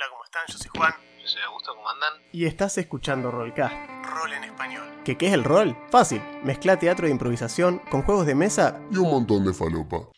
Hola, 0.00 0.08
¿cómo 0.12 0.24
están? 0.24 0.42
Yo 0.48 0.56
soy 0.56 0.70
Juan. 0.78 0.92
Yo 1.20 1.28
soy 1.28 1.42
Augusto, 1.42 1.74
¿cómo 1.74 1.90
andan? 1.90 2.14
Y 2.32 2.46
estás 2.46 2.78
escuchando 2.78 3.30
Rollcast. 3.30 3.74
Rol 4.02 4.32
en 4.32 4.44
español. 4.44 4.88
¿Qué, 5.04 5.18
¿Qué 5.18 5.26
es 5.26 5.34
el 5.34 5.44
rol? 5.44 5.76
Fácil. 5.90 6.22
Mezcla 6.42 6.78
teatro 6.78 7.04
de 7.04 7.12
improvisación 7.12 7.82
con 7.90 8.00
juegos 8.00 8.24
de 8.24 8.34
mesa 8.34 8.80
y 8.90 8.96
un 8.96 9.10
montón 9.10 9.44
de 9.44 9.52
falopa. 9.52 10.08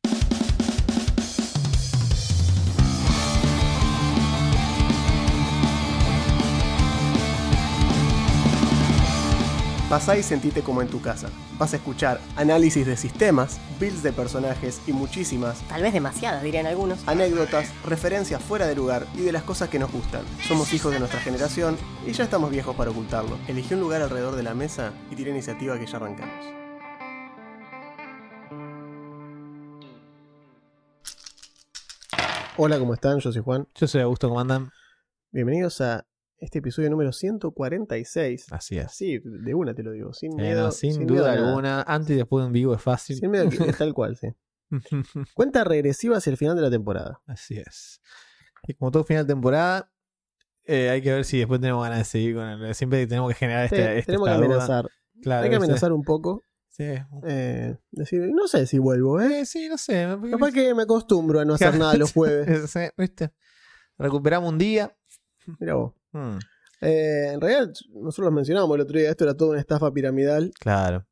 Pasá 9.92 10.16
y 10.16 10.22
sentite 10.22 10.62
como 10.62 10.80
en 10.80 10.88
tu 10.88 11.02
casa. 11.02 11.28
Vas 11.58 11.74
a 11.74 11.76
escuchar 11.76 12.18
análisis 12.36 12.86
de 12.86 12.96
sistemas, 12.96 13.60
builds 13.78 14.02
de 14.02 14.10
personajes 14.10 14.80
y 14.86 14.94
muchísimas 14.94 15.60
Tal 15.68 15.82
vez 15.82 15.92
demasiadas, 15.92 16.42
dirían 16.42 16.64
algunos. 16.64 17.06
anécdotas, 17.06 17.70
referencias 17.84 18.42
fuera 18.42 18.66
de 18.66 18.74
lugar 18.74 19.06
y 19.14 19.20
de 19.20 19.32
las 19.32 19.42
cosas 19.42 19.68
que 19.68 19.78
nos 19.78 19.92
gustan. 19.92 20.22
Somos 20.48 20.72
hijos 20.72 20.94
de 20.94 20.98
nuestra 20.98 21.20
generación 21.20 21.76
y 22.06 22.12
ya 22.12 22.24
estamos 22.24 22.50
viejos 22.50 22.74
para 22.74 22.90
ocultarlo. 22.90 23.36
Elegí 23.48 23.74
un 23.74 23.80
lugar 23.80 24.00
alrededor 24.00 24.34
de 24.34 24.42
la 24.42 24.54
mesa 24.54 24.94
y 25.10 25.14
tira 25.14 25.28
iniciativa 25.28 25.78
que 25.78 25.84
ya 25.84 25.98
arrancamos. 25.98 26.46
Hola, 32.56 32.78
¿cómo 32.78 32.94
están? 32.94 33.18
Yo 33.18 33.30
soy 33.30 33.42
Juan. 33.42 33.68
Yo 33.74 33.86
soy 33.86 34.00
Augusto, 34.00 34.30
¿cómo 34.30 34.40
andan? 34.40 34.70
Bienvenidos 35.32 35.82
a 35.82 36.06
este 36.42 36.58
episodio 36.58 36.90
número 36.90 37.12
146. 37.12 38.46
Así 38.52 38.78
es. 38.78 38.86
Así, 38.86 39.18
de 39.24 39.54
una 39.54 39.74
te 39.74 39.82
lo 39.82 39.92
digo, 39.92 40.12
sin 40.12 40.32
Eh, 40.38 40.42
miedo. 40.42 40.64
no, 40.66 40.72
sin, 40.72 41.06
duda 41.06 41.32
alguna, 41.32 41.82
antes 41.82 42.10
y 42.10 42.16
después 42.16 42.42
de 42.42 42.46
un 42.48 42.52
vivo 42.52 42.74
es 42.74 42.82
fácil. 42.82 43.16
Sin 43.16 43.30
miedo, 43.30 43.48
que- 43.48 43.56
tal 43.78 43.94
cual, 43.94 44.16
sí. 44.16 44.28
Cuenta 45.34 45.64
regresiva 45.64 46.16
hacia 46.16 46.30
el 46.30 46.36
final 46.36 46.56
de 46.56 46.62
la 46.62 46.70
temporada. 46.70 47.20
Así 47.26 47.56
es. 47.58 48.00
Y 48.66 48.74
como 48.74 48.90
todo 48.90 49.04
final 49.04 49.26
de 49.26 49.32
temporada, 49.34 49.90
eh, 50.64 50.90
hay 50.90 51.02
que 51.02 51.12
ver 51.12 51.24
si 51.24 51.38
después 51.38 51.60
tenemos 51.60 51.82
ganas 51.82 51.98
de 51.98 52.04
seguir 52.04 52.34
con 52.36 52.44
el. 52.48 52.74
Siempre 52.74 53.06
tenemos 53.06 53.28
que 53.30 53.34
generar 53.34 53.68
Sí, 53.68 53.74
este, 53.76 54.02
tenemos 54.06 54.28
que 54.28 54.34
esta 54.34 54.44
amenazar. 54.46 54.90
Claro, 55.20 55.44
Hay 55.44 55.50
que 55.50 55.56
amenazar 55.56 55.92
un 55.92 56.02
poco. 56.02 56.42
Sí. 56.68 56.84
eh, 57.26 57.76
decir, 57.90 58.30
no 58.32 58.46
sé 58.48 58.66
si 58.66 58.78
vuelvo, 58.78 59.20
¿eh? 59.20 59.40
Eh, 59.40 59.46
sí, 59.46 59.68
no 59.68 59.76
sé. 59.76 60.06
Capaz 60.30 60.52
que 60.52 60.74
me 60.74 60.84
acostumbro 60.84 61.40
a 61.40 61.44
no 61.44 61.54
hacer 61.54 61.76
nada 61.78 61.94
los 61.96 62.12
jueves. 62.12 62.48
Sí, 62.72 62.80
¿viste? 62.96 63.30
Recuperamos 63.98 64.50
un 64.50 64.58
día. 64.58 64.96
Mira 65.60 65.74
vos. 65.74 65.92
Hmm, 66.12 66.38
Eh, 66.80 67.30
en 67.34 67.40
realidad, 67.40 67.72
nosotros 67.94 68.26
lo 68.26 68.32
mencionábamos 68.32 68.74
el 68.76 68.80
otro 68.82 68.98
día, 68.98 69.10
esto 69.10 69.24
era 69.24 69.34
toda 69.36 69.52
una 69.52 69.60
estafa 69.60 69.90
piramidal. 69.92 70.50
claro. 70.60 71.06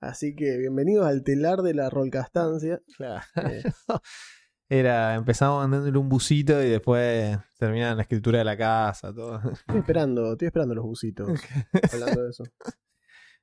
Así 0.00 0.36
que 0.36 0.56
bienvenidos 0.58 1.06
al 1.06 1.24
telar 1.24 1.62
de 1.62 1.74
la 1.74 1.90
rolcastancia. 1.90 2.80
Claro. 2.96 3.20
Eh, 3.44 3.62
Era, 4.70 5.14
empezamos 5.14 5.60
mandándole 5.62 5.96
un 5.98 6.08
busito 6.10 6.62
y 6.62 6.68
después 6.68 7.36
terminan 7.58 7.96
la 7.96 8.02
escritura 8.02 8.38
de 8.38 8.44
la 8.44 8.56
casa, 8.56 9.12
todo. 9.14 9.38
estoy 9.50 9.78
esperando, 9.78 10.32
estoy 10.32 10.46
esperando 10.46 10.74
los 10.74 10.84
busitos. 10.84 11.28
hablando 11.92 12.22
de 12.22 12.30
eso. 12.30 12.44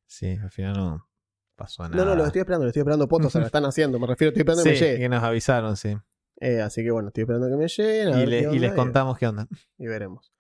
Sí, 0.06 0.38
al 0.42 0.52
final 0.52 0.74
no 0.78 1.10
pasó 1.56 1.84
nada. 1.90 1.96
No, 1.96 2.06
no, 2.06 2.16
los 2.16 2.28
estoy 2.28 2.42
esperando, 2.42 2.66
los 2.66 2.70
estoy 2.70 2.82
esperando 2.82 3.08
potos, 3.08 3.32
se 3.34 3.40
lo 3.40 3.46
están 3.48 3.66
haciendo. 3.66 4.00
Me 4.00 4.06
refiero, 4.08 4.30
estoy 4.30 4.42
esperando 4.42 4.64
que 4.64 4.70
me 4.70 4.76
llegue. 4.76 5.00
que 5.00 5.10
nos 5.10 5.24
avisaron, 5.24 5.76
sí. 5.76 5.98
Eh, 6.40 6.62
así 6.62 6.84
que 6.84 6.92
bueno, 6.92 7.08
estoy 7.08 7.24
esperando 7.24 7.50
que 7.50 7.56
me 7.58 7.68
lleguen. 7.68 8.20
Y, 8.20 8.26
le- 8.28 8.60
les 8.60 8.74
contamos 8.74 9.18
qué 9.18 9.28
onda. 9.28 9.48
y 9.80 9.88
veremos. 9.88 10.32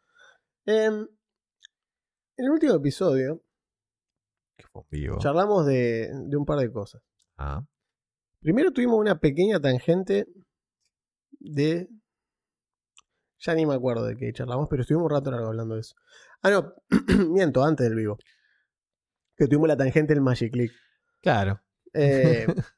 Em, 0.66 1.08
en 2.38 2.46
el 2.46 2.52
último 2.52 2.76
episodio 2.76 3.42
Que 4.58 4.66
fue 4.68 4.84
vivo. 4.90 5.18
charlamos 5.20 5.66
de, 5.66 6.10
de 6.28 6.38
un 6.38 6.46
par 6.46 6.60
de 6.60 6.72
cosas. 6.72 7.02
Ah, 7.38 7.64
Primero 8.40 8.72
tuvimos 8.72 9.00
una 9.00 9.20
pequeña 9.20 9.60
tangente 9.60 10.28
de... 11.40 11.90
Ya 13.40 13.54
ni 13.54 13.66
me 13.66 13.76
acuerdo 13.76 14.06
de 14.06 14.16
qué 14.18 14.32
charlamos, 14.34 14.68
pero 14.70 14.82
estuvimos 14.82 15.06
un 15.06 15.12
rato 15.18 15.32
largo 15.32 15.48
hablando 15.48 15.76
de 15.76 15.82
eso. 15.82 15.96
Ah, 16.42 16.50
no, 16.52 16.74
miento, 17.32 17.64
antes 17.64 17.88
del 17.88 17.96
vivo. 17.96 18.18
Que 19.36 19.48
tuvimos 19.48 19.68
la 19.68 19.78
tangente 19.78 20.14
del 20.14 20.22
Magic 20.22 20.52
Click. 20.54 20.72
claro. 21.22 21.62
Eh, 21.94 22.46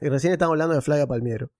y 0.00 0.08
recién 0.08 0.32
estábamos 0.32 0.54
hablando 0.54 0.74
de 0.74 0.80
Flavia 0.82 1.06
Palmiero. 1.06 1.50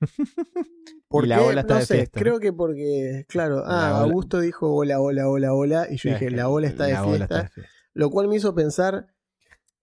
¿Por 1.14 1.26
Y 1.26 1.28
la 1.28 1.38
qué? 1.38 1.44
ola 1.44 1.60
está 1.60 1.74
no 1.74 1.80
de 1.80 1.86
sé, 1.86 1.94
fiesta, 1.96 2.18
creo 2.20 2.40
que 2.40 2.52
porque, 2.52 3.24
claro, 3.28 3.62
ah. 3.64 4.00
Augusto 4.00 4.40
dijo 4.40 4.74
hola, 4.74 5.00
hola, 5.00 5.28
hola, 5.28 5.52
hola, 5.54 5.86
y 5.90 5.96
yo 5.96 6.10
dije, 6.10 6.30
la 6.30 6.48
ola 6.48 6.66
está 6.66 6.86
de 6.86 6.92
La 6.92 7.04
fiesta, 7.04 7.14
ola 7.14 7.24
está 7.24 7.42
de 7.44 7.48
fiesta. 7.50 7.72
lo 7.94 8.10
cual 8.10 8.26
me 8.28 8.36
hizo 8.36 8.54
pensar 8.54 9.06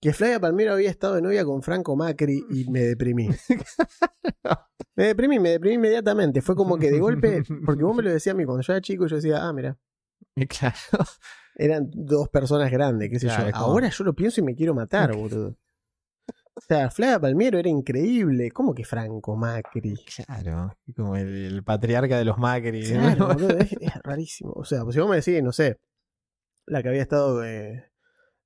que 0.02 0.14
Flavia 0.14 0.40
Palmiero 0.40 0.74
había 0.74 0.90
estado 0.90 1.16
de 1.16 1.22
novia 1.22 1.46
con 1.46 1.62
Franco 1.64 1.96
Macri 1.96 2.44
y 2.50 2.69
me 2.69 2.81
deprimí. 2.81 3.30
me 4.96 5.06
deprimí, 5.06 5.40
me 5.40 5.50
deprimí 5.52 5.75
inmediatamente. 5.75 6.42
Fue 6.42 6.56
como 6.56 6.78
que 6.78 6.92
de 6.92 7.00
golpe, 7.00 7.44
porque 7.66 7.84
vos 7.84 7.96
me 7.96 8.03
lo 8.03 8.12
decías 8.12 8.34
a 8.34 8.38
mí 8.38 8.46
cuando 8.46 8.62
yo 8.63 8.74
era 8.74 8.81
chico, 8.81 9.08
yo 9.08 9.16
decía, 9.16 9.46
ah, 9.48 9.53
mira, 9.53 9.78
Claro. 10.50 10.75
eran 11.56 11.90
dos 11.94 12.30
personas 12.30 12.72
grandes, 12.72 13.09
qué 13.09 13.19
sé 13.19 13.28
Claro, 13.28 13.46
yo. 13.48 13.52
como- 13.53 13.66
Ahora 13.66 13.90
yo 13.90 14.03
lo 14.03 14.13
pienso 14.13 14.42
y 14.42 14.44
me 14.44 14.56
quiero 14.56 14.74
matar, 14.74 15.12
boludo. 15.16 15.56
O 16.61 16.73
sea, 16.73 16.89
Flavia 16.89 17.19
Palmiero 17.19 17.59
era 17.59 17.69
increíble. 17.69 18.51
¿Cómo 18.51 18.73
que 18.73 18.85
Franco 18.85 19.35
Macri? 19.35 19.95
Claro. 20.25 20.73
Como 20.95 21.17
el, 21.17 21.27
el 21.27 21.63
patriarca 21.63 22.17
de 22.17 22.25
los 22.25 22.38
Macri. 22.38 22.83
Claro, 22.83 23.27
boludo, 23.27 23.57
es, 23.57 23.73
es 23.73 23.94
rarísimo. 24.03 24.53
O 24.55 24.63
sea, 24.63 24.83
pues 24.83 24.95
si 24.95 25.01
vos 25.01 25.09
me 25.09 25.17
decís, 25.17 25.44
no 25.44 25.51
sé, 25.51 25.79
la 26.67 26.81
que 26.81 26.89
había 26.89 27.01
estado, 27.01 27.44
eh, 27.44 27.91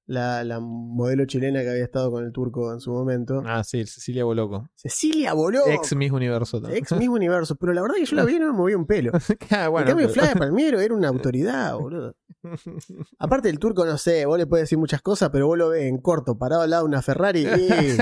la, 0.08 0.44
la 0.44 0.60
modelo 0.60 1.26
chilena 1.26 1.62
que 1.62 1.70
había 1.70 1.84
estado 1.84 2.12
con 2.12 2.24
el 2.24 2.32
turco 2.32 2.72
en 2.72 2.80
su 2.80 2.92
momento, 2.92 3.42
Ah, 3.46 3.64
sí, 3.64 3.86
Cecilia 3.88 4.24
Boloco. 4.24 4.70
Cecilia 4.76 5.34
Boló, 5.34 5.66
Ex 5.68 5.96
Miss 5.96 6.12
Universo. 6.12 6.62
también. 6.62 6.84
ex 6.84 6.92
mismo 6.96 7.16
universo, 7.16 7.56
pero 7.56 7.74
la 7.74 7.82
verdad 7.82 7.96
que 7.96 8.06
yo 8.06 8.16
la 8.16 8.24
vi 8.26 8.36
y 8.36 8.40
no 8.40 8.48
me 8.48 8.54
movía 8.54 8.78
un 8.78 8.86
pelo. 8.86 9.12
Ah, 9.50 9.68
bueno, 9.70 9.86
en 9.88 9.92
cambio, 9.92 10.08
pero- 10.08 10.14
Flavia 10.14 10.36
Palmiero 10.36 10.80
era 10.80 10.94
una 10.94 11.08
autoridad, 11.10 11.76
boludo. 11.76 12.16
Aparte 13.20 13.50
el 13.50 13.58
turco, 13.60 13.86
no 13.86 13.98
sé, 13.98 14.26
vos 14.26 14.38
le 14.38 14.46
puedes 14.48 14.64
decir 14.66 14.78
muchas 14.78 15.02
cosas, 15.02 15.30
pero 15.32 15.48
vos 15.48 15.58
lo 15.58 15.70
ves 15.70 15.84
en 15.86 15.98
corto, 16.00 16.38
parado 16.38 16.62
al 16.62 16.70
lado 16.70 16.84
de 16.84 16.90
una 16.90 17.02
Ferrari 17.02 17.46
y... 17.48 17.98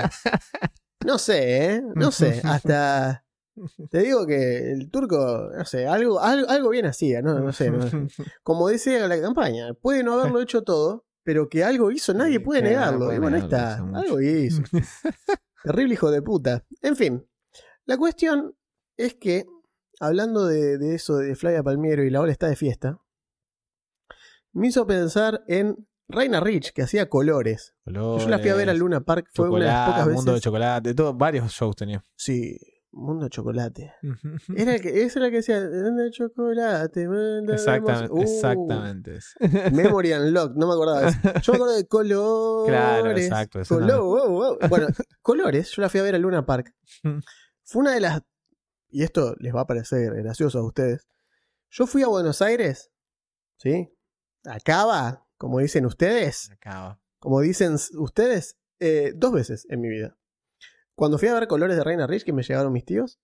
No 1.06 1.18
sé, 1.18 1.66
¿eh? 1.75 1.81
No 1.96 2.12
sé, 2.12 2.41
hasta... 2.44 3.25
Te 3.91 4.00
digo 4.00 4.25
que 4.25 4.72
el 4.72 4.90
turco, 4.90 5.50
no 5.56 5.64
sé, 5.66 5.85
algo, 5.85 6.20
algo, 6.20 6.50
algo 6.50 6.70
bien 6.70 6.85
hacía, 6.88 7.22
¿no? 7.22 7.40
No 7.40 7.52
sé, 7.53 7.70
no- 7.70 7.85
como 8.41 8.68
dice 8.70 9.00
la 9.08 9.22
campaña, 9.22 9.74
puede 9.75 10.03
no 10.03 10.14
haberlo 10.14 10.41
hecho 10.41 10.64
todo, 10.64 11.06
pero 11.23 11.50
que 11.50 11.63
algo 11.63 11.91
hizo, 11.91 12.13
nadie 12.13 12.39
puede 12.39 12.61
negarlo. 12.61 13.06
puede 13.06 13.17
y 13.17 13.19
bueno, 13.19 13.38
ahí 13.38 13.44
negarlo, 13.44 13.88
está, 13.91 14.00
algo 14.00 14.22
hizo. 14.22 14.61
Terrible 15.63 15.94
hijo 15.94 16.11
de 16.11 16.22
puta. 16.22 16.66
En 16.81 16.95
fin, 16.95 17.25
la 17.85 17.97
cuestión 17.97 18.56
es 18.97 19.16
que, 19.16 19.45
hablando 20.00 20.45
de, 20.45 20.78
de 20.78 20.95
eso 20.95 21.17
de 21.17 21.35
Flavia 21.35 21.63
Palmiero 21.63 22.03
y 22.03 22.09
la 22.09 22.22
ola 22.22 22.31
está 22.31 22.47
de 22.47 22.56
fiesta, 22.56 23.00
me 24.51 24.67
hizo 24.67 24.85
pensar 24.85 25.44
en 25.47 25.88
Reina 26.07 26.39
Rich, 26.39 26.73
que 26.73 26.84
hacía 26.84 27.09
colores. 27.09 27.73
Yo 27.85 28.17
la 28.28 28.40
fui 28.40 28.50
a 28.50 28.55
ver 28.55 28.69
al 28.69 28.78
Luna 28.78 29.01
Park, 29.01 29.29
fue 29.34 29.50
una 29.50 29.59
de 29.59 29.72
las 29.72 29.90
pocas 29.90 30.05
veces. 30.05 30.16
Mundo 30.16 30.34
de 30.34 30.41
Chocolate, 30.41 30.94
todo, 30.94 31.13
varios 31.13 31.51
shows 31.51 31.75
tenía. 31.75 32.03
Sí, 32.16 32.57
Mundo 32.96 33.28
Chocolate. 33.28 33.94
Era 34.56 34.76
el 34.76 34.81
que, 34.81 35.04
ese 35.04 35.18
era 35.20 35.30
que 35.31 35.38
decía, 35.38 35.59
Mundo 35.59 36.09
Chocolate, 36.12 37.08
mundo 37.08 37.54
Exactamente, 37.54 38.06
hermoso". 38.06 38.14
Uh, 38.14 38.22
exactamente. 38.22 39.20
Memory 39.72 40.14
Unlocked, 40.14 40.56
no 40.56 40.68
me 40.68 40.74
acordaba 40.74 41.02
de 41.02 41.08
eso. 41.09 41.20
Yo 41.42 41.53
me 41.53 41.58
acuerdo 41.58 41.76
de 41.76 41.88
colores. 41.88 42.70
Claro, 42.70 43.12
exacto, 43.12 43.59
eso 43.62 43.76
Colo- 43.76 43.88
también. 43.88 44.08
wow, 44.08 44.30
wow. 44.30 44.58
Bueno, 44.70 44.88
colores, 45.22 45.72
yo 45.72 45.82
la 45.82 45.90
fui 45.90 46.00
a 46.00 46.03
ver 46.03 46.16
al 46.16 46.22
Luna 46.22 46.46
Park. 46.46 46.74
Fue 47.64 47.82
una 47.82 47.94
de 47.94 48.00
las. 48.00 48.22
Y 48.90 49.02
esto 49.03 49.36
les 49.40 49.53
va 49.56 49.62
a 49.62 49.66
parecer 49.68 50.14
gracioso 50.22 50.59
a 50.59 50.64
ustedes. 50.66 51.08
Yo 51.72 51.88
fui 51.88 52.03
a 52.03 52.08
Buenos 52.08 52.44
Aires, 52.44 52.92
¿sí? 53.58 53.90
Acaba, 54.46 55.26
como 55.38 55.59
dicen 55.59 55.86
ustedes, 55.88 56.52
Acaba. 56.52 57.00
como 57.18 57.42
dicen 57.42 57.76
ustedes, 57.98 58.56
eh, 58.80 59.14
dos 59.16 59.32
veces 59.34 59.66
en 59.70 59.82
mi 59.82 59.90
vida. 59.90 60.16
Cuando 60.96 61.18
fui 61.18 61.28
a 61.28 61.34
ver 61.34 61.48
colores 61.48 61.76
de 61.78 61.84
Reina 61.84 62.08
Rich, 62.08 62.24
que 62.24 62.34
me 62.34 62.44
llegaron 62.44 62.72
mis 62.72 62.86
tíos, 62.86 63.20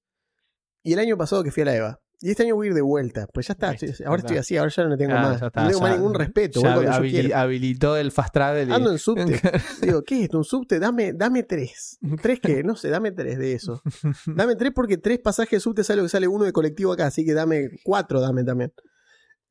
y 0.84 0.94
el 0.94 1.00
año 1.00 1.18
pasado 1.18 1.44
que 1.44 1.52
fui 1.52 1.62
a 1.64 1.66
la 1.66 1.76
EVA. 1.76 2.00
Y 2.22 2.32
este 2.32 2.44
año 2.44 2.56
voy 2.56 2.68
a 2.68 2.70
ir 2.72 2.74
de 2.76 2.82
vuelta, 2.82 3.28
pues 3.34 3.48
ya 3.48 3.54
está. 3.54 3.74
Ahora 4.06 4.20
estoy 4.20 4.36
así, 4.38 4.58
ahora 4.58 4.70
ya 4.76 4.84
no 4.84 4.98
tengo 4.98 5.12
Claro, 5.12 5.30
más. 5.30 5.42
está, 5.42 5.62
no 5.64 5.70
tengo 5.70 5.82
más 5.82 5.96
ningún 5.98 6.14
respeto. 6.14 6.62
Ya 6.62 7.42
habilitó 7.42 7.96
el 7.96 8.12
fast 8.12 8.34
travel. 8.34 8.68
y- 8.70 8.72
Ando 8.74 8.92
en 8.92 8.98
subte. 9.00 9.40
Digo, 9.82 10.04
¿qué 10.04 10.16
es 10.18 10.22
esto? 10.24 10.38
¿Un 10.38 10.44
subte? 10.44 10.80
Dame, 10.80 11.14
dame 11.14 11.44
tres. 11.44 11.98
¿Tres 12.22 12.42
qué? 12.42 12.62
No 12.64 12.76
sé, 12.76 12.90
dame 12.90 13.14
tres 13.14 13.38
de 13.40 13.54
eso. 13.54 13.82
Dame 14.26 14.58
tres 14.58 14.74
porque 14.76 14.98
tres 14.98 15.20
pasajes 15.20 15.52
de 15.52 15.60
subte 15.62 15.84
sale 15.86 15.98
lo 16.02 16.04
que 16.04 16.10
sale 16.10 16.28
uno 16.28 16.44
de 16.44 16.52
colectivo 16.52 16.92
acá, 16.92 17.08
así 17.08 17.24
que 17.24 17.34
dame 17.34 17.70
cuatro, 17.86 18.20
dame 18.20 18.44
también. 18.44 18.74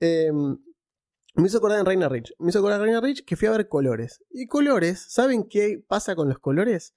Eh, 0.00 0.30
me 0.32 1.46
hizo 1.46 1.56
acordar 1.58 1.78
en 1.80 1.86
Reina 1.86 2.08
Rich. 2.10 2.34
Me 2.38 2.50
hizo 2.50 2.58
acordar 2.58 2.80
en 2.80 2.84
Reina 2.84 3.00
Rich 3.00 3.24
que 3.24 3.36
fui 3.36 3.48
a 3.48 3.52
ver 3.52 3.68
colores. 3.68 4.22
Y 4.30 4.46
colores, 4.46 5.06
¿saben 5.08 5.44
qué 5.48 5.82
pasa 5.88 6.14
con 6.14 6.28
los 6.28 6.38
colores? 6.38 6.92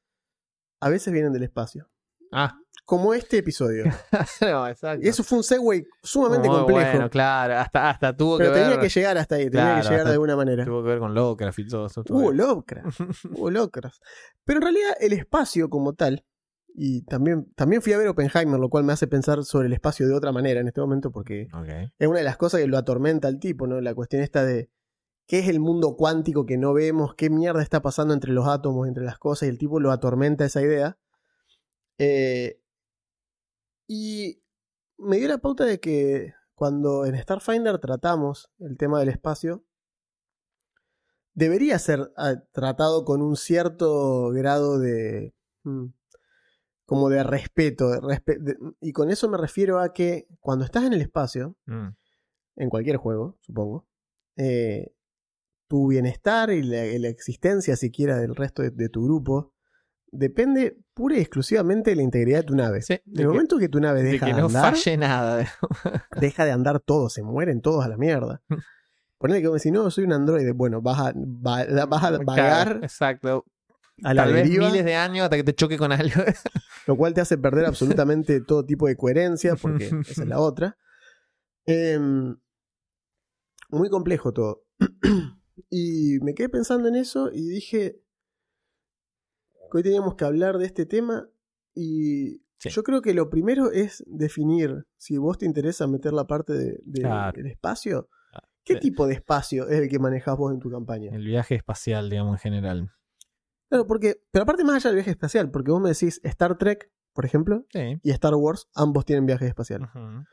A 0.82 0.90
veces 0.90 1.14
vienen 1.14 1.32
del 1.32 1.44
espacio. 1.44 1.90
Ah, 2.34 2.58
Como 2.86 3.14
este 3.14 3.38
episodio. 3.38 3.86
no, 4.42 4.68
exacto. 4.68 5.06
Y 5.06 5.10
eso 5.10 5.24
fue 5.24 5.38
un 5.38 5.44
segue 5.44 5.86
sumamente 6.04 6.48
Muy 6.50 6.58
complejo. 6.58 6.92
Bueno, 6.92 7.10
claro, 7.10 7.58
hasta, 7.58 7.90
hasta 7.90 8.16
tuvo 8.18 8.38
pero 8.38 8.52
que 8.52 8.60
tenía 8.60 8.70
ver. 8.76 8.80
que 8.80 8.90
llegar 8.90 9.18
hasta 9.18 9.36
ahí, 9.36 9.50
tenía 9.50 9.66
Claro, 9.66 9.82
que 9.84 9.90
llegar 9.90 10.06
de 10.08 10.12
alguna 10.14 10.36
manera. 10.36 10.66
Tuvo 10.66 10.82
que 10.84 10.90
ver 10.90 11.00
con 11.00 11.14
Lovecraft 11.14 11.60
y 11.60 11.68
todo 11.68 11.86
eso. 11.88 12.04
Hubo 12.10 12.32
Lovecraft. 12.32 13.00
Hubo 13.38 13.52
Lovecraft. 13.52 13.98
Pero 14.46 14.58
en 14.60 14.64
realidad 14.64 14.92
el 15.00 15.14
espacio 15.14 15.70
como 15.70 15.94
tal, 15.94 16.26
y 16.74 17.02
también, 17.04 17.52
también 17.56 17.82
fui 17.82 17.92
a 17.92 17.98
ver 17.98 18.08
Oppenheimer, 18.08 18.58
lo 18.60 18.70
cual 18.70 18.86
me 18.86 18.94
hace 18.94 19.06
pensar 19.08 19.44
sobre 19.44 19.68
el 19.68 19.74
espacio 19.74 20.08
de 20.08 20.16
otra 20.16 20.32
manera 20.32 20.62
en 20.62 20.68
este 20.68 20.80
momento, 20.80 21.12
porque 21.12 21.48
es 22.00 22.08
una 22.08 22.20
de 22.20 22.24
las 22.24 22.38
cosas 22.38 22.62
que 22.62 22.68
lo 22.68 22.78
atormenta 22.78 23.28
al 23.28 23.40
tipo, 23.40 23.68
¿no? 23.68 23.82
La 23.82 23.94
cuestión 23.94 24.22
esta 24.22 24.46
de 24.46 24.70
qué 25.32 25.40
es 25.40 25.48
el 25.48 25.62
mundo 25.62 25.96
cuántico 25.96 26.46
que 26.46 26.58
no 26.58 26.74
vemos, 26.74 27.16
qué 27.16 27.30
mierda 27.30 27.62
está 27.64 27.82
pasando 27.82 28.14
entre 28.14 28.34
los 28.34 28.50
átomos, 28.50 28.86
entre 28.90 29.06
las 29.06 29.18
cosas, 29.18 29.48
y 29.48 29.50
el 29.50 29.58
tipo 29.58 29.80
lo 29.80 29.90
atormenta 29.92 30.44
esa 30.44 30.62
idea. 30.62 30.98
Eh, 32.00 32.60
y 33.88 34.44
me 34.98 35.16
dio 35.20 35.30
la 35.30 35.38
pauta 35.38 35.64
de 35.64 35.80
que 35.80 36.34
cuando 36.54 37.06
en 37.06 37.16
Starfinder 37.18 37.80
tratamos 37.80 38.52
el 38.60 38.76
tema 38.76 39.00
del 39.00 39.08
espacio, 39.08 39.64
debería 41.34 41.80
ser 41.80 42.12
ah, 42.18 42.36
tratado 42.52 43.06
con 43.06 43.22
un 43.22 43.38
cierto 43.38 44.32
grado 44.32 44.80
de... 44.80 45.34
mm, 45.64 45.86
como 46.86 47.08
de 47.08 47.24
respeto. 47.24 47.90
de 47.90 48.02
respe- 48.02 48.38
de- 48.40 48.58
y 48.82 48.92
con 48.92 49.10
eso 49.10 49.30
me 49.30 49.38
refiero 49.38 49.80
a 49.80 49.94
que 49.94 50.28
cuando 50.42 50.66
estás 50.66 50.84
en 50.84 50.92
el 50.92 51.02
espacio, 51.02 51.56
Mm. 51.68 51.88
en 52.58 52.70
cualquier 52.70 52.98
juego, 52.98 53.38
supongo, 53.40 53.88
eh, 54.36 54.94
tu 55.72 55.88
bienestar 55.88 56.50
y 56.52 56.64
la, 56.64 57.08
existencia 57.08 57.78
siquiera 57.78 58.18
del 58.18 58.36
resto 58.36 58.62
de, 58.62 58.72
de 58.72 58.90
tu 58.90 59.06
grupo 59.06 59.54
depende 60.12 60.76
pura 60.94 61.16
y 61.16 61.22
exclusivamente 61.22 61.92
de 61.92 61.96
la 61.96 62.02
integridad 62.02 62.40
de 62.40 62.44
tu 62.44 62.56
nave. 62.56 62.82
Sí, 62.82 62.96
En 62.96 63.02
el 63.06 63.16
que, 63.20 63.26
momento 63.28 63.58
que 63.58 63.70
tu 63.70 63.80
nave 63.80 64.04
de 64.04 64.12
deja 64.12 64.26
que 64.26 64.34
de 64.34 64.42
no 64.42 64.48
andar, 64.48 64.76
falle 64.76 64.98
nada. 64.98 65.48
deja 66.20 66.44
de 66.44 66.52
andar 66.52 66.82
todo, 66.82 67.08
se 67.10 67.24
mueren 67.24 67.62
todos 67.62 67.86
a 67.86 67.88
la 67.88 67.96
mierda. 67.96 68.42
Ponele 69.18 69.40
que 69.42 69.48
vos 69.48 69.62
decís, 69.62 69.72
no, 69.72 69.90
soy 69.92 70.04
un 70.04 70.12
androide. 70.12 70.52
Bueno, 70.52 70.82
vas 70.82 71.00
a, 71.00 71.14
va- 71.16 71.86
vas 71.86 72.04
a 72.04 72.10
Claro, 72.10 72.26
vagar 72.26 72.80
Exacto. 72.84 73.46
a 74.04 74.14
la 74.14 74.24
Tal 74.26 74.34
vez 74.34 74.50
miles 74.50 74.84
de 74.84 74.96
años 74.96 75.24
hasta 75.24 75.38
que 75.38 75.46
te 75.46 75.56
choque 75.56 75.78
con 75.78 75.94
algo. 75.94 76.22
lo 76.88 76.98
cual 76.98 77.14
te 77.14 77.22
hace 77.22 77.38
perder 77.38 77.66
absolutamente 77.66 78.42
todo 78.42 78.66
tipo 78.66 78.88
de 78.88 78.98
coherencia, 78.98 79.56
porque 79.56 79.86
esa 79.86 80.24
es 80.24 80.28
la 80.28 80.38
otra. 80.42 80.78
Em, 81.66 82.36
muy 83.70 83.90
complejo 83.90 84.34
todo. 84.34 84.66
y 85.70 86.20
me 86.22 86.34
quedé 86.34 86.50
pensando 86.50 86.88
en 86.88 86.96
eso 86.96 87.30
y 87.32 87.48
dije 87.50 88.02
que 89.72 89.78
hoy 89.78 89.84
teníamos 89.84 90.16
que 90.16 90.26
hablar 90.26 90.58
de 90.58 90.66
este 90.66 90.86
tema 90.86 91.30
y 91.74 92.42
Sí. 92.58 92.70
yo 92.70 92.84
creo 92.84 93.02
que 93.02 93.14
lo 93.14 93.30
primero 93.30 93.72
es 93.72 94.04
definir 94.06 94.86
si 94.98 95.18
vos 95.18 95.38
te 95.40 95.46
interesa 95.46 95.88
meter 95.88 96.14
la 96.14 96.28
parte 96.28 96.54
de- 96.54 96.80
de- 96.86 97.32
del 97.36 97.48
espacio. 97.48 98.08
Claro. 98.32 98.48
¿Qué 98.64 98.74
Sí. 98.76 98.80
tipo 98.82 99.08
de 99.08 99.16
espacio 99.16 99.68
es 99.68 99.80
el 99.80 99.90
que 99.90 99.98
manejás 99.98 100.38
vos 100.38 100.54
en 100.54 100.60
tu 100.60 100.70
campaña? 100.70 101.10
El 101.16 101.26
viaje 101.26 101.56
espacial, 101.56 102.10
digamos, 102.10 102.34
en 102.36 102.40
general. 102.40 102.92
Claro, 103.70 103.88
porque, 103.88 104.22
pero 104.32 104.44
aparte 104.44 104.64
más 104.64 104.76
allá 104.76 104.90
del 104.90 104.98
viaje 104.98 105.12
espacial, 105.12 105.50
porque 105.50 105.72
vos 105.72 105.82
me 105.82 105.90
decís 105.90 106.20
Star 106.24 106.58
Trek, 106.58 106.92
por 107.14 107.26
ejemplo, 107.26 107.66
Sí. 107.72 108.00
y 108.04 108.12
Star 108.12 108.36
Wars, 108.36 108.68
ambos 108.76 109.06
tienen 109.06 109.26
viajes 109.26 109.48
espaciales. 109.48 109.90
Ujú. 109.96 110.24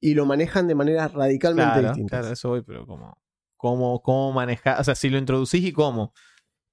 Y 0.00 0.14
lo 0.14 0.26
manejan 0.26 0.66
de 0.68 0.74
maneras 0.74 1.12
radicalmente 1.14 1.72
Claro, 1.72 1.88
distintas. 1.88 2.20
claro, 2.20 2.32
eso 2.34 2.48
voy, 2.50 2.62
pero 2.62 2.86
como. 2.86 3.16
¿Cómo, 3.58 4.00
cómo 4.00 4.32
manejar? 4.32 4.80
O 4.80 4.84
sea, 4.84 4.94
si 4.94 5.10
lo 5.10 5.18
introducís 5.18 5.62
y 5.64 5.72
cómo. 5.72 6.14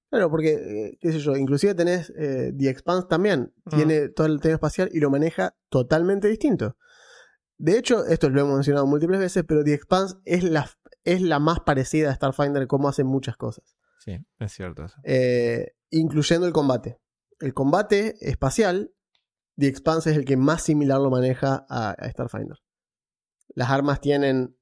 Claro, 0.08 0.30
porque, 0.30 0.52
eh, 0.54 0.98
qué 1.00 1.12
sé 1.12 1.18
yo, 1.18 1.36
inclusive 1.36 1.74
tenés 1.74 2.10
eh, 2.16 2.52
The 2.56 2.70
Expanse 2.70 3.08
también, 3.10 3.52
tiene 3.68 4.08
todo 4.08 4.28
el 4.28 4.40
tema 4.40 4.54
espacial 4.54 4.88
y 4.92 5.00
lo 5.00 5.10
maneja 5.10 5.54
totalmente 5.68 6.28
distinto. 6.28 6.76
De 7.58 7.76
hecho, 7.76 8.06
esto 8.06 8.30
lo 8.30 8.40
hemos 8.40 8.54
mencionado 8.54 8.86
múltiples 8.86 9.18
veces, 9.18 9.44
pero 9.46 9.64
The 9.64 9.74
Expanse 9.74 10.14
es 10.24 10.44
la, 10.44 10.70
es 11.04 11.20
la 11.22 11.38
más 11.40 11.58
parecida 11.60 12.10
a 12.10 12.14
Starfinder 12.14 12.66
como 12.68 12.88
hace 12.88 13.02
muchas 13.04 13.36
cosas, 13.36 13.76
Sí, 13.98 14.16
es 14.38 14.52
cierto 14.52 14.84
eso. 14.84 14.96
eh, 15.02 15.72
incluyendo 15.90 16.46
el 16.46 16.52
combate. 16.52 16.98
El 17.40 17.52
combate 17.52 18.14
espacial, 18.20 18.92
The 19.56 19.66
Expanse 19.66 20.10
es 20.12 20.16
el 20.16 20.24
que 20.24 20.36
más 20.36 20.62
similar 20.62 21.00
lo 21.00 21.10
maneja 21.10 21.66
a, 21.68 21.90
a 21.90 22.10
Starfinder. 22.10 22.58
Las 23.54 23.70
armas 23.70 24.00
tienen 24.00 24.56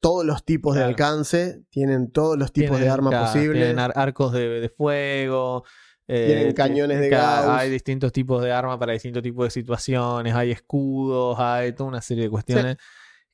todos 0.00 0.24
los 0.24 0.44
tipos 0.44 0.74
de 0.76 0.84
alcance, 0.84 1.62
tienen 1.70 2.10
todos 2.12 2.38
los 2.38 2.52
tipos 2.52 2.78
de 2.78 2.88
armas 2.88 3.10
claro, 3.12 3.26
posibles. 3.26 3.62
Tienen 3.62 3.78
ar- 3.78 3.92
arcos 3.96 4.32
de, 4.32 4.60
de 4.60 4.68
fuego. 4.68 5.64
eh, 6.08 6.26
Tienen 6.26 6.48
ti- 6.48 6.54
cañones 6.54 7.00
de 7.00 7.08
Gauss. 7.08 7.48
Hay 7.48 7.70
distintos 7.70 8.12
tipos 8.12 8.42
de 8.42 8.52
armas 8.52 8.78
para 8.78 8.92
distintos 8.92 9.22
tipos 9.22 9.46
de 9.46 9.50
situaciones. 9.50 10.34
Hay 10.34 10.52
escudos, 10.52 11.36
hay 11.40 11.72
toda 11.72 11.88
una 11.88 12.00
serie 12.02 12.24
de 12.24 12.30
cuestiones. 12.30 12.76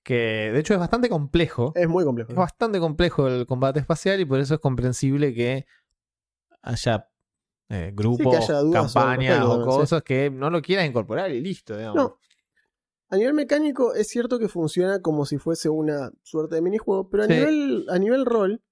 Que 0.02 0.50
de 0.52 0.58
hecho 0.58 0.74
es 0.74 0.80
bastante 0.80 1.08
complejo. 1.08 1.72
Es 1.76 1.88
muy 1.88 2.04
complejo. 2.04 2.30
Es 2.30 2.36
bastante 2.36 2.80
complejo 2.80 3.28
el 3.28 3.46
combate 3.46 3.78
espacial 3.80 4.20
y 4.20 4.24
por 4.24 4.40
eso 4.40 4.54
es 4.54 4.60
comprensible 4.60 5.32
que 5.34 5.66
haya 6.62 7.08
eh, 7.68 7.92
grupos, 7.94 8.46
campañas 8.72 9.44
o 9.44 9.58
sí. 9.58 9.64
cosas 9.64 10.02
que 10.02 10.30
no 10.30 10.50
lo 10.50 10.60
quieran 10.60 10.86
incorporar 10.86 11.30
y 11.30 11.40
listo, 11.40 11.76
digamos. 11.76 11.96
No. 11.96 12.18
A 13.12 13.16
nivel 13.18 13.34
mecánico 13.34 13.94
es 13.94 14.08
cierto 14.08 14.38
que 14.38 14.48
funciona 14.48 15.00
como 15.02 15.26
si 15.26 15.36
fuese 15.36 15.68
una 15.68 16.10
suerte 16.22 16.54
de 16.54 16.62
minijuego, 16.62 17.10
pero 17.10 17.24
a, 17.24 17.26
Sí. 17.26 17.34
nivel, 17.34 17.84
a 17.90 17.98
nivel 17.98 18.24
rol 18.24 18.62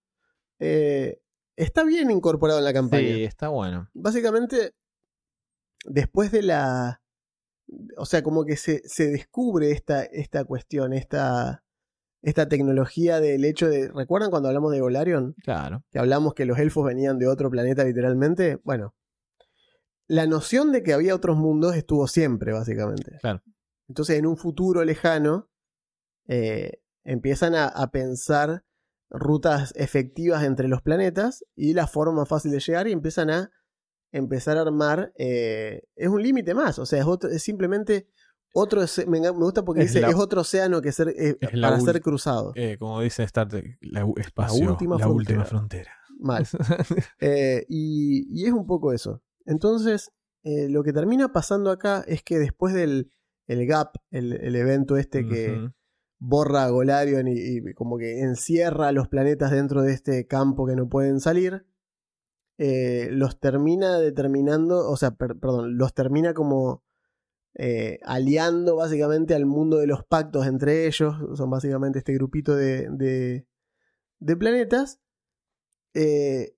eh, 0.58 1.20
está 1.56 1.84
bien 1.84 2.10
incorporado 2.10 2.58
en 2.58 2.64
la 2.64 2.72
campaña. 2.72 3.14
sí, 3.14 3.24
está 3.24 3.48
bueno. 3.48 3.90
Básicamente, 3.92 4.72
después 5.84 6.32
de 6.32 6.42
la... 6.42 7.02
O 7.98 8.06
sea, 8.06 8.22
como 8.22 8.44
que 8.46 8.56
se, 8.56 8.80
se 8.88 9.08
descubre 9.10 9.72
esta, 9.72 10.04
esta 10.04 10.44
cuestión, 10.44 10.94
esta, 10.94 11.62
esta 12.22 12.48
tecnología 12.48 13.20
del 13.20 13.44
hecho 13.44 13.68
de... 13.68 13.88
¿Recuerdan 13.92 14.30
cuando 14.30 14.48
hablamos 14.48 14.72
de 14.72 14.80
Golarion? 14.80 15.34
Claro. 15.44 15.84
que 15.90 15.98
hablamos 15.98 16.32
que 16.32 16.46
los 16.46 16.58
elfos 16.58 16.86
venían 16.86 17.18
de 17.18 17.28
otro 17.28 17.50
planeta 17.50 17.84
literalmente, 17.84 18.58
bueno, 18.64 18.94
la 20.08 20.26
noción 20.26 20.72
de 20.72 20.82
que 20.82 20.92
había 20.94 21.14
otros 21.14 21.36
mundos 21.36 21.76
estuvo 21.76 22.08
siempre, 22.08 22.52
básicamente. 22.52 23.18
Claro. 23.20 23.42
Entonces, 23.90 24.18
en 24.18 24.26
un 24.26 24.36
futuro 24.36 24.84
lejano, 24.84 25.50
eh, 26.28 26.80
empiezan 27.04 27.56
a, 27.56 27.66
a 27.66 27.90
pensar 27.90 28.64
rutas 29.10 29.72
efectivas 29.74 30.44
entre 30.44 30.68
los 30.68 30.80
planetas 30.80 31.44
y 31.56 31.72
la 31.74 31.88
forma 31.88 32.24
fácil 32.24 32.52
de 32.52 32.60
llegar 32.60 32.86
y 32.86 32.92
empiezan 32.92 33.30
a 33.30 33.50
empezar 34.12 34.56
a 34.58 34.60
armar. 34.62 35.12
eh, 35.18 35.82
es 35.96 36.08
un 36.08 36.22
límite 36.22 36.54
más, 36.54 36.78
o 36.78 36.86
sea, 36.86 37.00
es, 37.00 37.06
otro- 37.06 37.30
es 37.30 37.42
simplemente 37.42 38.06
otro. 38.54 38.80
Me, 39.08 39.28
gusta 39.30 39.64
porque 39.64 39.82
Es 39.82 39.88
dice: 39.88 40.00
la- 40.02 40.10
es 40.10 40.14
otro 40.14 40.42
océano 40.42 40.80
que 40.80 40.92
ser, 40.92 41.08
eh, 41.08 41.36
la 41.52 41.70
para 41.70 41.80
ser 41.80 42.00
cruzado. 42.00 42.52
Como 42.78 43.00
dice 43.00 43.24
Star 43.24 43.48
Trek, 43.48 43.76
la 43.80 44.06
espacio, 44.18 44.64
la 44.64 44.70
última 44.70 44.98
frontera. 45.00 45.44
frontera. 45.44 45.92
Mal. 46.20 46.46
Y, 47.68 48.26
y 48.40 48.46
es 48.46 48.52
un 48.52 48.66
poco 48.66 48.92
eso. 48.92 49.20
Entonces, 49.46 50.12
lo 50.44 50.84
que 50.84 50.92
termina 50.92 51.32
pasando 51.32 51.70
acá 51.72 52.04
es 52.06 52.22
que 52.22 52.38
después 52.38 52.72
del 52.74 53.10
el 53.50 53.66
GAP, 53.66 53.96
el, 54.10 54.32
el 54.32 54.56
evento 54.56 54.96
este 54.96 55.26
que 55.28 55.52
borra 56.18 56.64
a 56.64 56.70
Golarion 56.70 57.28
y, 57.28 57.34
y 57.34 57.74
como 57.74 57.96
que 57.96 58.20
encierra 58.20 58.88
a 58.88 58.92
los 58.92 59.08
planetas 59.08 59.50
dentro 59.50 59.82
de 59.82 59.92
este 59.92 60.26
campo 60.26 60.66
que 60.66 60.76
no 60.76 60.88
pueden 60.88 61.18
salir, 61.20 61.66
eh, 62.58 63.08
los 63.10 63.40
termina 63.40 63.98
determinando, 63.98 64.88
o 64.90 64.96
sea, 64.96 65.12
per- 65.12 65.38
perdón, 65.38 65.78
los 65.78 65.94
termina 65.94 66.34
como 66.34 66.84
eh, 67.54 67.98
aliando 68.04 68.76
básicamente 68.76 69.34
al 69.34 69.46
mundo 69.46 69.78
de 69.78 69.86
los 69.86 70.04
pactos 70.04 70.46
entre 70.46 70.86
ellos, 70.86 71.14
son 71.36 71.48
básicamente 71.50 71.98
este 71.98 72.12
grupito 72.14 72.54
de, 72.54 72.88
de, 72.90 73.46
de 74.18 74.36
planetas. 74.36 75.00
Eh, 75.94 76.54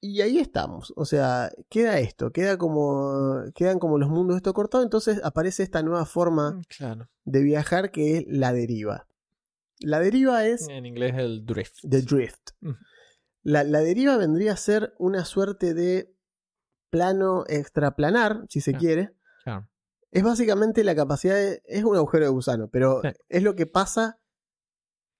y 0.00 0.20
ahí 0.20 0.38
estamos. 0.38 0.92
O 0.96 1.04
sea, 1.04 1.50
queda 1.68 1.98
esto, 1.98 2.30
queda 2.32 2.56
como. 2.58 3.42
Quedan 3.54 3.78
como 3.78 3.98
los 3.98 4.08
mundos 4.10 4.36
esto 4.36 4.52
cortado. 4.54 4.82
Entonces 4.84 5.20
aparece 5.24 5.62
esta 5.62 5.82
nueva 5.82 6.06
forma 6.06 6.60
Claro. 6.76 7.08
de 7.24 7.42
viajar 7.42 7.90
que 7.90 8.18
es 8.18 8.24
la 8.28 8.52
deriva. 8.52 9.06
La 9.80 10.00
deriva 10.00 10.44
es 10.46 10.68
En 10.68 10.86
inglés 10.86 11.14
el 11.16 11.44
drift. 11.46 11.78
The 11.88 12.02
Drift. 12.02 12.50
Ujú. 12.62 12.74
La, 13.42 13.64
la 13.64 13.80
deriva 13.80 14.16
vendría 14.16 14.52
a 14.52 14.56
ser 14.56 14.94
una 14.98 15.24
suerte 15.24 15.72
de 15.74 16.12
plano 16.90 17.44
extraplanar, 17.48 18.44
si 18.48 18.60
se 18.60 18.72
Claro. 18.72 18.80
quiere. 18.84 19.12
Claro. 19.44 19.68
Es 20.10 20.22
básicamente 20.22 20.84
la 20.84 20.94
capacidad 20.96 21.34
de. 21.34 21.62
Es 21.66 21.84
un 21.84 21.96
agujero 21.96 22.24
de 22.24 22.30
gusano, 22.30 22.68
pero 22.68 23.00
Sí. 23.02 23.08
es 23.28 23.42
lo 23.42 23.54
que 23.56 23.66
pasa. 23.66 24.18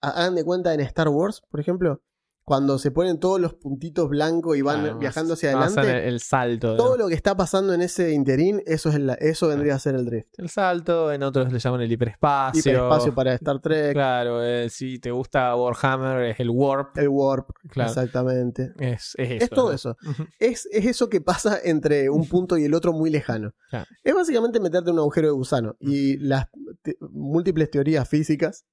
ha- 0.00 0.10
Hagan 0.10 0.36
de 0.36 0.44
cuenta 0.44 0.72
en 0.74 0.80
Star 0.80 1.08
Wars, 1.08 1.42
por 1.50 1.58
ejemplo, 1.60 2.00
cuando 2.48 2.78
se 2.78 2.90
ponen 2.90 3.20
todos 3.20 3.38
los 3.38 3.52
puntitos 3.52 4.08
blancos 4.08 4.56
y 4.56 4.62
van 4.62 4.80
Claro, 4.80 4.98
viajando 4.98 5.34
hacia 5.34 5.50
adelante. 5.50 5.82
El, 5.82 6.14
el 6.14 6.20
salto. 6.20 6.76
Todo 6.76 6.96
lo 6.96 7.06
que 7.08 7.14
está 7.14 7.36
pasando 7.36 7.74
en 7.74 7.82
ese 7.82 8.14
interín, 8.14 8.62
eso, 8.64 8.88
es 8.88 8.98
la- 8.98 9.12
eso 9.14 9.48
vendría 9.48 9.74
a 9.74 9.78
ser 9.78 9.94
el 9.96 10.06
drift. 10.06 10.28
El 10.38 10.48
salto, 10.48 11.12
en 11.12 11.22
otros 11.22 11.52
le 11.52 11.58
llaman 11.58 11.82
el 11.82 11.92
hiperespacio. 11.92 12.58
Hiperespacio 12.60 13.14
para 13.14 13.34
Star 13.34 13.60
Trek, 13.60 13.92
Claro, 13.92 14.42
eh, 14.42 14.70
si 14.70 14.98
te 14.98 15.10
gusta 15.10 15.54
Warhammer 15.54 16.22
es 16.30 16.40
el 16.40 16.48
warp. 16.48 16.96
el 16.96 17.08
warp, 17.08 17.50
Claro. 17.70 17.90
exactamente. 17.90 18.72
Es, 18.78 19.12
es 19.18 19.30
eso. 19.32 19.44
Es 19.44 19.50
todo 19.50 19.68
¿no? 19.68 19.74
eso. 19.74 19.96
Es, 20.38 20.66
es 20.72 20.86
eso 20.86 21.10
que 21.10 21.20
pasa 21.20 21.58
entre 21.62 22.08
un 22.08 22.26
punto 22.26 22.56
y 22.56 22.64
el 22.64 22.72
otro 22.72 22.94
muy 22.94 23.10
lejano. 23.10 23.52
Claro. 23.68 23.84
Es 24.02 24.14
básicamente 24.14 24.58
meterte 24.58 24.88
en 24.88 24.94
un 24.94 25.00
agujero 25.00 25.26
de 25.28 25.32
gusano. 25.34 25.76
Y 25.80 26.16
las 26.16 26.46
te- 26.80 26.96
múltiples 27.10 27.70
teorías 27.70 28.08
físicas 28.08 28.64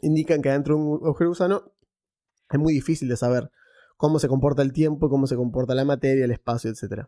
indican 0.00 0.40
que 0.42 0.50
adentro 0.50 0.76
de 0.76 0.80
un 0.82 0.94
agujero 1.04 1.26
de 1.26 1.28
gusano 1.30 1.72
es 2.50 2.58
muy 2.58 2.72
difícil 2.72 3.08
de 3.08 3.16
saber 3.16 3.50
cómo 3.96 4.18
se 4.18 4.28
comporta 4.28 4.62
el 4.62 4.72
tiempo, 4.72 5.08
cómo 5.10 5.26
se 5.26 5.36
comporta 5.36 5.74
la 5.74 5.84
materia, 5.84 6.24
el 6.24 6.30
espacio, 6.30 6.70
etc. 6.70 7.06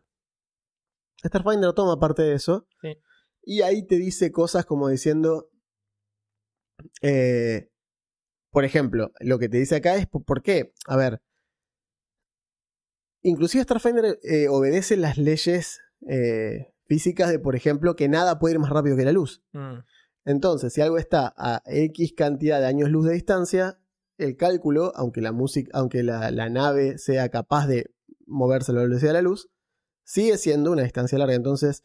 Starfinder 1.25 1.73
toma 1.73 1.99
parte 1.99 2.23
de 2.23 2.35
eso. 2.35 2.67
Sí. 2.83 2.97
Y 3.43 3.63
ahí 3.63 3.87
te 3.87 3.97
dice 3.97 4.31
cosas 4.33 4.65
como 4.67 4.89
diciendo. 4.89 5.51
eh, 7.03 7.71
por 8.53 8.65
ejemplo, 8.65 9.13
lo 9.21 9.39
que 9.39 9.49
te 9.49 9.59
dice 9.59 9.77
acá 9.77 9.95
es 9.97 10.07
po- 10.07 10.25
por 10.25 10.43
qué. 10.43 10.73
A 10.87 10.97
ver. 10.97 11.23
Inclusive 13.23 13.65
Starfinder 13.65 14.19
eh, 14.23 14.49
obedece 14.49 14.97
las 14.97 15.19
leyes 15.19 15.81
eh, 16.09 16.73
físicas 16.87 17.31
de, 17.31 17.39
por 17.39 17.55
ejemplo, 17.55 17.95
que 17.97 18.09
nada 18.09 18.39
puede 18.39 18.55
ir 18.55 18.61
más 18.61 18.71
rápido 18.71 18.97
que 18.97 19.05
la 19.05 19.13
luz. 19.13 19.43
Mm, 19.53 19.79
Entonces, 20.25 20.73
si 20.73 20.81
algo 20.81 20.99
está 20.99 21.33
a 21.37 21.63
X 21.67 22.15
cantidad 22.17 22.61
de 22.61 22.67
años 22.67 22.89
luz 22.89 23.07
de 23.07 23.13
distancia, 23.13 23.79
el 24.21 24.37
cálculo, 24.37 24.93
aunque 24.95 25.21
la 25.21 25.33
música, 25.33 25.71
aunque 25.75 26.03
la, 26.03 26.31
la 26.31 26.49
nave 26.49 26.99
sea 26.99 27.29
capaz 27.29 27.67
de 27.67 27.91
moverse 28.27 28.73
a 28.73 28.75
la 28.77 28.83
velocidad 28.83 29.11
de 29.11 29.15
la 29.15 29.23
luz, 29.23 29.49
sigue 30.05 30.37
siendo 30.39 30.73
una 30.73 30.83
distancia 30.83 31.19
larga. 31.19 31.35
Entonces, 31.35 31.85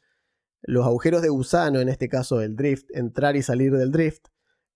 los 0.62 0.86
agujeros 0.86 1.22
de 1.22 1.30
gusano, 1.30 1.80
en 1.80 1.90
este 1.90 2.10
caso 2.10 2.42
el 2.42 2.56
drift, 2.56 2.86
entrar 2.94 3.36
y 3.36 3.42
salir 3.44 3.72
del 3.74 3.92
drift, 3.92 4.28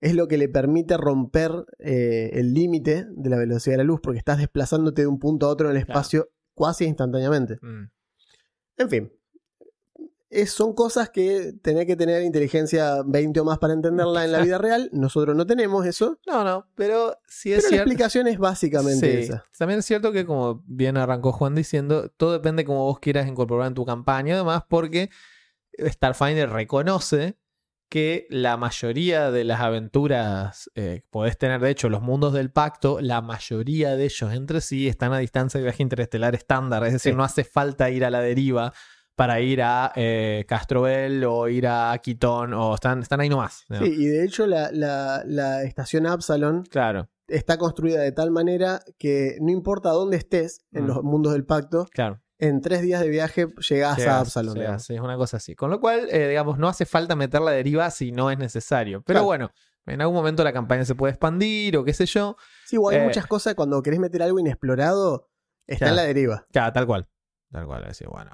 es 0.01 0.15
lo 0.15 0.27
que 0.27 0.37
le 0.37 0.47
permite 0.47 0.95
romper 0.97 1.51
eh, 1.79 2.29
el 2.33 2.53
límite 2.53 3.05
de 3.09 3.29
la 3.29 3.37
velocidad 3.37 3.73
de 3.73 3.77
la 3.79 3.83
luz, 3.83 3.99
porque 4.01 4.19
estás 4.19 4.37
desplazándote 4.37 5.01
de 5.01 5.07
un 5.07 5.19
punto 5.19 5.45
a 5.45 5.49
otro 5.49 5.69
en 5.69 5.75
el 5.75 5.83
Claro. 5.85 5.99
espacio 5.99 6.29
casi 6.55 6.85
instantáneamente. 6.85 7.57
mm. 7.61 7.89
En 8.77 8.89
fin. 8.89 9.11
Es- 10.29 10.51
son 10.51 10.73
cosas 10.73 11.09
que 11.09 11.53
tenés 11.61 11.85
que 11.87 11.95
tener 11.95 12.21
inteligencia 12.21 13.01
20 13.05 13.39
o 13.39 13.45
más 13.45 13.57
para 13.57 13.73
entenderla 13.73 14.25
en 14.25 14.31
la 14.31 14.41
vida 14.41 14.57
real. 14.59 14.89
Nosotros 14.93 15.35
no 15.35 15.45
tenemos 15.47 15.85
eso. 15.87 16.19
No, 16.27 16.43
no, 16.43 16.67
pero 16.75 17.17
sí 17.27 17.49
Pero 17.49 17.57
es 17.57 17.63
la 17.63 17.69
cierto. 17.69 17.83
explicación 17.89 18.27
es 18.27 18.37
básicamente 18.37 19.11
Sí. 19.11 19.17
esa. 19.23 19.45
También 19.57 19.79
es 19.79 19.85
cierto 19.85 20.11
que, 20.11 20.25
como 20.27 20.63
bien 20.67 20.97
arrancó 20.97 21.31
Juan 21.31 21.55
diciendo, 21.55 22.09
todo 22.15 22.33
depende 22.33 22.61
de 22.61 22.67
cómo 22.67 22.85
vos 22.85 22.99
quieras 22.99 23.27
incorporar 23.27 23.67
en 23.67 23.73
tu 23.73 23.85
campaña, 23.85 24.35
además, 24.35 24.63
porque 24.69 25.09
Starfinder 25.77 26.49
reconoce 26.49 27.37
que 27.89 28.27
la 28.29 28.55
mayoría 28.55 29.31
de 29.31 29.43
las 29.43 29.61
aventuras 29.61 30.69
eh, 30.75 31.01
podés 31.09 31.39
tener, 31.39 31.59
de 31.59 31.71
hecho, 31.71 31.89
los 31.89 32.03
mundos 32.03 32.33
del 32.33 32.51
pacto, 32.51 32.99
la 33.01 33.21
mayoría 33.21 33.95
de 33.95 34.03
ellos 34.05 34.31
entre 34.31 34.61
sí 34.61 34.87
están 34.87 35.11
a 35.11 35.17
distancia 35.17 35.57
de 35.59 35.63
viaje 35.63 35.81
interestelar 35.81 36.35
estándar, 36.35 36.83
es 36.85 36.93
decir, 36.93 37.13
Sí. 37.13 37.17
no 37.17 37.23
hace 37.23 37.43
falta 37.43 37.89
ir 37.89 38.05
a 38.05 38.11
la 38.11 38.21
deriva 38.21 38.73
para 39.19 39.41
ir 39.41 39.61
a 39.61 39.91
eh, 39.97 40.45
Castrovel 40.47 41.25
o 41.25 41.49
ir 41.49 41.67
a 41.67 41.97
Quitón, 42.01 42.53
o 42.53 42.73
están, 42.73 43.01
están 43.01 43.19
ahí 43.19 43.27
nomás. 43.27 43.65
¿no? 43.67 43.79
Sí, 43.79 43.93
y 43.97 44.05
de 44.05 44.23
hecho 44.23 44.47
la, 44.47 44.71
la- 44.71 45.23
la 45.25 45.63
estación 45.63 46.07
Absalon 46.07 46.63
Claro, 46.63 47.09
está 47.27 47.57
construida 47.57 48.01
de 48.01 48.13
tal 48.13 48.31
manera 48.31 48.79
que 48.97 49.35
no 49.41 49.51
importa 49.51 49.89
dónde 49.89 50.15
estés 50.15 50.61
en 50.71 50.85
Mm. 50.85 50.87
los 50.87 51.03
mundos 51.03 51.33
del 51.33 51.43
pacto, 51.45 51.85
claro. 51.91 52.21
en 52.37 52.61
tres 52.61 52.81
días 52.81 53.01
de 53.01 53.09
viaje 53.09 53.47
llegás 53.69 53.95
a 53.97 54.23
llegas, 54.23 54.33
digamos. 54.53 54.83
sí, 54.85 54.93
es 54.95 55.01
una 55.01 55.17
cosa 55.17 55.35
así. 55.35 55.53
Con 55.53 55.69
lo 55.69 55.81
cual, 55.81 56.07
eh, 56.11 56.29
digamos, 56.29 56.57
no 56.57 56.69
hace 56.69 56.85
falta 56.85 57.15
meter 57.17 57.41
la 57.41 57.51
deriva 57.51 57.89
si 57.91 58.13
no 58.13 58.31
es 58.31 58.37
necesario. 58.39 59.01
Pero 59.05 59.17
Claro. 59.19 59.25
bueno, 59.25 59.51
en 59.85 59.99
algún 59.99 60.15
momento 60.15 60.45
la 60.45 60.53
campaña 60.53 60.85
se 60.85 60.95
puede 60.95 61.11
expandir 61.11 61.75
o 61.75 61.83
qué 61.83 61.93
sé 61.93 62.05
yo. 62.05 62.37
Sí, 62.65 62.77
igual 62.77 62.95
hay 62.95 63.01
Eh. 63.01 63.05
muchas 63.05 63.27
cosas 63.27 63.53
cuando 63.55 63.81
querés 63.83 63.99
meter 63.99 64.23
algo 64.23 64.39
inexplorado, 64.39 65.27
está 65.67 65.89
en 65.89 65.97
la 65.97 66.03
deriva. 66.03 66.45
Ya, 66.53 66.71
tal 66.71 66.85
cual. 66.87 67.09
Tal 67.51 67.65
cual. 67.65 67.83
Decir, 67.85 68.07
bueno. 68.07 68.31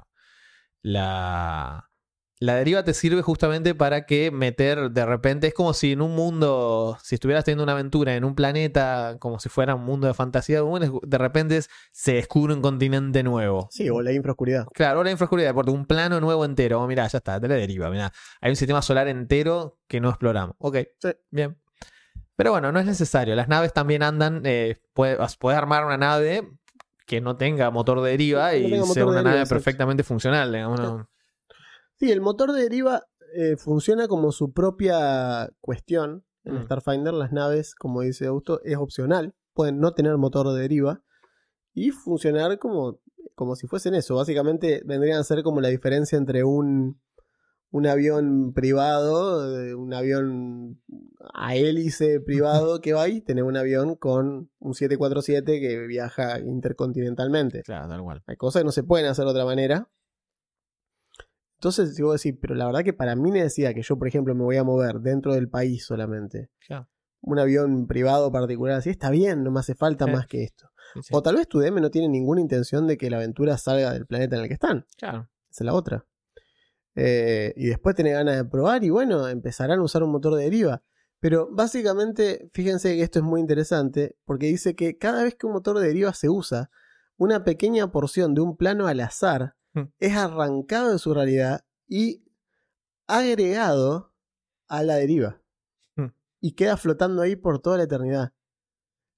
La, 0.86 1.90
la 2.38 2.54
deriva 2.54 2.84
te 2.84 2.94
sirve 2.94 3.20
justamente 3.20 3.74
para 3.74 4.06
que 4.06 4.30
meter 4.30 4.92
de 4.92 5.04
repente. 5.04 5.48
Es 5.48 5.54
como 5.54 5.74
si 5.74 5.90
en 5.92 6.00
un 6.00 6.14
mundo. 6.14 6.96
Si 7.02 7.16
estuvieras 7.16 7.44
teniendo 7.44 7.64
una 7.64 7.72
aventura 7.72 8.14
en 8.14 8.24
un 8.24 8.36
planeta, 8.36 9.16
como 9.18 9.40
si 9.40 9.48
fuera 9.48 9.74
un 9.74 9.84
mundo 9.84 10.06
de 10.06 10.14
fantasía, 10.14 10.60
de 10.62 11.18
repente 11.18 11.60
se 11.90 12.12
descubre 12.14 12.54
un 12.54 12.62
continente 12.62 13.24
nuevo. 13.24 13.66
Sí, 13.72 13.90
o 13.90 14.00
la 14.00 14.12
infraoscuridad. 14.12 14.68
Claro, 14.74 15.02
la 15.02 15.10
infraoscuridad, 15.10 15.54
porque 15.54 15.72
un 15.72 15.86
plano 15.86 16.20
nuevo 16.20 16.44
entero. 16.44 16.80
Oh, 16.80 16.86
mirá, 16.86 17.08
ya 17.08 17.18
está, 17.18 17.40
te 17.40 17.48
la 17.48 17.56
deriva. 17.56 17.90
Mirá, 17.90 18.12
hay 18.40 18.50
un 18.50 18.56
sistema 18.56 18.80
solar 18.80 19.08
entero 19.08 19.80
que 19.88 20.00
no 20.00 20.08
exploramos. 20.10 20.54
Ok, 20.60 20.76
Sí. 21.02 21.08
bien. 21.32 21.58
Pero 22.36 22.52
bueno, 22.52 22.70
no 22.70 22.78
es 22.78 22.86
necesario. 22.86 23.34
Las 23.34 23.48
naves 23.48 23.72
también 23.72 24.04
andan. 24.04 24.42
Eh, 24.44 24.76
puedes, 24.92 25.36
puedes 25.36 25.58
armar 25.58 25.84
una 25.84 25.96
nave 25.96 26.48
que 27.06 27.20
no 27.20 27.36
tenga 27.36 27.70
motor 27.70 28.02
de 28.02 28.10
deriva 28.10 28.52
no 28.52 28.58
y 28.58 28.70
motor 28.70 28.86
sea 28.86 29.02
de 29.04 29.08
una 29.08 29.16
deriva, 29.16 29.22
nave 29.30 29.42
exacto. 29.42 29.54
perfectamente 29.54 30.02
funcional. 30.02 30.52
digamos, 30.52 30.80
¿no? 30.80 31.08
Sí, 31.98 32.10
el 32.10 32.20
motor 32.20 32.52
de 32.52 32.62
deriva 32.62 33.04
eh, 33.34 33.56
funciona 33.56 34.08
como 34.08 34.32
su 34.32 34.52
propia 34.52 35.50
cuestión. 35.60 36.24
En 36.44 36.60
Mm. 36.60 36.64
Starfinder, 36.64 37.14
las 37.14 37.32
naves, 37.32 37.74
como 37.74 38.02
dice 38.02 38.26
Augusto, 38.26 38.60
es 38.62 38.76
opcional. 38.76 39.34
Pueden 39.52 39.80
no 39.80 39.94
tener 39.94 40.16
motor 40.16 40.52
de 40.52 40.60
deriva 40.60 41.02
y 41.74 41.90
funcionar 41.90 42.58
como, 42.58 43.00
como 43.34 43.56
si 43.56 43.66
fuesen 43.66 43.94
eso. 43.94 44.16
Básicamente 44.16 44.82
vendrían 44.84 45.18
a 45.18 45.24
ser 45.24 45.42
como 45.42 45.60
la 45.60 45.68
diferencia 45.68 46.16
entre 46.18 46.44
un, 46.44 47.00
un 47.70 47.86
avión 47.86 48.52
privado, 48.54 49.60
eh, 49.62 49.74
un 49.74 49.92
avión 49.92 50.80
a 51.34 51.56
hélice 51.56 52.20
privado 52.20 52.80
que 52.80 52.92
va 52.92 53.08
y 53.08 53.20
tener 53.20 53.44
un 53.44 53.56
avión 53.56 53.96
con 53.96 54.50
un 54.58 54.74
747 54.74 55.60
que 55.60 55.86
viaja 55.86 56.38
intercontinentalmente. 56.40 57.62
Claro, 57.62 57.88
tal 57.88 58.02
cual. 58.02 58.22
Hay 58.26 58.36
cosas 58.36 58.60
que 58.60 58.64
no 58.66 58.72
se 58.72 58.82
pueden 58.84 59.06
hacer 59.06 59.24
de 59.24 59.30
otra 59.32 59.44
manera. 59.44 59.90
Entonces, 61.58 61.94
si 61.94 62.02
vos 62.02 62.22
decís, 62.22 62.38
pero 62.40 62.54
la 62.54 62.66
verdad 62.66 62.84
que 62.84 62.92
para 62.92 63.16
mí 63.16 63.32
me 63.32 63.42
decía 63.42 63.72
que 63.74 63.82
yo, 63.82 63.98
por 63.98 64.08
ejemplo, 64.08 64.34
me 64.34 64.44
voy 64.44 64.56
a 64.56 64.64
mover 64.64 65.00
dentro 65.00 65.34
del 65.34 65.48
país 65.48 65.86
solamente. 65.86 66.50
Claro. 66.66 66.88
Un 67.22 67.38
avión 67.38 67.86
privado 67.86 68.30
particular, 68.30 68.76
así 68.76 68.90
está 68.90 69.10
bien, 69.10 69.42
no 69.42 69.50
me 69.50 69.60
hace 69.60 69.74
falta 69.74 70.04
Sí. 70.04 70.10
más 70.12 70.26
que 70.26 70.44
esto. 70.44 70.68
Sí, 70.94 71.00
sí. 71.02 71.08
O 71.12 71.22
tal 71.22 71.36
vez 71.36 71.48
tu 71.48 71.58
DM 71.58 71.80
no 71.80 71.90
tiene 71.90 72.08
ninguna 72.08 72.40
intención 72.40 72.86
de 72.86 72.96
que 72.96 73.10
la 73.10 73.16
aventura 73.16 73.56
salga 73.58 73.92
del 73.92 74.06
planeta 74.06 74.36
en 74.36 74.42
el 74.42 74.48
que 74.48 74.54
están. 74.54 74.86
Claro. 74.96 75.28
Esa 75.50 75.64
es 75.64 75.66
la 75.66 75.74
otra. 75.74 76.04
Eh, 76.96 77.52
y 77.56 77.66
después 77.66 77.94
tenés 77.94 78.14
ganas 78.14 78.36
de 78.36 78.44
probar 78.44 78.82
y 78.82 78.90
bueno, 78.90 79.28
empezarán 79.28 79.78
a 79.78 79.82
usar 79.82 80.02
un 80.02 80.10
motor 80.10 80.34
de 80.34 80.44
deriva. 80.44 80.82
Pero 81.20 81.48
básicamente, 81.50 82.50
fíjense 82.52 82.96
que 82.96 83.02
esto 83.02 83.20
es 83.20 83.24
muy 83.24 83.40
interesante 83.40 84.16
porque 84.24 84.46
dice 84.46 84.74
que 84.74 84.98
cada 84.98 85.22
vez 85.22 85.34
que 85.34 85.46
un 85.46 85.52
motor 85.52 85.78
de 85.78 85.86
deriva 85.86 86.12
se 86.12 86.28
usa, 86.28 86.70
una 87.16 87.44
pequeña 87.44 87.92
porción 87.92 88.34
de 88.34 88.40
un 88.40 88.56
plano 88.56 88.86
al 88.86 89.00
azar 89.00 89.56
Hmm. 89.76 89.92
es 89.98 90.16
arrancado 90.16 90.92
de 90.92 90.98
su 90.98 91.12
realidad 91.12 91.66
y 91.86 92.24
agregado 93.06 94.14
a 94.68 94.82
la 94.82 94.94
deriva. 94.94 95.42
Hmm. 95.96 96.08
Y 96.40 96.52
queda 96.52 96.78
flotando 96.78 97.20
ahí 97.20 97.36
por 97.36 97.60
toda 97.60 97.76
la 97.76 97.82
eternidad. 97.82 98.32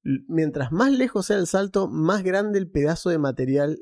Mientras 0.03 0.73
más 0.73 0.91
lejos 0.91 1.27
sea 1.27 1.37
el 1.37 1.47
salto, 1.47 1.87
más 1.87 2.25
grande 2.25 2.59
el 2.59 2.69
pedazo 2.69 3.11
de 3.11 3.19
material 3.19 3.81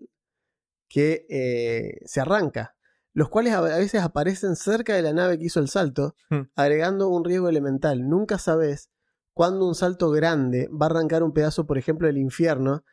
que 0.89 1.27
eh, 1.31 2.05
se 2.05 2.21
arranca, 2.21 2.76
los 3.17 3.31
cuales 3.31 3.55
a 3.55 3.63
veces 3.63 4.03
aparecen 4.03 4.57
cerca 4.57 4.95
de 4.95 5.01
la 5.01 5.15
nave 5.15 5.39
que 5.39 5.47
hizo 5.47 5.59
el 5.59 5.69
salto, 5.69 6.15
Hmm. 6.29 6.43
agregando 6.55 7.09
un 7.09 7.25
riesgo 7.25 7.49
elemental. 7.49 8.07
Nunca 8.07 8.37
sabes 8.39 8.91
cuándo 9.33 9.67
un 9.67 9.75
salto 9.75 10.11
grande 10.11 10.69
va 10.69 10.85
a 10.87 10.91
arrancar 10.91 11.23
un 11.23 11.33
pedazo, 11.33 11.65
por 11.67 11.79
ejemplo, 11.79 12.07
del 12.09 12.19
infierno 12.19 12.85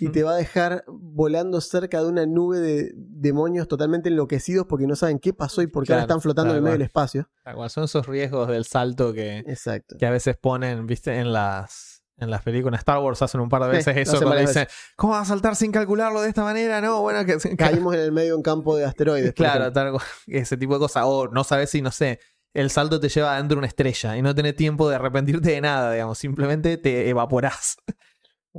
y 0.00 0.08
te 0.08 0.24
va 0.24 0.32
a 0.32 0.36
dejar 0.36 0.82
volando 0.88 1.60
cerca 1.60 2.00
de 2.02 2.08
una 2.08 2.26
nube 2.26 2.58
de 2.58 2.92
demonios 2.96 3.68
totalmente 3.68 4.08
enloquecidos 4.08 4.66
porque 4.66 4.86
no 4.88 4.96
saben 4.96 5.20
qué 5.20 5.32
pasó 5.32 5.62
y 5.62 5.68
por 5.68 5.84
qué 5.84 5.92
ahora 5.92 6.06
Claro, 6.06 6.16
están 6.16 6.22
flotando 6.22 6.50
en 6.50 6.56
el 6.56 6.62
tal 6.62 6.64
medio 6.64 6.78
del 6.78 6.82
espacio. 6.86 7.30
Cual. 7.54 7.70
Son 7.70 7.84
esos 7.84 8.06
riesgos 8.06 8.48
del 8.48 8.64
salto 8.64 9.12
que, 9.12 9.38
Exacto. 9.46 9.96
que 9.96 10.06
a 10.06 10.10
veces 10.10 10.36
ponen, 10.36 10.86
viste, 10.86 11.16
en 11.18 11.32
las. 11.32 11.87
En 12.20 12.30
las 12.30 12.42
películas 12.42 12.80
Star 12.80 12.98
Wars 12.98 13.22
hacen 13.22 13.40
un 13.40 13.48
par 13.48 13.62
de 13.62 13.68
veces 13.68 13.96
eso 13.96 14.20
cuando 14.20 14.40
dicen, 14.40 14.66
¿cómo 14.96 15.12
vas 15.12 15.22
a 15.22 15.32
saltar 15.32 15.54
sin 15.54 15.70
calcularlo 15.70 16.20
de 16.20 16.28
esta 16.28 16.42
manera? 16.42 16.80
No, 16.80 17.00
bueno, 17.00 17.24
que 17.24 17.56
Caímos 17.56 17.94
en 17.94 18.00
el 18.00 18.12
medio 18.12 18.30
de 18.30 18.34
un 18.34 18.42
campo 18.42 18.76
de 18.76 18.84
asteroides. 18.84 19.34
Claro, 19.34 19.72
tal 19.72 19.96
ese 20.26 20.56
tipo 20.56 20.74
de 20.74 20.80
cosas. 20.80 21.04
O 21.06 21.28
no 21.28 21.44
sabes 21.44 21.70
si, 21.70 21.80
no 21.80 21.92
sé, 21.92 22.18
el 22.54 22.70
salto 22.70 22.98
te 22.98 23.08
lleva 23.08 23.34
adentro 23.34 23.54
de 23.54 23.58
una 23.58 23.66
estrella 23.68 24.16
y 24.16 24.22
no 24.22 24.34
tenés 24.34 24.56
tiempo 24.56 24.88
de 24.88 24.96
arrepentirte 24.96 25.50
de 25.50 25.60
nada, 25.60 25.92
digamos. 25.92 26.18
Simplemente 26.18 26.76
te 26.76 27.08
evaporás. 27.08 27.76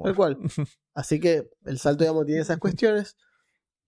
Tal 0.03 0.15
cual. 0.15 0.37
Así 0.93 1.19
que 1.19 1.49
el 1.65 1.79
salto, 1.79 2.05
digamos, 2.05 2.25
tiene 2.25 2.41
esas 2.41 2.59
cuestiones. 2.59 3.17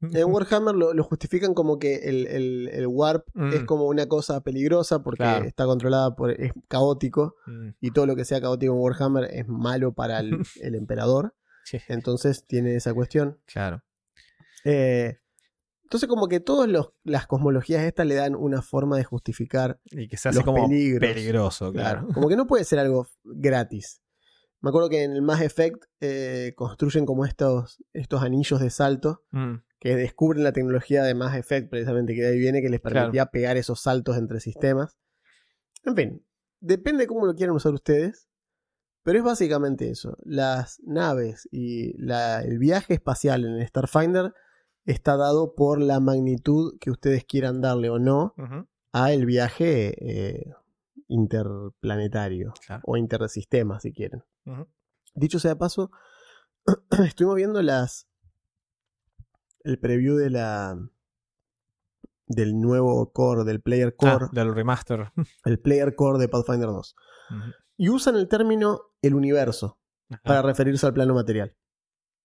En 0.01 0.25
Warhammer 0.31 0.73
lo, 0.75 0.93
lo 0.93 1.03
justifican 1.03 1.53
como 1.53 1.77
que 1.79 1.95
el, 2.09 2.27
el- 2.27 2.69
el 2.73 2.87
warp 2.87 3.27
Mm. 3.33 3.53
es 3.53 3.63
como 3.65 3.85
una 3.85 4.07
cosa 4.07 4.41
peligrosa 4.41 5.03
porque 5.03 5.17
Claro. 5.23 5.45
está 5.45 5.65
controlada 5.65 6.15
por. 6.15 6.31
es 6.31 6.51
caótico. 6.67 7.35
Mm, 7.45 7.69
Y 7.81 7.91
todo 7.91 8.05
lo 8.07 8.15
que 8.15 8.25
sea 8.25 8.41
caótico 8.41 8.73
en 8.73 8.79
Warhammer 8.79 9.25
es 9.31 9.47
malo 9.47 9.93
para 9.93 10.19
el, 10.19 10.31
el 10.61 10.75
emperador. 10.75 11.35
sí, 11.65 11.77
Entonces 11.87 12.45
tiene 12.47 12.75
esa 12.75 12.93
cuestión. 12.93 13.39
claro. 13.45 13.83
Eh, 14.63 15.17
entonces, 15.83 16.07
como 16.07 16.27
que 16.29 16.39
todas 16.39 16.69
las 17.03 17.27
cosmologías 17.27 17.83
estas 17.83 18.05
le 18.07 18.15
dan 18.15 18.33
una 18.35 18.61
forma 18.61 18.95
de 18.97 19.03
justificar. 19.03 19.79
Y 19.85 20.07
que 20.07 20.15
se 20.17 20.29
hace 20.29 20.37
Los 20.37 20.45
como 20.45 20.67
peligros. 20.69 20.99
peligroso, 21.01 21.73
claro. 21.73 22.07
Como 22.13 22.29
que 22.29 22.37
no 22.37 22.47
puede 22.47 22.63
ser 22.63 22.79
algo 22.79 23.07
gratis. 23.25 24.01
Me 24.61 24.69
acuerdo 24.69 24.87
que 24.89 25.03
en 25.03 25.11
el 25.11 25.21
Mass 25.21 25.41
Effect 25.41 25.83
eh, 25.99 26.53
construyen 26.55 27.05
como 27.05 27.25
estos, 27.25 27.83
estos 27.93 28.21
anillos 28.23 28.61
de 28.61 28.69
salto 28.69 29.23
Mm, 29.31 29.55
que 29.81 29.95
descubren 29.95 30.43
la 30.43 30.53
tecnología 30.53 31.01
de 31.03 31.15
Mass 31.15 31.35
Effect, 31.35 31.69
precisamente, 31.71 32.13
que 32.13 32.21
de 32.21 32.27
ahí 32.27 32.37
viene, 32.39 32.61
que 32.61 32.69
les 32.69 32.79
Claro. 32.79 32.97
permitía 32.99 33.25
pegar 33.25 33.57
esos 33.57 33.81
saltos 33.81 34.15
entre 34.15 34.39
sistemas. 34.39 34.95
En 35.83 35.95
fin, 35.95 36.25
depende 36.59 37.07
cómo 37.07 37.25
lo 37.25 37.33
quieran 37.33 37.55
usar 37.55 37.73
ustedes, 37.73 38.29
pero 39.01 39.17
es 39.17 39.25
básicamente 39.25 39.89
eso. 39.89 40.15
Las 40.23 40.79
naves 40.83 41.49
y 41.51 41.97
la- 41.97 42.43
el 42.43 42.59
viaje 42.59 42.93
espacial 42.93 43.43
en 43.43 43.53
el 43.53 43.67
Starfinder 43.67 44.35
está 44.85 45.17
dado 45.17 45.55
por 45.55 45.81
la 45.81 45.99
magnitud 45.99 46.77
que 46.79 46.91
ustedes 46.91 47.25
quieran 47.25 47.59
darle 47.59 47.89
o 47.89 47.97
no 47.97 48.35
Ujú, 48.37 48.67
a 48.93 49.11
el 49.13 49.25
viaje 49.25 49.95
eh, 49.99 50.53
interplanetario 51.07 52.53
Claro. 52.65 52.83
o 52.85 52.97
intersistema, 52.97 53.79
si 53.79 53.91
quieren. 53.93 54.23
Dicho 55.15 55.39
sea 55.39 55.51
de 55.51 55.55
paso, 55.57 55.91
estuvimos 57.07 57.35
viendo 57.35 57.61
las 57.63 58.07
el 59.63 59.79
preview 59.79 60.15
de 60.15 60.29
la 60.29 60.77
del 62.27 62.59
nuevo 62.59 63.11
core, 63.11 63.43
del 63.43 63.61
player 63.61 63.95
core, 63.95 64.25
Ah, 64.25 64.29
del 64.31 64.53
remaster. 64.55 65.11
el 65.45 65.59
player 65.59 65.95
core 65.95 66.17
de 66.19 66.29
Pathfinder 66.29 66.67
2. 66.67 66.95
Ujú. 67.31 67.39
Y 67.77 67.89
usan 67.89 68.15
el 68.15 68.27
término 68.27 68.81
el 69.01 69.15
universo 69.15 69.79
para 70.23 70.41
referirse 70.41 70.85
al 70.85 70.93
plano 70.93 71.13
material. 71.13 71.55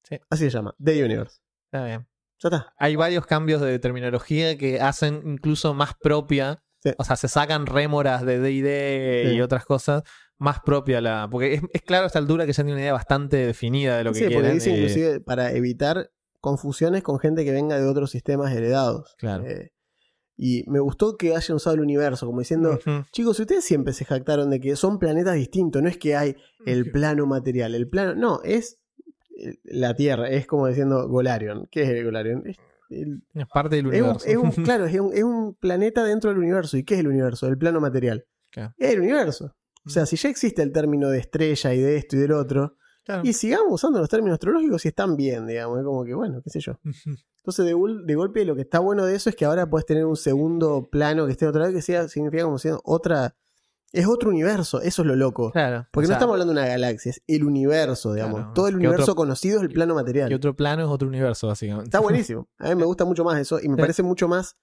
Sí. 0.05 0.19
Así 0.31 0.45
se 0.45 0.51
llama, 0.51 0.75
The 0.83 1.05
Universe. 1.05 1.41
Está 1.73 1.85
bien. 1.85 2.07
Ya 2.43 2.49
está. 2.51 2.75
Hay 2.79 2.95
varios 2.97 3.27
cambios 3.27 3.61
de 3.63 3.79
terminología 3.79 4.57
que 4.59 4.81
hacen 4.81 5.23
incluso 5.25 5.73
más 5.75 5.95
propia. 6.01 6.63
Sí. 6.83 6.91
O 6.99 7.05
sea, 7.05 7.17
se 7.17 7.29
sacan 7.29 7.67
rémoras 7.67 8.25
de 8.25 8.39
DD 8.39 9.31
Sí. 9.31 9.37
y 9.37 9.41
otras 9.41 9.65
cosas 9.65 10.03
más 10.39 10.61
propia 10.61 11.01
la. 11.01 11.27
Porque 11.31 11.55
es, 11.55 11.63
es 11.73 11.83
claro 11.83 12.05
a 12.05 12.07
esta 12.09 12.19
altura 12.19 12.45
que 12.47 12.53
ya 12.53 12.63
tiene 12.63 12.73
una 12.75 12.83
idea 12.83 12.93
bastante 12.93 13.39
definida 13.39 13.97
de 13.99 14.05
lo 14.05 14.13
que 14.13 14.29
Sí, 14.29 14.35
porque 14.35 14.51
dice 14.51 14.71
y- 14.71 14.75
inclusive 14.75 15.21
para 15.21 15.51
evitar 15.53 16.11
confusiones 16.51 17.03
con 17.03 17.19
gente 17.19 17.45
que 17.45 17.51
venga 17.51 17.77
de 17.77 17.85
otros 17.89 18.13
sistemas 18.13 18.55
heredados. 18.55 19.17
Claro. 19.19 19.45
Eh, 19.45 19.73
y 20.37 20.63
me 20.69 20.79
gustó 20.79 21.17
que 21.17 21.35
hayan 21.35 21.57
usado 21.57 21.75
el 21.75 21.81
universo, 21.81 22.25
como 22.27 22.39
diciendo, 22.39 22.73
Ujú. 22.75 23.05
chicos, 23.11 23.41
ustedes 23.41 23.65
siempre 23.65 23.93
se 23.93 24.05
jactaron 24.05 24.49
de 24.51 24.61
que 24.61 24.77
son 24.77 24.99
planetas 25.01 25.35
distintos, 25.35 25.83
no 25.83 25.89
es 25.89 25.99
que 25.99 26.15
hay 26.15 26.37
el 26.67 26.91
plano 26.93 27.27
material, 27.27 27.75
el 27.75 27.89
plano, 27.89 28.15
no, 28.15 28.41
es 28.45 28.79
eh, 29.39 29.55
la 29.65 29.95
Tierra, 29.97 30.29
es 30.29 30.47
como 30.47 30.69
diciendo 30.69 31.09
Golarion. 31.09 31.67
¿Qué 31.73 31.83
es 31.83 31.89
el 31.89 32.05
Golarion? 32.05 32.43
Es, 32.47 32.57
el- 32.91 33.25
Es 33.35 33.47
parte 33.53 33.77
del 33.77 33.87
es 33.87 33.93
un, 34.03 34.09
universo. 34.11 34.27
es 34.29 34.37
un- 34.37 34.51
claro, 34.65 34.85
es 34.87 35.01
un, 35.01 35.13
es 35.15 35.25
un 35.25 35.55
planeta 35.55 36.05
dentro 36.05 36.31
del 36.31 36.39
universo. 36.39 36.77
¿Y 36.77 36.85
qué 36.85 36.95
es 36.95 37.01
el 37.01 37.09
universo? 37.09 37.49
El 37.49 37.59
plano 37.59 37.81
material. 37.81 38.25
Es 38.79 38.93
el 38.93 39.01
universo. 39.01 39.55
O 39.85 39.91
sea, 39.91 40.07
si 40.07 40.17
ya 40.17 40.29
existe 40.29 40.63
el 40.63 40.71
término 40.73 41.09
de 41.11 41.19
estrella 41.19 41.73
y 41.75 41.81
de 41.81 41.97
esto 41.97 42.17
y 42.17 42.21
del 42.21 42.33
otro, 42.33 42.77
Claro. 43.07 43.23
y 43.25 43.33
sigamos 43.33 43.73
usando 43.73 44.01
los 44.01 44.09
términos 44.09 44.35
astrológicos 44.35 44.83
si 44.83 44.89
están 44.89 45.17
bien, 45.17 45.47
digamos. 45.47 45.79
Es 45.79 45.85
como 45.85 46.05
que, 46.05 46.13
bueno, 46.15 46.43
qué 46.43 46.51
sé 46.51 46.61
yo. 46.61 46.79
Entonces, 46.85 47.65
de, 47.65 47.73
gol- 47.73 48.05
de 48.05 48.15
golpe, 48.17 48.45
lo 48.45 48.55
que 48.57 48.63
está 48.63 48.81
bueno 48.81 49.05
de 49.07 49.15
eso 49.15 49.31
es 49.31 49.37
que 49.37 49.45
ahora 49.45 49.71
puedes 49.71 49.87
tener 49.87 50.05
un 50.05 50.17
segundo 50.17 50.89
plano 50.91 51.25
que 51.27 51.33
esté 51.33 51.47
otro 51.47 51.61
lado, 51.61 51.73
que 51.73 51.83
sea, 51.83 52.09
significa 52.09 52.43
como 52.43 52.59
siendo 52.59 52.81
otra. 52.85 53.37
Es 53.93 54.07
otro 54.09 54.31
universo, 54.31 54.81
eso 54.83 55.03
es 55.03 55.09
lo 55.09 55.15
loco. 55.15 55.53
Claro. 55.53 55.87
Porque 55.93 56.07
O 56.07 56.09
sea, 56.09 56.15
no 56.15 56.19
estamos 56.19 56.35
hablando 56.35 56.53
de 56.53 56.59
una 56.61 56.69
galaxia, 56.69 57.11
es 57.11 57.23
el 57.29 57.45
universo, 57.45 58.13
digamos. 58.13 58.41
Claro, 58.41 58.53
Todo 58.53 58.67
el 58.69 58.75
universo 58.77 59.03
otro- 59.05 59.15
conocido 59.15 59.59
es 59.59 59.63
el 59.63 59.71
plano 59.71 59.95
material. 59.95 60.29
Que 60.29 60.35
otro 60.35 60.57
plano 60.57 60.83
es 60.83 60.89
otro 60.89 61.07
universo, 61.07 61.47
básicamente. 61.47 61.87
Está 61.87 62.01
buenísimo. 62.35 62.49
A 62.59 62.69
mí 62.71 62.75
me 62.75 62.85
gusta 62.85 63.05
mucho 63.05 63.23
más 63.25 63.39
eso 63.39 63.61
y 63.63 63.69
me 63.69 63.77
parece 63.77 64.03
mucho 64.03 64.27
más. 64.27 64.57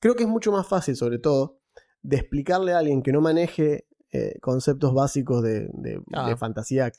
Creo 0.00 0.14
que 0.14 0.22
es 0.22 0.28
mucho 0.28 0.52
más 0.52 0.66
fácil, 0.68 0.94
sobre 0.94 1.18
todo, 1.18 1.58
de 2.02 2.16
explicarle 2.18 2.72
a 2.72 2.78
alguien 2.78 3.02
que 3.02 3.10
no 3.12 3.20
maneje 3.20 3.86
eh, 4.12 4.38
conceptos 4.40 4.94
básicos 4.94 5.42
de, 5.42 5.68
de- 5.74 6.00
Ah. 6.14 6.28
de 6.28 6.36
fantasía 6.36 6.90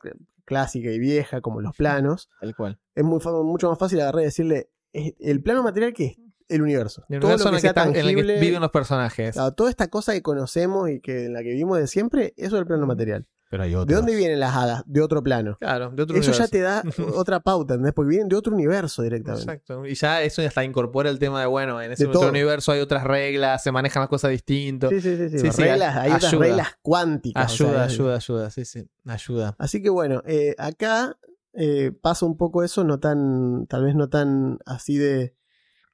clásica 0.52 0.92
y 0.92 1.00
vieja, 1.00 1.42
como 1.42 1.62
los 1.62 1.76
planos. 1.76 2.30
Tal 2.40 2.56
cual. 2.56 2.80
Es 2.96 3.04
muy, 3.04 3.20
mucho 3.44 3.70
más 3.70 3.80
fácil 3.80 4.02
agarrar 4.02 4.22
y 4.22 4.26
decirle: 4.26 4.70
"Es- 4.94 5.14
el 5.20 5.42
plano 5.42 5.64
material 5.64 5.94
que 5.94 6.06
es 6.06 6.18
el 6.50 6.62
universo. 6.62 7.06
El 7.10 7.20
Todo 7.22 7.30
universo 7.30 7.46
lo 7.46 7.50
en 7.50 7.52
que 7.52 7.56
el 7.56 7.62
que, 7.62 7.62
sea 7.62 7.70
están- 7.70 7.84
en 7.90 7.96
el 7.96 8.02
que 8.08 8.22
tangible. 8.22 8.40
viven 8.42 8.62
los 8.62 8.72
personajes. 8.72 9.34
claro, 9.36 9.54
toda 9.54 9.70
esta 9.70 9.88
cosa 9.90 10.12
que 10.14 10.22
conocemos 10.22 10.90
y 10.90 11.00
que 11.00 11.26
en 11.26 11.34
la 11.34 11.40
que 11.44 11.50
vivimos 11.50 11.78
de 11.78 11.88
siempre, 11.88 12.34
eso 12.36 12.56
es 12.58 12.62
el 12.62 12.68
plano 12.68 12.86
material. 12.86 13.26
Pero 13.52 13.64
hay 13.64 13.72
¿De 13.72 13.96
dónde 13.96 14.16
vienen 14.16 14.40
las 14.40 14.56
hadas? 14.56 14.82
De 14.86 15.02
otro 15.02 15.22
plano. 15.22 15.58
Claro, 15.60 15.92
de 15.92 16.04
otro 16.04 16.16
Eso 16.16 16.32
universo. 16.32 16.42
ya 16.42 16.48
te 16.48 16.62
da 16.62 16.84
otra 17.16 17.42
pauta, 17.42 17.74
¿entendés? 17.74 17.94
Porque 17.94 18.08
vienen 18.08 18.30
de 18.30 18.38
otro 18.38 18.56
universo 18.56 19.02
directamente. 19.02 19.44
Exacto. 19.44 19.86
Y 19.86 19.94
ya 19.94 20.22
eso 20.22 20.42
hasta 20.42 20.64
incorpora 20.64 21.10
el 21.10 21.20
tema 21.20 21.42
de, 21.42 21.48
bueno, 21.48 21.82
en 21.82 21.92
ese 21.92 22.08
otro 22.08 22.30
universo 22.30 22.72
hay 22.72 22.80
otras 22.80 23.04
reglas, 23.04 23.62
se 23.62 23.74
manejan 23.74 24.00
las 24.00 24.10
cosas 24.10 24.32
distintas. 24.32 24.90
Sí, 24.90 25.02
sí, 25.02 25.18
sí. 25.18 25.30
sí. 25.32 25.40
Sí, 25.40 25.52
sí, 25.52 25.62
reglas, 25.64 25.98
hay 25.98 26.12
otras 26.14 26.32
ayuda. 26.32 26.46
reglas 26.46 26.68
cuánticas. 26.82 27.54
o 27.54 27.58
sea, 27.58 27.68
ayuda, 27.68 27.84
ayuda, 27.84 28.16
ayuda. 28.16 28.50
Sí, 28.52 28.64
sí. 28.64 28.90
Ayuda. 29.06 29.56
Así 29.60 29.84
que 29.84 29.90
bueno, 29.90 30.24
eh, 30.26 30.56
acá 30.58 31.18
eh, 31.52 31.92
pasa 32.02 32.26
un 32.26 32.38
poco 32.38 32.64
eso, 32.64 32.86
no 32.86 33.02
tan, 33.02 33.68
tal 33.68 33.84
vez 33.84 33.96
no 33.96 34.08
tan 34.08 34.60
así 34.66 34.96
de, 34.98 35.36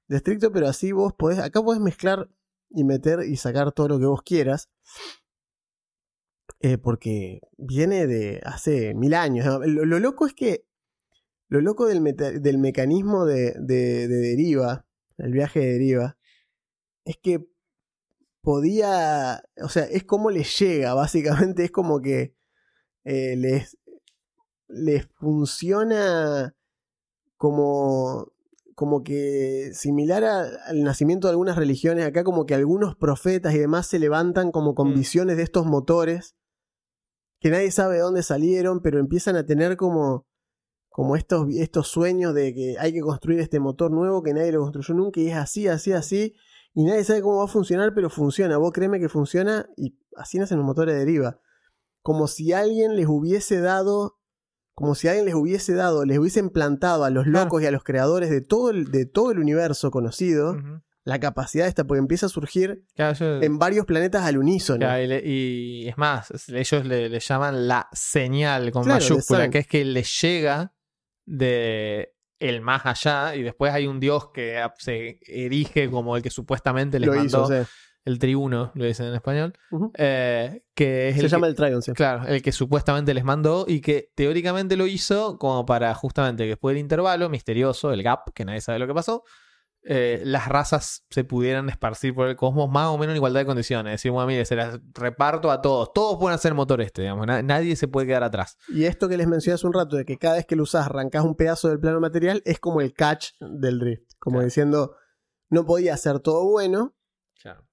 de 0.08 0.15
estricto, 0.17 0.52
pero 0.52 0.67
así 0.67 0.91
vos 0.91 1.13
podés, 1.17 1.39
acá 1.39 1.63
podés 1.63 1.82
mezclar 1.82 2.30
y 2.70 2.84
meter 2.84 3.22
y 3.28 3.36
sacar 3.38 3.72
todo 3.72 3.88
lo 3.88 3.98
que 4.00 4.06
vos 4.06 4.22
quieras. 4.22 4.70
Eh, 6.60 6.78
porque 6.78 7.39
viene 7.58 8.08
de 8.08 8.41
hace 8.43 8.93
mil 8.93 9.13
años. 9.13 9.46
¿no? 9.46 9.60
Lo, 9.60 9.86
lo 9.86 10.00
loco 10.00 10.26
es 10.26 10.34
que, 10.34 10.65
lo 11.50 11.62
loco 11.62 11.86
del, 11.86 12.02
meta- 12.02 12.32
del 12.32 12.58
mecanismo 12.58 13.26
de, 13.26 13.54
de- 13.60 14.08
de 14.08 14.17
deriva, 14.17 14.86
el 15.17 15.32
viaje 15.32 15.60
de 15.60 15.72
deriva, 15.74 16.17
es 17.06 17.17
que 17.22 17.48
podía, 18.41 19.43
o 19.62 19.70
sea, 19.70 19.84
es 19.84 20.04
como 20.04 20.30
les 20.32 20.58
llega, 20.60 20.93
básicamente 20.93 21.63
es 21.63 21.72
como 21.72 22.02
que 22.02 22.36
eh, 23.04 23.36
les, 23.38 23.78
les 24.67 25.06
funciona 25.20 26.56
como, 27.38 28.32
como 28.76 29.04
que 29.04 29.72
similar 29.74 30.24
a- 30.24 30.48
al 30.67 30.84
nacimiento 30.84 31.28
de 31.28 31.32
algunas 31.32 31.56
religiones, 31.58 32.06
acá 32.06 32.24
como 32.24 32.46
que 32.46 32.56
algunos 32.56 32.96
profetas 32.96 33.54
y 33.54 33.60
demás 33.60 33.88
se 33.88 34.00
levantan 34.00 34.52
como 34.52 34.76
con 34.76 34.91
Mm. 34.91 34.96
visiones 34.96 35.38
de 35.38 35.43
estos 35.43 35.65
motores 35.65 36.36
que 37.39 37.50
nadie 37.50 37.71
sabe 37.71 37.95
de 37.95 38.02
dónde 38.02 38.23
salieron, 38.23 38.82
pero 38.82 39.00
empiezan 39.00 39.36
a 39.36 39.45
tener 39.45 39.78
como, 39.78 40.26
como 40.89 41.15
estos, 41.15 41.47
estos 41.56 41.88
sueños 41.88 42.34
de 42.34 42.54
que 42.54 42.76
hay 42.80 42.93
que 42.93 43.02
construir 43.02 43.39
este 43.39 43.60
motor 43.60 43.91
nuevo 43.91 44.23
que 44.23 44.34
nadie 44.34 44.52
lo 44.52 44.62
construyó 44.62 44.93
nunca 44.95 45.19
y 45.19 45.30
es 45.30 45.36
así, 45.36 45.67
así, 45.67 45.91
así, 45.91 46.34
y 46.73 46.84
nadie 46.84 47.04
sabe 47.04 47.21
cómo 47.21 47.38
va 47.38 47.45
a 47.45 47.47
funcionar, 47.47 47.93
pero 47.93 48.10
funciona. 48.10 48.58
Vos 48.58 48.71
créeme 48.71 49.00
que 49.00 49.10
funciona 49.10 49.67
y 49.76 49.97
así 50.15 50.38
nacen 50.39 50.58
los 50.58 50.65
motores 50.65 50.93
de 50.95 51.00
deriva. 51.00 51.39
Como 52.04 52.28
si 52.28 52.54
alguien 52.54 52.95
les 52.95 53.08
hubiese 53.08 53.60
dado, 53.60 54.19
como 54.76 54.93
si 54.95 55.08
alguien 55.08 55.26
les 55.26 55.34
hubiese 55.36 55.73
dado, 55.73 56.06
les 56.06 56.19
hubiesen 56.19 56.50
plantado 56.52 57.04
a 57.04 57.10
los 57.10 57.23
Claro. 57.26 57.45
locos 57.45 57.63
y 57.63 57.65
a 57.65 57.71
los 57.71 57.84
creadores 57.84 58.30
de 58.30 58.41
todo 58.41 58.69
el, 58.69 58.91
de 58.91 59.06
todo 59.06 59.32
el 59.32 59.39
universo 59.39 59.89
conocido. 59.91 60.56
La 61.08 61.20
capacidad 61.20 61.67
esta, 61.67 61.86
porque 61.86 62.00
empieza 62.00 62.26
a 62.26 62.30
surgir 62.30 62.84
Claro, 62.96 63.13
yo- 63.15 63.41
en 63.41 63.58
varios 63.58 63.86
planetas 63.86 64.24
al 64.26 64.38
unísono. 64.38 64.80
claro, 64.80 65.02
y, 65.02 65.08
le- 65.08 65.22
y 65.26 65.88
es 65.88 65.98
más, 65.98 66.32
ellos 66.50 66.86
le, 66.86 67.08
le 67.10 67.20
llaman 67.20 67.67
la 67.67 67.88
señal 67.93 68.72
con 68.72 68.84
Claro, 68.84 69.00
le 69.00 69.10
mayúscula, 69.10 69.50
que 69.50 69.60
es 69.60 69.67
que 69.67 69.86
les 69.86 70.22
llega 70.22 70.74
de 71.26 72.13
el 72.39 72.62
más 72.62 72.86
allá 72.86 73.36
y 73.36 73.41
después 73.41 73.74
hay 73.74 73.88
un 73.88 74.00
dios 74.00 74.30
que 74.34 74.62
se 74.78 75.20
erige 75.26 75.89
como 75.89 76.15
el 76.15 76.22
que 76.22 76.30
supuestamente 76.30 77.00
les 77.00 77.08
Lo 77.10 77.15
mandó 77.15 77.46
hizo, 77.46 77.63
sí. 77.63 77.70
el 78.06 78.20
triuno, 78.20 78.72
lo 78.76 78.86
dicen 78.86 79.08
en 79.08 79.15
español, 79.15 79.54
eh, 79.98 80.63
que 80.76 81.10
es 81.10 81.15
Se 81.15 81.22
el 81.22 81.30
llama 81.30 81.48
que- 81.48 81.52
el 81.52 81.56
Trigon, 81.56 81.82
sí. 81.82 81.93
Claro, 81.93 82.28
el 82.28 82.41
que 82.41 82.52
supuestamente 82.52 83.13
les 83.13 83.24
mandó 83.24 83.65
y 83.67 83.82
que 83.82 84.12
teóricamente 84.13 84.76
lo 84.78 84.86
hizo 84.88 85.38
como 85.39 85.65
para 85.65 85.93
justamente 85.96 86.43
que 86.43 86.50
después 86.50 86.74
del 86.76 86.82
intervalo 86.82 87.28
misterioso, 87.30 87.91
el 87.91 88.04
gap, 88.04 88.32
que 88.34 88.46
nadie 88.46 88.62
sabe 88.62 88.78
lo 88.80 88.88
que 88.88 88.93
pasó, 88.93 89.24
eh, 89.89 90.21
las 90.26 90.47
razas 90.50 91.06
se 91.10 91.23
pudieran 91.23 91.69
esparcir 91.69 92.13
por 92.13 92.28
el 92.28 92.36
cosmos 92.36 92.69
más 92.69 92.88
o 92.88 92.97
menos 92.97 93.12
en 93.13 93.17
igualdad 93.17 93.39
de 93.39 93.45
condiciones. 93.45 93.93
Decir, 93.93 94.12
bueno, 94.12 94.28
mire, 94.28 94.43
se 94.45 94.56
las 94.58 94.80
reparto 94.93 95.50
a 95.50 95.62
todos. 95.62 95.93
Todos 95.93 96.17
pueden 96.19 96.36
hacer 96.36 96.54
motor 96.54 96.82
este, 96.82 97.04
digamos. 97.04 97.26
na- 97.26 97.41
nadie 97.41 97.76
se 97.78 97.88
puede 97.88 98.08
quedar 98.08 98.23
atrás. 98.23 98.58
Y 98.67 98.84
esto 98.84 99.08
que 99.08 99.15
les 99.17 99.28
mencioné 99.28 99.56
hace 99.56 99.65
un 99.67 99.73
rato, 99.73 99.95
de 99.95 100.04
que 100.06 100.17
cada 100.17 100.36
vez 100.36 100.45
que 100.45 100.56
lo 100.58 100.63
usás 100.63 100.88
arrancás 100.88 101.23
un 101.23 101.36
pedazo 101.36 101.69
del 101.69 101.80
plano 101.80 102.00
material, 102.02 102.41
es 102.45 102.60
como 102.60 102.82
el 102.82 102.93
catch 102.93 103.30
del 103.39 103.80
drift. 103.80 104.12
Como 104.19 104.36
Claro. 104.36 104.45
diciendo, 104.45 104.95
no 105.50 105.65
podía 105.65 105.95
ser 105.95 106.19
todo 106.19 106.43
bueno, 106.50 106.93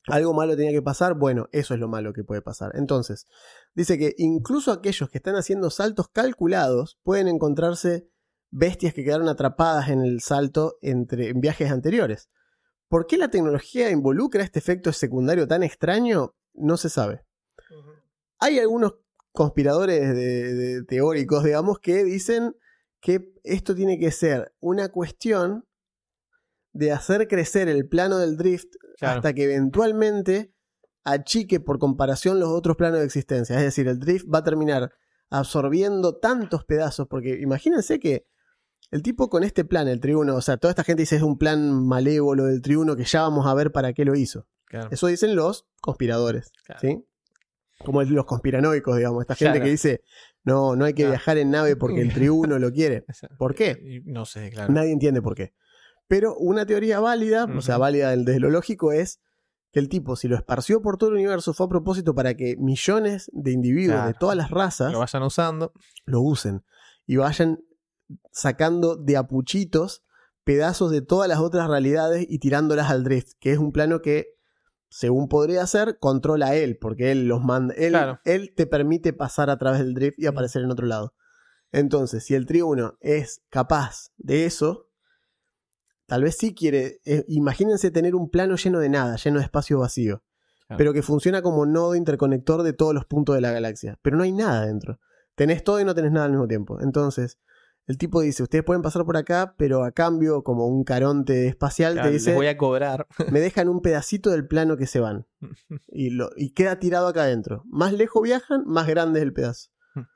algo 0.07 0.35
malo 0.35 0.55
tenía 0.57 0.71
que 0.71 0.83
pasar, 0.83 1.15
bueno, 1.15 1.49
eso 1.51 1.75
es 1.75 1.81
lo 1.81 1.89
malo 1.89 2.13
que 2.13 2.23
puede 2.23 2.43
pasar. 2.43 2.71
Entonces, 2.75 3.27
dice 3.75 3.99
que 3.99 4.15
incluso 4.19 4.71
aquellos 4.71 5.09
que 5.11 5.19
están 5.19 5.35
haciendo 5.35 5.69
saltos 5.71 6.07
calculados 6.13 7.01
pueden 7.03 7.27
encontrarse 7.27 8.09
bestias 8.57 8.95
que 8.95 9.03
quedaron 9.05 9.29
atrapadas 9.29 9.89
en 9.89 10.01
el 10.01 10.21
salto 10.21 10.77
entre, 10.81 11.31
en 11.31 11.41
viajes 11.41 11.71
anteriores. 11.73 12.29
¿Por 12.89 13.07
qué 13.07 13.17
la 13.17 13.29
tecnología 13.29 13.91
involucra 13.91 14.45
este 14.45 14.61
efecto 14.61 14.93
secundario 14.93 15.49
tan 15.49 15.65
extraño? 15.65 16.35
No 16.55 16.77
se 16.77 16.89
sabe. 16.89 17.25
Hay 18.39 18.61
algunos 18.61 18.95
conspiradores 19.33 20.01
de- 20.15 20.55
de- 20.55 20.85
teóricos, 20.85 21.43
digamos, 21.43 21.79
que 21.81 22.05
dicen 22.05 22.55
que 23.01 23.33
esto 23.43 23.75
tiene 23.75 23.99
que 23.99 24.13
ser 24.13 24.55
una 24.61 24.89
cuestión 24.91 25.65
de 26.73 26.93
hacer 26.93 27.27
crecer 27.27 27.69
el 27.69 27.89
plano 27.89 28.19
del 28.19 28.37
drift 28.37 28.73
Claro. 28.99 29.17
hasta 29.17 29.33
que 29.35 29.45
eventualmente 29.45 30.53
achique 31.03 31.59
por 31.59 31.79
comparación 31.81 32.39
los 32.39 32.51
otros 32.51 32.77
planos 32.77 33.01
de 33.01 33.07
existencia. 33.07 33.57
Es 33.57 33.63
decir, 33.65 33.89
el 33.89 33.99
drift 33.99 34.27
va 34.33 34.39
a 34.39 34.45
terminar 34.45 34.93
absorbiendo 35.31 36.17
tantos 36.19 36.65
pedazos, 36.65 37.09
porque 37.09 37.41
imagínense 37.41 37.99
que 37.99 38.27
el 38.95 39.03
tipo 39.03 39.29
con 39.29 39.43
este 39.43 39.65
plan, 39.65 39.89
el 39.89 39.99
tribuno, 39.99 40.37
o 40.37 40.41
sea, 40.41 40.57
toda 40.57 40.71
esta 40.71 40.85
gente 40.85 41.03
dice 41.03 41.17
es 41.17 41.23
un 41.23 41.37
plan 41.37 41.85
malévolo 41.87 42.45
del 42.45 42.63
tribuno 42.63 42.95
que 42.95 43.05
ya 43.05 43.23
vamos 43.23 43.47
a 43.47 43.55
ver 43.55 43.73
para 43.73 43.93
qué 43.93 44.05
lo 44.05 44.15
hizo. 44.15 44.47
Claro. 44.67 44.89
Eso 44.93 45.09
dicen 45.09 45.35
los 45.35 45.67
conspiradores, 45.81 46.53
Claro. 46.65 46.81
¿sí? 46.81 47.05
Como 47.85 48.03
los 48.05 48.25
conspiranoicos, 48.25 48.97
digamos, 48.97 49.23
esta 49.23 49.35
gente 49.35 49.55
Claro. 49.55 49.65
que 49.65 49.71
dice, 49.73 50.03
no, 50.45 50.77
no 50.77 50.85
hay 50.85 50.95
que 50.95 51.07
viajar 51.07 51.39
en 51.39 51.51
nave 51.51 51.75
porque 51.77 52.01
el 52.03 52.13
tribuno 52.15 52.59
lo 52.61 52.71
quiere. 52.73 53.05
¿Por 53.39 53.55
qué? 53.57 54.01
No 54.05 54.25
sé, 54.27 54.51
claro. 54.51 54.73
Nadie 54.73 54.93
entiende 54.93 55.21
por 55.21 55.35
qué. 55.35 55.53
Pero 56.07 56.37
una 56.37 56.65
teoría 56.67 57.01
válida, 57.01 57.47
o 57.47 57.61
sea, 57.63 57.79
válida 57.79 58.15
desde 58.17 58.39
lo 58.39 58.51
lógico, 58.51 58.93
es 58.93 59.21
que 59.73 59.81
el 59.81 59.89
tipo, 59.89 60.15
si 60.15 60.29
lo 60.29 60.37
esparció 60.37 60.83
por 60.83 60.99
todo 60.99 61.11
el 61.11 61.17
universo, 61.17 61.53
fue 61.53 61.67
a 61.67 61.69
propósito 61.69 62.15
para 62.15 62.35
que 62.35 62.57
millones 62.59 63.29
de 63.33 63.51
individuos 63.51 64.07
de 64.07 64.15
todas 64.15 64.37
las 64.37 64.51
razas 64.53 64.93
Lo 64.93 65.01
vayan 65.01 65.23
usando. 65.25 65.73
lo 66.05 66.21
usen 66.21 66.63
y 67.07 67.17
vayan 67.17 67.59
sacando 68.33 68.97
de 68.97 69.17
apuchitos 69.17 70.03
pedazos 70.45 70.91
de 70.91 71.01
todas 71.01 71.29
las 71.29 71.39
otras 71.39 71.69
realidades 71.69 72.27
y 72.29 72.39
tirándolas 72.39 72.91
al 72.91 73.03
drift, 73.05 73.33
que 73.41 73.53
es 73.53 73.59
un 73.59 73.73
plano 73.73 74.03
que, 74.03 74.27
según 74.91 75.29
podría 75.29 75.67
ser, 75.67 75.99
controla 75.99 76.55
él, 76.55 76.77
porque 76.79 77.11
él 77.13 77.27
los 77.29 77.43
manda, 77.43 77.75
él, 77.75 77.91
Claro. 77.93 78.21
él 78.25 78.53
te 78.55 78.67
permite 78.67 79.13
pasar 79.13 79.49
a 79.51 79.57
través 79.59 79.81
del 79.81 79.95
drift 79.95 80.19
y 80.19 80.27
aparecer 80.27 80.63
en 80.63 80.71
otro 80.71 80.87
lado. 80.87 81.15
Entonces, 81.73 82.25
si 82.25 82.35
el 82.35 82.47
Tri 82.47 82.61
1 82.63 82.99
es 83.01 83.43
capaz 83.49 84.13
de 84.19 84.45
eso, 84.45 84.89
tal 86.07 86.23
vez 86.23 86.37
sí 86.37 86.55
quiere, 86.55 87.01
eh, 87.05 87.25
imagínense 87.29 87.91
tener 87.91 88.15
un 88.15 88.31
plano 88.31 88.57
lleno 88.57 88.79
de 88.79 88.89
nada, 88.91 89.17
lleno 89.17 89.39
de 89.39 89.45
espacio 89.45 89.79
vacío, 89.79 90.23
Claro. 90.67 90.79
pero 90.79 90.93
que 90.93 91.03
funciona 91.03 91.43
como 91.43 91.67
nodo 91.67 91.95
interconector 91.95 92.63
de 92.63 92.73
todos 92.73 92.95
los 92.95 93.05
puntos 93.07 93.35
de 93.35 93.41
la 93.41 93.51
galaxia, 93.53 93.99
pero 94.03 94.17
no 94.17 94.23
hay 94.23 94.33
nada 94.33 94.67
dentro. 94.67 95.01
Tenés 95.35 95.65
todo 95.65 95.81
y 95.81 95.85
no 95.85 95.95
tenés 95.95 96.13
nada 96.13 96.27
al 96.27 96.33
mismo 96.33 96.47
tiempo. 96.47 96.81
Entonces, 96.81 97.39
el 97.87 97.99
tipo 97.99 98.21
dice, 98.23 98.43
ustedes 98.43 98.65
pueden 98.65 98.83
pasar 98.83 99.05
por 99.05 99.17
acá, 99.17 99.55
pero 99.59 99.85
a 99.85 99.93
cambio, 99.93 100.43
como 100.43 100.67
un 100.67 100.85
caronte 100.85 101.47
espacial, 101.49 101.95
Claro, 101.95 102.09
te 102.09 102.13
les 102.15 102.25
dice, 102.25 102.35
voy 102.37 102.47
a 102.47 102.57
cobrar. 102.57 103.07
me 103.31 103.41
dejan 103.41 103.69
un 103.69 103.81
pedacito 103.83 104.31
del 104.31 104.47
plano 104.47 104.77
que 104.77 104.87
se 104.87 105.01
van. 105.01 105.27
Y, 105.89 106.11
lo, 106.11 106.31
y 106.37 106.51
queda 106.55 106.79
tirado 106.79 107.07
acá 107.09 107.23
adentro. 107.25 107.63
Más 107.67 107.93
lejos 107.93 108.23
viajan, 108.23 108.65
más 108.67 108.87
grande 108.87 109.21
es 109.21 109.25
el 109.25 109.33
pedazo. 109.33 109.71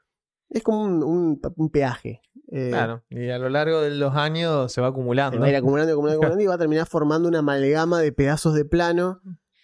Es 0.50 0.62
como 0.62 0.82
un, 0.82 1.02
un- 1.04 1.40
un 1.56 1.70
peaje. 1.70 2.22
Eh, 2.50 2.68
Claro. 2.70 3.04
Y 3.10 3.28
a 3.28 3.38
lo 3.38 3.50
largo 3.50 3.82
de 3.82 3.90
los 3.90 4.14
años 4.14 4.72
se 4.72 4.80
va 4.80 4.86
se 4.88 4.90
acumulando. 4.92 5.38
va 5.38 5.46
a 5.46 5.50
ir 5.50 5.56
acumulando, 5.56 5.92
acumulando, 5.92 6.20
acumulando 6.22 6.42
y 6.42 6.46
va 6.46 6.54
a 6.54 6.58
terminar 6.58 6.86
formando 6.86 7.28
una 7.28 7.40
amalgama 7.40 8.00
de 8.00 8.12
pedazos 8.12 8.54
de 8.54 8.64
plano 8.64 9.20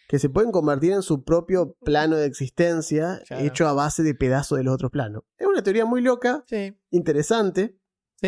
que 0.08 0.18
se 0.18 0.28
pueden 0.28 0.52
convertir 0.52 0.92
en 0.92 1.00
su 1.00 1.24
propio 1.24 1.74
plano 1.82 2.16
de 2.16 2.26
existencia 2.26 3.22
Claro. 3.26 3.42
hecho 3.42 3.66
a 3.66 3.72
base 3.72 4.02
de 4.02 4.14
pedazos 4.14 4.58
de 4.58 4.64
los 4.64 4.74
otros 4.74 4.90
planos. 4.90 5.22
Es 5.38 5.46
una 5.46 5.62
teoría 5.62 5.86
muy 5.86 6.02
loca, 6.02 6.44
Sí, 6.46 6.76
interesante. 6.90 7.78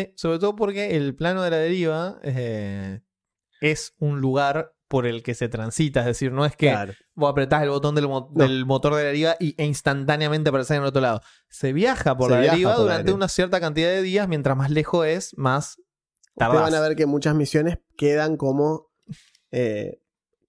Sí. 0.05 0.13
Sobre 0.15 0.39
todo 0.39 0.55
porque 0.55 0.95
el 0.95 1.15
plano 1.15 1.41
de 1.43 1.51
la 1.51 1.57
deriva 1.57 2.19
eh, 2.23 3.01
es 3.61 3.93
un 3.99 4.21
lugar 4.21 4.73
por 4.87 5.05
el 5.05 5.21
que 5.23 5.33
se 5.35 5.49
transita. 5.49 5.99
Es 6.01 6.05
decir, 6.05 6.31
no 6.31 6.45
es 6.45 6.55
que 6.55 6.69
Claro. 6.69 6.93
vos 7.13 7.29
apretás 7.31 7.61
el 7.63 7.69
botón 7.69 7.93
del, 7.95 8.07
mo- 8.07 8.29
No. 8.33 8.43
del 8.43 8.65
motor 8.65 8.95
de 8.95 9.01
la 9.03 9.07
deriva 9.07 9.35
y, 9.39 9.53
e 9.61 9.65
instantáneamente 9.65 10.49
apareces 10.49 10.71
en 10.77 10.81
el 10.83 10.87
otro 10.87 11.01
lado. 11.01 11.21
Se 11.49 11.73
viaja 11.73 12.15
por 12.17 12.29
Se 12.29 12.35
la 12.35 12.39
viaja 12.41 12.53
deriva 12.55 12.71
por 12.71 12.77
la 12.79 12.83
durante 12.83 13.03
deriva. 13.03 13.15
una 13.17 13.27
cierta 13.27 13.59
cantidad 13.59 13.89
de 13.89 14.01
días. 14.01 14.27
Mientras 14.29 14.55
más 14.55 14.69
lejos 14.71 15.05
es, 15.05 15.37
más 15.37 15.77
Ustedes 16.39 16.53
van 16.61 16.73
a 16.75 16.79
ver 16.81 16.95
que 16.95 17.05
muchas 17.07 17.33
misiones 17.35 17.79
quedan 17.97 18.37
como 18.37 18.91
eh, 19.51 19.99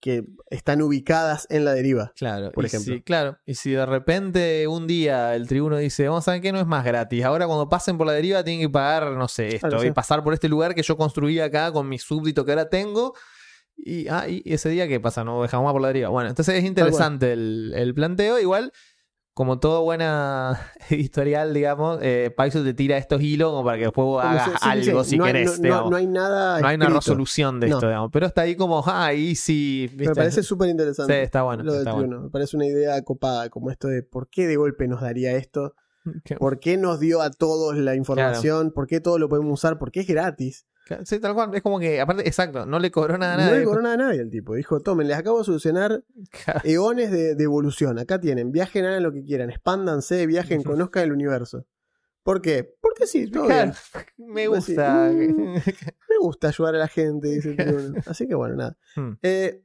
que 0.00 0.24
están 0.50 0.80
ubicadas 0.82 1.46
en 1.50 1.64
la 1.64 1.74
deriva. 1.74 2.12
Claro, 2.16 2.52
por 2.52 2.64
ejemplo. 2.64 2.94
Si, 2.94 3.02
claro, 3.02 3.38
y 3.46 3.54
si 3.54 3.72
de 3.72 3.84
repente 3.84 4.66
un 4.68 4.86
día 4.86 5.34
el 5.34 5.48
tribuno 5.48 5.76
dice, 5.76 6.08
vamos 6.08 6.26
a 6.28 6.32
ver 6.32 6.40
que 6.40 6.52
no 6.52 6.60
es 6.60 6.66
más 6.66 6.84
gratis, 6.84 7.24
ahora 7.24 7.46
cuando 7.46 7.68
pasen 7.68 7.98
por 7.98 8.06
la 8.06 8.12
deriva 8.12 8.44
tienen 8.44 8.60
que 8.66 8.70
pagar, 8.70 9.12
no 9.12 9.28
sé, 9.28 9.48
esto, 9.56 9.68
Claro, 9.68 9.80
sí. 9.82 9.88
y 9.88 9.92
pasar 9.92 10.22
por 10.22 10.34
este 10.34 10.48
lugar 10.48 10.74
que 10.74 10.82
yo 10.82 10.96
construí 10.96 11.40
acá 11.40 11.72
con 11.72 11.88
mi 11.88 11.98
súbdito 11.98 12.44
que 12.44 12.52
ahora 12.52 12.68
tengo, 12.68 13.14
y, 13.76 14.08
ah, 14.08 14.24
y 14.28 14.42
ese 14.52 14.68
día, 14.70 14.88
¿qué 14.88 14.98
pasa? 14.98 15.22
No 15.22 15.40
dejamos 15.42 15.64
más 15.66 15.72
por 15.72 15.82
la 15.82 15.88
deriva. 15.88 16.08
Bueno, 16.08 16.28
entonces 16.28 16.56
es 16.56 16.64
interesante 16.64 17.32
el, 17.32 17.72
el 17.76 17.94
planteo, 17.94 18.40
igual, 18.40 18.72
como 19.38 19.60
todo 19.60 19.82
buena 19.84 20.72
historial, 20.90 21.54
digamos, 21.54 22.00
eh, 22.02 22.34
Paizo 22.36 22.64
te 22.64 22.74
tira 22.74 22.96
estos 22.96 23.22
hilos 23.22 23.52
como 23.52 23.64
para 23.64 23.78
que 23.78 23.84
después 23.84 24.04
vos 24.04 24.24
hagas 24.24 24.44
si- 24.46 24.50
sí, 24.50 24.56
sí, 24.60 24.90
algo 24.90 25.04
sí. 25.04 25.10
si 25.10 25.16
no 25.18 25.24
querés, 25.26 25.44
no- 25.46 25.52
no- 25.56 25.62
digamos. 25.62 25.90
no 25.92 25.96
hay 25.96 26.06
nada. 26.08 26.60
No 26.60 26.66
hay 26.66 26.74
una 26.74 26.88
resolución 26.88 27.60
de 27.60 27.68
esto, 27.68 27.86
digamos, 27.86 28.10
pero 28.12 28.26
está 28.26 28.40
ahí 28.42 28.56
como, 28.56 28.82
ah, 28.84 29.06
ahí 29.06 29.36
sí, 29.36 29.86
Me 29.92 29.96
¿viste? 29.98 30.14
parece 30.16 30.42
súper 30.42 30.68
interesante. 30.70 31.12
Sí, 31.14 31.20
está 31.20 31.42
bueno, 31.42 31.62
Lo 31.62 31.74
está 31.74 31.92
bueno. 31.92 32.20
Me 32.22 32.30
parece 32.30 32.56
una 32.56 32.66
idea 32.66 33.00
copada, 33.04 33.48
como 33.48 33.70
esto 33.70 33.86
de 33.86 34.02
por 34.02 34.28
qué 34.28 34.48
de 34.48 34.56
golpe 34.56 34.88
nos 34.88 35.02
daría 35.02 35.30
esto, 35.36 35.74
Qué- 36.24 36.34
por 36.34 36.58
qué 36.58 36.76
nos 36.76 36.98
dio 36.98 37.22
a 37.22 37.30
todos 37.30 37.76
la 37.76 37.94
información, 37.94 38.72
por 38.72 38.88
qué 38.88 38.98
todo 39.00 39.20
lo 39.20 39.28
podemos 39.28 39.52
usar, 39.52 39.78
por 39.78 39.92
qué 39.92 40.00
es 40.00 40.08
gratis. 40.08 40.66
Sí, 41.04 41.20
tal 41.20 41.34
cual. 41.34 41.54
Es 41.54 41.62
como 41.62 41.78
que, 41.78 42.00
aparte, 42.00 42.26
exacto, 42.26 42.66
no 42.66 42.78
le 42.78 42.90
cobró 42.90 43.18
nada 43.18 43.34
a 43.34 43.36
No 43.36 43.42
nadie. 43.44 43.58
le 43.60 43.64
cobró 43.64 43.82
nada 43.82 43.94
a 43.94 43.98
nadie 43.98 44.20
el 44.20 44.30
tipo. 44.30 44.54
Dijo, 44.54 44.80
tomen, 44.80 45.06
les 45.08 45.16
acabo 45.16 45.38
de 45.38 45.44
solucionar 45.44 46.02
eones 46.64 47.10
de, 47.10 47.34
de 47.34 47.44
evolución. 47.44 47.98
Acá 47.98 48.20
tienen, 48.20 48.52
viajen, 48.52 48.84
hagan 48.84 49.02
lo 49.02 49.12
que 49.12 49.22
quieran, 49.24 49.50
expándanse, 49.50 50.26
viajen, 50.26 50.62
conozcan 50.62 51.04
el 51.04 51.12
universo. 51.12 51.66
¿Por 52.22 52.42
qué? 52.42 52.74
Porque 52.80 53.06
sí, 53.06 53.30
todo 53.30 53.46
Claro, 53.46 53.72
bien. 54.16 54.26
Me 54.34 54.46
gusta. 54.48 55.10
Me 55.12 56.18
gusta 56.20 56.48
ayudar 56.48 56.74
a 56.74 56.78
la 56.78 56.88
gente, 56.88 57.28
dice. 57.34 57.56
Así 58.06 58.26
que 58.26 58.34
bueno, 58.34 58.56
nada. 58.56 58.76
Hmm. 58.96 59.12
Eh, 59.22 59.62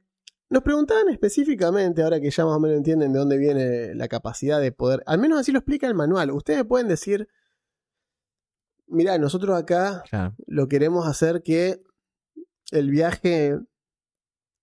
nos 0.50 0.62
preguntaban 0.62 1.08
específicamente, 1.08 2.02
ahora 2.02 2.20
que 2.20 2.30
ya 2.30 2.44
más 2.44 2.56
o 2.56 2.60
menos 2.60 2.76
entienden 2.76 3.12
de 3.12 3.18
dónde 3.18 3.36
viene 3.38 3.94
la 3.94 4.08
capacidad 4.08 4.60
de 4.60 4.72
poder, 4.72 5.02
al 5.06 5.18
menos 5.18 5.40
así 5.40 5.52
lo 5.52 5.58
explica 5.58 5.86
el 5.86 5.94
manual. 5.94 6.30
Ustedes 6.30 6.64
pueden 6.64 6.86
decir, 6.86 7.28
mirá, 8.86 9.18
nosotros 9.18 9.56
acá 9.58 10.02
Claro. 10.08 10.34
lo 10.46 10.68
queremos 10.68 11.06
hacer 11.06 11.42
que 11.42 11.82
el 12.72 12.90
viaje 12.90 13.58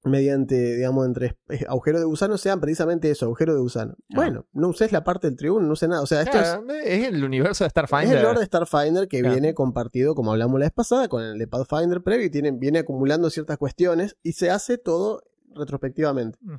mediante, 0.04 0.78
digamos, 0.78 1.06
entre 1.06 1.38
eh, 1.50 1.64
agujeros 1.70 2.02
de 2.02 2.06
gusano 2.08 2.36
sean 2.40 2.60
precisamente 2.60 3.12
eso, 3.12 3.26
agujeros 3.26 3.56
de 3.56 3.62
gusano. 3.62 3.94
Bueno, 4.10 4.48
no 4.52 4.70
uses 4.70 4.92
la 4.92 5.04
parte 5.04 5.28
del 5.28 5.38
tribuno, 5.38 5.68
no 5.68 5.76
sé 5.76 5.88
nada. 5.88 6.02
O 6.02 6.08
sea, 6.08 6.22
esto 6.24 6.40
es, 6.40 6.44
Claro, 6.50 6.66
es, 6.84 7.08
el 7.08 7.24
universo 7.24 7.64
de 7.64 7.68
es 7.68 7.72
Starfinder. 7.72 8.18
el 8.18 8.24
lore 8.24 8.40
de 8.40 8.46
Starfinder 8.48 9.08
que 9.08 9.20
Claro. 9.20 9.36
viene 9.36 9.54
compartido, 9.54 10.16
como 10.16 10.32
hablamos 10.32 10.60
la 10.60 10.66
vez 10.66 10.74
pasada, 10.74 11.08
con 11.08 11.22
el 11.22 11.38
de 11.38 11.48
Pathfinder 11.48 12.02
previo 12.02 12.26
y 12.26 12.32
tiene, 12.32 12.52
viene 12.52 12.80
acumulando 12.80 13.30
ciertas 13.30 13.60
cuestiones 13.60 14.18
y 14.24 14.34
se 14.34 14.50
hace 14.50 14.80
todo 14.80 15.22
retrospectivamente. 15.54 16.40
Mm. 16.42 16.56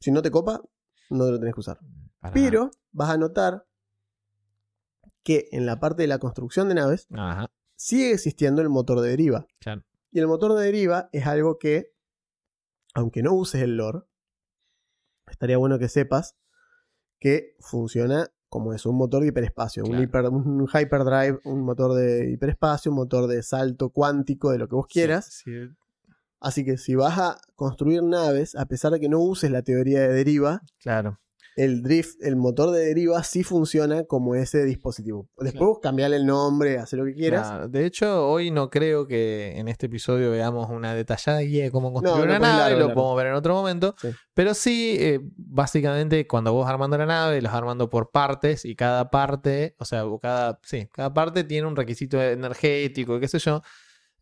Si 0.00 0.10
no 0.10 0.22
te 0.22 0.30
copa, 0.30 0.62
no 1.10 1.30
lo 1.30 1.38
tenés 1.38 1.52
que 1.54 1.60
usar. 1.60 1.78
Para 2.20 2.32
Pero 2.32 2.70
vas 2.92 3.10
a 3.10 3.18
notar 3.18 3.66
que 5.26 5.48
en 5.50 5.66
la 5.66 5.80
parte 5.80 6.02
de 6.02 6.06
la 6.08 6.18
construcción 6.18 6.68
de 6.68 6.76
naves. 6.76 7.08
Ajá, 7.12 7.50
sigue 7.74 8.12
existiendo 8.12 8.62
el 8.62 8.68
motor 8.70 9.00
de 9.00 9.10
deriva. 9.10 9.46
claro. 9.58 9.82
Y 10.12 10.20
el 10.20 10.26
motor 10.28 10.54
de 10.54 10.64
deriva 10.64 11.08
es 11.12 11.26
algo 11.26 11.58
que, 11.58 11.92
aunque 12.94 13.22
no 13.22 13.34
uses 13.34 13.60
el 13.62 13.76
lore, 13.76 14.00
estaría 15.26 15.58
bueno 15.58 15.78
que 15.78 15.88
sepas 15.88 16.36
que 17.18 17.54
funciona 17.60 18.30
como 18.48 18.72
es 18.72 18.86
un 18.86 18.96
motor 18.96 19.22
de 19.22 19.28
hiperespacio, 19.28 19.82
un, 19.84 19.96
hiper- 20.08 20.30
un 20.30 20.66
hyperdrive, 20.72 21.40
un 21.44 21.62
motor 21.62 21.94
de 21.94 22.30
hiperespacio, 22.30 22.90
un 22.92 22.96
motor 22.96 23.26
de 23.26 23.42
salto 23.42 23.90
cuántico, 23.90 24.50
de 24.52 24.58
lo 24.58 24.68
que 24.68 24.76
vos 24.76 24.86
quieras. 24.86 25.26
Sí, 25.26 25.50
sí, 25.68 25.74
Así 26.38 26.64
que 26.64 26.76
si 26.78 26.94
vas 26.94 27.18
a 27.18 27.38
construir 27.56 28.02
naves, 28.02 28.54
a 28.54 28.66
pesar 28.66 28.92
de 28.92 29.00
que 29.00 29.08
no 29.08 29.18
uses 29.20 29.50
la 29.50 29.62
teoría 29.62 30.00
de 30.02 30.08
deriva, 30.14 30.62
claro. 30.78 31.18
El 31.56 31.82
drift, 31.82 32.22
el 32.22 32.36
motor 32.36 32.70
de 32.70 32.84
deriva 32.84 33.22
sí 33.24 33.42
funciona 33.42 34.04
como 34.04 34.34
ese 34.34 34.62
dispositivo. 34.64 35.30
Después 35.38 35.54
Claro. 35.54 35.80
cambiarle 35.80 36.16
el 36.16 36.26
nombre, 36.26 36.78
hacer 36.78 36.98
lo 36.98 37.06
que 37.06 37.14
quieras. 37.14 37.72
De 37.72 37.86
hecho, 37.86 38.28
hoy 38.28 38.50
no 38.50 38.68
creo 38.68 39.06
que 39.06 39.58
en 39.58 39.66
este 39.68 39.86
episodio 39.86 40.30
veamos 40.30 40.68
una 40.68 40.94
detallada 40.94 41.40
guía 41.40 41.64
de 41.64 41.70
cómo 41.70 41.94
construir 41.94 42.18
No, 42.18 42.26
no, 42.26 42.30
una 42.30 42.38
pues 42.38 42.50
nave, 42.50 42.70
largo, 42.72 42.88
lo 42.88 42.94
podemos 42.94 43.16
ver 43.16 43.26
en 43.28 43.34
otro 43.34 43.54
momento. 43.54 43.94
Sí. 43.98 44.08
Pero 44.34 44.52
sí, 44.52 44.96
eh, 45.00 45.20
básicamente, 45.38 46.26
cuando 46.26 46.52
vos 46.52 46.68
armando 46.68 46.98
la 46.98 47.06
nave, 47.06 47.40
los 47.40 47.52
armando 47.52 47.88
por 47.88 48.10
partes 48.10 48.66
y 48.66 48.76
cada 48.76 49.10
parte, 49.10 49.74
o 49.78 49.86
sea, 49.86 50.04
cada, 50.20 50.60
sí, 50.62 50.88
cada 50.92 51.14
parte 51.14 51.42
tiene 51.42 51.66
un 51.66 51.74
requisito 51.74 52.22
energético, 52.22 53.18
qué 53.18 53.28
sé 53.28 53.38
yo. 53.38 53.62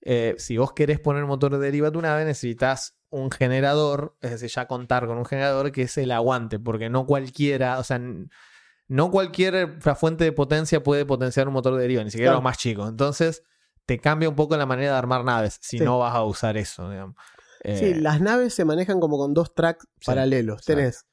Eh, 0.02 0.34
si 0.38 0.56
vos 0.56 0.72
querés 0.72 1.00
poner 1.00 1.24
motor 1.24 1.50
de 1.52 1.58
deriva 1.58 1.88
a 1.88 1.92
tu 1.92 2.00
nave, 2.00 2.24
necesitas 2.24 2.94
un 3.14 3.30
generador, 3.30 4.16
es 4.20 4.30
decir, 4.32 4.50
ya 4.50 4.66
contar 4.66 5.06
con 5.06 5.16
un 5.18 5.24
generador 5.24 5.72
que 5.72 5.82
es 5.82 5.96
el 5.98 6.10
aguante, 6.12 6.58
porque 6.58 6.90
no 6.90 7.06
cualquiera, 7.06 7.78
o 7.78 7.84
sea, 7.84 8.00
no 8.88 9.10
cualquier 9.10 9.78
fuente 9.96 10.24
de 10.24 10.32
potencia 10.32 10.82
puede 10.82 11.06
potenciar 11.06 11.48
un 11.48 11.54
motor 11.54 11.74
de 11.76 11.82
deriva, 11.82 12.04
ni 12.04 12.10
siquiera 12.10 12.30
Claro. 12.30 12.38
los 12.38 12.44
más 12.44 12.58
chicos. 12.58 12.88
Entonces, 12.88 13.42
te 13.86 13.98
cambia 13.98 14.28
un 14.28 14.34
poco 14.34 14.56
la 14.56 14.66
manera 14.66 14.92
de 14.92 14.98
armar 14.98 15.24
naves 15.24 15.58
si 15.62 15.78
Sí. 15.78 15.84
no 15.84 15.98
vas 15.98 16.14
a 16.14 16.24
usar 16.24 16.56
eso, 16.56 16.90
digamos. 16.90 17.16
Sí, 17.64 17.70
Eh, 17.86 17.94
las 18.00 18.20
naves 18.20 18.52
se 18.54 18.64
manejan 18.66 19.00
como 19.00 19.16
con 19.16 19.32
dos 19.32 19.54
tracks 19.54 19.86
Sí, 20.00 20.06
paralelos. 20.06 20.58
exacto. 20.60 20.76
Tenés, 20.80 21.06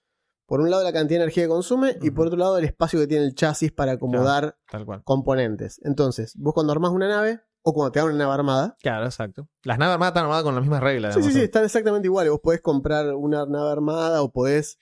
por 0.46 0.60
un 0.60 0.70
lado, 0.70 0.84
la 0.84 0.92
cantidad 0.92 1.20
de 1.20 1.24
energía 1.26 1.44
que 1.44 1.50
consume 1.50 1.98
y 2.02 2.12
por 2.12 2.28
otro 2.28 2.38
lado, 2.38 2.58
el 2.58 2.66
espacio 2.66 3.00
que 3.00 3.08
tiene 3.08 3.24
el 3.26 3.36
chasis 3.36 3.72
para 3.72 3.94
acomodar 3.94 4.58
componentes. 5.06 5.80
Entonces, 5.84 6.34
vos 6.36 6.54
cuando 6.54 6.74
armás 6.74 6.92
una 6.92 7.08
nave, 7.08 7.40
o 7.64 7.74
cuando 7.74 7.92
te 7.92 8.00
dan 8.00 8.10
una 8.10 8.18
nave 8.18 8.34
armada, 8.34 8.78
Claro, 8.82 9.06
exacto. 9.06 9.48
Las 9.64 9.78
naves 9.78 9.94
armadas 9.94 10.12
están 10.12 10.24
armadas 10.24 10.44
con 10.44 10.56
las 10.56 10.64
mismas 10.64 10.82
reglas. 10.82 11.14
sí, 11.16 11.22
sí, 11.24 11.32
sí, 11.32 11.40
¿eh? 11.40 11.44
están 11.44 11.64
exactamente 11.64 12.08
iguales. 12.08 12.32
Vos 12.32 12.40
podés 12.42 12.62
comprar 12.62 13.14
una 13.14 13.46
nave 13.46 13.72
armada 13.72 14.22
o 14.24 14.32
podés, 14.32 14.80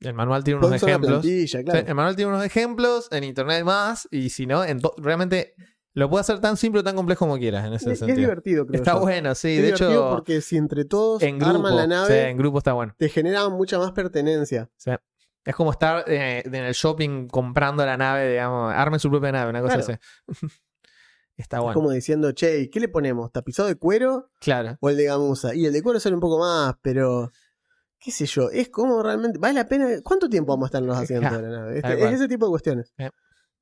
El 0.00 0.14
manual 0.14 0.42
tiene 0.44 0.58
unos 0.58 0.72
ejemplos. 0.82 1.22
Sí, 1.24 1.46
el 1.54 1.94
manual 1.94 2.16
tiene 2.16 2.30
unos 2.32 2.44
ejemplos, 2.44 3.08
en 3.12 3.24
internet 3.24 3.56
hay 3.58 3.64
más, 3.64 4.08
y 4.10 4.30
si 4.30 4.46
no, 4.46 4.64
en 4.64 4.80
realmente 4.98 5.54
lo 5.94 6.08
puedes 6.08 6.28
hacer 6.28 6.40
tan 6.40 6.56
simple 6.56 6.80
o 6.80 6.84
tan 6.84 6.96
complejo 6.96 7.26
como 7.26 7.36
quieras 7.38 7.66
en 7.66 7.74
ese 7.74 7.90
y 7.90 7.92
es 7.92 7.98
sentido. 7.98 8.18
divertido, 8.20 8.66
creo 8.66 8.80
Está 8.80 8.94
yo. 8.94 9.00
bueno, 9.00 9.34
sí. 9.34 9.48
Es 9.50 9.56
de 9.56 9.62
divertido 9.64 9.90
hecho, 9.90 10.10
porque 10.10 10.40
si 10.40 10.56
entre 10.56 10.84
todos 10.86 11.22
en 11.22 11.38
grupo, 11.38 11.56
arman 11.56 11.76
la 11.76 11.82
sí, 11.82 11.88
nave, 11.88 12.30
en 12.30 12.36
grupo 12.38 12.58
está 12.58 12.72
bueno. 12.72 12.94
te 12.96 13.08
genera 13.10 13.48
mucha 13.50 13.78
más 13.78 13.92
pertenencia. 13.92 14.70
Sí. 14.76 14.90
Es 15.44 15.54
como 15.56 15.70
estar 15.72 16.04
eh, 16.06 16.42
en 16.46 16.54
el 16.54 16.72
shopping 16.72 17.26
comprando 17.28 17.84
la 17.84 17.96
nave, 17.96 18.30
digamos, 18.30 18.72
armen 18.72 19.00
su 19.00 19.10
propia 19.10 19.32
nave, 19.32 19.50
una 19.50 19.60
cosa 19.60 19.78
Claro. 19.80 19.92
así. 19.92 20.48
Está 21.42 21.60
bueno. 21.60 21.74
Como 21.74 21.90
diciendo, 21.90 22.32
che, 22.32 22.60
¿y 22.60 22.70
¿qué 22.70 22.80
le 22.80 22.88
ponemos? 22.88 23.30
¿Tapizado 23.32 23.68
de 23.68 23.74
cuero 23.76 24.30
Claro. 24.40 24.76
o 24.80 24.88
el 24.90 24.96
de 24.96 25.04
gamuza? 25.04 25.54
Y 25.54 25.66
el 25.66 25.72
de 25.72 25.82
cuero 25.82 26.00
sale 26.00 26.14
un 26.14 26.20
poco 26.20 26.38
más, 26.38 26.74
pero. 26.82 27.30
¿Qué 27.98 28.10
sé 28.10 28.26
yo? 28.26 28.50
Es 28.50 28.68
como 28.68 29.02
realmente. 29.02 29.38
¿Vale 29.38 29.54
la 29.54 29.68
pena? 29.68 29.86
¿Cuánto 30.02 30.28
tiempo 30.28 30.52
vamos 30.52 30.66
a 30.66 30.68
estar 30.68 30.80
en 30.82 30.88
los 30.88 30.96
asientos 31.30 31.30
de 31.32 31.42
la 31.42 31.48
nave? 31.50 31.76
Este- 31.76 32.04
es 32.04 32.12
ese 32.14 32.28
tipo 32.28 32.46
de 32.46 32.50
cuestiones. 32.50 32.92
Eh. 32.98 33.10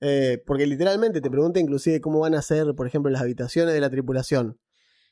Eh, 0.03 0.43
porque 0.47 0.67
literalmente 0.67 1.21
te 1.21 1.31
pregunta 1.31 1.61
inclusive 1.61 2.01
cómo 2.01 2.21
van 2.21 2.35
a 2.35 2.41
ser, 2.43 2.75
por 2.75 2.87
ejemplo, 2.87 3.11
las 3.11 3.21
habitaciones 3.21 3.75
de 3.75 3.81
la 3.81 3.91
tripulación. 3.91 4.59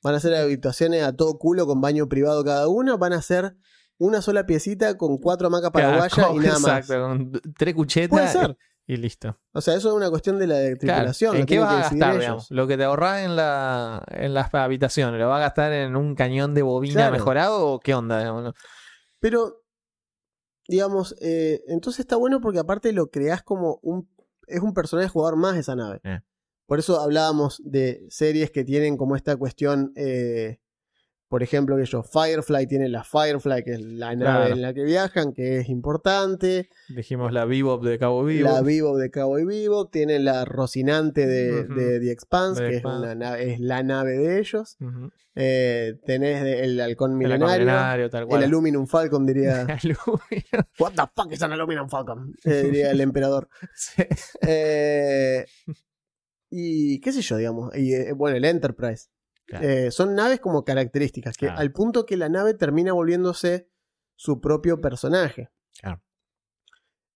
¿Van 0.03 0.15
a 0.15 0.21
ser 0.21 0.35
habitaciones 0.35 1.03
a 1.03 1.15
todo 1.15 1.39
culo 1.39 1.67
con 1.67 1.81
baño 1.81 2.09
privado 2.09 2.43
cada 2.45 2.69
una? 2.69 2.97
¿Van 2.97 3.13
a 3.13 3.21
ser 3.21 3.57
una 3.99 4.23
sola 4.23 4.47
piecita 4.47 4.97
con 4.97 5.19
cuatro 5.19 5.49
hamacas 5.49 5.73
paraguayas 5.73 6.15
Claro, 6.15 6.35
y 6.37 6.39
nada 6.39 6.59
más? 6.61 6.79
Exacto, 6.89 7.03
con 7.03 7.33
tres 7.59 7.75
cuchetas 7.75 8.09
Puede 8.09 8.29
ser. 8.29 8.57
Y 8.89 8.97
listo. 8.97 9.39
O 9.53 9.61
sea, 9.61 9.75
eso 9.75 9.91
es 9.91 9.95
una 9.95 10.09
cuestión 10.11 10.39
de 10.39 10.47
la 10.49 10.57
de 10.57 10.77
Claro, 10.79 10.95
tripulación. 10.97 11.37
¿En 11.37 11.47
qué 11.47 11.59
vas 11.61 11.73
a 11.73 11.79
gastar, 11.81 12.19
digamos? 12.19 12.51
Lo 12.51 12.67
que 12.67 12.77
te 12.77 12.85
ahorras 12.85 13.23
en, 13.23 13.37
la, 13.37 14.03
en 14.09 14.33
las 14.35 14.53
habitaciones, 14.55 15.21
¿lo 15.21 15.29
vas 15.29 15.37
a 15.37 15.41
gastar 15.43 15.73
en 15.73 15.95
un 15.95 16.15
cañón 16.17 16.55
de 16.55 16.63
bobina 16.63 16.95
Claro. 16.95 17.13
mejorado 17.13 17.67
o 17.69 17.79
qué 17.81 17.95
onda? 17.95 18.19
digamos? 18.19 18.55
Pero, 19.21 19.63
digamos, 20.67 21.15
eh, 21.21 21.63
entonces 21.69 22.01
está 22.01 22.17
bueno 22.17 22.41
porque 22.41 22.59
aparte 22.59 22.93
lo 22.93 23.11
creás 23.11 23.43
como 23.43 23.79
un. 23.83 24.09
Es 24.47 24.61
un 24.61 24.73
personaje 24.73 25.09
jugador 25.09 25.37
más 25.37 25.57
esa 25.57 25.77
nave. 25.77 26.01
Eh. 26.05 26.21
Por 26.67 26.79
eso 26.79 27.01
hablábamos 27.01 27.61
de 27.65 28.07
series 28.09 28.51
que 28.51 28.65
tienen 28.65 28.97
como 28.97 29.17
esta 29.17 29.37
cuestión. 29.37 29.93
eh, 29.97 30.61
por 31.29 31.43
ejemplo, 31.43 31.77
que 31.77 31.85
yo, 31.85 32.03
Firefly 32.03 32.67
tiene 32.67 32.89
la 32.89 33.05
Firefly, 33.05 33.63
que 33.63 33.73
es 33.75 33.81
la 33.83 34.17
nave 34.17 34.39
Claro. 34.47 34.55
en 34.55 34.63
la 34.63 34.73
que 34.75 34.83
viajan, 34.85 35.33
que 35.33 35.59
es 35.59 35.69
importante. 35.69 36.69
Dijimos 36.89 37.33
la 37.33 37.45
Bebop 37.45 37.85
de 37.85 37.99
Cabo 37.99 38.25
Vivo. 38.25 38.49
La 38.51 38.63
Vivo 38.63 38.97
de 38.97 39.11
Cowboy 39.11 39.45
Vivo, 39.45 39.89
tiene 39.89 40.19
la 40.19 40.45
Rocinante 40.45 41.27
de, 41.27 41.65
de 41.65 42.01
The 42.01 42.11
Expanse, 42.11 42.63
The 42.63 42.69
que 42.71 42.77
Expanse. 42.77 42.99
Es, 42.99 43.03
una 43.03 43.15
nave- 43.15 43.53
es 43.53 43.61
la 43.61 43.83
nave 43.83 44.17
de 44.17 44.39
ellos. 44.39 44.77
Eh, 45.41 45.95
tenés 46.05 46.43
el 46.43 46.81
halcón 46.81 47.13
El 47.13 47.19
milenario. 47.19 47.59
milenario, 47.61 48.11
tal 48.11 48.23
El 48.23 48.29
cual. 48.29 48.43
Aluminum 48.43 48.87
Falcon 48.89 49.25
diría. 49.27 49.67
What 50.81 50.93
the 50.95 51.03
fuck 51.15 51.33
is 51.33 51.43
an 51.43 51.53
aluminum 51.53 51.89
falcon? 51.89 52.35
Eh, 52.45 52.63
diría 52.65 52.91
el 52.91 53.01
emperador. 53.01 53.49
Sí. 53.77 54.03
Eh, 54.43 55.45
y 56.51 57.01
qué 57.01 57.13
sé 57.13 57.21
yo, 57.21 57.37
digamos. 57.37 57.77
Y 57.77 58.11
bueno, 58.13 58.37
el 58.37 58.45
Enterprise. 58.45 59.09
Claro. 59.49 59.67
Eh, 59.67 59.91
son 59.91 60.15
naves 60.15 60.41
como 60.41 60.65
características, 60.65 61.37
que 61.37 61.47
Claro. 61.47 61.59
al 61.61 61.73
punto 61.73 62.05
que 62.07 62.17
la 62.19 62.29
nave 62.29 62.53
termina 62.55 62.93
volviéndose 62.93 63.69
su 64.15 64.41
propio 64.41 64.81
personaje. 64.81 65.51
Claro. 65.81 66.03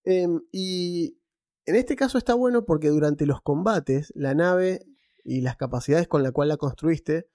Em, 0.05 0.41
y 0.51 1.19
en 1.67 1.77
este 1.77 1.95
caso 1.95 2.19
está 2.19 2.35
bueno 2.35 2.65
porque 2.65 2.89
durante 2.89 3.27
los 3.27 3.41
combates, 3.43 4.13
la 4.17 4.35
nave 4.35 4.85
y 5.25 5.43
las 5.43 5.57
capacidades 5.57 6.09
con 6.09 6.23
la 6.23 6.33
cual 6.33 6.49
la 6.49 6.57
construiste 6.57 7.29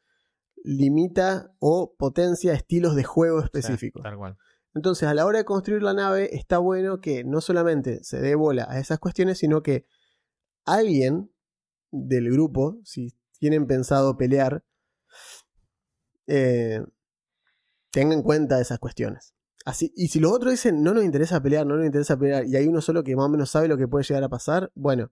limita 0.64 1.54
o 1.60 1.96
potencia 1.96 2.54
estilos 2.54 2.96
de 2.96 3.04
juego 3.04 3.40
específicos. 3.40 4.02
Tal 4.04 4.18
cual. 4.18 4.38
Entonces, 4.74 5.08
a 5.08 5.14
la 5.14 5.26
hora 5.26 5.38
de 5.38 5.46
construir 5.46 5.82
la 5.84 5.94
nave, 5.94 6.36
está 6.36 6.58
bueno 6.58 7.00
que 7.02 7.24
no 7.24 7.40
solamente 7.40 8.04
se 8.04 8.20
dé 8.20 8.36
bola 8.36 8.66
a 8.70 8.80
esas 8.80 9.00
cuestiones, 9.00 9.38
sino 9.38 9.62
que 9.64 9.86
alguien 10.66 11.32
del 11.92 12.30
grupo, 12.32 12.80
si 12.84 13.14
tienen 13.40 13.66
pensado 13.68 14.18
pelear, 14.18 14.66
eh, 16.28 16.82
tenga 17.92 18.14
en 18.14 18.22
cuenta 18.22 18.60
esas 18.62 18.80
cuestiones. 18.80 19.34
Así, 19.66 19.92
y 19.96 20.08
si 20.10 20.20
los 20.20 20.32
otros 20.32 20.52
dicen 20.52 20.82
no 20.82 20.94
nos 20.94 21.04
interesa 21.04 21.42
pelear, 21.42 21.66
no 21.66 21.76
nos 21.76 21.86
interesa 21.86 22.18
pelear, 22.18 22.46
y 22.46 22.56
hay 22.56 22.68
uno 22.68 22.80
solo 22.82 23.04
que 23.04 23.16
más 23.16 23.26
o 23.26 23.30
menos 23.30 23.50
sabe 23.50 23.68
lo 23.68 23.78
que 23.78 23.88
puede 23.88 24.06
llegar 24.06 24.24
a 24.24 24.30
pasar, 24.30 24.72
bueno, 24.76 25.12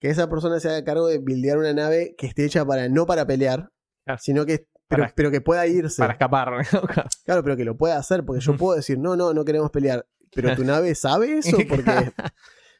que 0.00 0.10
esa 0.10 0.28
persona 0.28 0.60
se 0.60 0.68
haga 0.68 0.84
cargo 0.84 1.06
de 1.08 1.18
buildear 1.18 1.58
una 1.58 1.72
nave 1.72 2.14
que 2.18 2.26
esté 2.26 2.44
hecha 2.44 2.64
para 2.66 2.88
no 2.88 3.06
para 3.06 3.26
pelear, 3.26 3.70
Claro. 4.04 4.20
sino 4.22 4.44
que 4.46 4.66
pero, 4.88 5.02
Para- 5.02 5.14
pero 5.14 5.30
que 5.30 5.40
pueda 5.42 5.66
irse. 5.66 6.00
Para 6.00 6.14
escapar. 6.14 6.48
Claro, 7.26 7.42
pero 7.44 7.56
que 7.58 7.64
lo 7.64 7.76
pueda 7.76 7.98
hacer, 7.98 8.24
porque 8.24 8.40
yo 8.42 8.56
puedo 8.56 8.74
decir, 8.76 8.98
no, 8.98 9.16
no, 9.16 9.34
no 9.34 9.44
queremos 9.44 9.70
pelear. 9.70 10.06
Pero 10.34 10.54
tu 10.56 10.64
nave 10.64 10.94
sabe 10.94 11.38
eso, 11.38 11.58
porque, 11.68 12.12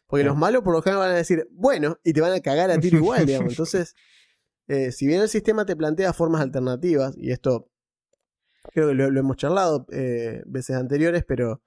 porque 0.06 0.24
los 0.24 0.36
malos 0.36 0.62
por 0.62 0.72
lo 0.74 0.80
general 0.80 1.00
van 1.06 1.10
a 1.12 1.16
decir, 1.16 1.46
bueno, 1.50 1.98
y 2.04 2.12
te 2.14 2.20
van 2.22 2.32
a 2.32 2.40
cagar 2.40 2.70
a 2.70 2.78
tiro 2.80 2.96
igual, 2.98 3.26
digamos. 3.26 3.50
Entonces, 3.52 3.94
eh, 4.68 4.92
si 4.92 5.06
bien 5.06 5.20
el 5.20 5.28
sistema 5.28 5.64
te 5.64 5.74
plantea 5.74 6.12
formas 6.12 6.42
alternativas, 6.42 7.14
y 7.16 7.32
esto 7.32 7.68
creo 8.72 8.88
que 8.88 8.94
lo, 8.94 9.10
lo 9.10 9.20
hemos 9.20 9.36
charlado 9.36 9.86
eh, 9.90 10.42
veces 10.46 10.76
anteriores, 10.76 11.24
pero 11.26 11.62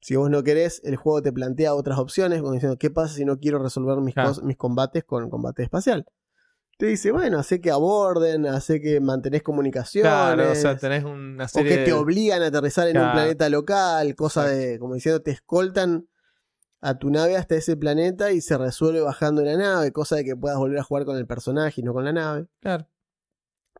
si 0.00 0.16
vos 0.16 0.30
no 0.30 0.42
querés, 0.44 0.82
el 0.84 0.96
juego 0.96 1.22
te 1.22 1.32
plantea 1.32 1.74
otras 1.74 1.98
opciones, 1.98 2.40
como 2.40 2.52
diciendo, 2.52 2.78
¿qué 2.78 2.90
pasa 2.90 3.14
si 3.14 3.24
no 3.24 3.38
quiero 3.38 3.58
resolver 3.58 3.98
mis, 3.98 4.14
mis 4.42 4.56
combates 4.56 5.02
con 5.02 5.30
combate 5.30 5.62
espacial? 5.62 6.06
Te 6.76 6.86
dice, 6.86 7.10
bueno, 7.10 7.38
hace 7.38 7.60
que 7.60 7.70
aborden, 7.70 8.46
hace 8.46 8.80
que 8.80 9.00
mantenés 9.00 9.42
comunicaciones. 9.42 10.10
Claro, 10.10 10.50
o 10.50 10.54
sea, 10.54 10.76
tenés 10.76 11.04
una 11.04 11.44
O 11.44 11.48
serie 11.48 11.78
que 11.78 11.84
te 11.84 11.92
obligan 11.92 12.42
a 12.42 12.46
aterrizar 12.48 12.86
en 12.88 12.98
un 12.98 13.12
planeta 13.12 13.48
local, 13.48 14.14
cosa 14.14 14.46
de, 14.46 14.78
como 14.78 14.94
diciendo, 14.94 15.22
te 15.22 15.30
escoltan 15.30 16.08
a 16.84 16.98
tu 16.98 17.08
nave 17.10 17.36
hasta 17.36 17.54
ese 17.56 17.76
planeta 17.76 18.30
y 18.32 18.40
se 18.42 18.58
resuelve 18.58 19.00
bajando 19.00 19.42
la 19.42 19.56
nave, 19.56 19.90
cosa 19.90 20.16
de 20.16 20.24
que 20.24 20.36
puedas 20.36 20.58
volver 20.58 20.78
a 20.78 20.82
jugar 20.82 21.04
con 21.06 21.16
el 21.16 21.26
personaje 21.26 21.80
y 21.80 21.84
no 21.84 21.94
con 21.94 22.04
la 22.04 22.12
nave. 22.12 22.46
Claro. 22.60 22.86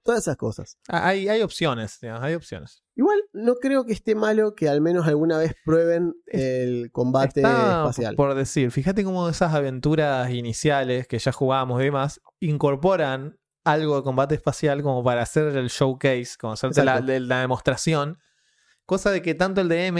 Todas 0.03 0.21
esas 0.21 0.37
cosas. 0.37 0.79
Ah, 0.88 1.09
Hay, 1.09 1.29
hay 1.29 1.40
opciones, 1.43 1.99
digamos, 2.01 2.23
hay 2.23 2.35
opciones. 2.35 2.83
Igual 2.95 3.19
no 3.33 3.55
creo 3.57 3.85
que 3.85 3.93
esté 3.93 4.14
malo 4.14 4.55
que 4.55 4.69
al 4.69 4.81
menos 4.81 5.07
alguna 5.07 5.38
vez 5.38 5.55
prueben 5.64 6.14
el 6.27 6.90
combate 6.93 7.40
Está 7.40 7.79
espacial. 7.81 8.14
por 8.17 8.35
decir, 8.35 8.71
fíjate 8.71 9.05
cómo 9.05 9.29
esas 9.29 9.53
aventuras 9.55 10.31
iniciales 10.31 11.07
que 11.07 11.19
ya 11.19 11.33
jugábamos 11.33 11.81
y 11.81 11.85
demás 11.85 12.21
incorporan 12.40 13.38
algo 13.64 13.97
de 13.97 14.03
combate 14.03 14.35
espacial 14.35 14.83
como 14.83 15.03
para 15.03 15.23
hacer 15.23 15.57
el 15.57 15.69
showcase, 15.69 16.37
como 16.38 16.53
hacerte 16.55 16.85
la 16.85 17.40
demostración. 17.40 18.19
Cosa 18.87 19.11
de 19.11 19.23
que 19.23 19.35
tanto 19.35 19.62
el 19.62 19.68
DM, 19.68 19.99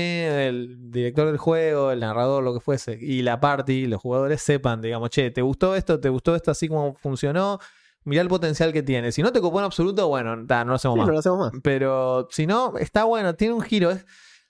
el 0.49 0.91
director 0.91 1.27
del 1.27 1.39
juego, 1.39 1.91
el 1.91 2.01
narrador, 2.01 2.43
lo 2.45 2.53
que 2.53 2.61
fuese, 2.61 2.99
y 3.01 3.23
la 3.23 3.41
party, 3.41 3.87
los 3.87 4.03
jugadores 4.03 4.43
sepan, 4.43 4.83
digamos, 4.83 5.09
che, 5.11 5.31
¿te 5.31 5.41
gustó 5.41 5.75
esto? 5.75 5.99
¿Te 6.01 6.11
gustó 6.11 6.37
esto 6.37 6.51
así 6.51 6.69
como 6.69 6.95
funcionó? 6.95 7.59
Mirá 8.05 8.21
el 8.21 8.29
potencial 8.29 8.75
que 8.75 8.83
tiene. 8.83 9.11
Si 9.13 9.23
no 9.23 9.33
te 9.33 9.41
copó 9.41 9.59
en 9.61 9.65
absoluto, 9.65 10.07
bueno, 10.09 10.47
ta, 10.47 10.65
no 10.65 10.71
lo 10.73 10.75
hacemos 10.77 10.97
Sí, 10.97 10.99
más. 10.99 11.07
no 11.07 11.13
lo 11.15 11.19
hacemos 11.21 11.39
más. 11.39 11.53
Pero 11.63 12.29
si 12.31 12.47
no, 12.47 12.77
está 12.77 13.05
bueno, 13.05 13.35
tiene 13.35 13.55
un 13.55 13.63
giro. 13.63 13.91
es- 13.91 14.05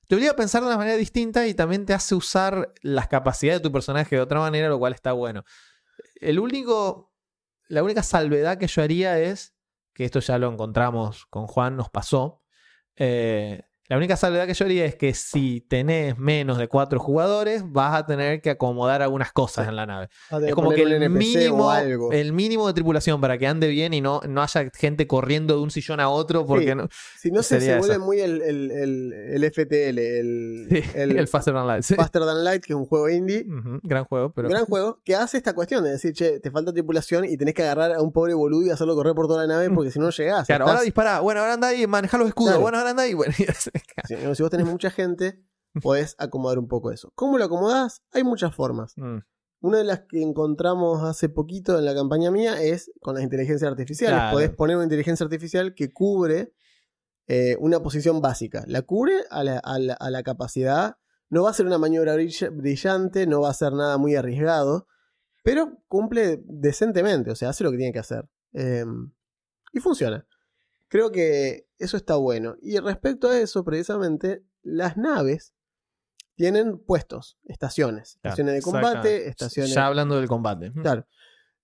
te 0.08 0.16
obliga 0.16 0.32
a 0.32 0.36
pensar 0.36 0.60
de 0.62 0.66
una 0.66 0.76
manera 0.76 0.96
distinta 0.96 1.46
y 1.46 1.54
también 1.54 1.86
te 1.86 1.94
hace 1.94 2.16
usar 2.16 2.74
las 2.82 3.06
capacidades 3.06 3.60
de 3.60 3.68
tu 3.68 3.72
personaje 3.72 4.16
de 4.16 4.20
otra 4.22 4.40
manera, 4.40 4.68
lo 4.68 4.78
cual 4.80 4.92
está 4.92 5.12
bueno. 5.12 5.44
El 6.16 6.40
único, 6.40 7.12
la 7.68 7.84
única 7.84 8.02
salvedad 8.02 8.58
que 8.58 8.66
yo 8.66 8.82
haría 8.82 9.18
es, 9.20 9.54
que 9.94 10.04
esto 10.04 10.18
ya 10.18 10.36
lo 10.38 10.50
encontramos 10.52 11.24
con 11.26 11.46
Juan, 11.46 11.76
nos 11.76 11.88
pasó. 11.88 12.42
eh, 12.96 13.62
la 13.88 13.96
única 13.98 14.16
salvedad 14.16 14.46
que 14.46 14.54
yo 14.54 14.64
haría 14.64 14.84
es 14.86 14.94
que 14.96 15.12
si 15.14 15.60
tenés 15.60 16.16
menos 16.18 16.56
de 16.58 16.68
cuatro 16.68 16.98
jugadores, 16.98 17.62
vas 17.66 17.94
a 17.94 18.06
tener 18.06 18.40
que 18.40 18.50
acomodar 18.50 19.02
algunas 19.02 19.32
cosas 19.32 19.68
en 19.68 19.76
la 19.76 19.84
nave. 19.86 20.08
Va 20.32 20.36
a 20.38 20.40
tener 20.40 20.48
Es 20.50 20.54
como 20.54 20.70
que 20.70 20.82
el 20.82 21.10
mínimo, 21.10 21.70
algo. 21.70 22.10
el 22.12 22.32
mínimo 22.32 22.66
de 22.66 22.72
tripulación 22.72 23.20
para 23.20 23.36
que 23.36 23.46
ande 23.46 23.68
bien 23.68 23.92
y 23.92 24.00
no, 24.00 24.20
no 24.28 24.42
haya 24.42 24.70
gente 24.74 25.06
corriendo 25.06 25.56
de 25.56 25.60
un 25.62 25.70
sillón 25.70 26.00
a 26.00 26.08
otro 26.08 26.46
porque 26.46 26.70
Sí. 26.70 26.74
no, 26.74 26.88
Si 27.18 27.30
no 27.30 27.42
se, 27.42 27.78
vuelve 27.78 27.98
muy 27.98 28.20
el, 28.20 28.40
el, 28.40 28.70
el, 28.70 29.12
el 29.12 29.44
FTL, 29.52 29.98
el, 29.98 30.66
Sí, 30.70 30.82
el, 30.94 31.28
Faster 31.28 31.52
Than 31.52 31.66
Light. 31.66 31.82
sí. 31.82 31.94
Faster 31.94 32.22
Than 32.22 32.42
Light, 32.42 32.64
que 32.64 32.72
es 32.72 32.76
un 32.78 32.86
juego 32.86 33.08
indie. 33.10 33.44
Gran 33.82 34.04
juego, 34.04 34.32
pero. 34.32 34.48
Gran 34.48 34.64
juego 34.64 35.00
que 35.04 35.14
hace 35.14 35.36
esta 35.36 35.52
cuestión 35.54 35.84
de 35.84 35.90
decir, 35.90 36.12
che, 36.14 36.40
te 36.40 36.50
falta 36.50 36.72
tripulación 36.72 37.24
y 37.26 37.36
tenés 37.36 37.54
que 37.54 37.62
agarrar 37.62 37.92
a 37.92 38.00
un 38.00 38.12
pobre 38.12 38.32
boludo 38.34 38.66
y 38.66 38.70
hacerlo 38.70 38.94
correr 38.94 39.14
por 39.14 39.26
toda 39.26 39.46
la 39.46 39.54
nave 39.54 39.68
porque 39.70 39.90
si 39.90 39.98
no 39.98 40.08
llegás. 40.10 40.46
Claro, 40.46 40.66
ahora 40.66 40.80
dispara. 40.80 41.20
Bueno, 41.20 41.40
ahora 41.40 41.52
anda 41.54 41.68
ahí, 41.68 41.86
maneja 41.86 42.16
los 42.16 42.28
escudos. 42.28 42.50
Claro. 42.52 42.62
Bueno, 42.62 42.78
ahora 42.78 42.90
anda 42.90 43.02
ahí. 43.02 43.12
Bueno, 43.14 43.34
si, 44.06 44.14
si 44.34 44.42
vos 44.42 44.50
tenés 44.50 44.66
mucha 44.66 44.90
gente, 44.90 45.42
podés 45.82 46.14
acomodar 46.18 46.58
un 46.58 46.68
poco 46.68 46.92
eso. 46.92 47.12
¿Cómo 47.14 47.38
lo 47.38 47.44
acomodás? 47.44 48.02
Hay 48.12 48.24
muchas 48.24 48.54
formas. 48.54 48.94
Mm, 48.96 49.18
Una 49.60 49.78
de 49.78 49.84
las 49.84 50.00
que 50.08 50.22
encontramos 50.22 51.02
hace 51.02 51.28
poquito 51.28 51.78
en 51.78 51.84
la 51.84 51.94
campaña 51.94 52.30
mía 52.30 52.60
es 52.62 52.90
con 53.00 53.14
las 53.14 53.24
inteligencias 53.24 53.70
artificiales. 53.70 54.18
Claro. 54.18 54.32
Podés 54.34 54.50
poner 54.50 54.76
una 54.76 54.84
inteligencia 54.84 55.24
artificial 55.24 55.74
que 55.74 55.92
cubre 55.92 56.52
eh, 57.26 57.56
una 57.58 57.80
posición 57.80 58.20
básica. 58.20 58.64
La 58.66 58.82
cubre 58.82 59.14
a 59.30 59.42
la, 59.42 59.58
a 59.58 59.78
la- 59.78 59.94
a 59.94 60.10
la 60.10 60.22
capacidad. 60.22 60.96
No 61.30 61.44
va 61.44 61.50
a 61.50 61.54
ser 61.54 61.64
una 61.66 61.78
maniobra 61.78 62.14
brill- 62.14 62.50
brillante, 62.54 63.26
no 63.26 63.40
va 63.40 63.48
a 63.50 63.54
ser 63.54 63.72
nada 63.72 63.96
muy 63.96 64.14
arriesgado, 64.14 64.86
pero 65.42 65.78
cumple 65.88 66.42
decentemente, 66.44 67.30
o 67.30 67.34
sea, 67.34 67.48
hace 67.48 67.64
lo 67.64 67.70
que 67.70 67.78
tiene 67.78 67.92
que 67.94 67.98
hacer. 67.98 68.28
Eh, 68.52 68.84
y 69.72 69.80
funciona. 69.80 70.26
Creo 70.94 71.10
que 71.10 71.66
eso 71.76 71.96
está 71.96 72.14
bueno. 72.14 72.54
Y 72.62 72.78
respecto 72.78 73.28
a 73.28 73.36
eso, 73.36 73.64
precisamente, 73.64 74.44
las 74.62 74.96
naves 74.96 75.52
tienen 76.36 76.78
puestos, 76.78 77.36
estaciones. 77.46 78.16
claro, 78.22 78.32
Estaciones 78.34 78.54
de 78.54 78.62
combate, 78.62 79.28
estaciones... 79.28 79.74
Ya 79.74 79.86
hablando 79.88 80.14
del 80.14 80.28
combate. 80.28 80.70
Claro. 80.70 81.04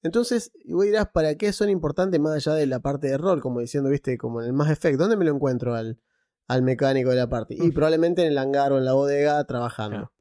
Entonces, 0.03 0.51
y 0.65 0.73
vos 0.73 0.85
dirás, 0.85 1.11
¿para 1.15 1.37
qué 1.37 1.53
son 1.53 1.71
importantes 1.71 2.19
más 2.19 2.33
allá 2.35 2.57
de 2.57 2.67
la 2.67 2.81
parte 2.81 3.07
de 3.07 3.19
rol? 3.19 3.41
Como 3.41 3.61
diciendo, 3.61 3.89
viste, 3.89 4.19
como 4.19 4.41
en 4.41 4.49
el 4.49 4.53
Mass 4.53 4.71
Effect. 4.71 4.99
¿Dónde 4.99 5.17
me 5.17 5.25
lo 5.25 5.33
encuentro 5.33 5.77
al, 5.77 6.01
al 6.49 6.63
mecánico 6.63 7.11
de 7.11 7.17
la 7.17 7.29
parte? 7.29 7.55
Y 7.55 7.61
Ujú. 7.61 7.73
probablemente 7.75 8.23
en 8.23 8.33
el 8.33 8.39
hangar 8.39 8.73
o 8.73 8.79
en 8.79 8.85
la 8.85 8.95
bodega 8.95 9.45
trabajando. 9.45 9.97
Claro. 9.97 10.13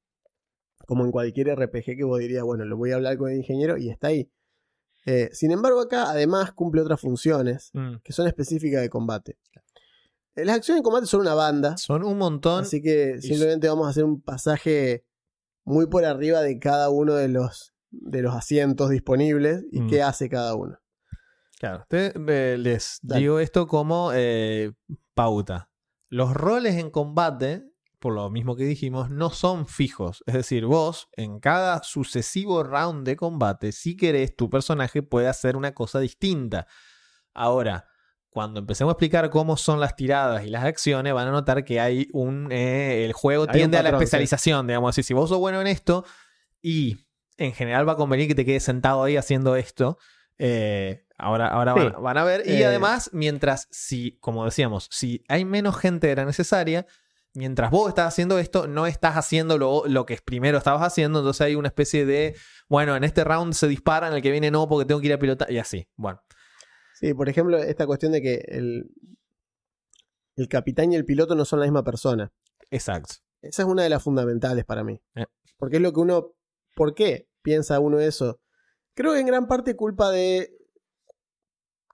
Como 0.85 1.03
en 1.03 1.11
cualquier 1.11 1.47
RPG 1.55 1.97
que 1.97 2.03
vos 2.03 2.19
dirías, 2.19 2.43
bueno, 2.43 2.63
lo 2.63 2.77
voy 2.77 2.91
a 2.91 2.95
hablar 2.97 3.17
con 3.17 3.31
el 3.31 3.37
ingeniero 3.37 3.75
y 3.75 3.89
está 3.89 4.09
ahí. 4.09 4.31
Eh, 5.05 5.29
sin 5.33 5.51
embargo, 5.51 5.79
acá 5.81 6.09
además 6.09 6.51
cumple 6.51 6.81
otras 6.81 6.99
funciones 6.99 7.69
Mm. 7.73 7.95
que 8.03 8.13
son 8.13 8.27
específicas 8.27 8.81
de 8.81 8.89
combate. 8.89 9.37
Eh, 10.35 10.45
Las 10.45 10.57
acciones 10.57 10.79
de 10.81 10.83
combate 10.83 11.05
son 11.07 11.21
una 11.21 11.33
banda, 11.33 11.77
Son 11.77 12.03
un 12.03 12.17
montón. 12.17 12.61
así 12.63 12.81
que 12.81 13.19
simplemente 13.21 13.67
vamos 13.67 13.87
a 13.87 13.89
hacer 13.91 14.03
un 14.03 14.21
pasaje 14.21 15.05
muy 15.65 15.87
por 15.87 16.05
arriba 16.05 16.41
de 16.41 16.59
cada 16.59 16.89
uno 16.89 17.13
de 17.15 17.27
los, 17.29 17.73
de 17.91 18.21
los 18.21 18.35
asientos 18.35 18.89
disponibles 18.89 19.65
y 19.71 19.81
Mm. 19.81 19.87
qué 19.89 20.01
hace 20.03 20.29
cada 20.29 20.55
uno. 20.55 20.77
Claro, 21.59 21.85
te- 21.89 22.13
eh, 22.15 22.57
les 22.57 22.99
Dale. 23.01 23.21
digo 23.21 23.39
esto 23.39 23.67
como 23.67 24.11
eh, 24.13 24.71
pauta. 25.13 25.69
Los 26.07 26.33
roles 26.33 26.75
en 26.75 26.89
combate, 26.89 27.68
por 27.99 28.13
lo 28.13 28.29
mismo 28.29 28.55
que 28.55 28.63
dijimos, 28.63 29.09
no 29.09 29.29
son 29.29 29.67
fijos. 29.67 30.23
Es 30.25 30.33
decir, 30.33 30.65
vos 30.65 31.09
en 31.17 31.39
cada 31.39 31.83
sucesivo 31.83 32.63
round 32.63 33.05
de 33.05 33.15
combate, 33.15 33.71
si 33.71 33.95
querés, 33.97 34.35
tu 34.35 34.49
personaje 34.49 35.03
puede 35.03 35.27
hacer 35.27 35.55
una 35.57 35.73
cosa 35.73 35.99
distinta. 35.99 36.65
Ahora, 37.33 37.85
cuando 38.29 38.59
empecemos 38.59 38.91
a 38.91 38.93
explicar 38.93 39.29
cómo 39.29 39.57
son 39.57 39.79
las 39.79 39.95
tiradas 39.95 40.45
y 40.45 40.49
las 40.49 40.63
acciones, 40.63 41.13
van 41.13 41.27
a 41.27 41.31
notar 41.31 41.63
que 41.65 41.79
hay 41.79 42.07
un. 42.13 42.49
eh, 42.51 43.05
el 43.05 43.13
juego 43.13 43.43
Hay 43.47 43.53
tiende 43.57 43.77
a 43.77 43.83
la 43.83 43.89
sí. 43.89 43.95
especialización, 43.95 44.67
digamos 44.67 44.89
así. 44.89 45.03
Si 45.03 45.13
vos 45.13 45.29
sos 45.29 45.39
bueno 45.39 45.59
en 45.61 45.67
esto 45.67 46.05
y 46.61 46.97
en 47.37 47.53
general 47.53 47.87
va 47.87 47.93
a 47.93 47.97
convenir 47.97 48.27
que 48.27 48.35
te 48.35 48.45
quedes 48.45 48.63
sentado 48.63 49.03
ahí 49.03 49.17
haciendo 49.17 49.55
esto. 49.55 49.97
eh, 50.37 51.05
ahora 51.17 51.47
ahora 51.49 51.73
Sí. 51.73 51.79
van, 51.95 52.03
van 52.03 52.17
a 52.17 52.23
ver. 52.23 52.43
Y 52.47 52.61
Eh, 52.61 52.65
además, 52.65 53.09
mientras, 53.11 53.67
si, 53.71 54.17
como 54.21 54.45
decíamos, 54.45 54.87
si 54.89 55.21
hay 55.27 55.43
menos 55.43 55.75
gente 55.77 56.07
de 56.07 56.15
la 56.15 56.23
necesaria, 56.23 56.85
mientras 57.33 57.71
vos 57.71 57.89
estás 57.89 58.07
haciendo 58.07 58.39
esto, 58.39 58.67
no 58.67 58.87
estás 58.87 59.15
haciendo 59.15 59.57
lo, 59.57 59.83
lo 59.87 60.05
que 60.05 60.17
primero 60.23 60.57
estabas 60.57 60.81
haciendo. 60.83 61.19
Entonces 61.19 61.41
hay 61.41 61.55
una 61.55 61.67
especie 61.69 62.05
de, 62.05 62.35
bueno, 62.67 62.95
en 62.95 63.03
este 63.03 63.23
round 63.23 63.53
se 63.53 63.67
dispara, 63.67 64.07
en 64.07 64.13
el 64.13 64.21
que 64.21 64.31
viene 64.31 64.51
no, 64.51 64.67
porque 64.67 64.85
tengo 64.87 64.99
que 65.01 65.07
ir 65.07 65.13
a 65.13 65.19
pilotar. 65.19 65.51
Y 65.51 65.57
así. 65.59 65.87
Bueno, 65.95 66.21
Sí, 66.95 67.13
por 67.13 67.29
ejemplo, 67.29 67.57
esta 67.57 67.85
cuestión 67.87 68.11
de 68.11 68.21
que 68.21 68.43
el, 68.49 68.91
el 70.35 70.47
capitán 70.49 70.91
y 70.91 70.95
el 70.97 71.05
piloto 71.05 71.33
no 71.35 71.45
son 71.45 71.59
la 71.59 71.65
misma 71.65 71.83
persona. 71.83 72.31
exacto. 72.69 73.15
Esa 73.41 73.61
es 73.61 73.67
una 73.69 73.83
de 73.83 73.89
las 73.89 74.03
fundamentales 74.03 74.65
para 74.65 74.83
mí. 74.83 75.01
Eh. 75.15 75.25
Porque 75.57 75.77
es 75.77 75.81
lo 75.81 75.93
que 75.93 76.01
uno. 76.01 76.33
¿Por 76.75 76.93
qué 76.93 77.29
piensa 77.41 77.79
uno 77.79 77.99
eso? 77.99 78.41
Creo 78.95 79.13
que 79.13 79.19
en 79.21 79.27
gran 79.27 79.47
parte 79.47 79.77
culpa 79.77 80.11
de 80.11 80.51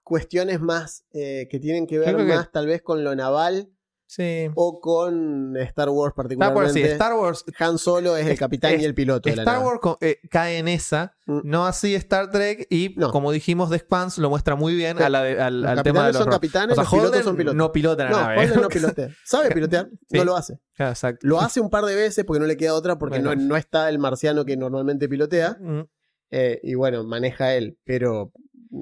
cuestiones 0.02 0.60
más 0.60 1.04
eh, 1.12 1.46
que 1.50 1.58
tienen 1.60 1.86
que 1.86 1.98
ver 2.00 2.14
creo 2.14 2.26
que- 2.26 2.34
más 2.34 2.50
tal 2.50 2.66
vez 2.66 2.82
con 2.82 3.04
lo 3.04 3.14
naval 3.14 3.70
Sí. 4.08 4.48
o 4.54 4.80
con 4.80 5.56
Star 5.56 5.58
Wars 5.58 5.68
Star 5.68 5.88
Wars, 5.90 6.14
particularmente. 6.14 6.72
sí, 6.72 6.80
Star 6.82 7.14
Wars. 7.14 7.44
Han 7.58 7.76
Solo 7.78 8.16
es 8.16 8.26
el 8.26 8.38
capitán 8.38 8.74
es- 8.74 8.82
y 8.82 8.84
el 8.84 8.94
piloto 8.94 9.28
de 9.28 9.36
la 9.36 9.42
Star. 9.42 9.64
Wars 9.64 9.80
co- 9.82 9.98
eh, 10.00 10.18
cae 10.30 10.58
en 10.58 10.68
esa, 10.68 11.16
Mm. 11.26 11.40
no 11.44 11.66
así 11.66 11.94
Star 11.96 12.30
Trek, 12.30 12.66
y 12.70 12.94
No. 12.96 13.10
como 13.10 13.32
dijimos, 13.32 13.68
The 13.70 13.76
Expanse 13.76 14.20
lo 14.20 14.30
muestra 14.30 14.54
muy 14.54 14.74
bien 14.76 14.96
Sí. 14.96 15.02
a 15.02 15.08
la 15.10 15.22
de- 15.22 15.40
al, 15.40 15.60
Los 15.62 15.70
al 15.70 15.82
tema 15.82 16.06
de 16.06 16.12
los 16.12 16.22
son 16.22 16.30
capitanes, 16.30 16.72
O 16.72 16.74
sea, 16.76 16.84
los 16.84 16.92
pilotos 16.92 17.24
son 17.24 17.36
pilotos. 17.36 17.56
no 17.56 17.72
pilota 17.72 18.04
la 18.04 18.10
No, 18.10 18.20
nave. 18.20 18.38
Holden 18.38 18.60
no 18.62 18.68
pilotea. 18.96 19.08
Sabe 19.24 19.50
pilotear, 19.50 19.88
Sí. 20.08 20.16
no 20.18 20.24
lo 20.24 20.36
hace. 20.36 20.58
Exacto. 20.78 21.26
Lo 21.26 21.40
hace 21.40 21.60
un 21.60 21.68
par 21.70 21.84
de 21.84 21.94
veces 21.96 22.24
porque 22.24 22.38
no 22.40 22.46
le 22.46 22.56
queda 22.56 22.74
otra, 22.74 22.98
porque 22.98 23.18
Bueno. 23.18 23.34
no, 23.34 23.42
no 23.48 23.56
está 23.56 23.88
el 23.88 23.98
marciano 23.98 24.44
que 24.44 24.56
normalmente 24.56 25.08
pilotea. 25.08 25.56
Mm, 25.60 25.80
eh, 26.30 26.60
y 26.62 26.74
bueno, 26.74 27.02
maneja 27.04 27.54
él, 27.54 27.76
pero 27.84 28.32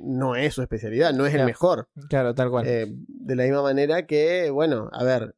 no 0.03 0.35
es 0.37 0.55
su 0.55 0.63
especialidad, 0.63 1.13
no 1.13 1.27
es 1.27 1.35
el 1.35 1.45
mejor. 1.45 1.89
Claro, 2.09 2.35
tal 2.35 2.51
cual. 2.51 2.67
Eh, 2.67 2.87
de 2.91 3.37
la 3.37 3.45
misma 3.45 3.63
manera 3.63 4.07
que, 4.07 4.51
bueno, 4.51 4.89
a 4.93 5.05
ver, 5.05 5.35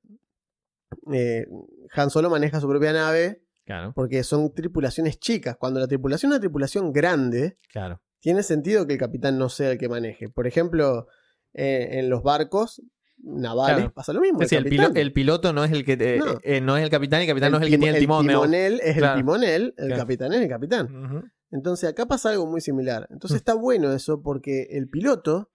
eh, 1.13 1.47
Han 1.95 2.11
Solo 2.11 2.31
maneja 2.31 2.61
su 2.61 2.69
propia 2.69 2.93
nave 2.93 3.43
claro, 3.65 3.93
porque 3.95 4.23
son 4.25 4.53
tripulaciones 4.55 5.19
chicas. 5.19 5.57
Cuando 5.57 5.81
la 5.81 5.87
tripulación 5.89 6.31
es 6.33 6.37
una 6.37 6.41
tripulación 6.41 6.93
grande, 6.93 7.59
claro. 7.73 8.01
tiene 8.21 8.43
sentido 8.43 8.87
que 8.87 8.95
el 8.95 8.99
capitán 8.99 9.39
no 9.39 9.49
sea 9.49 9.71
el 9.73 9.79
que 9.79 9.89
maneje. 9.89 10.29
Por 10.29 10.47
ejemplo, 10.47 11.07
eh, 11.55 11.89
en 11.99 12.09
los 12.11 12.23
barcos 12.23 12.83
navales 13.19 13.77
Claro. 13.77 13.93
pasa 13.95 14.13
lo 14.13 14.21
mismo. 14.21 14.41
Es 14.43 14.51
decir, 14.51 14.59
el, 14.59 14.65
capitán- 14.65 14.93
pilo- 14.93 15.01
el 15.01 15.13
piloto 15.13 15.53
no 15.53 15.65
es 15.65 15.73
el 15.73 15.85
que 15.85 15.93
eh, 15.99 16.19
No. 16.19 16.39
eh, 16.43 16.61
no 16.61 16.77
es 16.77 16.85
el 16.85 16.91
capitán 16.91 17.21
y 17.21 17.25
el 17.25 17.29
capitán 17.31 17.53
no 17.53 17.59
es 17.59 17.65
el 17.65 17.71
que 17.71 17.79
tiene 17.79 17.97
el 17.97 18.03
timón. 18.03 18.23
digamos. 18.27 18.47
timonel 18.47 18.81
es 18.83 18.97
el 18.97 19.15
timonel, 19.15 19.75
el 19.79 19.95
capitán 19.97 20.33
es 20.35 20.41
el 20.43 20.49
capitán. 20.49 21.33
Entonces 21.51 21.89
acá 21.89 22.07
pasa 22.07 22.31
algo 22.31 22.47
muy 22.47 22.61
similar. 22.61 23.07
Entonces 23.11 23.37
Mm. 23.37 23.43
está 23.43 23.55
bueno 23.55 23.93
eso 23.93 24.21
porque 24.23 24.69
el 24.71 24.89
piloto 24.89 25.51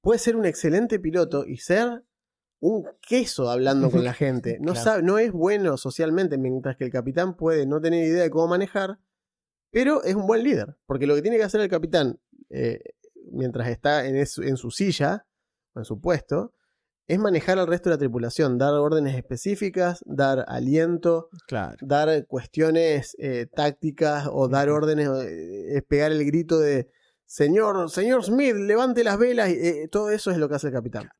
puede 0.00 0.18
ser 0.18 0.36
un 0.36 0.46
excelente 0.46 0.98
piloto 1.00 1.44
y 1.46 1.56
ser 1.58 2.04
un 2.60 2.86
queso 3.06 3.50
hablando 3.50 3.90
con 3.90 4.04
la 4.04 4.12
gente. 4.14 4.58
No, 4.60 4.72
Claro. 4.72 4.84
sabe, 4.84 5.02
no 5.02 5.18
es 5.18 5.32
bueno 5.32 5.76
socialmente, 5.76 6.38
mientras 6.38 6.76
que 6.76 6.84
el 6.84 6.90
capitán 6.90 7.36
puede 7.36 7.66
no 7.66 7.80
tener 7.80 8.04
idea 8.06 8.22
de 8.22 8.30
cómo 8.30 8.46
manejar, 8.48 8.98
pero 9.70 10.02
es 10.04 10.14
un 10.14 10.26
buen 10.26 10.42
líder. 10.42 10.76
Porque 10.86 11.06
lo 11.06 11.14
que 11.14 11.22
tiene 11.22 11.36
que 11.36 11.42
hacer 11.44 11.60
el 11.60 11.68
capitán 11.68 12.18
eh, 12.50 12.80
mientras 13.32 13.68
está 13.68 14.06
en, 14.06 14.16
es- 14.16 14.38
en 14.38 14.56
su 14.56 14.70
silla 14.70 15.26
o 15.74 15.80
en 15.80 15.84
su 15.84 16.00
puesto 16.00 16.54
es 17.08 17.18
manejar 17.18 17.58
al 17.58 17.66
resto 17.66 17.88
de 17.88 17.94
la 17.96 17.98
tripulación, 17.98 18.58
dar 18.58 18.74
órdenes 18.74 19.14
específicas, 19.16 20.02
dar 20.06 20.44
aliento, 20.48 21.28
Claro. 21.46 21.76
dar 21.80 22.26
cuestiones 22.26 23.16
eh, 23.18 23.46
tácticas 23.54 24.28
o 24.30 24.48
dar 24.48 24.68
órdenes, 24.70 25.08
eh, 25.08 25.76
es 25.76 25.82
pegar 25.84 26.10
el 26.12 26.24
grito 26.24 26.58
de 26.58 26.90
señor, 27.24 27.90
señor 27.90 28.24
Smith, 28.24 28.54
levante 28.56 29.04
las 29.04 29.18
velas, 29.18 29.50
y, 29.50 29.52
eh, 29.52 29.88
todo 29.90 30.10
eso 30.10 30.30
es 30.30 30.38
lo 30.38 30.48
que 30.48 30.56
hace 30.56 30.68
el 30.68 30.72
capitán. 30.72 31.10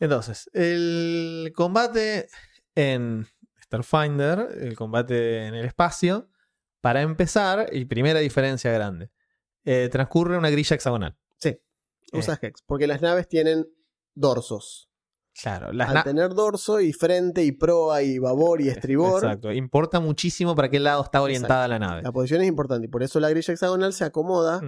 Entonces, 0.00 0.50
el 0.52 1.52
combate 1.54 2.28
en 2.74 3.26
Starfinder, 3.62 4.48
el 4.60 4.76
combate 4.76 5.46
en 5.46 5.54
el 5.54 5.64
espacio, 5.66 6.28
para 6.80 7.02
empezar, 7.02 7.68
y 7.72 7.84
primera 7.84 8.20
diferencia 8.20 8.72
grande, 8.72 9.10
eh, 9.64 9.88
transcurre 9.90 10.36
una 10.36 10.50
grilla 10.50 10.74
hexagonal. 10.74 11.16
Sí, 11.38 11.58
usa 12.12 12.38
Hex, 12.40 12.62
porque 12.66 12.86
las 12.86 13.00
naves 13.00 13.28
tienen 13.28 13.66
dorsos. 14.14 14.88
Claro, 15.42 15.72
las 15.72 15.90
Al 15.90 16.04
tener 16.04 16.30
dorso 16.34 16.80
y 16.80 16.92
frente 16.92 17.42
y 17.44 17.50
proa 17.50 18.02
y 18.02 18.20
babor 18.20 18.60
y 18.60 18.68
estribor, 18.68 19.22
Exacto, 19.24 19.52
importa 19.52 19.98
muchísimo 19.98 20.54
para 20.54 20.68
qué 20.70 20.78
lado 20.78 21.02
está 21.02 21.20
orientada 21.22 21.66
la 21.66 21.80
nave. 21.80 22.02
la 22.02 22.12
posición 22.12 22.42
es 22.42 22.46
importante 22.48 22.86
y 22.86 22.88
por 22.88 23.02
eso 23.02 23.18
la 23.18 23.30
grilla 23.30 23.52
hexagonal 23.52 23.92
se 23.92 24.04
acomoda 24.04 24.60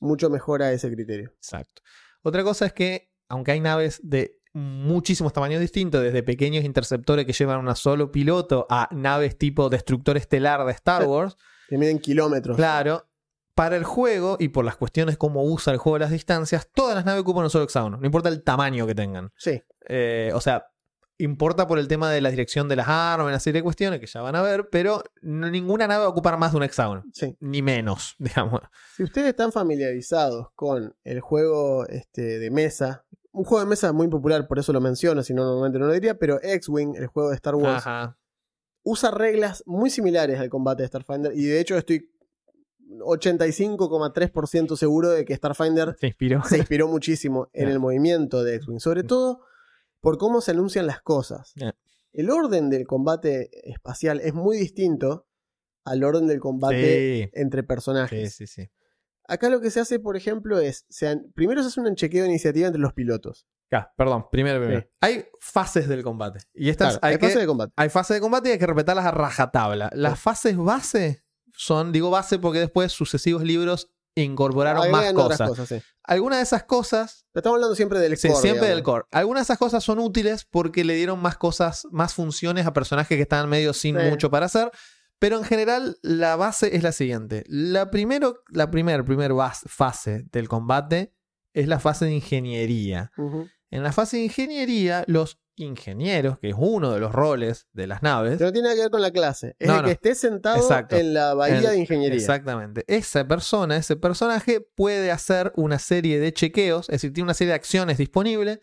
mucho 0.00 0.28
mejor 0.28 0.62
a 0.62 0.70
ese 0.72 0.92
criterio. 0.92 1.30
Exacto. 1.36 1.80
Otra 2.22 2.44
cosa 2.44 2.66
es 2.66 2.74
que, 2.74 3.10
aunque 3.28 3.52
hay 3.52 3.60
naves 3.60 4.00
de 4.04 4.38
muchísimos 4.52 5.32
tamaños 5.32 5.60
distintos, 5.62 6.02
desde 6.02 6.22
pequeños 6.22 6.62
interceptores 6.64 7.24
que 7.24 7.32
llevan 7.32 7.66
un 7.66 7.74
solo 7.74 8.12
piloto 8.12 8.66
a 8.68 8.88
naves 8.92 9.38
tipo 9.38 9.70
destructor 9.70 10.18
estelar 10.18 10.62
de 10.66 10.72
Star. 10.72 11.04
Wars, 11.08 11.38
Que 11.70 11.78
miden 11.78 11.98
kilómetros. 11.98 12.54
claro, 12.56 13.08
para 13.54 13.76
el 13.76 13.84
juego 13.84 14.36
y 14.40 14.48
por 14.48 14.64
las 14.64 14.76
cuestiones 14.76 15.16
como 15.18 15.42
usa 15.44 15.72
el 15.72 15.78
juego 15.78 15.96
de 15.96 16.00
las 16.04 16.10
distancias, 16.10 16.68
todas 16.74 16.94
las 16.94 17.04
naves 17.04 17.20
ocupan 17.22 17.44
un 17.44 17.50
solo 17.50 17.64
hexágono, 17.64 17.98
no 17.98 18.06
importa 18.06 18.28
el 18.28 18.42
tamaño 18.42 18.86
que 18.86 18.94
tengan. 18.94 19.30
Sí, 19.36 19.62
Eh, 19.88 20.30
o 20.34 20.40
sea, 20.40 20.66
importa 21.18 21.66
por 21.66 21.78
el 21.78 21.86
tema 21.86 22.10
de 22.10 22.20
la 22.20 22.30
dirección 22.30 22.68
de 22.68 22.76
las 22.76 22.88
armas, 22.88 23.26
una 23.28 23.38
serie 23.38 23.60
de 23.60 23.64
cuestiones 23.64 24.00
que 24.00 24.06
ya 24.06 24.22
van 24.22 24.34
a 24.36 24.42
ver, 24.42 24.68
pero 24.70 25.02
no- 25.20 25.50
ninguna 25.50 25.86
nave 25.86 26.00
va 26.00 26.06
a 26.06 26.10
ocupar 26.10 26.36
más 26.38 26.52
de 26.52 26.56
un 26.56 26.62
hexágono, 26.64 27.04
sí. 27.12 27.36
ni 27.40 27.62
menos, 27.62 28.14
digamos. 28.18 28.60
Si 28.96 29.02
ustedes 29.04 29.28
están 29.28 29.52
familiarizados 29.52 30.48
con 30.54 30.94
el 31.04 31.20
juego 31.20 31.86
este, 31.88 32.38
de 32.38 32.50
mesa, 32.50 33.04
un 33.32 33.44
juego 33.44 33.64
de 33.64 33.68
mesa 33.70 33.92
muy 33.92 34.08
popular, 34.08 34.46
por 34.48 34.58
eso 34.58 34.72
lo 34.72 34.80
menciono, 34.80 35.22
si 35.22 35.34
no 35.34 35.44
normalmente 35.44 35.78
no 35.78 35.86
lo 35.86 35.92
diría, 35.92 36.18
pero 36.18 36.40
X-Wing, 36.42 36.94
el 36.96 37.06
juego 37.08 37.28
de 37.30 37.36
Star 37.36 37.54
Wars, 37.54 37.86
Ajá. 37.86 38.18
usa 38.82 39.10
reglas 39.10 39.62
muy 39.66 39.90
similares 39.90 40.40
al 40.40 40.48
combate 40.48 40.82
de 40.82 40.88
Starfinder 40.88 41.32
y 41.34 41.44
de 41.46 41.60
hecho 41.60 41.76
estoy 41.76 42.11
85,3% 43.00 44.76
seguro 44.76 45.10
de 45.10 45.24
que 45.24 45.34
Starfinder 45.36 45.96
Se 45.98 46.08
inspiró. 46.08 46.42
se 46.44 46.58
inspiró 46.58 46.88
muchísimo 46.88 47.48
en 47.52 47.68
el 47.68 47.78
movimiento 47.78 48.42
de 48.44 48.56
X-Wing, 48.56 48.80
sobre 48.80 49.02
todo 49.04 49.40
por 50.00 50.18
cómo 50.18 50.40
se 50.40 50.50
anuncian 50.52 50.86
las 50.86 51.00
cosas. 51.00 51.52
Ya. 51.56 51.74
El 52.12 52.30
orden 52.30 52.68
del 52.70 52.86
combate 52.86 53.50
espacial 53.70 54.20
es 54.20 54.34
muy 54.34 54.56
distinto 54.56 55.26
al 55.84 56.04
orden 56.04 56.26
del 56.26 56.40
combate 56.40 57.24
Sí. 57.24 57.30
entre 57.40 57.62
personajes. 57.62 58.34
sí, 58.34 58.46
sí. 58.46 58.68
Acá 59.28 59.48
lo 59.48 59.60
que 59.60 59.70
se 59.70 59.80
hace, 59.80 59.98
por 60.00 60.16
ejemplo, 60.16 60.58
es. 60.58 60.84
se 60.88 61.16
primero 61.34 61.62
se 61.62 61.68
hace 61.68 61.80
un 61.80 61.94
chequeo 61.94 62.24
de 62.24 62.28
iniciativa 62.28 62.66
entre 62.66 62.80
los 62.82 62.92
pilotos. 62.92 63.46
Ya, 63.70 63.90
perdón, 63.96 64.26
primero, 64.30 64.58
primero. 64.60 64.80
Sí. 64.82 64.86
Hay 65.00 65.24
fases 65.40 65.88
del 65.88 66.02
combate. 66.02 66.40
Y 66.52 66.68
estas 66.68 66.98
Claro, 66.98 67.06
hay, 67.06 67.12
hay 67.14 67.18
que, 67.18 67.26
fase 67.28 67.38
de 67.38 67.46
combate. 67.46 67.72
hay 67.76 67.88
fases 67.88 68.16
de 68.16 68.20
combate 68.20 68.48
y 68.48 68.52
hay 68.52 68.58
que 68.58 68.66
respetarlas 68.66 69.06
a 69.06 69.10
rajatabla. 69.12 69.90
Las 69.94 70.18
fases 70.20 70.56
base 70.58 71.24
son, 71.52 71.92
digo 71.92 72.10
base 72.10 72.38
porque 72.38 72.58
después 72.60 72.92
sucesivos 72.92 73.42
libros 73.42 73.90
incorporaron 74.14 74.90
más 74.90 75.12
cosas. 75.12 75.48
cosas, 75.48 75.68
sí. 75.68 75.82
Algunas 76.04 76.38
de 76.38 76.42
esas 76.42 76.64
cosas, 76.64 77.26
Pero 77.32 77.40
Estamos 77.40 77.56
hablando 77.56 77.74
siempre 77.76 77.98
del 78.00 78.16
sí, 78.16 78.28
core, 78.28 78.40
siempre 78.40 78.68
del 78.68 78.82
core. 78.82 79.04
Algunas 79.10 79.40
de 79.40 79.44
esas 79.44 79.58
cosas 79.58 79.82
son 79.84 79.98
útiles 80.00 80.44
porque 80.44 80.84
le 80.84 80.94
dieron 80.94 81.20
más 81.20 81.36
cosas, 81.38 81.86
más 81.90 82.12
funciones 82.12 82.66
a 82.66 82.72
personajes 82.72 83.16
que 83.16 83.22
estaban 83.22 83.48
medio 83.48 83.72
sin 83.72 83.98
Sí. 83.98 84.06
mucho 84.08 84.30
para 84.30 84.46
hacer. 84.46 84.70
Pero 85.18 85.38
en 85.38 85.44
general, 85.44 85.98
la 86.02 86.34
base 86.36 86.74
es 86.76 86.82
la 86.82 86.90
siguiente. 86.92 87.44
La 87.46 87.90
primero, 87.90 88.42
la 88.48 88.70
primer, 88.70 89.04
primer 89.04 89.32
fase 89.66 90.24
del 90.32 90.48
combate 90.48 91.14
es 91.54 91.68
la 91.68 91.78
fase 91.78 92.06
de 92.06 92.12
ingeniería. 92.12 93.12
En 93.70 93.82
la 93.82 93.92
fase 93.92 94.16
de 94.16 94.24
ingeniería, 94.24 95.04
los 95.06 95.40
ingenieros, 95.56 96.38
que 96.38 96.48
es 96.50 96.54
uno 96.56 96.92
de 96.92 97.00
los 97.00 97.12
roles 97.12 97.66
de 97.72 97.86
las 97.86 98.02
naves. 98.02 98.38
Que 98.38 98.44
no 98.44 98.52
tiene 98.52 98.68
nada 98.68 98.74
que 98.76 98.80
ver 98.82 98.90
con 98.90 99.02
la 99.02 99.10
clase. 99.10 99.54
Es 99.58 99.68
No, 99.68 99.76
el 99.76 99.82
no. 99.82 99.86
que 99.86 99.92
esté 99.92 100.14
sentado 100.14 100.56
Exacto. 100.56 100.96
en 100.96 101.12
la 101.14 101.34
bahía 101.34 101.70
de 101.70 101.78
ingeniería. 101.78 102.16
Exactamente. 102.18 102.84
Esa 102.86 103.26
persona, 103.28 103.76
ese 103.76 103.96
personaje 103.96 104.60
puede 104.60 105.10
hacer 105.10 105.52
una 105.56 105.78
serie 105.78 106.18
de 106.20 106.32
chequeos, 106.32 106.88
es 106.88 106.94
decir, 106.94 107.12
tiene 107.12 107.24
una 107.26 107.34
serie 107.34 107.50
de 107.50 107.56
acciones 107.56 107.98
disponibles 107.98 108.60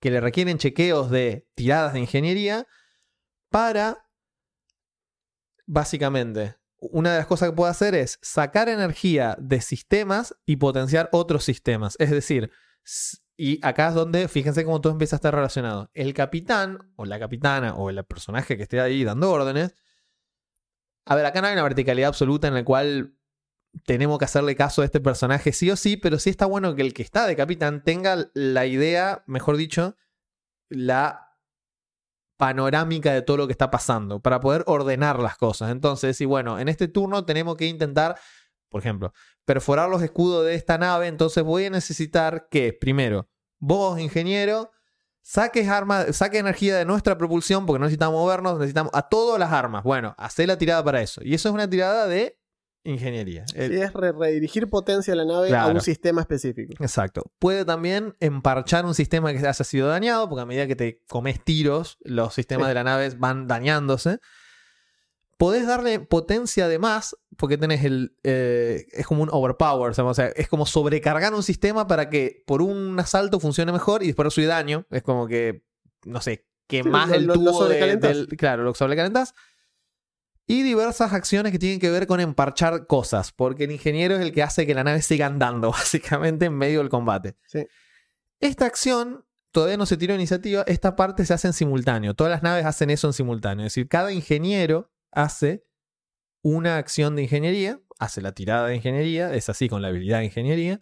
que 0.00 0.10
le 0.10 0.20
requieren 0.20 0.58
chequeos 0.58 1.10
de 1.10 1.46
tiradas 1.54 1.92
de 1.92 2.00
ingeniería 2.00 2.66
para, 3.50 4.06
básicamente, 5.66 6.56
una 6.78 7.12
de 7.12 7.18
las 7.18 7.26
cosas 7.26 7.50
que 7.50 7.56
puede 7.56 7.70
hacer 7.70 7.94
es 7.94 8.18
sacar 8.22 8.68
energía 8.68 9.36
de 9.38 9.60
sistemas 9.60 10.34
y 10.46 10.56
potenciar 10.56 11.08
otros 11.12 11.44
sistemas. 11.44 11.96
Es 11.98 12.10
decir, 12.10 12.50
y 13.40 13.58
acá 13.62 13.88
es 13.88 13.94
donde, 13.94 14.28
fíjense 14.28 14.64
cómo 14.64 14.80
todo 14.80 14.92
empieza 14.92 15.16
a 15.16 15.18
estar 15.18 15.34
relacionado. 15.34 15.90
El 15.94 16.12
capitán 16.14 16.92
o 16.96 17.04
la 17.04 17.18
capitana 17.18 17.74
o 17.74 17.90
el 17.90 18.04
personaje 18.04 18.56
que 18.56 18.64
esté 18.64 18.80
ahí 18.80 19.04
dando 19.04 19.30
órdenes 19.30 19.74
a 21.10 21.14
ver, 21.14 21.26
acá 21.26 21.40
no 21.40 21.48
hay 21.48 21.54
una 21.54 21.62
verticalidad 21.64 22.08
absoluta 22.08 22.48
en 22.48 22.54
la 22.54 22.64
cual 22.64 23.16
tenemos 23.84 24.18
que 24.18 24.24
hacerle 24.24 24.56
caso 24.56 24.82
a 24.82 24.84
este 24.84 25.00
personaje 25.00 25.52
sí 25.52 25.70
o 25.70 25.76
sí, 25.76 25.96
pero 25.96 26.18
sí 26.18 26.30
está 26.30 26.46
bueno 26.46 26.74
que 26.74 26.82
el 26.82 26.94
que 26.94 27.02
está 27.02 27.26
de 27.26 27.36
capitán 27.36 27.82
tenga 27.82 28.30
la 28.34 28.66
idea, 28.66 29.24
mejor 29.26 29.56
dicho, 29.56 29.96
la 30.68 31.36
panorámica 32.36 33.12
de 33.12 33.22
todo 33.22 33.38
lo 33.38 33.46
que 33.46 33.52
está 33.52 33.70
pasando 33.70 34.20
para 34.20 34.40
poder 34.40 34.62
ordenar 34.66 35.18
las 35.18 35.36
cosas. 35.36 35.70
Entonces, 35.72 36.20
y 36.20 36.26
bueno, 36.26 36.58
en 36.58 36.68
este 36.68 36.88
turno 36.88 37.24
tenemos 37.24 37.56
que 37.56 37.66
intentar, 37.66 38.16
por 38.68 38.80
ejemplo, 38.80 39.12
perforar 39.54 39.88
los 39.90 40.00
escudos 40.00 40.46
de 40.46 40.54
esta 40.54 40.78
nave, 40.78 41.08
entonces 41.08 41.42
voy 41.42 41.64
a 41.64 41.70
necesitar 41.70 42.46
que, 42.52 42.72
primero, 42.72 43.28
vos, 43.58 43.98
ingeniero, 43.98 44.70
saques 45.22 45.68
arma, 45.68 46.12
saque 46.12 46.38
energía 46.38 46.76
de 46.76 46.84
nuestra 46.84 47.18
propulsión, 47.18 47.66
porque 47.66 47.80
no 47.80 47.86
necesitamos 47.86 48.14
movernos, 48.20 48.58
necesitamos 48.60 48.92
a 48.94 49.08
todas 49.08 49.40
las 49.40 49.50
armas. 49.52 49.82
Bueno, 49.82 50.14
hacé 50.18 50.46
la 50.46 50.56
tirada 50.56 50.84
para 50.84 51.02
eso. 51.02 51.20
Y 51.24 51.34
eso 51.34 51.48
es 51.48 51.54
una 51.54 51.68
tirada 51.68 52.06
de 52.06 52.38
ingeniería. 52.84 53.44
El- 53.56 53.72
es 53.72 53.92
re- 53.92 54.12
redirigir 54.12 54.70
potencia 54.70 55.12
de 55.12 55.16
la 55.16 55.24
nave 55.24 55.52
a 55.56 55.66
un 55.66 55.80
sistema 55.80 56.20
específico. 56.20 56.72
Exacto. 56.78 57.24
Puede 57.40 57.64
también 57.64 58.14
emparchar 58.20 58.84
un 58.86 58.94
sistema 58.94 59.32
que 59.32 59.38
haya 59.40 59.52
sido 59.52 59.88
dañado, 59.88 60.28
porque 60.28 60.42
a 60.42 60.46
medida 60.46 60.68
que 60.68 60.76
te 60.76 61.02
comes 61.08 61.42
tiros, 61.42 61.98
los 62.02 62.34
sistemas 62.34 62.66
Sí. 62.66 62.68
de 62.68 62.74
la 62.74 62.84
nave 62.84 63.10
van 63.18 63.48
dañándose. 63.48 64.18
Podés 65.40 65.66
darle 65.66 66.00
potencia 66.00 66.68
de 66.68 66.78
más, 66.78 67.16
porque 67.38 67.56
tenés 67.56 67.82
el. 67.82 68.14
eh, 68.24 68.84
es 68.92 69.06
como 69.06 69.22
un 69.22 69.30
overpower, 69.32 69.90
o 69.98 70.14
sea, 70.14 70.26
es 70.26 70.48
como 70.48 70.66
sobrecargar 70.66 71.32
un 71.32 71.42
sistema 71.42 71.86
para 71.86 72.10
que 72.10 72.44
por 72.46 72.60
un 72.60 73.00
asalto 73.00 73.40
funcione 73.40 73.72
mejor 73.72 74.02
y 74.02 74.08
después 74.08 74.24
recibir 74.26 74.50
daño. 74.50 74.84
Es 74.90 75.02
como 75.02 75.26
que, 75.26 75.64
no 76.04 76.20
sé, 76.20 76.46
que 76.68 76.82
Sí, 76.82 76.88
lo- 76.90 77.14
el 77.14 77.24
lo- 77.24 77.34
lo 77.36 77.40
tubo 77.52 77.64
de- 77.68 77.96
del. 77.96 78.26
Claro, 78.36 78.64
lo 78.64 78.74
sobrecalentás. 78.74 79.32
Y 80.46 80.62
diversas 80.62 81.12
acciones 81.14 81.52
que 81.52 81.58
tienen 81.58 81.78
que 81.80 81.90
ver 81.90 82.06
con 82.06 82.20
emparchar 82.20 82.86
cosas, 82.86 83.32
porque 83.32 83.64
el 83.64 83.70
ingeniero 83.70 84.16
es 84.16 84.20
el 84.20 84.32
que 84.32 84.42
hace 84.42 84.66
que 84.66 84.74
la 84.74 84.84
nave 84.84 85.00
siga 85.00 85.24
andando, 85.26 85.70
básicamente, 85.72 86.44
en 86.46 86.52
medio 86.54 86.80
del 86.80 86.90
combate. 86.90 87.36
Sí. 87.46 87.66
Esta 88.40 88.66
acción 88.66 89.24
todavía 89.52 89.78
no 89.78 89.86
se 89.86 89.96
tiró 89.96 90.14
iniciativa, 90.14 90.64
esta 90.66 90.96
parte 90.96 91.24
se 91.24 91.32
hace 91.32 91.46
en 91.46 91.54
simultáneo. 91.54 92.12
Todas 92.14 92.30
las 92.30 92.42
naves 92.42 92.66
hacen 92.66 92.90
eso 92.90 93.06
en 93.06 93.14
simultáneo. 93.14 93.66
Es 93.66 93.72
decir, 93.74 93.88
cada 93.88 94.12
ingeniero 94.12 94.90
hace 95.12 95.64
una 96.42 96.76
acción 96.78 97.16
de 97.16 97.22
ingeniería, 97.22 97.80
hace 97.98 98.20
la 98.22 98.32
tirada 98.32 98.68
de 98.68 98.76
ingeniería, 98.76 99.34
es 99.34 99.48
así 99.48 99.68
con 99.68 99.82
la 99.82 99.88
habilidad 99.88 100.18
de 100.20 100.26
ingeniería, 100.26 100.80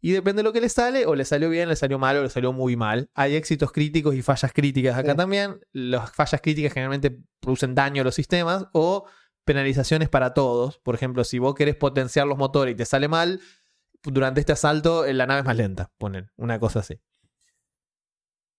y 0.00 0.12
depende 0.12 0.40
de 0.40 0.44
lo 0.44 0.52
que 0.52 0.60
le 0.60 0.68
sale, 0.68 1.06
o 1.06 1.14
le 1.14 1.24
salió 1.24 1.48
bien, 1.48 1.68
le 1.68 1.76
salió 1.76 1.98
mal, 1.98 2.16
o 2.18 2.22
le 2.22 2.28
salió 2.30 2.52
muy 2.52 2.76
mal. 2.76 3.10
Hay 3.14 3.36
éxitos 3.36 3.72
críticos 3.72 4.14
y 4.14 4.22
fallas 4.22 4.52
críticas 4.52 4.96
acá 4.98 5.12
Sí. 5.12 5.16
también. 5.16 5.60
Las 5.72 6.12
fallas 6.12 6.40
críticas 6.42 6.72
generalmente 6.74 7.18
producen 7.40 7.74
daño 7.74 8.02
a 8.02 8.04
los 8.04 8.14
sistemas 8.14 8.66
o 8.72 9.06
penalizaciones 9.46 10.08
para 10.10 10.34
todos. 10.34 10.78
Por 10.78 10.94
ejemplo, 10.94 11.24
si 11.24 11.38
vos 11.38 11.54
querés 11.54 11.76
potenciar 11.76 12.26
los 12.26 12.36
motores 12.36 12.74
y 12.74 12.76
te 12.76 12.84
sale 12.84 13.08
mal, 13.08 13.40
durante 14.02 14.40
este 14.40 14.52
asalto 14.52 15.06
eh, 15.06 15.14
la 15.14 15.26
nave 15.26 15.40
es 15.40 15.46
más 15.46 15.56
lenta, 15.56 15.90
ponen 15.96 16.30
una 16.36 16.58
cosa 16.58 16.80
así. 16.80 17.00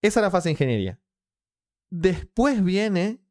Esa 0.02 0.20
es 0.20 0.24
la 0.24 0.32
fase 0.32 0.50
de 0.50 0.54
ingeniería. 0.54 1.00
Después 1.92 2.64
viene 2.64 3.22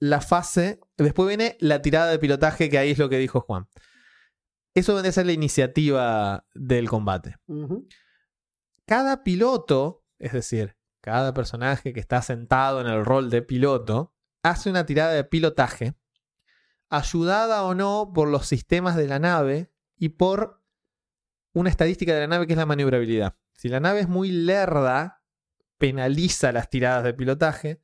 la 0.00 0.20
fase, 0.20 0.80
después 0.96 1.28
viene 1.28 1.56
la 1.60 1.82
tirada 1.82 2.10
de 2.10 2.18
pilotaje, 2.18 2.68
que 2.68 2.78
ahí 2.78 2.90
es 2.90 2.98
lo 2.98 3.08
que 3.08 3.18
dijo 3.18 3.40
Juan. 3.40 3.68
Eso 4.74 4.96
debe 4.96 5.12
ser 5.12 5.26
la 5.26 5.32
iniciativa 5.32 6.46
del 6.54 6.88
combate. 6.88 7.36
Cada 8.86 9.24
piloto, 9.24 10.04
es 10.18 10.32
decir, 10.32 10.76
cada 11.00 11.34
personaje 11.34 11.92
que 11.92 12.00
está 12.00 12.22
sentado 12.22 12.80
en 12.80 12.86
el 12.86 13.04
rol 13.04 13.30
de 13.30 13.42
piloto, 13.42 14.14
hace 14.42 14.70
una 14.70 14.86
tirada 14.86 15.12
de 15.12 15.24
pilotaje, 15.24 15.94
ayudada 16.90 17.64
o 17.64 17.74
no 17.74 18.12
por 18.14 18.28
los 18.28 18.46
sistemas 18.46 18.96
de 18.96 19.08
la 19.08 19.18
nave 19.18 19.72
y 19.96 20.10
por 20.10 20.62
una 21.52 21.70
estadística 21.70 22.14
de 22.14 22.20
la 22.20 22.26
nave 22.28 22.46
que 22.46 22.52
es 22.52 22.58
la 22.58 22.66
maniobrabilidad. 22.66 23.36
Si 23.54 23.68
la 23.68 23.80
nave 23.80 24.00
es 24.00 24.08
muy 24.08 24.30
lerda, 24.30 25.22
penaliza 25.78 26.52
las 26.52 26.70
tiradas 26.70 27.04
de 27.04 27.14
pilotaje 27.14 27.82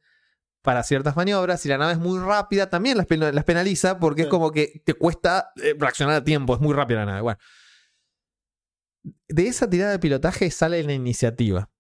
para 0.65 0.83
ciertas 0.83 1.15
maniobras. 1.15 1.61
Si 1.61 1.69
la 1.69 1.77
nave 1.77 1.93
es 1.93 1.99
muy 1.99 2.19
rápida, 2.19 2.71
también 2.71 2.97
las, 2.97 3.07
pen- 3.07 3.21
las 3.35 3.45
penaliza 3.45 3.99
porque 4.01 4.23
es 4.23 4.29
como 4.29 4.51
que 4.51 4.81
te 4.85 4.95
cuesta 4.95 5.53
eh, 5.63 5.75
reaccionar 5.79 6.17
a 6.17 6.25
tiempo. 6.25 6.55
Es 6.55 6.61
muy 6.61 6.73
rápida 6.73 7.01
la 7.01 7.07
nave. 7.07 7.21
Bueno. 7.21 7.39
De 9.29 9.47
esa 9.47 9.69
tirada 9.69 9.93
de 9.93 9.99
pilotaje 9.99 10.51
sale 10.51 10.83
la 10.83 10.95
iniciativa. 10.95 11.71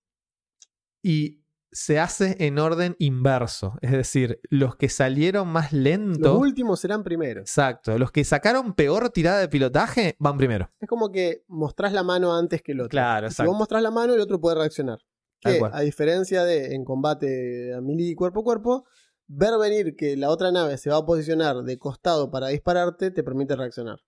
Y 1.02 1.42
se 1.72 1.98
hace 1.98 2.36
en 2.40 2.58
orden 2.58 2.94
inverso. 2.98 3.78
Es 3.80 3.90
decir, 3.90 4.38
los 4.50 4.76
que 4.76 4.88
salieron 4.90 5.48
más 5.48 5.72
lento. 5.72 6.34
Los 6.34 6.38
últimos 6.42 6.78
serán 6.78 7.02
primeros. 7.02 7.42
Exacto. 7.42 7.98
Los 7.98 8.12
que 8.12 8.22
sacaron 8.24 8.74
peor 8.74 9.08
tirada 9.10 9.38
de 9.40 9.48
pilotaje 9.48 10.14
van 10.18 10.36
primero. 10.36 10.70
Es 10.78 10.88
como 10.88 11.10
que 11.10 11.42
mostrás 11.48 11.92
la 11.94 12.02
mano 12.02 12.36
antes 12.36 12.60
que 12.62 12.72
el 12.72 12.80
otro. 12.82 12.90
Claro, 12.90 13.26
Y 13.26 13.30
Si 13.30 13.32
exacto. 13.34 13.50
vos 13.50 13.58
mostrás 13.58 13.82
la 13.82 13.90
mano, 13.90 14.12
el 14.14 14.20
otro 14.20 14.38
puede 14.40 14.56
reaccionar. 14.56 14.98
Que, 15.44 15.60
a 15.70 15.80
diferencia 15.80 16.42
de 16.44 16.74
en 16.74 16.84
combate 16.84 17.74
a 17.74 17.80
melee 17.82 18.16
cuerpo 18.16 18.40
a 18.40 18.44
cuerpo, 18.44 18.84
ver 19.26 19.58
venir 19.58 19.94
que 19.94 20.16
la 20.16 20.30
otra 20.30 20.50
nave 20.52 20.78
se 20.78 20.90
va 20.90 20.96
a 20.96 21.06
posicionar 21.06 21.62
de 21.62 21.78
costado 21.78 22.30
para 22.30 22.48
dispararte 22.48 23.10
te 23.10 23.22
permite 23.22 23.54
reaccionar. 23.54 24.00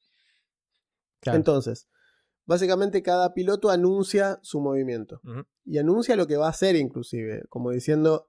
Claro. 1.20 1.36
Entonces, 1.36 1.88
básicamente 2.46 3.02
cada 3.02 3.34
piloto 3.34 3.70
anuncia 3.70 4.38
su 4.42 4.60
movimiento. 4.60 5.20
Y 5.64 5.78
anuncia 5.78 6.16
lo 6.16 6.26
que 6.26 6.36
va 6.36 6.46
a 6.46 6.50
hacer 6.50 6.76
inclusive, 6.76 7.42
como 7.48 7.70
diciendo, 7.70 8.28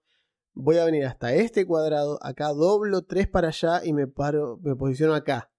voy 0.53 0.78
a 0.78 0.86
venir 0.86 1.05
hasta 1.05 1.34
este 1.34 1.66
cuadrado, 1.66 2.20
acá 2.22 2.49
doblo 2.49 3.03
tres 3.03 3.28
para 3.28 3.49
allá 3.49 3.82
y 3.84 3.93
me 3.93 4.08
paro, 4.08 4.60
me 4.62 4.76
posiciono 4.76 5.14
acá. 5.14 5.51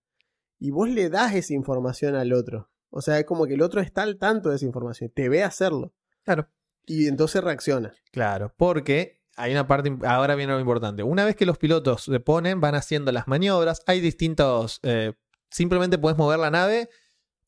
Y 0.59 0.71
vos 0.71 0.89
le 0.89 1.09
das 1.09 1.35
esa 1.35 1.55
información 1.55 2.17
al 2.17 2.33
otro. 2.33 2.69
O 2.91 3.01
sea, 3.01 3.19
es 3.19 3.25
como 3.25 3.47
que 3.47 3.55
el 3.55 3.63
otro 3.63 3.81
está 3.81 4.03
al 4.03 4.19
tanto 4.19 4.49
de 4.49 4.57
esa 4.57 4.67
información, 4.67 5.11
te 5.15 5.29
ve 5.29 5.45
hacerlo. 5.45 5.95
Claro. 6.25 6.49
Y 6.89 7.07
entonces 7.07 7.43
reacciona. 7.45 7.93
Claro, 8.11 8.53
porque 8.57 9.23
hay 9.37 9.53
una 9.53 9.67
parte, 9.69 9.97
ahora 10.05 10.35
viene 10.35 10.53
lo 10.55 10.59
importante. 10.61 11.03
Una 11.05 11.25
vez 11.25 11.37
que 11.37 11.47
los 11.47 11.59
pilotos 11.59 12.03
se 12.05 12.19
ponen, 12.19 12.61
van 12.61 12.75
haciendo 12.75 13.13
las 13.13 13.29
maniobras, 13.29 13.83
hay 13.87 14.01
distintos, 14.01 14.81
eh, 14.83 15.13
simplemente 15.51 15.99
puedes 15.99 16.19
mover 16.19 16.41
la 16.41 16.51
nave 16.51 16.89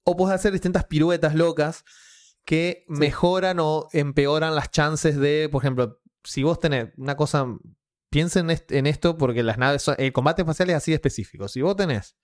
o 0.04 0.16
puedes 0.16 0.34
hacer 0.34 0.52
distintas 0.52 0.84
piruetas 0.84 1.34
locas 1.34 1.84
que 2.44 2.84
mejoran 2.88 3.58
o 3.60 3.88
empeoran 3.92 4.54
las 4.54 4.70
chances 4.70 5.16
de, 5.16 5.48
por 5.50 5.62
ejemplo, 5.62 6.00
si 6.24 6.42
vos 6.42 6.60
tenés 6.60 6.90
una 6.96 7.16
cosa, 7.16 7.46
piensen 8.10 8.46
en, 8.46 8.50
est- 8.52 8.72
en 8.72 8.86
esto 8.86 9.16
porque 9.18 9.42
las 9.42 9.58
naves, 9.58 9.82
son- 9.82 9.96
el 9.98 10.12
combate 10.12 10.42
espacial 10.42 10.70
es 10.70 10.76
así 10.76 10.90
de 10.92 10.96
específico. 10.96 11.48
Si 11.48 11.60
vos 11.60 11.76
tenés 11.76 12.16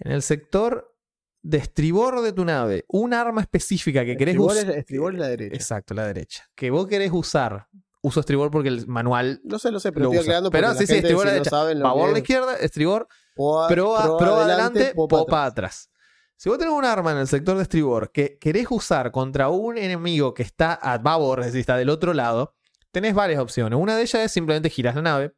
en 0.00 0.12
el 0.12 0.22
sector 0.22 0.96
de 1.42 1.58
estribor 1.58 2.20
de 2.22 2.32
tu 2.32 2.44
nave 2.44 2.84
un 2.88 3.14
arma 3.14 3.40
específica 3.40 4.04
que 4.04 4.16
querés 4.16 4.36
usar. 4.38 4.70
es, 4.70 4.76
estribor 4.76 5.14
es 5.14 5.20
la 5.20 5.28
derecha. 5.28 5.54
Exacto, 5.54 5.94
la 5.94 6.06
derecha. 6.06 6.48
Que 6.54 6.70
vos 6.70 6.86
querés 6.86 7.10
usar. 7.12 7.68
Uso 8.00 8.20
estribor 8.20 8.50
porque 8.50 8.68
el 8.68 8.86
manual 8.86 9.40
No 9.42 9.58
sé, 9.58 9.72
lo 9.72 9.80
sé, 9.80 9.90
pero 9.90 10.04
lo 10.04 10.12
estoy 10.12 10.26
aclarando 10.26 10.50
Pero 10.52 10.72
sí, 10.74 10.86
sí, 10.86 10.94
estribor 10.94 11.22
si 11.26 11.28
a 11.28 11.32
la 11.32 11.38
no 11.38 11.44
derecha. 11.44 11.74
lo 11.74 11.82
Pavor 11.82 12.08
a 12.08 12.12
la 12.12 12.18
izquierda, 12.18 12.56
estribor, 12.56 13.08
adelante, 13.36 14.92
popa 14.94 15.18
popa 15.18 15.44
atrás. 15.46 15.88
atrás. 15.88 15.90
Si 16.36 16.48
vos 16.48 16.58
tenés 16.58 16.72
un 16.72 16.84
arma 16.84 17.10
en 17.10 17.18
el 17.18 17.26
sector 17.26 17.56
de 17.56 17.64
estribor 17.64 18.12
que 18.12 18.38
querés 18.38 18.68
usar 18.70 19.10
contra 19.10 19.48
un 19.48 19.76
enemigo 19.76 20.34
que 20.34 20.44
está 20.44 20.74
a 20.74 20.98
babor, 20.98 21.40
es 21.40 21.46
decir, 21.46 21.60
está 21.60 21.76
del 21.76 21.90
otro 21.90 22.14
lado, 22.14 22.54
tenés 22.92 23.14
varias 23.14 23.40
opciones. 23.40 23.76
Una 23.76 23.96
de 23.96 24.02
ellas 24.02 24.22
es 24.22 24.30
simplemente 24.30 24.70
girar 24.70 24.94
la 24.94 25.02
nave. 25.02 25.34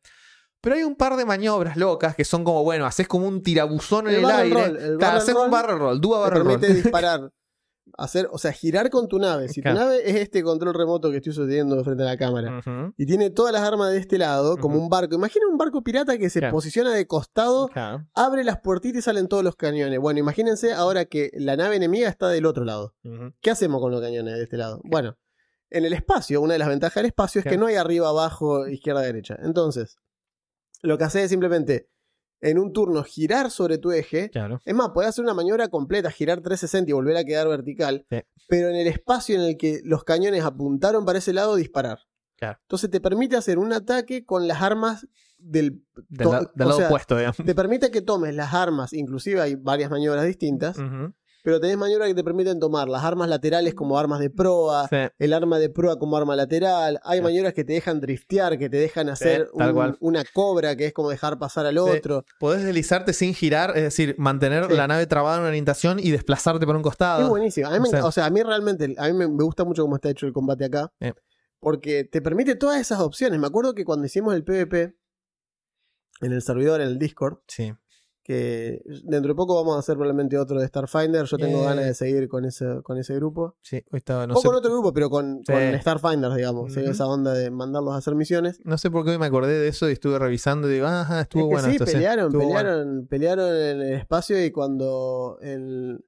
Pero 0.61 0.77
hay 0.77 0.83
un 0.85 0.95
par 0.95 1.17
de 1.17 1.25
maniobras 1.25 1.77
locas 1.77 2.15
que 2.15 2.25
son 2.25 2.45
como, 2.45 2.63
bueno, 2.65 2.85
haces 2.87 3.09
como 3.09 3.27
un 3.27 3.43
tirabuzón 3.43 4.07
en 4.09 4.15
El 4.15 4.19
el, 4.21 4.23
barrel 4.27 4.41
aire. 4.57 4.67
roll, 4.69 4.77
el 4.77 5.05
haces 5.05 5.35
un 5.35 5.51
barrel 5.51 5.79
roll, 5.79 6.01
dúa 6.01 6.21
barrel 6.21 6.45
roll. 6.45 6.61
permite 6.61 6.75
disparar. 6.83 7.31
Hacer, 7.99 8.29
o 8.31 8.39
sea, 8.39 8.53
girar 8.53 8.89
con 8.89 9.09
tu 9.09 9.19
nave. 9.19 9.49
Si 9.49 9.61
Claro. 9.61 9.77
tu 9.79 9.83
nave 9.85 10.09
es 10.09 10.15
este 10.17 10.45
control 10.45 10.75
remoto 10.75 11.11
que 11.11 11.17
estoy 11.17 11.33
sosteniendo 11.33 11.83
frente 11.83 12.05
a 12.05 12.07
la 12.07 12.17
cámara 12.17 12.59
Ujú, 12.61 12.95
y 12.97 13.05
tiene 13.05 13.31
todas 13.31 13.53
las 13.53 13.63
armas 13.63 13.91
de 13.91 13.99
este 13.99 14.17
lado, 14.17 14.59
como 14.59 14.77
Ujú. 14.77 14.85
un 14.85 14.89
barco. 14.91 15.17
Imagina 15.17 15.47
un 15.51 15.59
barco 15.59 15.83
pirata 15.83 16.17
que 16.17 16.31
se 16.31 16.39
Claro. 16.39 16.55
posiciona 16.55 16.93
de 16.93 17.07
costado, 17.09 17.67
claro, 17.69 18.07
abre 18.15 18.45
las 18.45 18.61
puertitas 18.61 19.01
y 19.01 19.03
salen 19.03 19.27
todos 19.27 19.43
los 19.43 19.57
cañones. 19.57 19.99
Bueno, 19.99 20.21
imagínense 20.21 20.73
ahora 20.73 21.05
que 21.07 21.31
la 21.35 21.57
nave 21.57 21.77
enemiga 21.77 22.09
está 22.09 22.29
del 22.29 22.47
otro 22.47 22.65
lado. 22.65 22.95
ujú. 23.03 23.33
¿Qué 23.41 23.51
hacemos 23.51 23.81
con 23.81 23.91
los 23.91 24.01
cañones 24.01 24.35
de 24.37 24.43
este 24.45 24.57
lado? 24.57 24.81
Bueno, 24.85 25.17
En 25.73 25.85
el 25.85 25.93
espacio, 25.93 26.41
una 26.41 26.53
de 26.55 26.59
las 26.61 26.69
ventajas 26.69 26.95
del 26.97 27.07
espacio 27.07 27.41
es 27.41 27.45
que 27.47 27.57
no 27.57 27.67
hay 27.67 27.75
arriba, 27.77 28.09
abajo, 28.09 28.67
izquierda, 28.69 29.03
derecha. 29.03 29.37
Entonces, 29.43 29.97
lo 30.83 30.99
que 30.99 31.05
haces 31.05 31.25
es 31.25 31.31
simplemente 31.31 31.89
en 32.43 32.59
un 32.59 32.73
turno 32.73 33.03
girar 33.05 33.51
sobre 33.51 33.77
tu 33.79 33.93
eje. 33.93 34.31
Claro. 34.31 34.61
Es 34.65 34.75
más, 34.75 34.91
podés 34.91 35.11
hacer 35.11 35.23
una 35.23 35.35
maniobra 35.35 35.69
completa, 35.69 36.11
girar 36.11 36.41
360 36.41 36.91
y 36.91 36.93
volver 36.95 37.17
a 37.17 37.25
quedar 37.25 37.49
vertical. 37.49 38.07
Sí. 38.09 38.19
Pero 38.49 38.69
en 38.69 38.77
el 38.77 38.87
espacio 38.87 39.35
en 39.37 39.43
el 39.43 39.57
que 39.59 39.81
los 39.85 40.05
cañones 40.05 40.43
apuntaron 40.45 41.05
para 41.05 41.19
ese 41.19 41.33
lado, 41.35 41.57
disparar. 41.57 41.99
Claro. 42.37 42.59
Entonces 42.63 42.91
te 42.91 43.01
permite 43.01 43.37
hacer 43.37 43.59
un 43.59 43.73
ataque 43.75 44.25
con 44.25 44.49
las 44.49 44.63
armas 44.63 45.07
del... 45.37 45.83
Del, 46.09 46.29
la- 46.29 46.51
lado 46.55 46.73
sea, 46.79 46.87
opuesto, 46.87 47.17
digamos. 47.17 47.37
Te 47.37 47.55
permite 47.55 47.91
que 47.91 48.01
tomes 48.01 48.35
las 48.35 48.55
armas, 48.55 48.95
inclusive 48.95 49.41
hay 49.43 49.57
varias 49.57 49.91
maniobras 49.91 50.25
distintas. 50.25 50.79
Pero 51.43 51.61
tenés 51.61 51.77
maniobras 51.77 52.09
que 52.09 52.15
te 52.15 52.25
permiten 52.25 52.59
tomar 52.61 52.89
las 52.89 53.03
armas 53.05 53.29
laterales 53.29 53.75
como 53.75 53.99
armas 53.99 54.21
de 54.21 54.31
proa, 54.31 54.89
Sí. 54.89 54.97
el 55.19 55.33
arma 55.33 55.59
de 55.59 55.69
proa 55.71 55.99
como 55.99 56.17
arma 56.17 56.37
lateral. 56.37 57.01
Hay 57.05 57.19
Sí. 57.19 57.23
maniobras 57.23 57.55
que 57.55 57.65
te 57.65 57.73
dejan 57.75 58.01
driftear, 58.01 58.59
que 58.59 58.69
te 58.69 58.77
dejan 58.77 59.09
hacer 59.09 59.51
tal 59.57 59.69
un- 59.71 59.75
cual. 59.75 59.97
una 60.01 60.25
cobra, 60.33 60.77
que 60.77 60.87
es 60.87 60.93
como 60.93 61.11
dejar 61.11 61.39
pasar 61.39 61.67
al 61.67 61.79
otro. 61.79 62.25
Podés 62.39 62.63
deslizarte 62.65 63.13
sin 63.13 63.35
girar, 63.35 63.77
es 63.77 63.83
decir, 63.83 64.15
mantener 64.19 64.71
la 64.71 64.87
nave 64.87 65.07
trabada 65.07 65.37
en 65.37 65.41
una 65.43 65.49
orientación 65.51 65.99
y 65.99 66.11
desplazarte 66.11 66.67
por 66.67 66.77
un 66.77 66.83
costado. 66.83 67.23
Es 67.23 67.29
buenísimo. 67.29 67.69
A 67.69 67.73
mí, 67.73 67.79
me- 67.91 68.01
O 68.03 68.13
sea- 68.13 68.27
a 68.27 68.31
mí 68.31 68.43
realmente, 68.43 68.95
a 68.99 69.07
mí 69.09 69.13
me, 69.15 69.25
gusta 69.27 69.65
mucho 69.65 69.83
cómo 69.83 69.97
está 69.97 70.11
hecho 70.11 70.27
el 70.27 70.33
combate 70.33 70.65
acá. 70.67 70.93
Porque 71.63 72.05
te 72.05 72.23
permite 72.23 72.55
todas 72.55 72.81
esas 72.81 73.01
opciones. 73.01 73.39
Me 73.39 73.47
acuerdo 73.47 73.75
que 73.75 73.85
cuando 73.85 74.07
hicimos 74.07 74.35
el 74.35 74.45
PvP 74.45 74.95
en 76.23 76.33
el 76.33 76.43
servidor, 76.43 76.81
en 76.81 76.89
el 76.89 76.99
Discord, 76.99 77.39
Sí. 77.49 77.73
Que 78.31 78.83
dentro 79.05 79.33
de 79.33 79.35
poco 79.35 79.55
vamos 79.57 79.75
a 79.77 79.81
hacer 79.81 79.97
probablemente 79.97 80.39
otro 80.39 80.61
de 80.61 80.67
Starfinder. 80.69 81.25
Yo 81.25 81.37
tengo 81.37 81.63
Eh. 81.63 81.65
ganas 81.65 81.85
de 81.85 81.95
seguir 81.95 82.29
con 82.29 82.45
ese, 82.45 82.81
con 82.85 82.97
ese 82.97 83.15
grupo. 83.17 83.57
Sí, 83.61 83.83
estaba, 83.93 84.27
no 84.27 84.35
o 84.35 84.41
sé, 84.41 84.47
con 84.47 84.57
otro 84.57 84.71
grupo, 84.71 84.93
pero 84.93 85.11
con, 85.11 85.43
Sí. 85.45 85.53
con 85.53 85.81
Starfinder, 85.81 86.33
digamos. 86.35 86.73
¿sí? 86.73 86.81
Ujú. 86.81 86.91
Esa 86.91 87.07
onda 87.07 87.33
de 87.35 87.51
mandarlos 87.51 87.93
a 87.95 87.97
hacer 87.97 88.15
misiones. 88.15 88.61
no 88.65 88.79
sé 88.79 88.91
por 88.91 89.05
qué 89.05 89.11
hoy 89.11 89.19
me 89.19 89.27
acordé 89.27 89.59
de 89.59 89.69
eso 89.69 89.89
y 89.89 89.93
estuve 89.93 90.19
revisando 90.19 90.69
y 90.71 90.75
digo, 90.75 90.87
ajá, 90.87 91.23
estuvo 91.23 91.43
Es 91.43 91.49
que 91.49 91.69
bueno 91.69 91.85
sí, 91.87 91.93
pelearon, 91.93 92.33
bueno. 92.33 92.49
pelearon, 92.49 93.07
pelearon 93.09 93.49
en 93.57 93.81
el 93.83 93.93
espacio 93.95 94.45
y 94.45 94.51
cuando 94.53 95.39
el- 95.43 96.05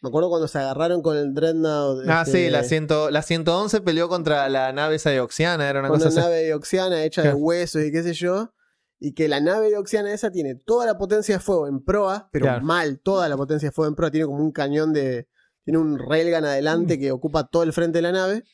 me 0.00 0.10
acuerdo 0.10 0.28
cuando 0.28 0.46
se 0.46 0.58
agarraron 0.58 1.02
con 1.02 1.16
el 1.16 1.34
Dreadnought. 1.34 2.04
Ah, 2.08 2.22
este, 2.24 2.44
sí, 2.44 2.50
la, 2.50 2.62
ciento, 2.62 3.10
la 3.10 3.22
111 3.22 3.80
peleó 3.80 4.08
contra 4.08 4.48
la 4.48 4.72
nave 4.72 4.94
esa 4.94 5.10
de 5.10 5.20
Oxiana, 5.20 5.68
era 5.68 5.80
una 5.80 5.88
cosa 5.88 6.08
una 6.08 6.20
nave 6.20 6.54
oxiana 6.54 7.02
hecha 7.02 7.22
de 7.22 7.34
huesos 7.34 7.82
y 7.82 7.90
qué 7.90 8.04
sé 8.04 8.12
yo. 8.14 8.52
Y 9.00 9.14
que 9.14 9.28
la 9.28 9.40
nave 9.40 9.76
oxiana 9.76 10.12
esa 10.12 10.30
tiene 10.30 10.54
toda 10.56 10.84
la 10.86 10.98
potencia 10.98 11.36
de 11.36 11.40
fuego 11.40 11.68
en 11.68 11.84
proa, 11.84 12.28
pero 12.32 12.46
Claro. 12.46 12.64
mal, 12.64 13.00
toda 13.00 13.28
la 13.28 13.36
potencia 13.36 13.68
de 13.68 13.72
fuego 13.72 13.88
en 13.88 13.94
proa. 13.94 14.10
Tiene 14.10 14.26
como 14.26 14.42
un 14.42 14.50
cañón 14.52 14.92
de. 14.92 15.28
Tiene 15.64 15.78
un 15.78 15.98
railgun 15.98 16.44
adelante 16.44 16.96
Mm. 16.96 17.00
que 17.00 17.12
ocupa 17.12 17.46
todo 17.46 17.62
el 17.62 17.72
frente 17.72 17.98
de 17.98 18.02
la 18.02 18.12
nave. 18.12 18.44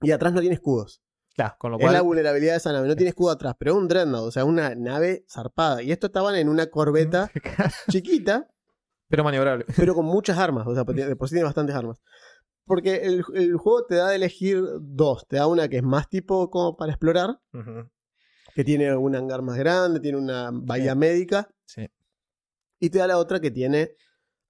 Y 0.00 0.10
atrás 0.12 0.32
no 0.32 0.40
tiene 0.40 0.54
escudos. 0.54 1.02
Claro, 1.34 1.54
con 1.58 1.70
lo 1.70 1.78
Es 1.78 1.84
la 1.84 1.90
cual. 1.90 2.02
vulnerabilidad 2.04 2.52
de 2.54 2.56
esa 2.58 2.72
nave. 2.72 2.88
No 2.88 2.96
tiene 2.96 3.10
escudo 3.10 3.30
atrás, 3.30 3.54
pero 3.58 3.72
es 3.72 3.76
un 3.78 3.86
Dreadnought, 3.88 4.26
o 4.26 4.30
sea, 4.32 4.44
una 4.44 4.74
nave 4.74 5.24
zarpada. 5.30 5.82
Y 5.82 5.92
esto 5.92 6.06
estaban 6.08 6.34
en 6.34 6.48
una 6.48 6.66
corbeta 6.66 7.30
chiquita, 7.90 8.48
Pero 9.08 9.22
maniobrable. 9.24 9.64
pero 9.76 9.94
con 9.94 10.04
muchas 10.06 10.36
armas. 10.38 10.66
O 10.66 10.74
sea, 10.74 10.82
de 10.84 11.16
por 11.16 11.28
sí 11.28 11.34
tiene 11.34 11.44
bastantes 11.46 11.76
armas. 11.76 12.00
Porque 12.64 12.96
el, 13.04 13.22
el 13.34 13.56
juego 13.56 13.86
te 13.86 13.94
da 13.94 14.08
de 14.08 14.16
elegir 14.16 14.62
dos. 14.80 15.26
Te 15.28 15.36
da 15.36 15.46
una 15.46 15.68
que 15.68 15.76
es 15.78 15.82
más 15.84 16.08
tipo 16.08 16.50
como 16.50 16.76
para 16.76 16.92
explorar, 16.92 17.40
que 18.58 18.64
tiene 18.64 18.92
un 18.96 19.14
hangar 19.14 19.40
más 19.40 19.56
grande, 19.56 20.00
tiene 20.00 20.18
una 20.18 20.50
bahía 20.52 20.96
médica, 20.96 21.48
Sí. 21.64 21.88
y 22.80 22.90
te 22.90 22.98
da 22.98 23.06
la 23.06 23.18
otra 23.18 23.38
que 23.38 23.52
tiene 23.52 23.92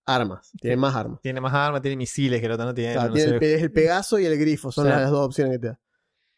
armas. 0.06 0.50
Tiene 0.58 0.78
más 0.78 0.96
armas. 0.96 1.20
Tiene 1.20 1.42
más 1.42 1.52
armas, 1.52 1.82
tiene 1.82 1.94
misiles 1.98 2.40
que 2.40 2.46
el 2.46 2.52
otro 2.52 2.64
no 2.64 2.72
tiene. 2.72 2.94
Claro, 2.94 3.08
no 3.08 3.14
tiene 3.14 3.38
sé. 3.38 3.54
el, 3.56 3.60
el 3.64 3.70
Pegaso 3.70 4.18
y 4.18 4.24
el 4.24 4.38
Grifo, 4.38 4.72
son 4.72 4.88
las 4.88 5.10
dos 5.10 5.26
opciones 5.26 5.52
que 5.52 5.58
te 5.58 5.66
da. 5.66 5.80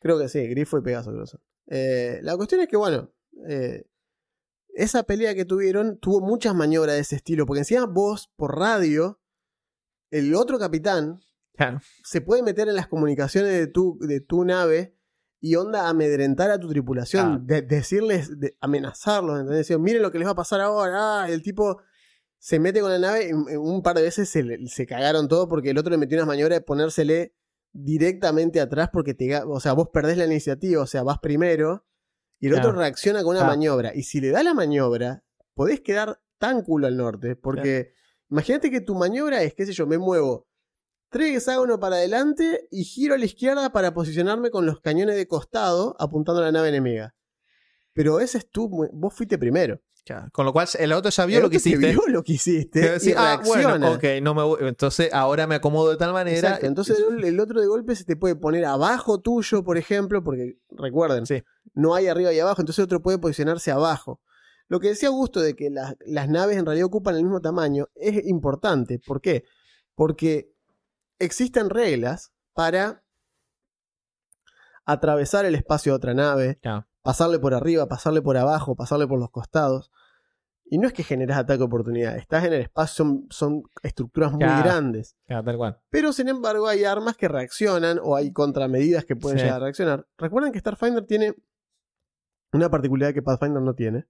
Creo 0.00 0.18
que 0.18 0.28
sí, 0.28 0.44
Grifo 0.48 0.78
y 0.78 0.82
Pegaso 0.82 1.10
creo 1.12 1.22
que 1.22 1.30
son. 1.30 1.40
Eh, 1.68 2.18
la 2.22 2.36
cuestión 2.36 2.60
es 2.60 2.66
que, 2.66 2.76
bueno, 2.76 3.12
eh, 3.48 3.84
esa 4.74 5.04
pelea 5.04 5.36
que 5.36 5.44
tuvieron 5.44 6.00
tuvo 6.00 6.20
muchas 6.20 6.56
maniobras 6.56 6.96
de 6.96 7.02
ese 7.02 7.14
estilo, 7.14 7.46
porque 7.46 7.60
encima 7.60 7.86
vos, 7.86 8.32
por 8.34 8.58
radio, 8.58 9.20
el 10.10 10.34
otro 10.34 10.58
capitán 10.58 11.20
Claro. 11.54 11.78
se 12.02 12.20
puede 12.20 12.42
meter 12.42 12.68
en 12.68 12.74
las 12.74 12.88
comunicaciones 12.88 13.52
de 13.52 13.68
tu, 13.68 13.96
de 14.00 14.20
tu 14.20 14.44
nave 14.44 14.96
y 15.40 15.54
onda 15.56 15.88
amedrentar 15.88 16.50
a 16.50 16.58
tu 16.60 16.68
tripulación, 16.68 17.26
Ah. 17.34 17.40
de- 17.42 17.62
decirles, 17.62 18.38
de- 18.38 18.56
amenazarlos, 18.60 19.40
¿entendés? 19.40 19.66
Decir, 19.66 19.78
miren 19.78 20.02
lo 20.02 20.10
que 20.12 20.18
les 20.18 20.26
va 20.26 20.32
a 20.32 20.36
pasar 20.36 20.60
ahora, 20.60 21.22
ah, 21.22 21.28
el 21.30 21.42
tipo 21.42 21.80
se 22.38 22.58
mete 22.58 22.80
con 22.80 22.90
la 22.90 22.98
nave 22.98 23.28
y 23.28 23.32
un 23.32 23.82
par 23.82 23.96
de 23.96 24.02
veces 24.02 24.28
se, 24.28 24.42
le- 24.42 24.66
se 24.66 24.86
cagaron 24.86 25.28
todo 25.28 25.48
porque 25.48 25.70
el 25.70 25.78
otro 25.78 25.90
le 25.90 25.96
metió 25.98 26.16
unas 26.18 26.26
maniobras 26.26 26.58
de 26.58 26.64
ponérsele 26.64 27.34
directamente 27.72 28.60
atrás 28.60 28.90
porque 28.92 29.14
te, 29.14 29.34
o 29.36 29.60
sea, 29.60 29.72
vos 29.72 29.88
perdés 29.92 30.16
la 30.18 30.26
iniciativa, 30.26 30.82
o 30.82 30.86
sea, 30.86 31.02
vas 31.02 31.18
primero 31.20 31.86
y 32.38 32.48
el 32.48 32.54
otro 32.54 32.72
reacciona 32.72 33.22
con 33.22 33.36
una 33.36 33.44
maniobra 33.44 33.94
y 33.94 34.02
si 34.02 34.20
le 34.20 34.30
da 34.30 34.42
la 34.42 34.54
maniobra, 34.54 35.24
podés 35.54 35.80
quedar 35.80 36.20
tan 36.38 36.62
culo 36.62 36.86
al 36.86 36.96
norte 36.96 37.36
porque 37.36 37.92
imagínate 38.30 38.70
que 38.70 38.80
tu 38.80 38.94
maniobra 38.94 39.42
es, 39.42 39.54
qué 39.54 39.66
sé 39.66 39.72
yo, 39.72 39.86
me 39.86 39.98
muevo 39.98 40.48
tres 41.10 41.36
hexágonos 41.36 41.78
para 41.78 41.96
adelante 41.96 42.66
y 42.70 42.84
giro 42.84 43.14
a 43.14 43.18
la 43.18 43.24
izquierda 43.24 43.70
para 43.72 43.92
posicionarme 43.92 44.50
con 44.50 44.64
los 44.66 44.80
cañones 44.80 45.16
de 45.16 45.26
costado 45.26 45.94
apuntando 45.98 46.40
a 46.40 46.44
la 46.44 46.52
nave 46.52 46.68
enemiga. 46.68 47.14
Pero 47.92 48.20
ese 48.20 48.38
es 48.38 48.48
tú, 48.48 48.68
vos 48.92 49.12
fuiste 49.14 49.36
primero. 49.36 49.80
Claro. 50.04 50.28
Con 50.32 50.46
lo 50.46 50.52
cual, 50.52 50.66
el 50.78 50.92
otro 50.92 51.10
ya 51.10 51.26
vio 51.26 51.36
El 51.38 51.42
lo 51.44 51.50
que 51.50 51.56
hiciste. 51.58 51.90
vio 51.90 52.00
lo 52.08 52.22
que 52.22 52.32
hiciste 52.32 52.78
y 52.78 52.82
decir, 52.82 53.14
ah, 53.18 53.40
bueno, 53.44 53.92
ok, 53.92 54.04
no 54.22 54.34
me 54.34 54.42
voy- 54.42 54.58
entonces 54.66 55.10
ahora 55.12 55.46
me 55.46 55.56
acomodo 55.56 55.90
de 55.90 55.96
tal 55.98 56.12
manera. 56.14 56.38
Exacto, 56.38 56.66
entonces 56.66 56.98
el, 57.06 57.22
el 57.22 57.38
otro 57.38 57.60
de 57.60 57.66
golpe 57.66 57.94
se 57.94 58.04
te 58.04 58.16
puede 58.16 58.34
poner 58.34 58.64
abajo 58.64 59.20
tuyo, 59.20 59.62
por 59.62 59.76
ejemplo, 59.76 60.24
porque 60.24 60.56
recuerden, 60.70 61.26
Sí. 61.26 61.42
no 61.74 61.94
hay 61.94 62.06
arriba 62.06 62.32
y 62.32 62.40
abajo, 62.40 62.62
entonces 62.62 62.78
el 62.78 62.84
otro 62.84 63.02
puede 63.02 63.18
posicionarse 63.18 63.70
abajo. 63.70 64.20
Lo 64.68 64.80
que 64.80 64.88
decía 64.88 65.10
Augusto 65.10 65.40
de 65.40 65.54
que 65.54 65.68
las, 65.68 65.96
las 66.06 66.28
naves 66.28 66.56
en 66.56 66.64
realidad 66.64 66.86
ocupan 66.86 67.16
el 67.16 67.22
mismo 67.24 67.40
tamaño 67.40 67.88
es 67.94 68.24
importante. 68.26 69.00
¿Por 69.04 69.20
qué? 69.20 69.44
Porque 69.94 70.50
existen 71.20 71.70
reglas 71.70 72.32
para 72.52 73.04
atravesar 74.84 75.44
el 75.44 75.54
espacio 75.54 75.92
de 75.92 75.96
otra 75.96 76.14
nave, 76.14 76.58
pasarle 77.02 77.38
por 77.38 77.54
arriba, 77.54 77.86
pasarle 77.86 78.22
por 78.22 78.36
abajo, 78.36 78.74
pasarle 78.74 79.06
por 79.06 79.18
los 79.20 79.30
costados. 79.30 79.90
Y 80.72 80.78
no 80.78 80.86
es 80.86 80.92
que 80.92 81.02
generas 81.02 81.36
ataque 81.38 81.58
de 81.58 81.64
oportunidad, 81.64 82.16
estás 82.16 82.44
en 82.44 82.52
el 82.52 82.60
espacio, 82.62 82.94
son, 83.04 83.26
son 83.30 83.62
estructuras 83.82 84.32
muy 84.32 84.40
grandes. 84.62 85.16
Tal 85.26 85.56
cual. 85.56 85.80
Pero 85.90 86.12
sin 86.12 86.28
embargo 86.28 86.68
hay 86.68 86.84
armas 86.84 87.16
que 87.16 87.26
reaccionan 87.28 87.98
o 88.02 88.14
hay 88.16 88.32
contramedidas 88.32 89.04
que 89.04 89.16
pueden 89.16 89.38
Sí. 89.38 89.44
llegar 89.44 89.60
a 89.60 89.64
reaccionar. 89.64 90.06
Recuerden 90.16 90.52
que 90.52 90.60
Starfinder 90.60 91.04
tiene 91.06 91.34
una 92.52 92.70
particularidad 92.70 93.14
que 93.14 93.22
Pathfinder 93.22 93.62
no 93.62 93.74
tiene. 93.74 94.06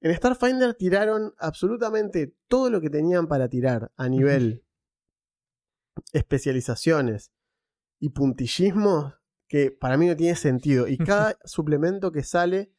En 0.00 0.14
Starfinder 0.14 0.74
tiraron 0.74 1.34
absolutamente 1.38 2.36
todo 2.46 2.70
lo 2.70 2.80
que 2.80 2.88
tenían 2.90 3.26
para 3.26 3.48
tirar 3.48 3.90
a 3.96 4.08
nivel 4.08 4.64
especializaciones 6.12 7.32
y 7.98 8.10
puntillismo 8.10 9.14
que 9.48 9.70
para 9.70 9.96
mí 9.96 10.06
no 10.06 10.16
tiene 10.16 10.36
sentido. 10.36 10.86
Y 10.88 10.98
cada 10.98 11.36
suplemento 11.44 12.12
que 12.12 12.22
sale, 12.22 12.72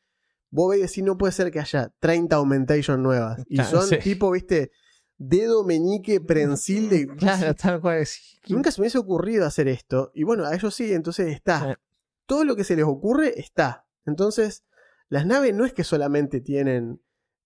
vos 0.49 0.71
ves 0.71 0.79
y 0.79 0.81
decís, 0.83 1.03
no 1.03 1.17
puede 1.17 1.33
ser 1.33 1.51
que 1.51 1.59
haya 1.59 1.93
30 1.99 2.35
augmentation 2.35 3.03
nuevas. 3.03 3.43
Y 3.47 3.55
Claro, 3.55 3.81
son 3.81 3.89
sí. 3.89 3.97
tipo, 3.97 4.31
viste, 4.31 4.71
dedo 5.17 5.63
meñique 5.63 6.21
prensil 6.21 6.89
de... 6.89 7.07
Claro, 7.17 7.53
tal 7.61 7.81
cual. 7.81 8.05
Nunca 8.47 8.71
se 8.71 8.79
me 8.79 8.83
hubiese 8.83 8.97
ocurrido 8.97 9.45
hacer 9.45 9.67
esto. 9.67 10.11
Y 10.13 10.23
bueno, 10.23 10.45
a 10.45 10.55
ellos 10.55 10.73
sí, 10.73 10.93
entonces 10.93 11.27
está. 11.27 11.79
Todo 12.25 12.43
lo 12.45 12.55
que 12.55 12.63
se 12.63 12.75
les 12.75 12.85
ocurre 12.85 13.39
está. 13.39 13.87
Entonces, 14.05 14.63
las 15.09 15.25
naves 15.25 15.53
no 15.53 15.65
es 15.65 15.73
que 15.73 15.83
solamente 15.83 16.41
tienen. 16.41 17.01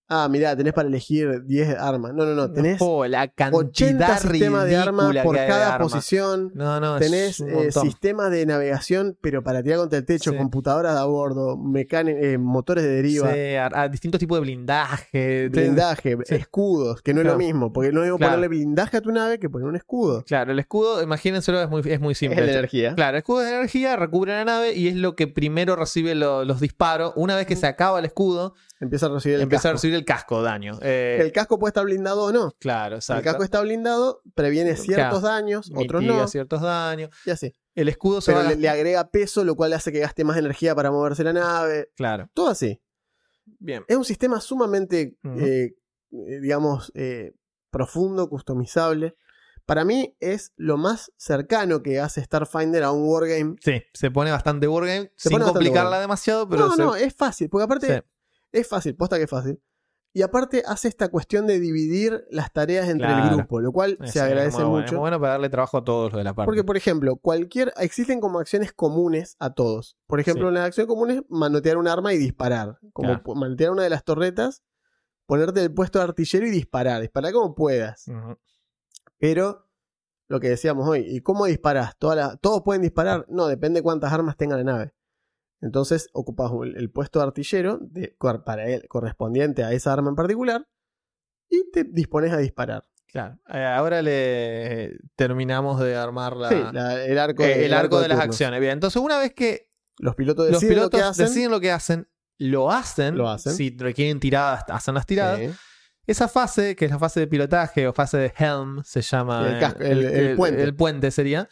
Ah, 0.06 0.28
mirá, 0.30 0.54
tenés 0.54 0.74
para 0.74 0.86
elegir 0.88 1.44
10 1.46 1.76
armas. 1.78 2.12
No, 2.12 2.26
no, 2.26 2.34
no. 2.34 2.52
Tenés 2.52 2.76
Oh, 2.80 3.06
la 3.06 3.22
80 3.22 4.06
cantidad 4.06 4.18
sistemas 4.20 4.66
de 4.66 4.76
armas 4.76 5.16
por 5.22 5.34
cada 5.36 5.78
posición. 5.78 6.52
No, 6.54 6.78
no, 6.78 6.98
Tenés 6.98 7.40
es 7.40 7.40
eh, 7.40 7.44
montón. 7.54 7.82
sistemas 7.84 8.30
de 8.30 8.44
navegación, 8.44 9.16
pero 9.22 9.42
para 9.42 9.62
tirar 9.62 9.78
contra 9.78 9.98
el 9.98 10.04
techo, 10.04 10.32
Sí. 10.32 10.36
computadoras 10.36 10.94
de 10.94 11.00
a 11.00 11.04
bordo, 11.04 11.56
eh, 11.74 12.38
motores 12.38 12.84
de 12.84 12.90
deriva, 12.90 13.32
Sí, 13.32 13.54
a, 13.54 13.70
a 13.72 13.88
distintos 13.88 14.18
tipos 14.18 14.36
de 14.36 14.42
blindaje. 14.42 15.48
blindaje, 15.48 16.18
Sí. 16.24 16.34
escudos, 16.34 17.00
que 17.02 17.14
no 17.14 17.20
es 17.22 17.26
lo 17.26 17.36
mismo, 17.36 17.72
porque 17.72 17.90
no 17.92 18.02
es 18.04 18.10
Claro. 18.14 18.18
ponerle 18.18 18.48
blindaje 18.48 18.98
a 18.98 19.00
tu 19.00 19.10
nave 19.10 19.38
que 19.38 19.48
poner 19.48 19.66
un 19.68 19.76
escudo. 19.76 20.22
Claro, 20.24 20.52
el 20.52 20.58
escudo, 20.58 21.02
imagínenselo, 21.02 21.62
es 21.62 21.70
muy, 21.70 21.80
es 21.86 22.00
muy 22.00 22.14
simple. 22.14 22.40
es 22.40 22.46
de 22.46 22.52
energía. 22.52 22.94
Claro, 22.94 23.16
el 23.16 23.18
escudo 23.20 23.40
de 23.40 23.54
energía 23.56 23.96
recubre 23.96 24.32
la 24.32 24.44
nave 24.44 24.74
y 24.74 24.88
es 24.88 24.96
lo 24.96 25.14
que 25.16 25.26
primero 25.28 25.76
recibe 25.76 26.14
lo- 26.14 26.44
los 26.44 26.60
disparos. 26.60 27.12
Una 27.16 27.36
vez 27.36 27.46
que 27.46 27.56
se 27.56 27.66
acaba 27.66 27.98
el 28.00 28.04
escudo, 28.04 28.54
Empieza 28.84 29.06
a 29.06 29.08
recibir 29.10 29.36
el 29.36 29.42
empieza 29.42 29.68
a 29.68 29.72
casco. 29.72 29.76
recibir 29.76 29.94
el 29.96 30.04
casco 30.04 30.42
daño. 30.42 30.78
Eh, 30.80 31.18
El 31.20 31.32
casco 31.32 31.58
puede 31.58 31.70
estar 31.70 31.84
blindado 31.84 32.22
o 32.24 32.32
no. 32.32 32.52
claro, 32.60 32.96
exacto. 32.96 33.18
El 33.18 33.24
casco 33.24 33.42
está 33.44 33.60
blindado, 33.60 34.20
previene 34.34 34.76
ciertos 34.76 35.22
daños, 35.22 35.70
otros 35.74 36.02
no, 36.02 36.26
ciertos 36.28 36.62
daños. 36.62 37.10
y 37.26 37.30
así. 37.30 37.52
El 37.74 37.88
escudo 37.88 38.20
se 38.20 38.30
Pero 38.32 38.44
va 38.44 38.50
a 38.50 38.54
le, 38.54 38.56
le 38.60 38.68
agrega 38.68 39.10
peso, 39.10 39.42
lo 39.44 39.56
cual 39.56 39.72
hace 39.72 39.90
que 39.90 39.98
gaste 39.98 40.22
más 40.22 40.36
energía 40.36 40.74
para 40.76 40.92
moverse 40.92 41.24
la 41.24 41.32
nave. 41.32 41.90
Claro, 41.96 42.30
Todo 42.32 42.48
así. 42.50 42.80
bien. 43.58 43.84
Es 43.88 43.96
un 43.96 44.04
sistema 44.04 44.40
sumamente, 44.40 45.16
eh, 45.24 45.74
eh, 46.12 46.40
digamos, 46.40 46.92
eh, 46.94 47.32
profundo, 47.70 48.28
customizable. 48.28 49.16
Para 49.66 49.84
mí 49.84 50.14
es 50.20 50.52
lo 50.56 50.76
más 50.76 51.10
cercano 51.16 51.82
que 51.82 51.98
hace 51.98 52.22
Starfinder 52.22 52.82
a 52.82 52.92
un 52.92 53.08
wargame. 53.08 53.56
Sí, 53.60 53.82
se 53.94 54.10
pone 54.10 54.30
bastante 54.30 54.68
wargame 54.68 55.10
Se 55.16 55.30
sin 55.30 55.40
complicarla 55.40 55.82
wargame. 55.84 56.00
demasiado, 56.02 56.48
pero 56.48 56.66
no, 56.68 56.76
se- 56.76 56.82
no, 56.82 56.94
es 56.94 57.14
fácil, 57.14 57.48
porque 57.48 57.64
aparte 57.64 57.86
Sí. 57.96 58.02
Es 58.60 58.68
fácil, 58.68 58.96
posta 58.96 59.16
que 59.18 59.24
es 59.24 59.30
fácil. 59.30 59.60
Y 60.16 60.22
aparte 60.22 60.62
hace 60.64 60.86
esta 60.86 61.08
cuestión 61.08 61.44
de 61.48 61.58
dividir 61.58 62.24
las 62.30 62.52
tareas 62.52 62.88
entre 62.88 63.08
el 63.10 63.30
grupo, 63.30 63.60
lo 63.60 63.72
cual 63.72 63.98
es- 64.00 64.12
se 64.12 64.20
es 64.20 64.24
agradece 64.24 64.58
muy 64.58 64.64
bueno, 64.66 64.76
mucho. 64.76 64.86
Es 64.86 64.92
muy 64.92 65.00
bueno 65.00 65.18
para 65.20 65.32
darle 65.32 65.48
trabajo 65.48 65.78
a 65.78 65.84
todos 65.84 66.12
los 66.12 66.18
de 66.18 66.24
la 66.24 66.34
parte. 66.34 66.46
Porque, 66.46 66.62
por 66.62 66.76
ejemplo, 66.76 67.16
cualquier. 67.16 67.72
Existen 67.78 68.20
como 68.20 68.38
acciones 68.38 68.72
comunes 68.72 69.34
a 69.40 69.52
todos. 69.54 69.96
Por 70.06 70.20
ejemplo, 70.20 70.44
Sí. 70.46 70.50
una 70.52 70.64
acción 70.64 70.86
común 70.86 71.10
es 71.10 71.22
manotear 71.28 71.78
un 71.78 71.88
arma 71.88 72.12
y 72.14 72.18
disparar. 72.18 72.78
Como 72.92 73.08
Claro. 73.08 73.34
manotear 73.34 73.72
una 73.72 73.82
de 73.82 73.90
las 73.90 74.04
torretas, 74.04 74.62
ponerte 75.26 75.60
el 75.64 75.74
puesto 75.74 75.98
de 75.98 76.04
artillero 76.04 76.46
y 76.46 76.50
disparar. 76.50 77.00
Disparar 77.00 77.32
como 77.32 77.54
puedas. 77.56 78.04
Pero, 79.18 79.66
lo 80.28 80.38
que 80.38 80.48
decíamos 80.48 80.88
hoy, 80.88 81.04
¿y 81.08 81.20
cómo 81.22 81.46
disparas? 81.46 81.96
¿Todos 81.98 82.62
pueden 82.64 82.82
disparar? 82.82 83.26
No, 83.28 83.46
depende 83.48 83.82
cuántas 83.82 84.12
armas 84.12 84.36
tenga 84.36 84.56
la 84.56 84.64
nave. 84.64 84.94
Entonces, 85.64 86.10
ocupas 86.12 86.50
el, 86.62 86.76
el 86.76 86.90
puesto 86.90 87.18
de 87.20 87.24
artillero 87.24 87.78
de- 87.80 88.14
para 88.44 88.66
él, 88.68 88.86
correspondiente 88.88 89.64
a 89.64 89.72
esa 89.72 89.92
arma 89.92 90.10
en 90.10 90.14
particular 90.16 90.68
y 91.48 91.70
te 91.72 91.84
dispones 91.84 92.32
a 92.32 92.36
disparar. 92.38 92.84
Claro. 93.06 93.38
Eh, 93.48 93.64
ahora 93.64 94.02
le 94.02 94.98
terminamos 95.16 95.80
de 95.80 95.96
armar 95.96 96.36
la- 96.36 96.48
Sí, 96.48 96.56
la- 96.72 97.04
el 97.04 97.18
arco, 97.18 97.44
eh, 97.44 97.64
el 97.66 97.72
arco 97.72 98.00
de 98.00 98.08
las 98.08 98.18
acciones. 98.20 98.60
Bien, 98.60 98.72
entonces 98.72 99.00
una 99.00 99.18
vez 99.18 99.32
que 99.34 99.70
Los 99.98 100.16
pilotos 100.16 100.50
los 100.50 100.60
deciden 100.60 100.82
lo 100.82 100.90
que 100.90 101.00
hacen. 101.00 101.26
deciden 101.26 101.50
lo 101.50 101.60
que 101.60 101.70
hacen, 101.70 102.08
lo 102.38 102.70
hacen, 102.70 103.16
Lo 103.16 103.30
hacen. 103.30 103.54
si 103.54 103.76
requieren 103.78 104.18
tiradas, 104.20 104.64
hacen 104.68 104.94
las 104.94 105.06
tiradas. 105.06 105.38
Sí. 105.40 105.50
Esa 106.06 106.28
fase, 106.28 106.76
que 106.76 106.84
es 106.84 106.90
la 106.90 106.98
fase 106.98 107.20
de 107.20 107.26
pilotaje 107.28 107.86
o 107.88 107.92
fase 107.94 108.18
de 108.18 108.34
helm, 108.36 108.82
se 108.84 109.00
llama. 109.00 109.48
El 109.48 109.58
casco- 109.60 109.82
el- 109.82 110.04
el 110.04 110.36
puente. 110.36 110.62
el 110.62 110.76
puente 110.76 111.10
sería. 111.10 111.48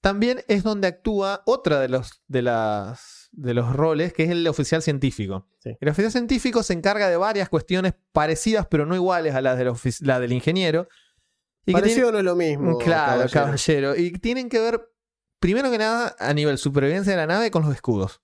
También 0.00 0.40
es 0.48 0.62
donde 0.64 0.88
actúa 0.88 1.42
otra 1.46 1.78
de 1.80 1.88
los, 1.88 2.22
de 2.26 2.42
las, 2.42 3.13
de 3.36 3.54
los 3.54 3.72
roles, 3.74 4.12
que 4.12 4.24
es 4.24 4.30
el 4.30 4.46
oficial 4.46 4.80
científico. 4.82 5.46
Sí. 5.58 5.76
El 5.80 5.88
oficial 5.88 6.12
científico 6.12 6.62
se 6.62 6.72
encarga 6.72 7.08
de 7.08 7.16
varias 7.16 7.48
cuestiones 7.48 7.94
parecidas, 8.12 8.66
pero 8.70 8.86
no 8.86 8.94
iguales 8.94 9.34
a 9.34 9.40
las 9.40 9.58
del, 9.58 9.72
la 10.00 10.20
del 10.20 10.32
ingeniero. 10.32 10.88
Y 11.66 11.72
Parecido 11.72 12.08
tiene- 12.08 12.12
no 12.12 12.18
es 12.18 12.24
lo 12.24 12.36
mismo. 12.36 12.78
Claro, 12.78 13.28
caballero. 13.30 13.30
caballero. 13.32 13.96
Y 13.96 14.12
tienen 14.12 14.48
que 14.48 14.60
ver, 14.60 14.80
primero 15.40 15.70
que 15.70 15.78
nada, 15.78 16.14
a 16.18 16.32
nivel 16.34 16.58
supervivencia 16.58 17.12
de 17.12 17.16
la 17.16 17.26
nave 17.26 17.50
con 17.50 17.62
los 17.64 17.74
escudos. 17.74 18.20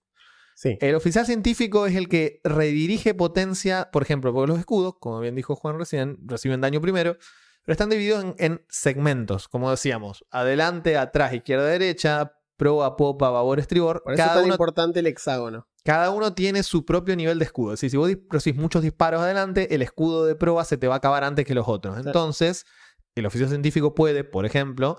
Sí. 0.55 0.77
El 0.81 0.95
oficial 0.95 1.25
científico 1.25 1.87
es 1.87 1.97
el 1.97 2.09
que 2.09 2.41
redirige 2.45 3.15
potencia, 3.15 3.89
por 3.91 4.03
ejemplo, 4.03 4.33
porque 4.35 4.49
los 4.51 4.59
escudos, 4.59 4.95
como 5.01 5.19
bien 5.21 5.35
dijo 5.35 5.57
Juan 5.57 5.79
recién, 5.79 6.19
reciben 6.27 6.61
daño 6.61 6.83
primero, 6.83 7.17
pero 7.65 7.73
están 7.73 7.89
divididos 7.89 8.25
en, 8.25 8.35
en 8.39 8.65
segmentos, 8.69 9.49
como 9.49 9.71
decíamos, 9.71 10.25
adelante, 10.31 10.99
atrás, 10.99 11.33
izquierda, 11.33 11.65
derecha, 11.67 12.35
proa, 12.61 12.95
popa, 12.97 13.31
babor, 13.31 13.59
estribor. 13.59 14.03
Por 14.03 14.13
eso 14.13 14.23
es 14.23 14.27
Cada 14.29 14.35
tan 14.41 14.45
uno, 14.45 14.55
importante 14.55 15.01
el 15.01 15.07
hexágono. 15.07 15.67
cada 15.83 16.11
uno 16.11 16.35
tiene 16.35 16.63
su 16.63 16.85
propio 16.85 17.17
nivel 17.17 17.39
de 17.39 17.47
escudo. 17.47 17.73
Es 17.73 17.79
decir, 17.81 17.91
si 17.91 17.97
vos 17.97 18.11
recibís 18.29 18.61
muchos 18.61 18.83
disparos 18.83 19.23
adelante, 19.23 19.75
el 19.75 19.81
escudo 19.81 20.27
de 20.27 20.35
proa 20.35 20.65
se 20.67 20.77
te 20.77 20.87
va 20.87 20.95
a 20.95 20.99
acabar 20.99 21.25
antes 21.25 21.47
que 21.47 21.55
los 21.55 21.67
otros. 21.67 21.97
Entonces, 22.05 22.67
el 23.15 23.25
oficial 23.25 23.49
científico 23.49 23.95
puede, 23.95 24.25
por 24.25 24.45
ejemplo, 24.45 24.99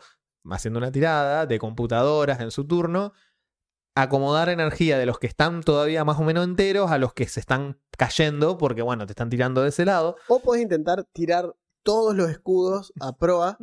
haciendo 0.49 0.80
una 0.80 0.91
tirada 0.91 1.45
de 1.45 1.59
computadoras 1.59 2.39
en 2.39 2.49
su 2.49 2.66
turno, 2.66 3.14
acomodar 3.95 4.49
energía 4.49 4.97
de 4.97 5.05
los 5.05 5.20
que 5.20 5.28
están 5.28 5.62
todavía 5.62 6.03
más 6.03 6.18
o 6.20 6.24
menos 6.24 6.43
enteros 6.45 6.89
a 6.89 6.97
los 6.97 7.14
que 7.14 7.28
se 7.28 7.39
están 7.39 7.80
cayendo, 7.97 8.57
porque 8.57 8.82
bueno, 8.82 9.05
te 9.05 9.12
están 9.12 9.30
tirando 9.30 9.62
de 9.62 9.70
ese 9.70 9.86
lado. 9.86 10.16
O 10.28 10.39
puedes 10.39 10.64
intentar 10.64 11.03
tirar 11.14 11.53
todos 11.84 12.15
los 12.15 12.29
escudos 12.29 12.93
a 12.99 13.17
proa, 13.17 13.57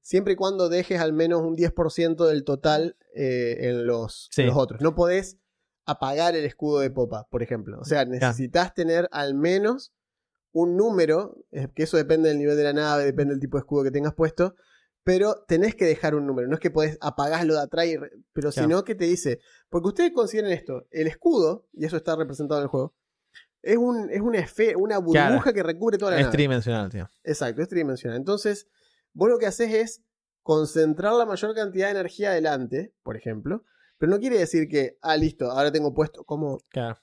siempre 0.00 0.34
y 0.34 0.36
cuando 0.36 0.68
dejes 0.68 1.00
al 1.00 1.12
menos 1.12 1.40
un 1.42 1.56
10% 1.56 2.26
del 2.26 2.44
total 2.44 2.96
eh, 3.14 3.56
en 3.68 3.86
los, 3.86 4.28
Sí. 4.30 4.42
en 4.42 4.48
los 4.48 4.56
otros. 4.56 4.80
No 4.80 4.94
podés 4.94 5.38
apagar 5.86 6.36
el 6.36 6.44
escudo 6.44 6.80
de 6.80 6.90
popa, 6.90 7.26
por 7.30 7.42
ejemplo. 7.42 7.78
O 7.80 7.84
sea, 7.84 8.04
necesitas 8.04 8.74
tener 8.74 9.08
al 9.12 9.34
menos 9.34 9.92
un 10.52 10.76
número, 10.76 11.36
eh, 11.50 11.68
que 11.74 11.84
eso 11.84 11.96
depende 11.96 12.28
del 12.28 12.38
nivel 12.38 12.56
de 12.56 12.64
la 12.64 12.72
nave, 12.74 13.04
depende 13.04 13.32
del 13.32 13.40
tipo 13.40 13.56
de 13.56 13.60
escudo 13.62 13.82
que 13.84 13.90
tengas 13.90 14.14
puesto, 14.14 14.54
pero 15.02 15.44
tenés 15.48 15.74
que 15.74 15.84
dejar 15.86 16.14
un 16.14 16.26
número. 16.26 16.46
No 16.46 16.54
es 16.54 16.60
que 16.60 16.70
podés 16.70 16.98
apagarlo 17.00 17.54
de 17.54 17.60
atrás, 17.62 17.86
y 17.86 17.96
re- 17.96 18.10
pero 18.32 18.50
Claro. 18.52 18.68
sino 18.68 18.84
que 18.84 18.94
te 18.94 19.06
dice, 19.06 19.40
porque 19.70 19.88
ustedes 19.88 20.12
consideren 20.12 20.52
esto, 20.52 20.86
el 20.90 21.06
escudo, 21.08 21.66
y 21.72 21.86
eso 21.86 21.96
está 21.96 22.14
representado 22.16 22.60
en 22.60 22.64
el 22.64 22.68
juego, 22.68 22.94
es, 23.62 23.76
un, 23.76 24.10
es 24.10 24.20
una, 24.20 24.38
esfe- 24.38 24.74
una 24.76 24.98
burbuja 24.98 25.28
Claro. 25.40 25.52
que 25.54 25.62
recubre 25.62 25.98
toda 25.98 26.10
la 26.12 26.16
Es 26.18 26.22
nave. 26.24 26.32
tridimensional, 26.32 26.90
tío. 26.90 27.08
Exacto, 27.24 27.62
es 27.62 27.68
tridimensional. 27.68 28.16
Entonces, 28.18 28.66
vos 29.12 29.28
lo 29.30 29.38
que 29.38 29.46
haces 29.46 29.72
es 29.72 30.02
concentrar 30.42 31.12
la 31.14 31.24
mayor 31.26 31.54
cantidad 31.54 31.86
de 31.86 31.92
energía 31.92 32.30
adelante, 32.30 32.92
por 33.02 33.16
ejemplo. 33.16 33.64
Pero 33.98 34.10
no 34.10 34.18
quiere 34.18 34.38
decir 34.38 34.66
que, 34.68 34.98
ah, 35.00 35.16
listo, 35.16 35.50
ahora 35.50 35.70
tengo 35.70 35.94
puesto 35.94 36.24
como 36.24 36.58
Claro. 36.70 36.98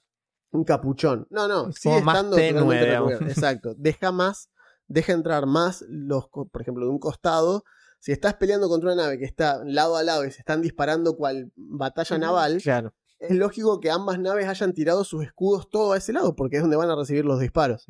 un 0.50 0.64
capuchón. 0.64 1.26
No, 1.30 1.48
no, 1.48 1.72
sigue 1.72 1.94
como 1.94 2.04
más 2.04 2.16
estando 2.16 2.36
tenue, 2.36 2.80
recubierto. 2.84 3.24
Exacto. 3.26 3.74
Deja 3.78 4.12
más, 4.12 4.50
deja 4.86 5.12
entrar 5.14 5.46
más 5.46 5.82
los, 5.88 6.28
por 6.28 6.60
ejemplo, 6.60 6.84
de 6.84 6.90
un 6.90 6.98
costado. 6.98 7.64
Si 8.00 8.12
estás 8.12 8.34
peleando 8.34 8.68
contra 8.68 8.92
una 8.92 9.02
nave 9.04 9.18
que 9.18 9.24
está 9.24 9.62
lado 9.64 9.96
a 9.96 10.02
lado 10.02 10.24
y 10.26 10.30
se 10.30 10.38
están 10.40 10.60
disparando 10.62 11.16
cual 11.16 11.52
batalla 11.56 12.18
naval, 12.18 12.58
Claro. 12.62 12.94
Es 13.20 13.36
lógico 13.36 13.78
que 13.80 13.90
ambas 13.90 14.18
naves 14.18 14.48
hayan 14.48 14.72
tirado 14.72 15.04
sus 15.04 15.24
escudos 15.24 15.68
todo 15.70 15.92
a 15.92 15.98
ese 15.98 16.12
lado, 16.12 16.34
porque 16.34 16.56
es 16.56 16.62
donde 16.62 16.76
van 16.76 16.90
a 16.90 16.96
recibir 16.96 17.24
los 17.24 17.38
disparos 17.40 17.86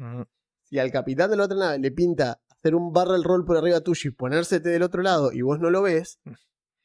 si 0.64 0.78
al 0.78 0.92
capitán 0.92 1.30
de 1.30 1.36
la 1.36 1.44
otra 1.44 1.56
nave 1.58 1.78
le 1.80 1.90
pinta 1.90 2.40
hacer 2.48 2.76
un 2.76 2.92
barrel 2.92 3.24
roll 3.24 3.44
por 3.44 3.56
arriba 3.56 3.80
tuyo 3.80 4.10
y 4.10 4.12
ponérsete 4.12 4.68
del 4.68 4.82
otro 4.84 5.02
lado 5.02 5.32
y 5.32 5.42
vos 5.42 5.58
no 5.58 5.68
lo 5.68 5.82
ves, 5.82 6.20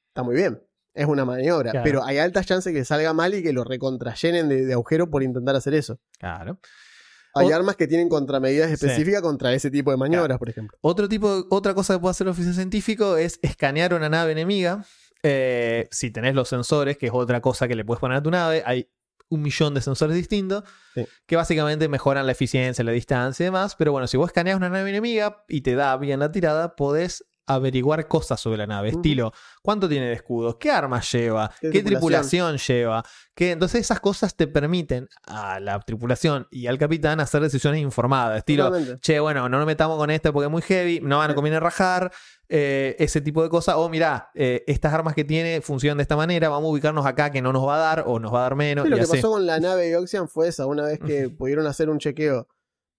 está 0.07 0.23
muy 0.23 0.35
bien. 0.35 0.59
Es 0.95 1.05
una 1.05 1.23
maniobra. 1.25 1.69
Claro. 1.71 1.83
Pero 1.83 2.03
hay 2.03 2.17
altas 2.17 2.45
chances 2.47 2.73
que 2.73 2.83
salga 2.85 3.13
mal 3.13 3.33
y 3.35 3.43
que 3.43 3.51
lo 3.53 3.63
recontrallenen 3.65 4.47
de, 4.49 4.65
de 4.65 4.73
agujero 4.73 5.09
por 5.09 5.21
intentar 5.21 5.55
hacer 5.55 5.73
eso. 5.75 5.99
Claro. 6.17 6.57
Hay 7.35 7.51
armas 7.51 7.75
que 7.75 7.85
tienen 7.85 8.07
contramedidas 8.07 8.69
Sí. 8.69 8.73
específicas 8.75 9.21
contra 9.21 9.53
ese 9.53 9.69
tipo 9.69 9.91
de 9.91 9.97
maniobras, 9.97 10.39
por 10.39 10.49
ejemplo. 10.49 10.77
Otro 10.81 11.07
tipo, 11.09 11.45
otra 11.51 11.73
cosa 11.73 11.93
que 11.95 11.99
puede 11.99 12.11
hacer 12.11 12.25
el 12.27 12.31
oficial 12.31 12.55
científico 12.55 13.17
es 13.17 13.39
escanear 13.41 13.93
una 13.93 14.07
nave 14.09 14.31
enemiga. 14.31 14.85
Eh, 15.28 15.88
si 15.91 16.11
tenés 16.11 16.36
los 16.36 16.47
sensores, 16.49 16.97
que 16.97 17.07
es 17.07 17.11
otra 17.13 17.41
cosa 17.41 17.67
que 17.67 17.76
le 17.76 17.84
puedes 17.84 17.99
poner 17.99 18.17
a 18.17 18.21
tu 18.21 18.30
nave, 18.30 18.61
hay 18.65 18.88
un 19.30 19.41
millón 19.41 19.73
de 19.73 19.82
sensores 19.82 20.15
distintos 20.15 20.63
Sí. 20.93 21.03
que 21.26 21.36
básicamente 21.36 21.89
mejoran 21.89 22.28
la 22.28 22.32
eficiencia, 22.34 22.84
la 22.84 22.91
distancia 22.91 23.43
y 23.43 23.47
demás. 23.47 23.76
Pero 23.76 23.91
bueno, 23.91 24.05
si 24.07 24.17
vos 24.17 24.28
escaneas 24.30 24.55
una 24.55 24.69
nave 24.69 24.88
enemiga 24.91 25.43
y 25.47 25.61
te 25.61 25.73
da 25.73 25.97
bien 25.97 26.19
la 26.19 26.32
tirada, 26.32 26.76
podés 26.76 27.26
averiguar 27.47 28.07
cosas 28.07 28.39
sobre 28.39 28.57
la 28.57 28.67
nave, 28.67 28.89
estilo 28.89 29.31
cuánto 29.61 29.87
tiene 29.89 30.07
de 30.07 30.13
escudos, 30.13 30.55
qué 30.59 30.71
armas 30.71 31.11
lleva, 31.11 31.51
Qué 31.59 31.69
qué, 31.69 31.83
tripulación. 31.83 32.55
tripulación 32.55 32.57
lleva, 32.57 33.03
que 33.33 33.51
entonces 33.51 33.81
esas 33.81 33.99
cosas 33.99 34.35
te 34.35 34.47
permiten 34.47 35.07
a 35.25 35.59
la 35.59 35.79
tripulación 35.79 36.47
y 36.51 36.67
al 36.67 36.77
capitán 36.77 37.19
hacer 37.19 37.41
decisiones 37.41 37.81
informadas, 37.81 38.37
estilo 38.37 38.71
che, 39.01 39.19
bueno, 39.19 39.49
no 39.49 39.57
nos 39.57 39.65
metamos 39.67 39.97
con 39.97 40.09
este 40.11 40.31
porque 40.31 40.45
es 40.45 40.51
muy 40.51 40.61
heavy, 40.61 40.99
no 41.01 41.25
nos 41.25 41.35
conviene 41.35 41.59
rajar, 41.59 42.11
eh, 42.47 42.95
ese 42.99 43.21
tipo 43.21 43.41
de 43.41 43.49
cosas. 43.49 43.75
O 43.77 43.89
mirá, 43.89 44.29
eh, 44.35 44.63
estas 44.67 44.93
armas 44.93 45.15
que 45.15 45.23
tiene 45.23 45.61
funcionan 45.61 45.97
de 45.97 46.03
esta 46.03 46.15
manera, 46.15 46.47
vamos 46.49 46.67
a 46.67 46.71
ubicarnos 46.71 47.05
acá 47.05 47.31
que 47.31 47.41
no 47.41 47.51
nos 47.51 47.67
va 47.67 47.75
a 47.75 47.79
dar 47.79 48.03
o 48.07 48.19
nos 48.19 48.31
va 48.33 48.39
a 48.39 48.41
dar 48.43 48.55
menos. 48.55 48.83
Sí, 48.85 48.89
lo 48.89 48.95
y 48.95 48.99
que 48.99 49.03
así. 49.03 49.11
pasó 49.15 49.31
con 49.31 49.45
la 49.45 49.59
nave 49.59 49.87
de 49.89 49.97
Oxian 49.97 50.27
fue 50.27 50.47
esa. 50.49 50.65
Una 50.67 50.83
vez 50.83 50.99
que 50.99 51.29
pudieron 51.29 51.65
hacer 51.67 51.89
un 51.89 51.97
chequeo 51.97 52.47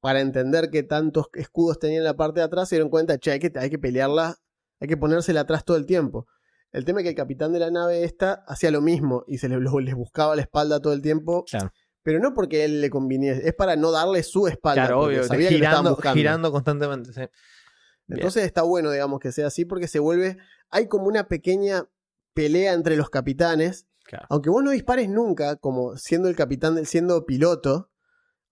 para 0.01 0.21
entender 0.21 0.71
qué 0.71 0.83
tantos 0.83 1.27
escudos 1.35 1.79
tenía 1.79 1.99
en 1.99 2.05
la 2.05 2.17
parte 2.17 2.41
de 2.41 2.47
atrás, 2.47 2.69
se 2.69 2.77
dieron 2.77 2.91
cuenta, 2.91 3.19
che, 3.19 3.33
hay 3.33 3.39
que, 3.39 3.53
hay 3.59 3.71
que 3.71 3.79
pelearla, 3.79 4.37
hay 4.81 4.89
que 4.89 4.97
ponérsela 4.97 5.41
atrás 5.41 5.65
todo 5.65 5.77
el 5.77 5.87
tiempo. 5.87 6.27
El 6.73 6.85
tema 6.85 7.01
es 7.01 7.05
que 7.05 7.11
el 7.11 7.15
capitán 7.17 7.53
de 7.53 7.59
la 7.61 7.71
nave 7.71 8.05
esta 8.05 8.45
hacía 8.47 8.71
lo 8.71 8.83
mismo 8.83 9.25
y 9.27 9.39
se 9.39 9.49
les, 9.49 9.59
les 9.83 9.95
buscaba 9.95 10.37
la 10.37 10.43
espalda 10.43 10.81
todo 10.81 10.93
el 10.93 11.03
tiempo, 11.03 11.45
Claro, 11.45 11.73
pero 12.03 12.21
no 12.21 12.35
porque 12.35 12.65
él 12.65 12.81
le 12.81 12.91
conviniese, 12.91 13.49
es 13.49 13.55
para 13.55 13.75
no 13.77 13.91
darle 13.91 14.23
su 14.23 14.47
espalda. 14.47 14.83
claro 14.87 15.01
obvio, 15.03 15.25
sabía 15.25 15.49
que 15.49 15.55
lo 15.55 15.59
girando, 15.67 15.91
buscando. 15.91 16.15
girando 16.17 16.53
constantemente. 16.53 17.13
sí. 17.13 17.21
Bien. 17.21 18.21
Entonces 18.21 18.45
está 18.45 18.63
bueno, 18.63 18.93
digamos, 18.93 19.19
que 19.19 19.33
sea 19.33 19.49
así 19.49 19.65
porque 19.65 19.89
se 19.89 19.99
vuelve, 19.99 20.37
hay 20.71 20.87
como 20.87 21.07
una 21.07 21.27
pequeña 21.27 21.89
pelea 22.35 22.73
entre 22.75 22.97
los 22.97 23.11
capitanes 23.11 23.87
Claro. 24.05 24.25
aunque 24.31 24.51
vos 24.51 24.63
no 24.63 24.71
dispares 24.71 25.09
nunca, 25.09 25.57
como 25.57 25.97
siendo 25.97 26.29
el 26.29 26.37
capitán, 26.37 26.87
siendo 26.87 27.27
piloto, 27.27 27.91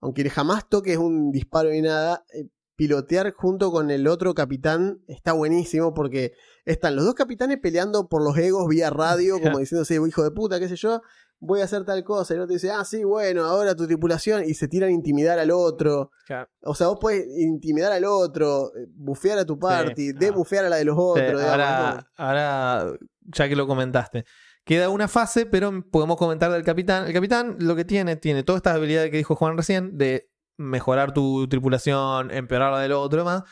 aunque 0.05 0.29
jamás 0.29 0.69
toques 0.69 0.97
un 0.97 1.31
disparo 1.31 1.71
ni 1.71 1.81
nada, 1.81 2.23
eh, 2.31 2.47
pilotear 2.75 3.31
junto 3.31 3.71
con 3.71 3.89
el 3.89 4.07
otro 4.07 4.35
capitán 4.35 5.01
está 5.07 5.33
buenísimo 5.33 5.95
porque 5.95 6.33
están 6.63 6.95
los 6.95 7.05
dos 7.05 7.15
capitanes 7.15 7.57
peleando 7.59 8.07
por 8.07 8.23
los 8.23 8.37
egos 8.37 8.67
vía 8.67 8.91
radio, 8.91 9.39
como 9.57 9.57
diciéndose, 9.57 9.95
hijo 9.95 10.23
de 10.23 10.29
puta, 10.29 10.59
qué 10.59 10.67
sé 10.69 10.75
yo, 10.75 11.01
voy 11.39 11.61
a 11.61 11.63
hacer 11.63 11.85
tal 11.85 12.03
cosa. 12.03 12.33
Y 12.33 12.37
el 12.37 12.43
otro 12.43 12.53
dice, 12.53 12.69
ah, 12.69 12.85
sí, 12.85 13.03
bueno, 13.03 13.45
ahora 13.45 13.73
tu 13.75 13.87
tripulación, 13.87 14.43
y 14.45 14.53
se 14.53 14.67
tiran 14.67 14.89
a 14.89 14.93
intimidar 14.93 15.39
al 15.39 15.49
otro. 15.49 16.11
Claro. 16.27 16.47
O 16.61 16.75
sea, 16.75 16.87
vos 16.87 16.99
podés 17.01 17.25
intimidar 17.39 17.91
al 17.91 18.05
otro, 18.05 18.75
eh, 18.75 18.85
bufear 18.93 19.39
a 19.39 19.45
tu 19.45 19.57
party, 19.57 20.09
ah. 20.09 20.13
debufear 20.19 20.65
a 20.65 20.69
la 20.69 20.75
de 20.75 20.85
los 20.85 20.95
Sí, 20.95 21.01
otros. 21.01 21.41
digamos, 21.41 21.49
ahora, 21.49 21.95
¿no? 21.95 22.23
ahora, 22.23 22.97
ya 23.21 23.49
que 23.49 23.55
lo 23.55 23.65
comentaste, 23.65 24.23
queda 24.65 24.89
una 24.89 25.07
fase, 25.07 25.45
pero 25.45 25.83
podemos 25.89 26.17
comentar 26.17 26.51
del 26.51 26.63
capitán. 26.63 27.07
El 27.07 27.13
capitán 27.13 27.55
lo 27.59 27.75
que 27.75 27.85
tiene, 27.85 28.17
tiene 28.17 28.43
todas 28.43 28.57
estas 28.59 28.75
habilidades 28.75 29.11
que 29.11 29.17
dijo 29.17 29.35
Juan 29.35 29.55
recién, 29.57 29.97
de 29.97 30.29
mejorar 30.57 31.13
tu 31.13 31.47
tripulación, 31.47 32.31
empeorar 32.31 32.71
la 32.73 32.79
del 32.79 32.91
otro 32.93 33.19
y 33.19 33.21
demás. 33.21 33.43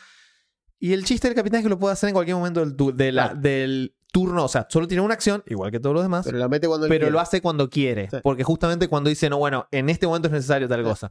Y 0.78 0.92
el 0.92 1.04
chiste 1.04 1.28
del 1.28 1.34
capitán 1.34 1.60
es 1.60 1.64
que 1.64 1.70
lo 1.70 1.78
puede 1.78 1.92
hacer 1.94 2.08
en 2.08 2.14
cualquier 2.14 2.36
momento 2.36 2.60
del, 2.60 2.76
tu- 2.76 2.94
de 2.94 3.12
la- 3.12 3.34
del 3.34 3.94
turno. 4.12 4.44
O 4.44 4.48
sea, 4.48 4.66
solo 4.68 4.86
tiene 4.86 5.02
una 5.02 5.14
acción, 5.14 5.42
igual 5.46 5.70
que 5.70 5.80
todos 5.80 5.94
los 5.94 6.02
demás. 6.02 6.24
Pero 6.26 6.38
la 6.38 6.48
mete 6.48 6.66
cuando 6.68 6.88
pero 6.88 7.10
lo 7.10 7.20
hace 7.20 7.40
cuando 7.40 7.70
quiere. 7.70 8.08
Sí. 8.10 8.18
Porque 8.22 8.44
justamente 8.44 8.88
cuando 8.88 9.08
dice, 9.08 9.30
no, 9.30 9.38
bueno, 9.38 9.66
en 9.70 9.88
este 9.88 10.06
momento 10.06 10.28
es 10.28 10.32
necesario 10.32 10.68
tal 10.68 10.80
Sí. 10.80 10.84
cosa. 10.84 11.10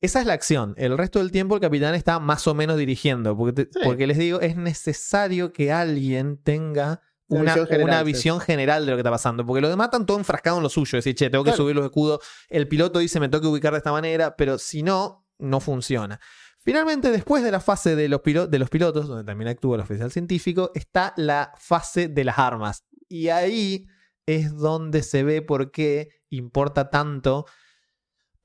Esa 0.00 0.20
es 0.20 0.26
la 0.26 0.32
acción. 0.34 0.74
El 0.76 0.96
resto 0.96 1.18
del 1.18 1.32
tiempo 1.32 1.54
el 1.56 1.60
capitán 1.60 1.94
está 1.94 2.18
más 2.20 2.46
o 2.46 2.54
menos 2.54 2.76
dirigiendo. 2.76 3.36
Porque, 3.36 3.64
te- 3.64 3.72
Sí. 3.72 3.80
porque 3.84 4.06
les 4.06 4.16
digo, 4.18 4.40
es 4.40 4.56
necesario 4.56 5.52
que 5.52 5.72
alguien 5.72 6.36
tenga 6.42 7.00
Una 7.28 7.40
una, 7.42 7.52
visión 7.54 7.66
general, 7.66 7.88
una 7.88 7.98
sí. 7.98 8.04
visión 8.04 8.40
general 8.40 8.84
de 8.86 8.90
lo 8.92 8.96
que 8.96 9.00
está 9.00 9.10
pasando. 9.10 9.44
Porque 9.46 9.60
los 9.60 9.70
demás 9.70 9.86
están 9.86 10.06
todo 10.06 10.18
enfrascados 10.18 10.58
en 10.58 10.62
lo 10.62 10.68
suyo. 10.70 10.96
Decir, 10.96 11.14
che, 11.14 11.30
tengo 11.30 11.44
que 11.44 11.50
Claro. 11.50 11.62
subir 11.62 11.76
los 11.76 11.84
escudos. 11.84 12.20
El 12.48 12.68
piloto 12.68 12.98
dice, 12.98 13.20
me 13.20 13.28
tengo 13.28 13.42
que 13.42 13.48
ubicar 13.48 13.72
de 13.72 13.78
esta 13.78 13.92
manera. 13.92 14.34
Pero 14.36 14.58
si 14.58 14.82
no, 14.82 15.26
no 15.38 15.60
funciona. 15.60 16.18
Finalmente, 16.60 17.10
después 17.10 17.42
de 17.42 17.50
la 17.50 17.60
fase 17.60 17.96
de 17.96 18.08
los, 18.08 18.20
de 18.22 18.58
los 18.58 18.68
pilotos, 18.70 19.08
donde 19.08 19.24
también 19.24 19.48
actúa 19.48 19.76
el 19.76 19.82
oficial 19.82 20.10
científico, 20.10 20.70
está 20.74 21.14
la 21.16 21.52
fase 21.56 22.08
de 22.08 22.24
las 22.24 22.38
armas. 22.38 22.84
Y 23.08 23.28
ahí 23.28 23.86
es 24.26 24.54
donde 24.54 25.02
se 25.02 25.22
ve 25.22 25.40
por 25.40 25.70
qué 25.70 26.10
importa 26.30 26.90
tanto. 26.90 27.46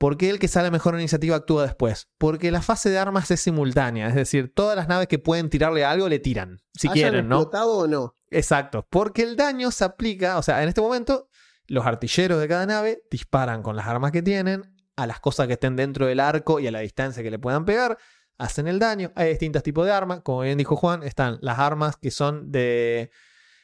¿Por 0.04 0.18
qué 0.18 0.28
el 0.28 0.38
que 0.38 0.48
sale 0.48 0.70
mejor 0.70 0.92
en 0.92 1.00
iniciativa 1.00 1.36
actúa 1.36 1.62
después? 1.62 2.10
Porque 2.18 2.50
la 2.50 2.60
fase 2.60 2.90
de 2.90 2.98
armas 2.98 3.30
es 3.30 3.40
simultánea. 3.40 4.06
Es 4.06 4.14
decir, 4.14 4.52
todas 4.54 4.76
las 4.76 4.86
naves 4.86 5.08
que 5.08 5.18
pueden 5.18 5.48
tirarle 5.48 5.82
algo 5.82 6.10
le 6.10 6.18
tiran. 6.18 6.60
Si 6.74 6.88
¿Hayan 6.88 6.94
quieren, 6.94 7.28
¿no? 7.30 7.36
explotado 7.36 7.78
o 7.78 7.86
no? 7.86 8.14
Exacto. 8.30 8.86
Porque 8.90 9.22
el 9.22 9.34
daño 9.34 9.70
se 9.70 9.82
aplica. 9.82 10.36
O 10.36 10.42
sea, 10.42 10.62
en 10.62 10.68
este 10.68 10.82
momento, 10.82 11.30
los 11.68 11.86
artilleros 11.86 12.38
de 12.38 12.46
cada 12.46 12.66
nave 12.66 13.02
disparan 13.10 13.62
con 13.62 13.76
las 13.76 13.86
armas 13.86 14.12
que 14.12 14.20
tienen 14.20 14.76
a 14.94 15.06
las 15.06 15.20
cosas 15.20 15.46
que 15.46 15.54
estén 15.54 15.74
dentro 15.74 16.04
del 16.04 16.20
arco 16.20 16.60
y 16.60 16.66
a 16.66 16.70
la 16.70 16.80
distancia 16.80 17.22
que 17.22 17.30
le 17.30 17.38
puedan 17.38 17.64
pegar. 17.64 17.96
Hacen 18.36 18.68
el 18.68 18.78
daño. 18.78 19.10
Hay 19.14 19.30
distintos 19.30 19.62
tipos 19.62 19.86
de 19.86 19.92
armas. 19.92 20.20
Como 20.20 20.42
bien 20.42 20.58
dijo 20.58 20.76
Juan, 20.76 21.02
están 21.02 21.38
las 21.40 21.58
armas 21.58 21.96
que 21.96 22.10
son 22.10 22.52
de 22.52 23.10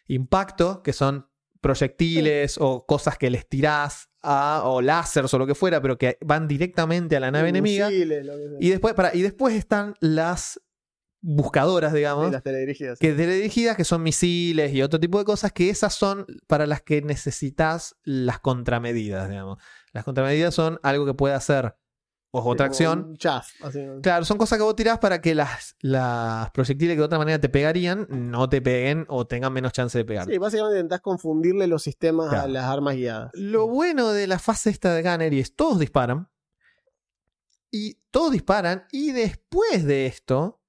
impacto, 0.07 0.83
que 0.83 0.95
son 0.95 1.29
proyectiles 1.61 2.57
o 2.59 2.87
cosas 2.87 3.19
que 3.19 3.29
les 3.29 3.47
tirás 3.47 4.10
a, 4.23 4.63
o 4.65 4.83
láseres 4.83 5.33
o 5.35 5.39
lo 5.39 5.47
que 5.47 5.55
fuera, 5.55 5.81
pero 5.81 5.97
que 5.99 6.19
van 6.21 6.47
directamente 6.49 7.17
a 7.17 7.21
la 7.21 7.31
nave 7.31 7.49
enemiga. 7.49 7.91
Y 7.91 8.69
después, 8.71 8.95
para, 8.95 9.15
y 9.15 9.23
después 9.23 9.55
están 9.55 9.95
las 10.01 10.61
buscadoras, 11.23 11.93
digamos, 11.93 12.27
Sí, 12.27 12.33
las 12.33 12.43
teledirigidas. 12.43 12.99
que 12.99 13.13
teledirigidas, 13.13 13.77
que 13.77 13.85
son 13.85 14.03
misiles 14.03 14.73
y 14.73 14.83
otro 14.83 14.99
tipo 14.99 15.19
de 15.19 15.25
cosas, 15.25 15.53
que 15.53 15.69
esas 15.69 15.95
son 15.95 16.27
para 16.47 16.67
las 16.67 16.81
que 16.83 17.03
necesitas 17.03 17.97
las 18.05 18.41
contramedidas, 18.41 19.29
digamos. 19.29 19.59
Las 19.93 20.05
contramedidas 20.05 20.55
son 20.55 20.79
algo 20.83 21.05
que 21.05 21.15
puede 21.15 21.35
hacer 21.35 21.75
o 22.33 22.41
otra 22.41 22.69
Como 22.69 22.73
acción. 22.73 23.19
así. 23.63 23.81
Claro, 24.03 24.25
son 24.25 24.39
cosas 24.39 24.59
que 24.59 24.63
vos 24.63 24.77
tirás 24.77 24.99
para 24.99 25.21
que 25.21 25.35
las, 25.35 25.75
las 25.81 26.51
proyectiles 26.53 26.95
que 26.95 26.99
de 27.01 27.05
otra 27.05 27.19
manera 27.19 27.41
te 27.41 27.49
pegarían 27.49 28.07
no 28.09 28.49
te 28.49 28.63
peguen 28.63 29.05
o 29.09 29.27
tengan 29.27 29.53
menos 29.53 29.73
chance 29.73 29.99
de 29.99 30.05
pegar. 30.05 30.27
Sí, 30.27 30.39
básicamente 30.39 30.79
intentás 30.79 31.01
confundirle 31.01 31.67
los 31.67 31.83
sistemas 31.83 32.33
a 32.33 32.47
las 32.47 32.65
armas 32.65 32.95
guiadas. 32.95 33.31
Lo 33.35 33.67
bueno 33.67 34.13
de 34.13 34.27
la 34.27 34.39
fase 34.39 34.71
esta 34.71 34.95
de 34.95 35.03
Gunnery 35.03 35.41
es 35.41 35.55
todos 35.57 35.79
disparan. 35.79 36.29
Y 37.71 37.99
todos 38.11 38.33
disparan. 38.33 38.85
Y 38.93 39.13
después 39.13 39.85
de 39.85 40.07
esto, 40.07 40.61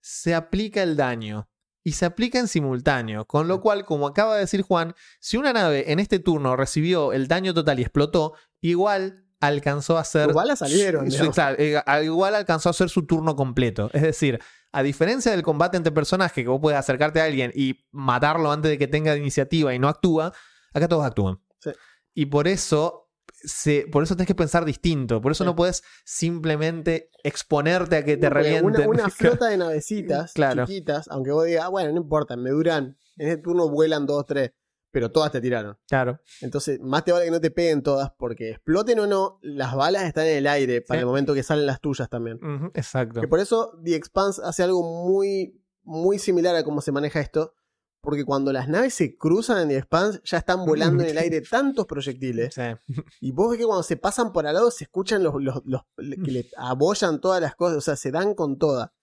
se 0.00 0.34
aplica 0.34 0.82
el 0.82 0.96
daño. 0.96 1.48
Y 1.84 1.92
se 1.92 2.04
aplica 2.04 2.38
en 2.38 2.48
simultáneo. 2.48 3.26
Con 3.26 3.48
lo 3.48 3.60
cual, 3.60 3.84
como 3.84 4.06
acaba 4.06 4.34
de 4.34 4.40
decir 4.40 4.62
Juan, 4.62 4.94
si 5.20 5.36
una 5.36 5.52
nave 5.52 5.90
en 5.92 6.00
este 6.00 6.18
turno 6.18 6.54
recibió 6.56 7.12
el 7.12 7.28
daño 7.28 7.54
total 7.54 7.78
y 7.78 7.82
explotó, 7.82 8.34
igual 8.60 9.24
alcanzó 9.40 9.96
a 9.98 10.00
hacer. 10.02 10.26
Tus 10.26 10.34
balas 10.34 10.58
salieron, 10.58 11.10
su- 11.10 11.32
eh, 11.58 11.80
al- 11.86 12.04
igual 12.04 12.34
alcanzó 12.34 12.68
a 12.68 12.70
hacer 12.70 12.88
su 12.88 13.06
turno 13.06 13.36
completo. 13.36 13.90
Es 13.92 14.02
decir, 14.02 14.40
a 14.72 14.82
diferencia 14.82 15.30
del 15.32 15.42
combate 15.42 15.76
entre 15.76 15.92
personajes, 15.92 16.42
que 16.44 16.48
vos 16.48 16.60
puedes 16.60 16.78
acercarte 16.78 17.20
a 17.20 17.24
alguien 17.24 17.52
y 17.54 17.86
matarlo 17.90 18.50
antes 18.52 18.70
de 18.70 18.78
que 18.78 18.86
tenga 18.88 19.16
iniciativa 19.16 19.72
y 19.74 19.78
no 19.78 19.88
actúa, 19.88 20.32
acá 20.74 20.88
todos 20.88 21.04
actúan. 21.04 21.40
Sí. 21.60 21.70
Y 22.14 22.26
por 22.26 22.48
eso. 22.48 23.04
Se, 23.40 23.86
por 23.92 24.02
eso 24.02 24.16
tenés 24.16 24.26
que 24.26 24.34
pensar 24.34 24.64
distinto. 24.64 25.20
Por 25.20 25.30
eso 25.30 25.44
Sí. 25.44 25.46
no 25.46 25.54
puedes 25.54 25.84
simplemente 26.04 27.10
exponerte 27.22 27.96
a 27.96 28.04
que 28.04 28.16
te 28.16 28.28
revienten. 28.28 28.64
Una, 28.66 28.88
una 28.88 29.10
flota 29.10 29.46
de 29.46 29.56
navecitas 29.56 30.32
Claro. 30.32 30.66
chiquitas, 30.66 31.06
aunque 31.08 31.30
vos 31.30 31.44
digas, 31.46 31.64
ah, 31.64 31.68
bueno, 31.68 31.90
no 31.92 31.98
importa, 32.00 32.36
me 32.36 32.50
duran. 32.50 32.96
En 33.16 33.28
este 33.28 33.42
turno 33.42 33.68
vuelan 33.68 34.06
dos, 34.06 34.26
tres, 34.26 34.52
pero 34.90 35.10
todas 35.12 35.30
te 35.32 35.40
tiraron. 35.40 35.76
Claro. 35.86 36.20
Entonces, 36.40 36.80
más 36.80 37.04
te 37.04 37.12
vale 37.12 37.26
que 37.26 37.30
no 37.30 37.40
te 37.40 37.50
peguen 37.50 37.82
todas, 37.82 38.10
porque 38.18 38.50
exploten 38.50 38.98
o 39.00 39.06
no, 39.06 39.38
las 39.42 39.74
balas 39.74 40.04
están 40.04 40.26
en 40.26 40.38
el 40.38 40.46
aire 40.46 40.80
para 40.80 40.98
Sí. 40.98 41.02
el 41.02 41.06
momento 41.06 41.34
que 41.34 41.42
salen 41.42 41.66
las 41.66 41.80
tuyas 41.80 42.08
también. 42.08 42.38
Exacto. 42.74 43.20
Que 43.20 43.28
por 43.28 43.40
eso 43.40 43.78
The 43.84 43.94
Expanse 43.94 44.40
hace 44.44 44.62
algo 44.62 44.82
muy, 45.06 45.60
muy 45.82 46.18
similar 46.18 46.56
a 46.56 46.64
cómo 46.64 46.80
se 46.80 46.92
maneja 46.92 47.20
esto. 47.20 47.54
Porque 48.00 48.24
cuando 48.24 48.52
las 48.52 48.68
naves 48.68 48.94
se 48.94 49.16
cruzan 49.18 49.60
en 49.62 49.68
The 49.70 49.76
Expanse, 49.78 50.20
ya 50.24 50.38
están 50.38 50.64
volando 50.64 51.02
en 51.02 51.10
el 51.10 51.18
aire 51.18 51.40
tantos 51.42 51.84
proyectiles. 51.86 52.54
Sí. 52.54 52.62
Y 53.20 53.32
vos 53.32 53.50
ves 53.50 53.58
que 53.58 53.64
cuando 53.66 53.82
se 53.82 53.96
pasan 53.96 54.32
por 54.32 54.46
al 54.46 54.54
lado 54.54 54.70
se 54.70 54.84
escuchan 54.84 55.22
los, 55.24 55.34
los- 55.42 55.62
los- 55.66 55.82
que 55.96 56.30
le 56.30 56.48
abollan 56.56 57.20
todas 57.20 57.42
las 57.42 57.56
cosas, 57.56 57.78
o 57.78 57.80
sea, 57.80 57.96
se 57.96 58.12
dan 58.12 58.34
con 58.34 58.56
toda. 58.56 58.94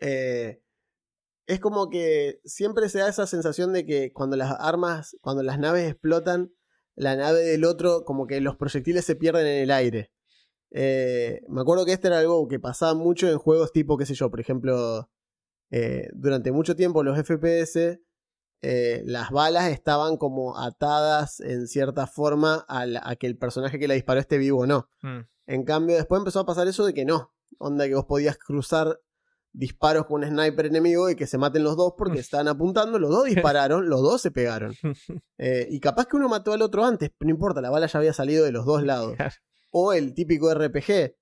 Eh, 0.00 0.61
es 1.46 1.60
como 1.60 1.90
que 1.90 2.40
siempre 2.44 2.88
se 2.88 2.98
da 3.00 3.08
esa 3.08 3.26
sensación 3.26 3.72
de 3.72 3.84
que 3.84 4.12
cuando 4.12 4.36
las 4.36 4.54
armas, 4.58 5.16
cuando 5.20 5.42
las 5.42 5.58
naves 5.58 5.90
explotan, 5.90 6.52
la 6.94 7.16
nave 7.16 7.40
del 7.40 7.64
otro, 7.64 8.04
como 8.04 8.26
que 8.26 8.40
los 8.40 8.56
proyectiles 8.56 9.04
se 9.04 9.16
pierden 9.16 9.46
en 9.46 9.62
el 9.62 9.70
aire. 9.70 10.12
Eh, 10.70 11.40
me 11.48 11.60
acuerdo 11.60 11.84
que 11.84 11.92
este 11.92 12.08
era 12.08 12.18
algo 12.20 12.48
que 12.48 12.58
pasaba 12.60 12.94
mucho 12.94 13.28
en 13.28 13.38
juegos 13.38 13.72
tipo, 13.72 13.96
qué 13.98 14.06
sé 14.06 14.14
yo, 14.14 14.30
por 14.30 14.40
ejemplo, 14.40 15.10
eh, 15.70 16.08
durante 16.14 16.52
mucho 16.52 16.76
tiempo 16.76 17.02
los 17.02 17.18
FPS, 17.18 18.00
eh, 18.62 19.02
las 19.04 19.30
balas 19.30 19.70
estaban 19.70 20.16
como 20.16 20.58
atadas 20.58 21.40
en 21.40 21.66
cierta 21.66 22.06
forma 22.06 22.64
a, 22.68 22.86
la- 22.86 23.02
a 23.04 23.16
que 23.16 23.26
el 23.26 23.36
personaje 23.36 23.78
que 23.78 23.88
la 23.88 23.94
disparó 23.94 24.20
esté 24.20 24.38
vivo 24.38 24.60
o 24.60 24.66
no. 24.66 24.88
Mm. 25.02 25.20
En 25.46 25.64
cambio, 25.64 25.96
después 25.96 26.20
empezó 26.20 26.40
a 26.40 26.46
pasar 26.46 26.68
eso 26.68 26.84
de 26.86 26.94
que 26.94 27.04
no. 27.04 27.32
Onda 27.58 27.86
que 27.88 27.94
vos 27.94 28.04
podías 28.06 28.38
cruzar 28.38 29.00
disparos 29.52 30.06
con 30.06 30.22
un 30.24 30.28
sniper 30.30 30.66
enemigo 30.66 31.10
y 31.10 31.14
que 31.16 31.26
se 31.26 31.38
maten 31.38 31.62
los 31.62 31.76
dos 31.76 31.94
porque 31.96 32.18
estaban 32.20 32.48
apuntando, 32.48 32.98
los 32.98 33.10
dos 33.10 33.24
dispararon, 33.26 33.88
los 33.88 34.00
dos 34.02 34.20
se 34.20 34.30
pegaron. 34.30 34.74
Eh, 35.44 35.66
y 35.70 35.80
capaz 35.80 36.06
que 36.06 36.16
uno 36.16 36.28
mató 36.28 36.52
al 36.52 36.62
otro 36.62 36.84
antes, 36.84 37.10
no 37.18 37.28
importa, 37.28 37.60
la 37.60 37.68
bala 37.68 37.88
ya 37.88 37.98
había 37.98 38.12
salido 38.12 38.44
de 38.44 38.52
los 38.52 38.64
dos 38.64 38.84
lados. 38.84 39.16
O 39.72 39.92
el 39.92 40.14
típico 40.14 40.54
RPG, 40.54 41.16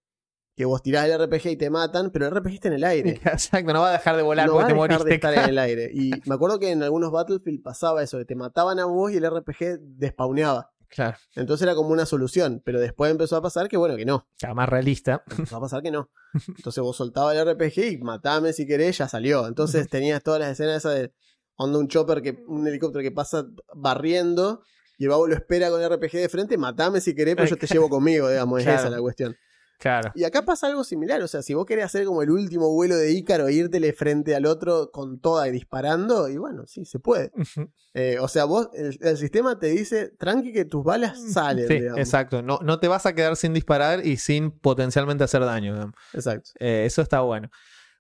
que 0.55 0.65
vos 0.67 0.83
tirás 0.83 1.09
el 1.09 1.19
RPG 1.19 1.47
y 1.47 1.57
te 1.57 1.71
matan, 1.71 2.11
pero 2.11 2.27
el 2.27 2.35
RPG 2.35 2.53
está 2.53 2.69
en 2.69 2.75
el 2.75 2.85
aire. 2.85 3.11
Exacto, 3.25 3.73
no 3.73 3.81
va 3.81 3.89
a 3.89 3.93
dejar 3.93 4.17
de 4.17 4.23
volar 4.23 4.47
no 4.47 4.53
porque 4.53 4.75
va 4.75 4.85
a 4.85 4.89
te 4.89 4.91
dejar 4.91 4.99
de 4.99 5.05
moriste. 5.07 5.15
estar 5.15 5.45
en 5.45 5.51
el 5.51 5.59
aire. 5.59 5.91
Y 5.95 6.11
me 6.27 6.35
acuerdo 6.35 6.59
que 6.59 6.71
en 6.71 6.83
algunos 6.83 7.11
Battlefield 7.11 7.63
pasaba 7.63 8.03
eso, 8.03 8.19
que 8.19 8.27
te 8.27 8.35
mataban 8.35 8.79
a 8.79 8.85
vos 8.85 9.11
y 9.11 9.17
el 9.17 9.31
RPG 9.31 9.79
despauneaba. 9.81 10.71
Claro, 10.91 11.17
Entonces 11.37 11.63
era 11.65 11.75
como 11.77 11.91
una 11.91 12.05
solución, 12.05 12.61
pero 12.65 12.81
después 12.81 13.11
empezó 13.13 13.37
a 13.37 13.43
pasar 13.43 13.69
que 13.69 13.77
bueno, 13.77 13.97
que 13.97 14.05
no. 14.05 14.27
ya 14.39 14.53
más 14.55 14.69
realista. 14.69 15.23
Empezó 15.31 15.57
a 15.57 15.61
pasar 15.61 15.83
que 15.83 15.91
no. 15.93 16.11
Entonces 16.49 16.83
vos 16.83 16.97
soltabas 16.97 17.37
el 17.37 17.49
RPG 17.55 17.79
y 17.93 17.99
matame 17.99 18.53
si 18.53 18.67
querés, 18.67 18.99
ya 18.99 19.09
salió. 19.09 19.47
Entonces 19.47 19.89
tenías 19.91 20.23
todas 20.23 20.41
las 20.41 20.51
escenas 20.51 20.79
esas 20.79 20.95
de 20.97 21.13
onda 21.57 21.79
un 21.79 21.87
chopper 21.89 22.23
que, 22.23 22.43
un 22.49 22.67
helicóptero 22.67 23.03
que 23.03 23.13
pasa 23.13 23.47
barriendo 23.75 24.63
y 24.99 25.05
el 25.05 25.11
babo 25.11 25.27
lo 25.27 25.35
espera 25.35 25.71
con 25.71 25.81
el 25.83 25.89
RPG 25.91 26.13
de 26.13 26.29
frente, 26.29 26.59
matame 26.59 27.01
si 27.01 27.15
querés, 27.15 27.35
pero 27.37 27.49
yo 27.49 27.57
te 27.57 27.67
llevo 27.67 27.89
conmigo, 27.89 28.29
digamos, 28.29 28.59
es 28.59 28.65
Claro. 28.65 28.81
esa 28.81 28.91
la 28.91 29.01
cuestión. 29.01 29.37
Claro. 29.81 30.13
Y 30.15 30.25
acá 30.25 30.45
pasa 30.45 30.67
algo 30.67 30.85
similar, 30.85 31.21
o 31.23 31.27
sea, 31.27 31.41
si 31.43 31.55
vos 31.55 31.65
querés 31.67 31.87
hacer 31.87 32.05
como 32.05 32.23
el 32.23 32.31
último 32.31 32.71
vuelo 32.71 32.97
de 32.97 33.11
Ícaro 33.13 33.49
e 33.49 33.55
írtele 33.55 33.93
frente 33.95 34.37
al 34.37 34.45
otro 34.47 34.91
con 34.93 35.19
toda 35.21 35.49
y 35.49 35.51
disparando, 35.51 36.29
y 36.29 36.37
bueno, 36.37 36.65
sí, 36.67 36.85
se 36.85 36.99
puede. 36.99 37.33
Eh, 37.95 38.19
o 38.21 38.29
sea, 38.29 38.45
vos, 38.45 38.69
el, 38.75 38.97
el 39.01 39.17
sistema 39.17 39.59
te 39.59 39.69
dice, 39.69 40.11
tranqui 40.19 40.53
que 40.53 40.67
tus 40.67 40.85
balas 40.85 41.19
salen, 41.33 41.67
Sí, 41.67 41.75
digamos. 41.81 41.99
exacto. 41.99 42.43
No, 42.43 42.59
no 42.63 42.79
te 42.79 42.89
vas 42.89 43.07
a 43.07 43.15
quedar 43.15 43.37
sin 43.37 43.55
disparar 43.55 44.07
y 44.07 44.19
sin 44.19 44.51
potencialmente 44.51 45.25
hacer 45.25 45.41
daño. 45.45 45.73
digamos. 45.73 45.95
Exacto. 46.13 46.51
Eh, 46.61 46.85
eso 46.87 47.01
está 47.03 47.21
bueno. 47.23 47.51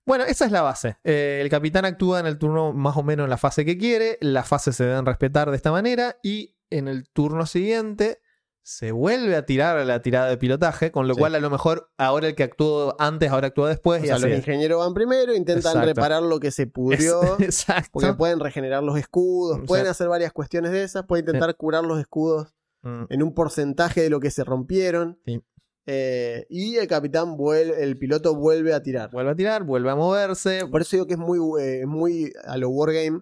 Bueno, 0.06 0.24
esa 0.24 0.44
es 0.44 0.52
la 0.52 0.62
base. 0.62 0.98
Eh, 1.04 1.40
el 1.42 1.48
capitán 1.50 1.84
actúa 1.86 2.20
en 2.20 2.26
el 2.26 2.36
turno 2.38 2.72
más 2.72 2.96
o 2.96 3.02
menos 3.02 3.24
en 3.24 3.30
la 3.30 3.36
fase 3.38 3.64
que 3.64 3.78
quiere. 3.78 4.18
Las 4.20 4.46
fases 4.46 4.76
se 4.76 4.84
deben 4.84 5.06
respetar 5.06 5.50
de 5.50 5.56
esta 5.56 5.72
manera. 5.72 6.16
Y 6.22 6.56
en 6.70 6.88
el 6.88 7.08
turno 7.10 7.46
siguiente 7.46 8.19
se 8.62 8.92
vuelve 8.92 9.36
a 9.36 9.44
tirar 9.46 9.76
a 9.78 9.84
la 9.84 10.02
tirada 10.02 10.28
de 10.28 10.36
pilotaje. 10.36 10.90
Con 10.92 11.08
lo 11.08 11.14
Sí. 11.14 11.20
cual, 11.20 11.34
a 11.34 11.40
lo 11.40 11.50
mejor, 11.50 11.90
ahora 11.98 12.28
el 12.28 12.34
que 12.34 12.42
actuó 12.42 12.94
antes, 12.98 13.30
ahora 13.30 13.48
actúa 13.48 13.68
después. 13.68 14.02
O 14.02 14.04
y 14.04 14.08
sea, 14.08 14.18
los 14.18 14.30
ingenieros 14.30 14.78
van 14.78 14.94
primero, 14.94 15.34
intentan 15.34 15.72
Exacto. 15.72 15.86
reparar 15.86 16.22
lo 16.22 16.38
que 16.40 16.50
se 16.50 16.66
pudrió. 16.66 17.20
Exacto. 17.40 17.90
Porque 17.92 18.12
pueden 18.14 18.40
regenerar 18.40 18.82
los 18.82 18.98
escudos, 18.98 19.60
pueden 19.66 19.86
hacer 19.86 20.08
varias 20.08 20.32
cuestiones 20.32 20.72
de 20.72 20.82
esas, 20.84 21.04
pueden 21.06 21.24
intentar 21.26 21.54
curar 21.56 21.84
los 21.84 21.98
escudos 21.98 22.54
Mm, 22.82 23.04
en 23.10 23.22
un 23.22 23.34
porcentaje 23.34 24.00
de 24.00 24.08
lo 24.08 24.20
que 24.20 24.30
se 24.30 24.42
rompieron. 24.42 25.18
Sí. 25.26 25.38
Eh, 25.84 26.46
y 26.48 26.76
el 26.76 26.86
capitán 26.86 27.36
vuelve, 27.36 27.82
el 27.82 27.98
piloto 27.98 28.34
vuelve 28.34 28.72
a 28.72 28.82
tirar. 28.82 29.10
Vuelve 29.10 29.32
a 29.32 29.34
tirar, 29.34 29.64
vuelve 29.64 29.90
a 29.90 29.96
moverse. 29.96 30.66
Por 30.70 30.80
eso 30.80 30.96
digo 30.96 31.06
que 31.06 31.14
es 31.14 31.18
muy, 31.18 31.38
eh, 31.62 31.84
muy 31.86 32.32
a 32.44 32.56
lo 32.56 32.70
wargame, 32.70 33.20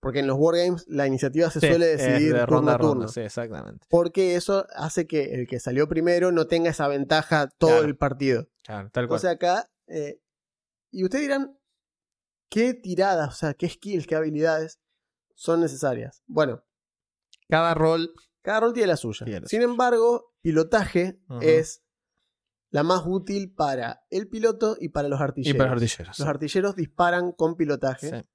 porque 0.00 0.20
en 0.20 0.26
los 0.26 0.36
wargames 0.38 0.84
la 0.88 1.06
iniciativa 1.06 1.50
se 1.50 1.60
Sí, 1.60 1.68
suele 1.68 1.86
decidir 1.86 2.32
de 2.32 2.40
turno 2.40 2.46
ronda 2.46 2.74
a 2.74 2.78
turno. 2.78 3.08
Sí, 3.08 3.20
exactamente. 3.20 3.86
Porque 3.90 4.34
eso 4.36 4.66
hace 4.74 5.06
que 5.06 5.34
el 5.34 5.46
que 5.46 5.60
salió 5.60 5.88
primero 5.88 6.32
no 6.32 6.46
tenga 6.46 6.70
esa 6.70 6.88
ventaja 6.88 7.48
todo 7.48 7.70
Claro. 7.70 7.86
el 7.86 7.96
partido. 7.96 8.48
Claro, 8.62 8.90
tal 8.90 9.06
cual. 9.08 9.18
Entonces 9.18 9.36
acá, 9.36 9.70
eh, 9.86 10.20
y 10.90 11.04
ustedes 11.04 11.22
dirán, 11.24 11.58
qué 12.48 12.74
tiradas, 12.74 13.28
o 13.28 13.36
sea, 13.36 13.54
qué 13.54 13.68
skills, 13.68 14.06
qué 14.06 14.16
habilidades 14.16 14.80
son 15.34 15.60
necesarias. 15.60 16.22
Bueno, 16.26 16.64
Cada 17.48 17.74
rol. 17.74 18.12
cada 18.42 18.60
rol 18.60 18.72
tiene 18.72 18.88
la 18.88 18.96
suya. 18.96 19.24
Tiene 19.26 19.40
la 19.40 19.46
Sin 19.48 19.60
suya. 19.60 19.70
embargo, 19.70 20.32
pilotaje 20.40 21.20
es 21.42 21.82
la 22.70 22.82
más 22.84 23.02
útil 23.04 23.52
para 23.54 24.04
el 24.10 24.28
piloto 24.28 24.76
y 24.80 24.88
para 24.90 25.08
los 25.08 25.20
Y 25.20 25.22
artilleros. 25.22 25.58
para 25.58 25.74
los 25.74 25.82
artilleros. 25.82 26.18
Los 26.18 26.28
artilleros 26.28 26.76
disparan 26.76 27.32
con 27.32 27.56
pilotaje 27.56 28.10
Sí. 28.10 28.26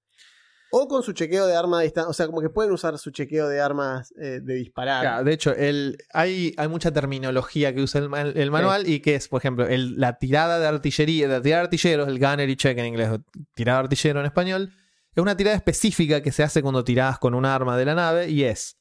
O 0.72 0.88
con 0.88 1.04
su 1.04 1.14
chequeo 1.14 1.46
de 1.48 1.56
arma 1.56 1.80
a 1.80 1.82
distancia. 1.84 2.10
O 2.10 2.14
sea, 2.14 2.26
como 2.26 2.42
que 2.42 2.50
pueden 2.50 2.72
usar 2.72 2.98
su 2.98 3.12
chequeo 3.12 3.48
de 3.48 3.62
armas 3.62 4.14
eh, 4.18 4.40
de 4.44 4.56
disparar. 4.56 5.02
Claro, 5.02 5.24
de 5.24 5.34
hecho, 5.34 5.56
el, 5.56 5.98
hay, 6.14 6.54
hay 6.58 6.68
mucha 6.68 6.92
terminología 6.92 7.74
que 7.74 7.82
usa 7.82 8.02
el, 8.02 8.38
el 8.38 8.52
manual 8.52 8.88
y 8.90 9.00
que 9.00 9.16
es, 9.16 9.28
por 9.28 9.40
ejemplo, 9.42 9.68
el- 9.68 10.00
la 10.00 10.18
tirada 10.18 10.60
de 10.60 10.68
artillería, 10.68 11.28
la 11.28 11.42
tirada 11.42 11.62
de 11.62 11.66
artilleros, 11.68 12.08
el 12.08 12.20
gunnery 12.20 12.56
check 12.56 12.78
en 12.78 12.86
inglés, 12.88 13.10
o 13.10 13.24
tirada 13.54 13.80
de 13.80 13.84
artillero 13.86 14.20
en 14.20 14.26
español, 14.26 14.74
es 15.16 15.22
una 15.22 15.38
tirada 15.38 15.56
específica 15.56 16.22
que 16.22 16.32
se 16.34 16.44
hace 16.44 16.62
cuando 16.62 16.84
tirás 16.84 17.20
con 17.20 17.36
un 17.36 17.46
arma 17.46 17.78
de 17.78 17.86
la 17.86 17.96
nave 17.96 18.30
y 18.30 18.44
es 18.44 18.78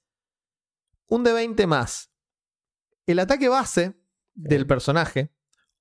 un 1.06 1.22
de 1.22 1.32
20 1.32 1.66
más 1.68 2.10
el 3.06 3.18
ataque 3.20 3.48
base 3.48 3.94
del 4.34 4.66
personaje 4.66 5.30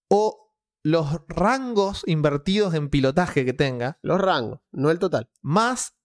o 0.09 0.42
los 0.84 1.21
rangos 1.27 2.03
invertidos 2.07 2.73
en 2.73 2.89
pilotaje 2.89 3.45
que 3.45 3.53
tenga, 3.53 3.97
Los 4.01 4.19
rangos, 4.21 4.59
no 4.71 4.91
el 4.91 4.99
total. 4.99 5.29
más 5.41 5.95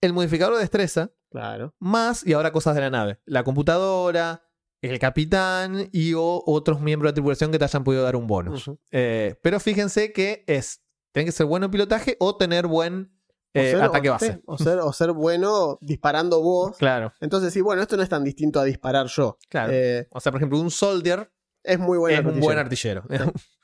el 0.00 0.12
modificador 0.12 0.54
de 0.54 0.60
destreza, 0.60 1.10
Claro. 1.30 1.74
más 1.78 2.26
y 2.26 2.32
ahora 2.32 2.52
cosas 2.52 2.74
de 2.74 2.80
la 2.82 2.90
nave. 2.90 3.20
La 3.24 3.42
computadora, 3.44 4.44
el 4.82 4.98
capitán 4.98 5.88
y 5.92 6.14
o 6.14 6.42
otros 6.46 6.80
miembros 6.80 7.08
de 7.08 7.12
la 7.12 7.14
tripulación 7.14 7.50
que 7.52 7.58
te 7.58 7.64
hayan 7.64 7.84
podido 7.84 8.02
dar 8.02 8.16
un 8.16 8.26
bonus. 8.26 8.70
Eh, 8.90 9.36
pero 9.42 9.60
fíjense 9.60 10.12
que 10.12 10.44
es, 10.46 10.82
tiene 11.12 11.26
que 11.26 11.32
ser 11.32 11.46
bueno 11.46 11.66
en 11.66 11.70
pilotaje 11.72 12.16
o 12.20 12.36
tener 12.36 12.66
buen 12.66 13.12
O 13.54 13.58
eh, 13.60 13.70
ser- 13.72 13.82
ataque 13.82 14.08
o- 14.10 14.12
base. 14.12 14.42
O 14.46 14.58
ser, 14.58 14.78
o 14.80 14.92
ser 14.92 15.12
bueno 15.12 15.78
disparando 15.80 16.42
vos. 16.42 16.76
Claro, 16.78 17.12
Entonces, 17.20 17.52
sí, 17.52 17.60
bueno, 17.60 17.80
esto 17.82 17.96
no 17.96 18.02
es 18.02 18.08
tan 18.08 18.24
distinto 18.24 18.58
a 18.60 18.64
disparar 18.64 19.06
yo. 19.06 19.38
claro. 19.48 19.72
Eh, 19.72 20.08
o 20.10 20.20
sea, 20.20 20.32
por 20.32 20.40
ejemplo, 20.40 20.58
un 20.60 20.70
soldier 20.70 21.30
es 21.62 21.78
muy 21.78 21.96
bueno. 21.98 22.28
es 22.30 22.34
un 22.34 22.40
buen 22.40 22.58
artillero. 22.58 23.04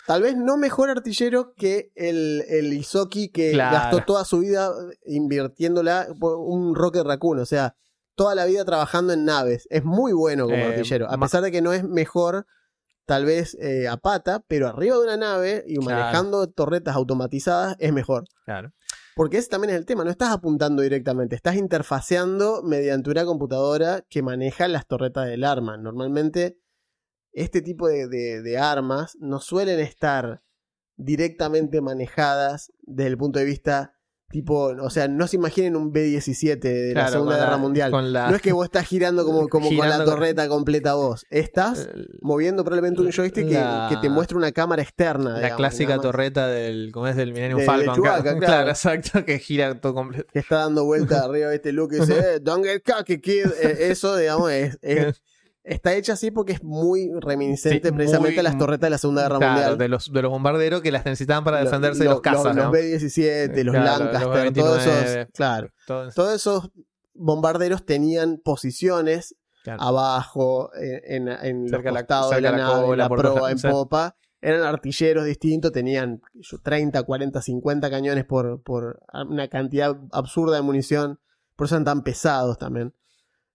Tal 0.08 0.22
vez 0.22 0.36
no 0.36 0.56
mejor 0.56 0.88
artillero 0.88 1.52
que 1.54 1.92
el, 1.94 2.42
el 2.48 2.72
Isoki 2.72 3.28
que 3.28 3.52
Claro. 3.52 3.76
gastó 3.76 4.04
toda 4.06 4.24
su 4.24 4.38
vida 4.38 4.72
invirtiéndola 5.04 6.08
por 6.18 6.36
un 6.38 6.74
Rocket 6.74 7.04
Raccoon. 7.04 7.38
O 7.40 7.44
sea, 7.46 7.74
toda 8.14 8.34
la 8.34 8.46
vida 8.46 8.64
trabajando 8.64 9.12
en 9.12 9.24
naves. 9.26 9.66
Es 9.70 9.84
muy 9.84 10.12
bueno 10.12 10.44
como 10.44 10.56
Eh, 10.56 10.64
artillero. 10.74 11.10
A 11.10 11.18
pesar 11.18 11.42
de 11.42 11.52
que 11.52 11.60
no 11.60 11.72
es 11.74 11.84
mejor, 11.84 12.46
tal 13.04 13.26
vez 13.26 13.54
eh, 13.60 13.86
a 13.86 13.98
pata, 13.98 14.42
pero 14.48 14.68
arriba 14.68 14.96
de 14.96 15.02
una 15.02 15.16
nave 15.18 15.64
y 15.66 15.76
Claro. 15.76 15.90
manejando 16.00 16.46
torretas 16.48 16.96
automatizadas 16.96 17.76
es 17.78 17.92
mejor. 17.92 18.24
claro. 18.44 18.72
Porque 19.14 19.36
ese 19.38 19.48
también 19.48 19.72
es 19.74 19.76
el 19.80 19.84
tema, 19.84 20.04
no 20.04 20.10
estás 20.10 20.30
apuntando 20.30 20.80
directamente, 20.80 21.34
estás 21.34 21.56
interfaceando 21.56 22.62
mediante 22.62 23.10
una 23.10 23.24
computadora 23.24 24.04
que 24.08 24.22
maneja 24.22 24.68
las 24.68 24.86
torretas 24.86 25.26
del 25.26 25.42
arma. 25.42 25.76
Normalmente 25.76 26.56
este 27.32 27.62
tipo 27.62 27.88
de, 27.88 28.08
de- 28.08 28.42
de 28.42 28.58
armas 28.58 29.16
no 29.20 29.40
suelen 29.40 29.80
estar 29.80 30.42
directamente 30.96 31.80
manejadas 31.80 32.72
desde 32.82 33.08
el 33.10 33.18
punto 33.18 33.38
de 33.38 33.44
vista 33.44 33.94
tipo, 34.30 34.64
o 34.78 34.90
sea, 34.90 35.08
no 35.08 35.26
se 35.26 35.36
imaginen 35.36 35.74
un 35.74 35.90
B-17 35.90 36.58
de 36.60 36.92
la 36.92 37.08
Segunda 37.08 37.36
Guerra 37.36 37.52
la- 37.52 37.56
Mundial. 37.56 38.12
la- 38.12 38.28
No 38.28 38.36
es 38.36 38.42
que 38.42 38.52
vos 38.52 38.66
estás 38.66 38.84
girando 38.86 39.24
como, 39.24 39.48
como 39.48 39.74
con 39.74 39.88
la 39.88 39.96
con- 39.96 40.04
torreta 40.04 40.46
completa 40.48 40.92
vos, 40.94 41.24
estás 41.30 41.88
El- 41.94 42.18
moviendo 42.20 42.62
probablemente 42.62 43.00
un 43.00 43.10
joystick 43.10 43.48
que- 43.48 43.54
La- 43.54 43.86
que, 43.88 43.96
te 43.96 44.10
muestra 44.10 44.36
una 44.36 44.52
cámara 44.52 44.82
externa. 44.82 45.30
la 45.30 45.36
digamos, 45.38 45.56
clásica 45.56 45.98
torreta 45.98 46.46
del, 46.48 46.90
¿cómo 46.92 47.06
es? 47.06 47.16
del 47.16 47.32
Millennium 47.32 47.60
de 47.60 47.64
Falcon. 47.64 47.94
Claro. 48.02 48.38
claro. 48.38 48.68
exacto, 48.68 49.24
que 49.24 49.38
gira 49.38 49.80
todo 49.80 49.94
completo. 49.94 50.26
que 50.30 50.40
está 50.40 50.56
dando 50.58 50.84
vuelta 50.84 51.20
arriba 51.24 51.48
de 51.48 51.56
este 51.56 51.72
look 51.72 51.94
y 51.94 52.00
dice, 52.00 52.18
eh, 52.18 52.40
don't 52.40 52.62
get 52.66 52.82
cocky, 52.84 53.20
kid. 53.22 53.46
Eh, 53.62 53.76
eso, 53.92 54.14
digamos, 54.14 54.50
es, 54.52 54.78
es- 54.82 55.22
está 55.68 55.94
hecha 55.94 56.14
así 56.14 56.30
porque 56.30 56.52
es 56.52 56.62
muy 56.64 57.10
reminiscente 57.20 57.88
Sí, 57.88 57.94
precisamente 57.94 58.36
muy- 58.36 58.40
a 58.40 58.42
las 58.42 58.58
torretas 58.58 58.86
de 58.86 58.90
la 58.90 58.98
Segunda 58.98 59.22
Guerra 59.22 59.38
Claro, 59.38 59.52
Mundial. 59.54 59.78
de 59.78 59.88
los, 59.88 60.12
de 60.12 60.22
los 60.22 60.30
bombarderos 60.30 60.80
que 60.82 60.90
las 60.92 61.04
necesitaban 61.04 61.44
para 61.44 61.58
Lo- 61.58 61.64
defenderse 61.66 61.98
de 62.00 62.04
lo- 62.06 62.10
los 62.12 62.20
cazas, 62.20 62.56
Los, 62.56 62.64
¿no? 62.66 62.70
B-17, 62.70 63.64
los 63.64 63.74
Claro, 63.74 64.04
Lancaster, 64.04 64.44
los 64.44 64.52
todos 64.54 64.78
esos. 64.86 65.04
B-29. 65.04 65.28
Claro, 65.34 65.68
todos 65.86 66.34
esos 66.34 66.70
bombarderos 67.14 67.84
tenían 67.84 68.38
posiciones 68.38 69.34
Claro. 69.64 69.82
abajo, 69.82 70.70
en, 70.74 71.28
en, 71.28 71.38
en 71.44 71.70
los 71.70 71.82
de 71.82 71.90
la- 71.92 72.00
costados 72.00 72.30
de 72.30 72.36
cerca 72.36 72.50
la, 72.52 72.56
nave, 72.56 72.88
en 72.92 72.98
la 72.98 73.08
proa, 73.08 73.50
los- 73.50 73.64
en 73.64 73.70
popa. 73.70 74.16
Eran 74.40 74.62
artilleros 74.62 75.24
distintos, 75.24 75.72
tenían 75.72 76.20
qué 76.32 76.38
sé 76.44 76.48
yo, 76.52 76.58
30, 76.62 77.02
40, 77.02 77.42
50 77.42 77.90
cañones 77.90 78.24
por, 78.24 78.62
por 78.62 79.00
una 79.28 79.48
cantidad 79.48 79.96
absurda 80.12 80.54
de 80.56 80.62
munición. 80.62 81.18
Por 81.56 81.66
eso 81.66 81.74
eran 81.74 81.84
tan 81.84 82.02
pesados 82.04 82.56
también. 82.56 82.94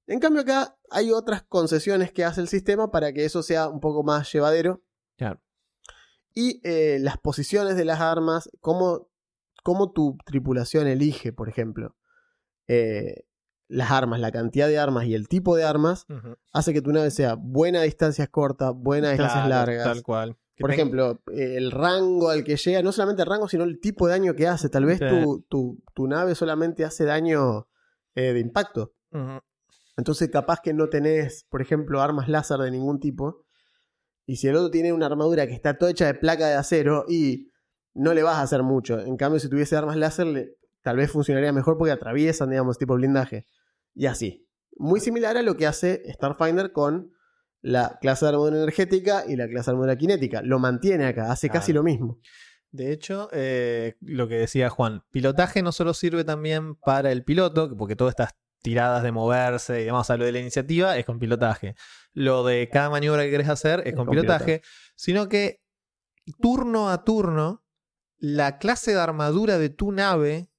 En 0.07 0.19
cambio 0.19 0.41
acá 0.41 0.75
hay 0.89 1.11
otras 1.11 1.43
concesiones 1.43 2.11
que 2.11 2.23
hace 2.25 2.41
el 2.41 2.47
sistema 2.47 2.91
para 2.91 3.13
que 3.13 3.25
eso 3.25 3.41
sea 3.43 3.69
un 3.69 3.79
poco 3.79 4.03
más 4.03 4.31
llevadero. 4.31 4.83
Claro. 5.17 5.41
Y 6.33 6.59
eh, 6.63 6.97
las 6.99 7.17
posiciones 7.17 7.75
de 7.77 7.85
las 7.85 8.01
armas, 8.01 8.49
cómo, 8.59 9.09
cómo 9.63 9.91
tu 9.91 10.17
tripulación 10.25 10.87
elige, 10.87 11.31
por 11.31 11.47
ejemplo, 11.47 11.95
eh, 12.67 13.25
las 13.67 13.91
armas, 13.91 14.19
la 14.19 14.31
cantidad 14.31 14.67
de 14.67 14.77
armas 14.77 15.05
y 15.05 15.15
el 15.15 15.27
tipo 15.27 15.55
de 15.55 15.63
armas, 15.63 16.05
hace 16.51 16.73
que 16.73 16.81
tu 16.81 16.91
nave 16.91 17.11
sea 17.11 17.35
buena 17.35 17.79
a 17.79 17.83
distancias 17.83 18.29
cortas, 18.29 18.73
buena 18.75 19.09
a 19.09 19.11
distancias 19.11 19.45
Claro, 19.45 19.71
largas. 19.71 19.83
Tal 19.85 20.03
cual. 20.03 20.37
Por 20.59 20.69
tenga- 20.69 20.73
ejemplo, 20.81 21.21
eh, 21.31 21.55
el 21.57 21.71
rango 21.71 22.29
al 22.29 22.43
que 22.43 22.57
llega, 22.57 22.83
no 22.83 22.91
solamente 22.91 23.23
el 23.23 23.27
rango, 23.27 23.47
sino 23.47 23.63
el 23.63 23.79
tipo 23.79 24.05
de 24.05 24.11
daño 24.13 24.35
que 24.35 24.47
hace. 24.47 24.69
Tal 24.69 24.85
vez 24.85 24.99
Sí. 24.99 25.05
tu, 25.07 25.41
tu- 25.49 25.83
tu 25.93 26.07
nave 26.07 26.35
solamente 26.35 26.83
hace 26.85 27.05
daño 27.05 27.67
eh, 28.15 28.33
de 28.33 28.39
impacto. 28.39 28.93
Ujú. 29.11 29.39
Entonces, 29.97 30.29
capaz 30.29 30.59
que 30.61 30.73
no 30.73 30.89
tenés, 30.89 31.45
por 31.49 31.61
ejemplo, 31.61 32.01
armas 32.01 32.27
láser 32.29 32.57
de 32.59 32.71
ningún 32.71 32.99
tipo. 32.99 33.45
Y 34.25 34.37
si 34.37 34.47
el 34.47 34.55
otro 34.55 34.71
tiene 34.71 34.93
una 34.93 35.05
armadura 35.05 35.45
que 35.47 35.53
está 35.53 35.77
toda 35.77 35.91
hecha 35.91 36.05
de 36.07 36.13
placa 36.15 36.47
de 36.47 36.55
acero 36.55 37.05
y 37.07 37.51
no 37.93 38.13
le 38.13 38.23
vas 38.23 38.37
a 38.37 38.41
hacer 38.41 38.63
mucho. 38.63 38.99
En 38.99 39.17
cambio, 39.17 39.39
si 39.39 39.49
tuviese 39.49 39.75
armas 39.75 39.97
láser, 39.97 40.25
le- 40.27 40.55
tal 40.81 40.97
vez 40.97 41.11
funcionaría 41.11 41.51
mejor 41.53 41.77
porque 41.77 41.91
atraviesan, 41.91 42.49
digamos, 42.49 42.77
tipo 42.77 42.95
blindaje. 42.95 43.45
Y 43.93 44.05
así. 44.07 44.47
Muy 44.77 44.99
similar 44.99 45.37
a 45.37 45.43
lo 45.43 45.55
que 45.55 45.67
hace 45.67 46.01
Starfinder 46.11 46.71
con 46.71 47.11
la 47.61 47.99
clase 48.01 48.25
de 48.25 48.29
armadura 48.29 48.57
energética 48.57 49.23
y 49.27 49.35
la 49.35 49.47
clase 49.47 49.69
de 49.69 49.75
armadura 49.75 49.95
cinética. 49.99 50.41
Lo 50.41 50.57
mantiene 50.57 51.05
acá, 51.05 51.31
hace 51.31 51.49
casi 51.49 51.71
lo 51.73 51.83
mismo. 51.83 52.19
De 52.71 52.91
hecho, 52.91 53.29
eh, 53.31 53.95
lo 54.01 54.27
que 54.27 54.35
decía 54.35 54.69
Juan, 54.71 55.03
pilotaje 55.11 55.61
no 55.61 55.71
solo 55.71 55.93
sirve 55.93 56.23
también 56.23 56.73
para 56.75 57.11
el 57.11 57.23
piloto, 57.23 57.77
porque 57.77 57.95
todas 57.95 58.13
estas 58.13 58.33
tiradas 58.63 59.03
de 59.03 59.11
moverse 59.11 59.81
y 59.81 59.85
demás, 59.85 60.01
o 60.01 60.03
sea, 60.05 60.17
lo 60.17 60.25
de 60.25 60.31
la 60.31 60.39
iniciativa 60.39 60.97
es 60.97 61.05
con 61.05 61.19
pilotaje. 61.19 61.75
Lo 62.13 62.43
de 62.43 62.69
cada 62.71 62.89
maniobra 62.89 63.23
que 63.23 63.29
querés 63.29 63.49
hacer 63.49 63.81
es, 63.81 63.87
Es 63.87 63.93
con, 63.93 64.05
con 64.05 64.15
pilotaje, 64.15 64.61
sino 64.95 65.29
que 65.29 65.61
turno 66.41 66.89
a 66.89 67.03
turno, 67.03 67.63
la 68.17 68.57
clase 68.57 68.91
de 68.91 68.99
armadura 68.99 69.57
de 69.57 69.69
tu 69.69 69.91
nave 69.91 70.49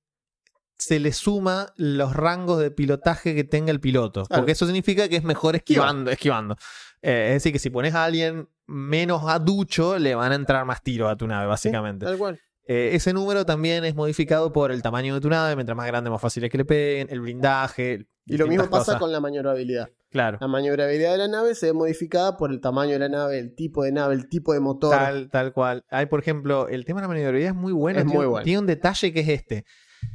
se 0.77 1.01
le 1.01 1.13
suma 1.13 1.73
los 1.77 2.15
rangos 2.15 2.59
de 2.59 2.71
pilotaje 2.71 3.35
que 3.35 3.45
tenga 3.45 3.71
el 3.71 3.81
piloto. 3.81 4.25
Claro. 4.25 4.43
Porque 4.43 4.53
eso 4.53 4.67
significa 4.67 5.09
que 5.09 5.17
es 5.17 5.25
mejor 5.25 5.57
esquivando. 5.57 6.11
esquivando. 6.11 6.57
Eh, 7.01 7.29
es 7.29 7.35
decir, 7.35 7.53
que 7.53 7.59
si 7.59 7.71
pones 7.71 7.95
a 7.95 8.05
alguien 8.05 8.49
menos 8.67 9.23
aducho, 9.27 9.99
le 9.99 10.15
van 10.15 10.33
a 10.33 10.35
entrar 10.35 10.65
más 10.65 10.83
tiros 10.83 11.11
a 11.11 11.17
tu 11.17 11.27
nave, 11.27 11.47
básicamente. 11.47 12.05
Tal 12.05 12.19
cual. 12.19 12.41
Eh, 12.67 12.91
ese 12.95 13.13
número 13.13 13.45
también 13.45 13.85
es 13.85 13.95
modificado 13.95 14.53
por 14.53 14.73
el 14.73 14.81
tamaño 14.81 15.15
de 15.15 15.21
tu 15.21 15.29
nave, 15.29 15.55
mientras 15.55 15.77
más 15.77 15.87
grande, 15.87 16.11
más 16.11 16.21
fácil 16.21 16.45
es 16.45 16.51
que 16.51 16.59
le 16.59 16.65
peguen, 16.65 17.09
el 17.11 17.21
blindaje. 17.21 18.07
Y 18.27 18.39
lo 18.39 18.47
mismo 18.47 18.71
pasa 18.71 18.85
cosas. 18.85 19.01
con 19.01 19.13
la 19.13 19.21
maniobrabilidad. 19.21 19.91
Claro. 20.11 20.39
La 20.41 20.49
maniobrabilidad 20.49 21.13
de 21.13 21.19
la 21.19 21.29
nave 21.29 21.55
se 21.55 21.67
ve 21.67 21.73
modificada 21.75 22.37
por 22.37 22.53
el 22.53 22.61
tamaño 22.61 22.93
de 22.93 23.01
la 23.01 23.09
nave, 23.09 23.39
el 23.39 23.55
tipo 23.55 23.83
de 23.83 23.93
nave, 23.93 24.15
el 24.15 24.29
tipo 24.29 24.55
de 24.55 24.61
motor. 24.61 24.93
Tal, 24.93 25.29
tal 25.29 25.53
cual. 25.53 25.85
Hay, 25.91 26.07
por 26.07 26.21
ejemplo, 26.21 26.69
el 26.69 26.85
tema 26.85 27.01
de 27.01 27.05
la 27.05 27.09
maniobrabilidad 27.09 27.51
es 27.51 27.57
muy 27.57 27.73
bueno. 27.73 27.99
Es 27.99 28.07
tiene, 28.07 28.19
muy 28.19 28.27
bueno. 28.27 28.45
tiene 28.45 28.61
un 28.61 28.67
detalle 28.67 29.13
que 29.13 29.21
es 29.21 29.29
este. 29.29 29.65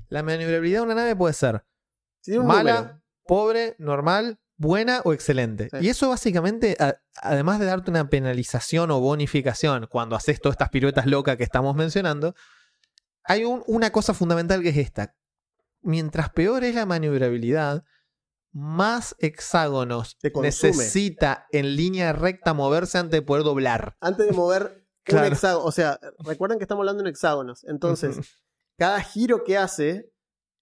La 0.07 0.23
maniobrabilidad 0.23 0.79
de 0.79 0.85
una 0.85 0.95
nave 0.95 1.15
puede 1.15 1.33
ser 1.33 1.63
Sí, 2.21 2.37
mala, 2.39 3.01
pobre, 3.25 3.75
normal, 3.77 4.38
buena 4.59 5.01
o 5.05 5.13
excelente. 5.13 5.69
Sí. 5.71 5.77
Y 5.85 5.89
eso 5.89 6.09
básicamente, 6.09 6.75
a- 6.79 6.97
además 7.21 7.59
de 7.59 7.65
darte 7.65 7.89
una 7.89 8.09
penalización 8.09 8.91
o 8.91 8.99
bonificación 8.99 9.87
cuando 9.89 10.15
haces 10.15 10.39
todas 10.39 10.53
estas 10.53 10.69
piruetas 10.69 11.07
locas 11.07 11.37
que 11.37 11.43
estamos 11.43 11.75
mencionando, 11.75 12.35
hay 13.23 13.45
un- 13.45 13.63
una 13.67 13.91
cosa 13.91 14.13
fundamental 14.13 14.61
que 14.61 14.69
es 14.69 14.77
esta. 14.77 15.15
Mientras 15.81 16.29
peor 16.29 16.63
es 16.65 16.75
la 16.75 16.85
maniobrabilidad, 16.85 17.83
más 18.51 19.15
hexágonos 19.19 20.17
necesita 20.41 21.45
en 21.51 21.75
línea 21.75 22.11
recta 22.13 22.53
moverse 22.53 22.97
antes 22.97 23.11
de 23.19 23.21
poder 23.21 23.43
doblar. 23.43 23.95
Antes 24.01 24.27
de 24.27 24.33
mover 24.33 24.85
Claro. 25.03 25.27
un 25.27 25.33
hexágono, 25.33 25.65
o 25.65 25.71
sea, 25.71 25.99
recuerden 26.19 26.59
que 26.59 26.63
estamos 26.65 26.81
hablando 26.81 27.01
en 27.01 27.07
hexágonos. 27.07 27.63
Entonces, 27.63 28.19
cada 28.77 29.01
giro 29.01 29.43
que 29.43 29.57
hace 29.57 30.11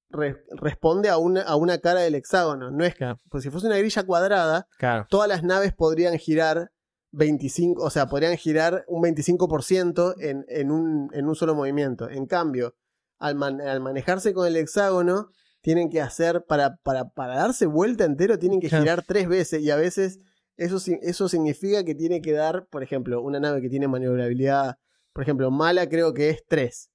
re- 0.09 0.43
responde 0.51 1.09
a 1.09 1.17
una, 1.17 1.41
a 1.41 1.55
una 1.55 1.77
cara 1.79 2.01
del 2.01 2.15
hexágono. 2.15 2.71
No 2.71 2.83
es 2.85 2.95
Claro. 2.95 3.17
pues 3.29 3.43
si 3.43 3.49
fuese 3.49 3.67
una 3.67 3.77
grilla 3.77 4.03
cuadrada, 4.03 4.67
Claro. 4.77 5.05
todas 5.09 5.27
las 5.27 5.43
naves 5.43 5.73
podrían 5.73 6.17
girar 6.17 6.71
25, 7.11 7.81
o 7.83 7.89
sea, 7.89 8.07
podrían 8.07 8.35
girar 8.37 8.83
un 8.87 9.01
25% 9.01 10.15
en, 10.19 10.45
en, 10.49 10.71
un, 10.71 11.09
en 11.13 11.27
un 11.27 11.35
solo 11.35 11.55
movimiento. 11.55 12.09
En 12.09 12.25
cambio, 12.25 12.75
al, 13.19 13.35
man- 13.35 13.61
al 13.61 13.79
manejarse 13.81 14.33
con 14.33 14.45
el 14.47 14.55
hexágono, 14.57 15.29
tienen 15.61 15.89
que 15.89 16.01
hacer, 16.01 16.45
para, 16.47 16.77
para, 16.83 17.09
para 17.09 17.35
darse 17.35 17.65
vuelta 17.65 18.05
entero, 18.05 18.37
tienen 18.39 18.59
que 18.59 18.69
Claro. 18.69 18.83
girar 18.83 19.03
tres 19.05 19.27
veces 19.27 19.61
y 19.61 19.71
a 19.71 19.75
veces 19.75 20.19
eso, 20.55 20.77
eso 21.01 21.27
significa 21.29 21.83
que 21.83 21.95
tiene 21.95 22.21
que 22.21 22.31
dar, 22.33 22.67
por 22.67 22.83
ejemplo, 22.83 23.21
una 23.21 23.39
nave 23.39 23.61
que 23.61 23.69
tiene 23.69 23.87
maniobrabilidad, 23.87 24.77
por 25.13 25.23
ejemplo, 25.23 25.49
mala 25.51 25.87
creo 25.89 26.13
que 26.13 26.29
es 26.29 26.43
3. 26.47 26.89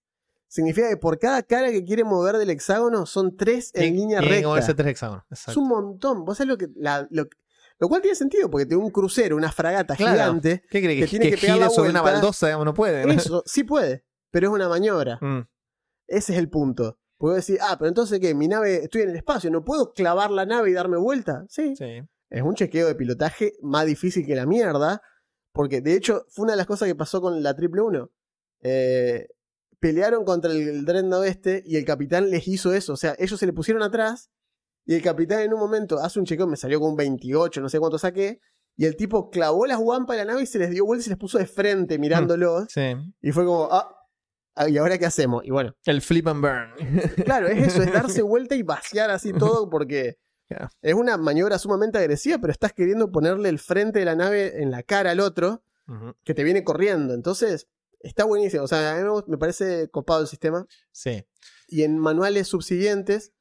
Significa 0.53 0.87
que 0.91 0.99
por 0.99 1.19
cada 1.19 1.43
cara 1.43 1.71
que 1.71 1.83
quiere 1.83 2.05
mover 2.05 2.37
del 2.37 2.51
hexágono 2.51 3.07
son 3.07 3.37
tres 3.39 3.71
en 3.73 3.97
línea 3.97 4.19
tiene 4.19 4.27
que 4.29 4.35
recta. 4.35 4.49
moverse 4.49 4.75
tres 4.75 4.89
hexágonos. 4.89 5.25
Es 5.31 5.57
un 5.57 5.67
montón. 5.67 6.27
Vos 6.27 6.37
sabés 6.37 6.49
lo 6.49 6.59
que. 6.59 6.69
la- 6.77 7.09
lo, 7.11 7.27
lo 7.79 7.89
cual 7.89 8.03
tiene 8.03 8.15
sentido, 8.15 8.51
porque 8.51 8.67
tiene 8.67 8.83
un 8.85 8.91
crucero, 8.91 9.35
una 9.35 9.51
fragata 9.51 9.97
Claro. 9.97 10.13
gigante. 10.13 10.63
¿Qué 10.71 10.83
cree? 10.83 10.95
que 10.97 11.01
Que, 11.03 11.07
tiene 11.09 11.25
que 11.31 11.37
que 11.37 11.41
pegar 11.41 11.57
la 11.59 11.71
sobre 11.71 11.89
una 11.89 12.03
baldosa, 12.03 12.49
digamos, 12.49 12.67
no 12.67 12.75
puede. 12.75 13.07
¿no? 13.07 13.13
Eso 13.13 13.43
sí 13.47 13.65
puede, 13.65 14.05
pero 14.31 14.49
es 14.49 14.53
una 14.53 14.69
maniobra. 14.69 15.19
Mm, 15.23 15.49
Ese 16.07 16.33
es 16.35 16.39
el 16.39 16.51
punto. 16.51 16.99
Puedo 17.17 17.35
decir, 17.35 17.59
ah, 17.63 17.77
pero 17.79 17.89
entonces 17.89 18.21
qué, 18.21 18.35
mi 18.35 18.47
nave, 18.47 18.85
estoy 18.85 19.03
en 19.03 19.09
el 19.11 19.17
espacio, 19.17 19.51
¿no 19.51 19.65
puedo 19.65 19.93
clavar 19.95 20.31
la 20.31 20.45
nave 20.45 20.69
y 20.71 20.75
darme 20.75 20.99
vuelta? 20.99 21.47
Sí. 21.49 21.75
sí. 21.77 22.03
Es 22.29 22.43
un 22.43 22.55
chequeo 22.55 22.87
de 22.89 22.95
pilotaje 22.95 23.55
más 23.63 23.87
difícil 23.87 24.27
que 24.27 24.35
la 24.35 24.45
mierda. 24.45 25.01
Porque 25.53 25.81
de 25.81 25.95
hecho 25.95 26.27
fue 26.31 26.43
una 26.45 26.53
de 26.53 26.57
las 26.59 26.67
cosas 26.67 26.89
que 26.89 26.95
pasó 26.95 27.21
con 27.23 27.43
la 27.43 27.55
triple 27.55 27.81
1. 27.83 28.11
Eh, 28.63 29.29
pelearon 29.83 30.24
contra 30.24 30.53
el, 30.53 30.85
Dreadnought 30.85 31.26
este 31.26 31.62
y 31.66 31.76
el 31.76 31.85
capitán 31.85 32.30
les 32.30 32.47
hizo 32.47 32.72
eso. 32.72 32.93
O 32.93 32.97
sea, 32.97 33.16
ellos 33.18 33.39
se 33.39 33.47
le 33.47 33.53
pusieron 33.53 33.83
atrás 33.83 34.30
y 34.87 34.95
el 34.95 35.03
capitán 35.03 35.41
en 35.41 35.53
un 35.53 35.59
momento 35.59 35.99
hace 35.99 36.20
un 36.20 36.24
chequeo, 36.24 36.47
me 36.47 36.57
salió 36.57 36.78
con 36.78 36.91
un 36.91 36.97
28, 36.97 37.61
no 37.61 37.68
sé 37.68 37.80
cuánto 37.80 37.99
saqué. 37.99 38.41
Y 38.76 38.87
el 38.87 38.97
tipo 38.97 39.28
clavó 39.28 39.66
las 39.66 39.78
guampas 39.78 40.16
de 40.16 40.24
la 40.24 40.33
nave 40.33 40.45
y 40.45 40.47
se 40.47 40.61
les 40.61 40.70
dio 40.70 40.87
vuelta 40.87 41.01
y 41.01 41.05
se 41.05 41.11
les 41.11 41.18
puso 41.18 41.37
de 41.37 41.47
frente 41.47 41.99
mirándolos. 41.99 42.66
Sí. 42.70 42.95
Y 43.20 43.33
fue 43.33 43.45
como, 43.45 43.68
ah, 43.70 43.95
ah, 44.55 44.68
¿y 44.68 44.78
ahora 44.78 44.97
qué 44.99 45.05
hacemos? 45.05 45.45
Y 45.45 45.51
bueno, 45.51 45.74
El 45.85 46.01
flip 46.01 46.28
and 46.28 46.41
burn. 46.41 47.14
claro, 47.24 47.49
es 47.49 47.66
eso, 47.66 47.83
es 47.83 47.93
darse 47.93 48.22
vuelta 48.22 48.55
y 48.55 48.62
vaciar 48.62 49.11
así 49.11 49.33
todo 49.33 49.68
porque 49.68 50.16
es 50.80 50.95
una 50.95 51.16
maniobra 51.16 51.59
sumamente 51.59 51.99
agresiva, 51.99 52.39
pero 52.39 52.53
estás 52.53 52.72
queriendo 52.72 53.11
ponerle 53.11 53.49
el 53.49 53.59
frente 53.59 53.99
de 53.99 54.05
la 54.05 54.14
nave 54.14 54.62
en 54.62 54.70
la 54.70 54.85
cara 54.85 55.11
al 55.11 55.20
otro 55.20 55.64
que 56.24 56.35
te 56.35 56.45
viene 56.45 56.62
corriendo. 56.62 57.12
Entonces, 57.14 57.68
está 58.03 58.25
buenísimo. 58.25 58.65
O 58.65 58.69
sea, 58.69 58.93
a 58.93 59.03
mí 59.03 59.23
me 59.27 59.39
parece 59.39 59.89
copado 59.91 60.21
el 60.23 60.27
sistema. 60.29 60.67
Sí. 60.91 61.25
Y 61.69 61.83
en 61.83 61.99
manuales 61.99 62.49
subsiguientes 62.49 63.33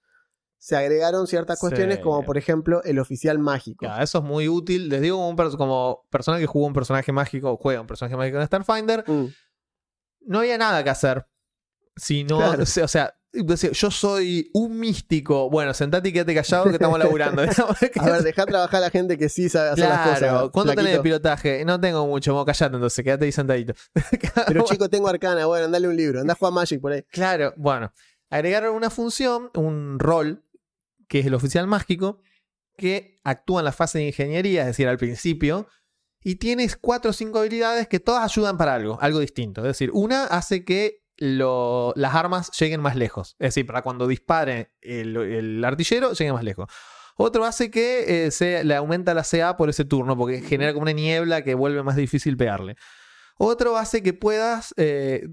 se 0.58 0.76
agregaron 0.76 1.26
ciertas 1.28 1.58
Sí. 1.60 1.62
cuestiones, 1.62 2.00
como 2.00 2.24
por 2.24 2.38
ejemplo 2.38 2.84
el 2.84 3.00
oficial 3.00 3.40
mágico. 3.40 3.86
Ya, 3.86 4.02
eso 4.04 4.20
es 4.20 4.24
muy 4.24 4.48
útil. 4.48 4.90
Les 4.90 5.02
digo 5.02 5.18
como, 5.18 5.30
un 5.30 5.36
pers- 5.38 5.58
como 5.58 6.06
persona 6.12 6.38
que 6.40 6.46
jugó 6.46 6.68
un 6.68 6.74
personaje 6.74 7.12
mágico, 7.12 7.58
juega 7.58 7.82
un 7.82 7.88
personaje 7.88 8.16
mágico 8.16 8.40
en 8.40 8.46
Starfinder, 8.48 9.04
Mm. 9.08 9.26
no 10.28 10.40
había 10.40 10.58
nada 10.58 10.84
que 10.84 10.90
hacer. 10.92 11.26
Si 11.96 12.24
no, 12.24 12.38
Claro. 12.38 12.64
o 12.64 12.88
sea, 12.88 13.14
yo 13.34 13.92
soy 13.92 14.50
un 14.54 14.80
místico. 14.80 15.50
Bueno, 15.50 15.74
sentate 15.74 16.10
y 16.10 16.14
quédate 16.14 16.36
callado 16.36 16.66
que 16.66 16.72
estamos 16.72 17.00
laburando. 17.00 17.42
A 18.00 18.06
ver, 18.06 18.24
deja 18.24 18.46
trabajar 18.46 18.78
a 18.78 18.86
la 18.86 18.90
gente 18.90 19.18
que 19.18 19.30
sí 19.30 19.50
sabe 19.50 19.70
hacer 19.70 19.88
las 19.88 20.08
cosas. 20.08 20.50
¿cuánto 20.52 20.74
tenés 20.74 20.94
de 20.94 21.00
pilotaje? 21.02 21.64
No 21.66 21.80
tengo 21.80 22.06
mucho, 22.08 22.34
vos 22.34 22.46
callate 22.46 22.76
entonces, 22.76 23.04
quédate 23.04 23.26
ahí 23.26 23.32
sentadito. 23.32 23.74
Pero 24.48 24.66
chico, 24.66 24.90
tengo 24.90 25.08
arcana. 25.08 25.46
Bueno, 25.46 25.66
andale 25.66 25.88
un 25.88 25.96
libro. 25.96 26.22
Anda 26.22 26.34
a 26.34 26.36
jugar 26.36 26.54
Magic 26.54 26.82
por 26.82 26.92
ahí. 26.92 27.04
Claro, 27.04 27.54
bueno, 27.58 27.94
agregaron 28.30 28.76
una 28.76 28.90
función, 28.90 29.50
un 29.56 29.98
rol, 30.00 30.44
que 31.08 31.20
es 31.20 31.26
el 31.26 31.34
oficial 31.34 31.68
mágico, 31.68 32.22
que 32.78 33.20
actúa 33.24 33.62
en 33.62 33.66
la 33.66 33.72
fase 33.72 34.00
de 34.00 34.08
ingeniería, 34.08 34.62
es 34.62 34.68
decir, 34.68 34.88
al 34.88 34.98
principio, 34.98 35.68
y 36.24 36.36
tienes 36.36 36.76
cuatro 36.76 37.12
o 37.12 37.14
cinco 37.14 37.40
habilidades 37.40 37.88
que 37.88 38.00
todas 38.00 38.24
ayudan 38.24 38.58
para 38.58 38.76
algo, 38.76 38.98
algo 39.02 39.20
distinto. 39.20 39.62
Es 39.62 39.68
decir, 39.68 39.92
una 39.94 40.26
hace 40.26 40.64
que 40.64 41.01
lo- 41.24 41.94
las 41.96 42.16
armas 42.16 42.50
lleguen 42.60 42.82
más 42.82 42.96
lejos, 42.96 43.36
es 43.38 43.50
decir, 43.50 43.68
para 43.68 43.84
cuando 43.84 44.08
dispare 44.08 44.74
el, 44.82 45.16
el 45.18 45.64
artillero, 45.64 46.14
llegue 46.14 46.34
más 46.34 46.44
lejos. 46.44 46.68
Otro 47.16 47.46
hace 47.46 47.70
que 47.70 48.26
eh, 48.26 48.32
se, 48.32 48.64
le 48.64 48.76
aumenta 48.76 49.14
la 49.14 49.24
CA 49.24 49.56
por 49.56 49.70
ese 49.70 49.86
turno, 49.86 50.18
porque 50.18 50.42
genera 50.42 50.74
como 50.74 50.82
una 50.84 50.94
niebla 50.94 51.44
que 51.44 51.54
vuelve 51.54 51.84
más 51.84 51.96
difícil 51.96 52.36
pegarle. 52.38 52.76
Otro 53.38 53.78
hace 53.78 54.02
que 54.02 54.14
puedas 54.14 54.74
eh, 54.78 55.28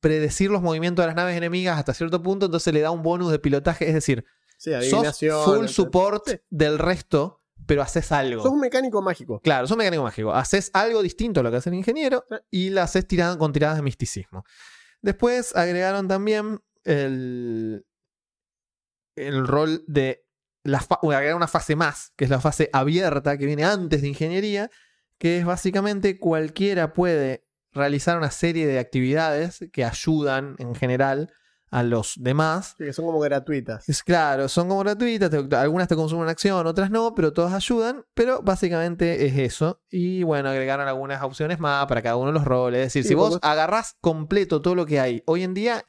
predecir 0.00 0.50
los 0.50 0.62
movimientos 0.62 1.04
de 1.04 1.06
las 1.06 1.14
naves 1.16 1.36
enemigas 1.36 1.78
hasta 1.78 1.94
cierto 1.94 2.20
punto, 2.20 2.46
entonces 2.46 2.74
le 2.74 2.80
da 2.80 2.90
un 2.90 3.02
bonus 3.02 3.30
de 3.30 3.38
pilotaje. 3.38 3.86
Es 3.86 3.94
decir, 3.94 4.24
Sí, 4.58 4.70
sos 4.90 5.18
full 5.44 5.66
support 5.66 6.26
Sí. 6.28 6.36
del 6.50 6.78
resto, 6.78 7.42
pero 7.66 7.82
haces 7.82 8.10
algo. 8.10 8.42
Sos 8.42 8.52
un 8.52 8.60
mecánico 8.60 9.00
mágico. 9.02 9.40
Claro, 9.40 9.66
sos 9.68 9.76
mecánico 9.76 10.02
mágico. 10.02 10.32
Haces 10.32 10.70
algo 10.72 11.02
distinto 11.02 11.40
a 11.40 11.42
lo 11.44 11.50
que 11.50 11.58
hace 11.58 11.70
el 11.70 11.76
ingeniero 11.76 12.24
y 12.50 12.70
la 12.70 12.84
haces 12.84 13.06
con 13.38 13.52
tiradas 13.52 13.76
de 13.76 13.82
misticismo. 13.82 14.44
Después 15.04 15.54
agregaron 15.54 16.08
también 16.08 16.60
el, 16.84 17.84
el 19.16 19.46
rol 19.46 19.84
de 19.86 20.24
la 20.62 20.80
fa- 20.80 20.98
agregar 21.02 21.36
una 21.36 21.46
fase 21.46 21.76
más, 21.76 22.12
que 22.16 22.24
es 22.24 22.30
la 22.30 22.40
fase 22.40 22.70
abierta 22.72 23.36
que 23.36 23.44
viene 23.44 23.64
antes 23.64 24.00
de 24.00 24.08
ingeniería, 24.08 24.70
que 25.18 25.36
es 25.38 25.44
básicamente 25.44 26.18
cualquiera 26.18 26.94
puede 26.94 27.46
realizar 27.72 28.16
una 28.16 28.30
serie 28.30 28.66
de 28.66 28.78
actividades 28.78 29.66
que 29.74 29.84
ayudan 29.84 30.56
en 30.58 30.74
general 30.74 31.30
a 31.74 31.82
los 31.82 32.14
demás 32.18 32.74
Sí, 32.78 32.84
que 32.84 32.92
son 32.92 33.04
como 33.06 33.18
gratuitas. 33.18 33.88
es 33.88 34.02
claro, 34.02 34.48
son 34.48 34.68
como 34.68 34.80
gratuitas, 34.80 35.28
te- 35.30 35.56
algunas 35.56 35.88
te 35.88 35.96
consumen 35.96 36.28
acción, 36.28 36.66
otras 36.66 36.90
no, 36.90 37.14
pero 37.14 37.32
todas 37.32 37.52
ayudan, 37.52 38.04
pero 38.14 38.42
básicamente 38.42 39.26
es 39.26 39.36
eso. 39.38 39.80
Y 39.90 40.22
bueno, 40.22 40.50
agregaron 40.50 40.86
algunas 40.86 41.22
opciones 41.22 41.58
más 41.58 41.86
para 41.86 42.00
cada 42.02 42.16
uno 42.16 42.28
de 42.28 42.34
los 42.34 42.44
roles. 42.44 42.78
Es 42.80 42.86
decir, 42.86 43.02
Sí, 43.02 43.08
si 43.10 43.14
vos 43.14 43.38
agarrás 43.42 43.96
completo 44.00 44.62
todo 44.62 44.74
lo 44.74 44.86
que 44.86 45.00
hay 45.00 45.22
hoy 45.26 45.42
en 45.42 45.54
día, 45.54 45.84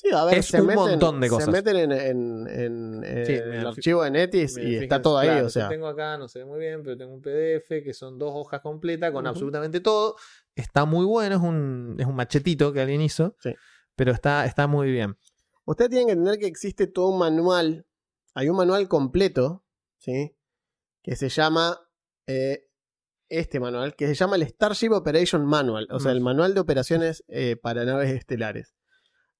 Sí, 0.00 0.10
a 0.14 0.24
ver, 0.26 0.38
Es 0.38 0.46
se 0.46 0.60
un 0.60 0.68
meten, 0.68 0.84
montón 0.90 1.20
de 1.20 1.28
cosas. 1.28 1.46
Se 1.46 1.50
meten 1.50 1.76
en, 1.76 1.90
en- 1.90 2.46
en- 2.48 3.04
en 3.04 3.26
Sí, 3.26 3.32
el 3.32 3.50
mira, 3.50 3.68
archivo 3.70 4.04
de 4.04 4.10
Netis 4.12 4.56
y 4.56 4.76
está 4.76 5.02
todo 5.02 5.18
ahí, 5.18 5.26
claro, 5.28 5.46
o 5.46 5.50
sea. 5.50 5.68
Tengo 5.68 5.88
acá, 5.88 6.16
no 6.16 6.28
se 6.28 6.38
ve 6.38 6.44
muy 6.44 6.60
bien, 6.60 6.84
pero 6.84 6.96
tengo 6.96 7.12
un 7.14 7.20
PDF 7.20 7.82
que 7.82 7.92
son 7.92 8.16
dos 8.16 8.30
hojas 8.32 8.60
completas 8.60 9.10
con 9.10 9.26
absolutamente 9.26 9.80
todo. 9.80 10.14
Está 10.54 10.84
muy 10.84 11.04
bueno, 11.04 11.34
es 11.34 11.42
un, 11.42 11.96
es 11.98 12.06
un 12.06 12.14
machetito 12.14 12.72
que 12.72 12.80
alguien 12.80 13.00
hizo, 13.00 13.34
Sí. 13.40 13.52
pero 13.96 14.12
está, 14.12 14.46
está 14.46 14.68
muy 14.68 14.88
bien. 14.92 15.16
Ustedes 15.68 15.90
tienen 15.90 16.06
que 16.06 16.12
entender 16.14 16.38
que 16.38 16.46
existe 16.46 16.86
todo 16.86 17.08
un 17.08 17.18
manual. 17.18 17.86
Hay 18.34 18.48
un 18.48 18.56
manual 18.56 18.88
completo, 18.88 19.64
¿sí? 19.98 20.36
Que 21.02 21.14
se 21.16 21.28
llama. 21.28 21.78
eh, 22.26 22.64
este 23.30 23.60
manual, 23.60 23.94
que 23.94 24.06
se 24.06 24.14
llama 24.14 24.36
el 24.36 24.42
Starship 24.48 24.90
Operation 24.92 25.44
Manual. 25.44 25.86
O 25.90 25.98
sea, 26.00 26.12
Mm. 26.12 26.16
el 26.16 26.20
manual 26.22 26.54
de 26.54 26.60
operaciones 26.60 27.24
eh, 27.28 27.56
para 27.56 27.84
naves 27.84 28.10
estelares. 28.10 28.74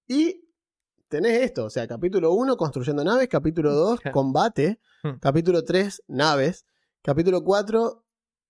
Y 0.06 0.48
tenés 1.08 1.40
esto, 1.42 1.64
o 1.64 1.70
sea, 1.70 1.86
capítulo 1.88 2.32
1, 2.32 2.56
construyendo 2.58 3.02
naves. 3.04 3.28
Capítulo 3.28 3.72
2, 3.74 4.00
Claro. 4.00 4.12
combate. 4.14 4.80
Mm. 5.04 5.18
Capítulo 5.20 5.64
3, 5.64 6.02
naves. 6.08 6.66
Capítulo 7.02 7.42
4, 7.44 8.04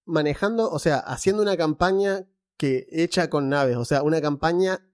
manejando, 0.06 0.70
o 0.70 0.78
sea, 0.80 0.98
haciendo 0.98 1.42
una 1.42 1.56
campaña 1.56 2.26
que 2.56 2.86
hecha 2.90 3.30
con 3.30 3.48
naves. 3.48 3.76
O 3.76 3.84
sea, 3.84 4.02
una 4.02 4.20
campaña 4.20 4.87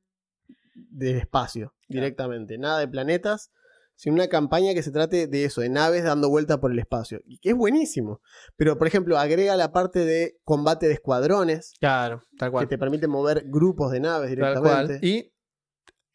del 0.74 1.16
espacio 1.16 1.74
directamente. 1.88 2.58
Nada 2.58 2.78
de 2.80 2.88
planetas, 2.88 3.50
sino 3.96 4.14
una 4.14 4.28
campaña 4.28 4.74
que 4.74 4.82
se 4.82 4.90
trate 4.90 5.26
de 5.28 5.44
eso, 5.44 5.60
de 5.60 5.68
naves 5.68 6.02
dando 6.04 6.28
vuelta 6.28 6.60
por 6.60 6.72
el 6.72 6.78
espacio. 6.80 7.20
Y 7.24 7.38
que 7.38 7.50
es 7.50 7.54
buenísimo. 7.54 8.20
Pero, 8.56 8.76
por 8.76 8.86
ejemplo, 8.88 9.18
agrega 9.18 9.54
la 9.56 9.70
parte 9.72 10.00
de 10.04 10.36
combate 10.44 10.86
de 10.88 10.94
escuadrones, 10.94 11.74
Claro, 11.78 12.22
tal 12.38 12.48
que 12.48 12.52
cual. 12.52 12.68
te 12.68 12.78
permite 12.78 13.06
mover 13.06 13.44
grupos 13.46 13.92
de 13.92 14.00
naves 14.00 14.28
Tal 14.30 14.36
directamente. 14.36 14.98
cual. 14.98 15.04
Y 15.04 15.32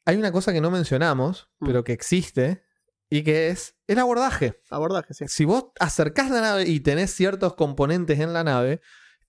hay 0.06 0.18
una 0.18 0.32
cosa 0.32 0.52
que 0.52 0.60
no 0.62 0.72
mencionamos, 0.72 1.50
Mm. 1.60 1.66
pero 1.68 1.84
que 1.84 1.94
existe, 1.94 2.64
y 3.10 3.24
que 3.24 3.48
es 3.50 3.76
el 3.88 3.98
abordaje. 4.00 4.60
Abordaje, 4.70 5.14
sí. 5.14 5.26
Si 5.28 5.46
vos 5.46 5.66
acercás 5.80 6.30
la 6.30 6.42
nave 6.42 6.64
y 6.68 6.80
tenés 6.82 7.12
ciertos 7.12 7.56
componentes 7.56 8.20
en 8.20 8.34
la 8.34 8.44
nave, 8.44 8.82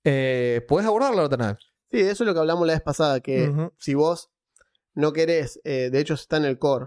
eh, 0.04 0.62
podés 0.68 0.86
abordar 0.86 1.14
la 1.14 1.22
otra 1.22 1.38
nave. 1.38 1.58
Sí, 1.90 2.00
eso 2.00 2.24
es 2.24 2.26
lo 2.26 2.34
que 2.34 2.40
hablamos 2.40 2.66
la 2.66 2.72
vez 2.74 2.82
pasada, 2.82 3.20
que 3.20 3.52
si 3.78 3.94
vos 3.94 4.30
no 4.94 5.12
querés, 5.12 5.60
eh, 5.64 5.90
de 5.90 6.00
hecho 6.00 6.14
está 6.14 6.36
en 6.36 6.44
el 6.44 6.58
core, 6.58 6.86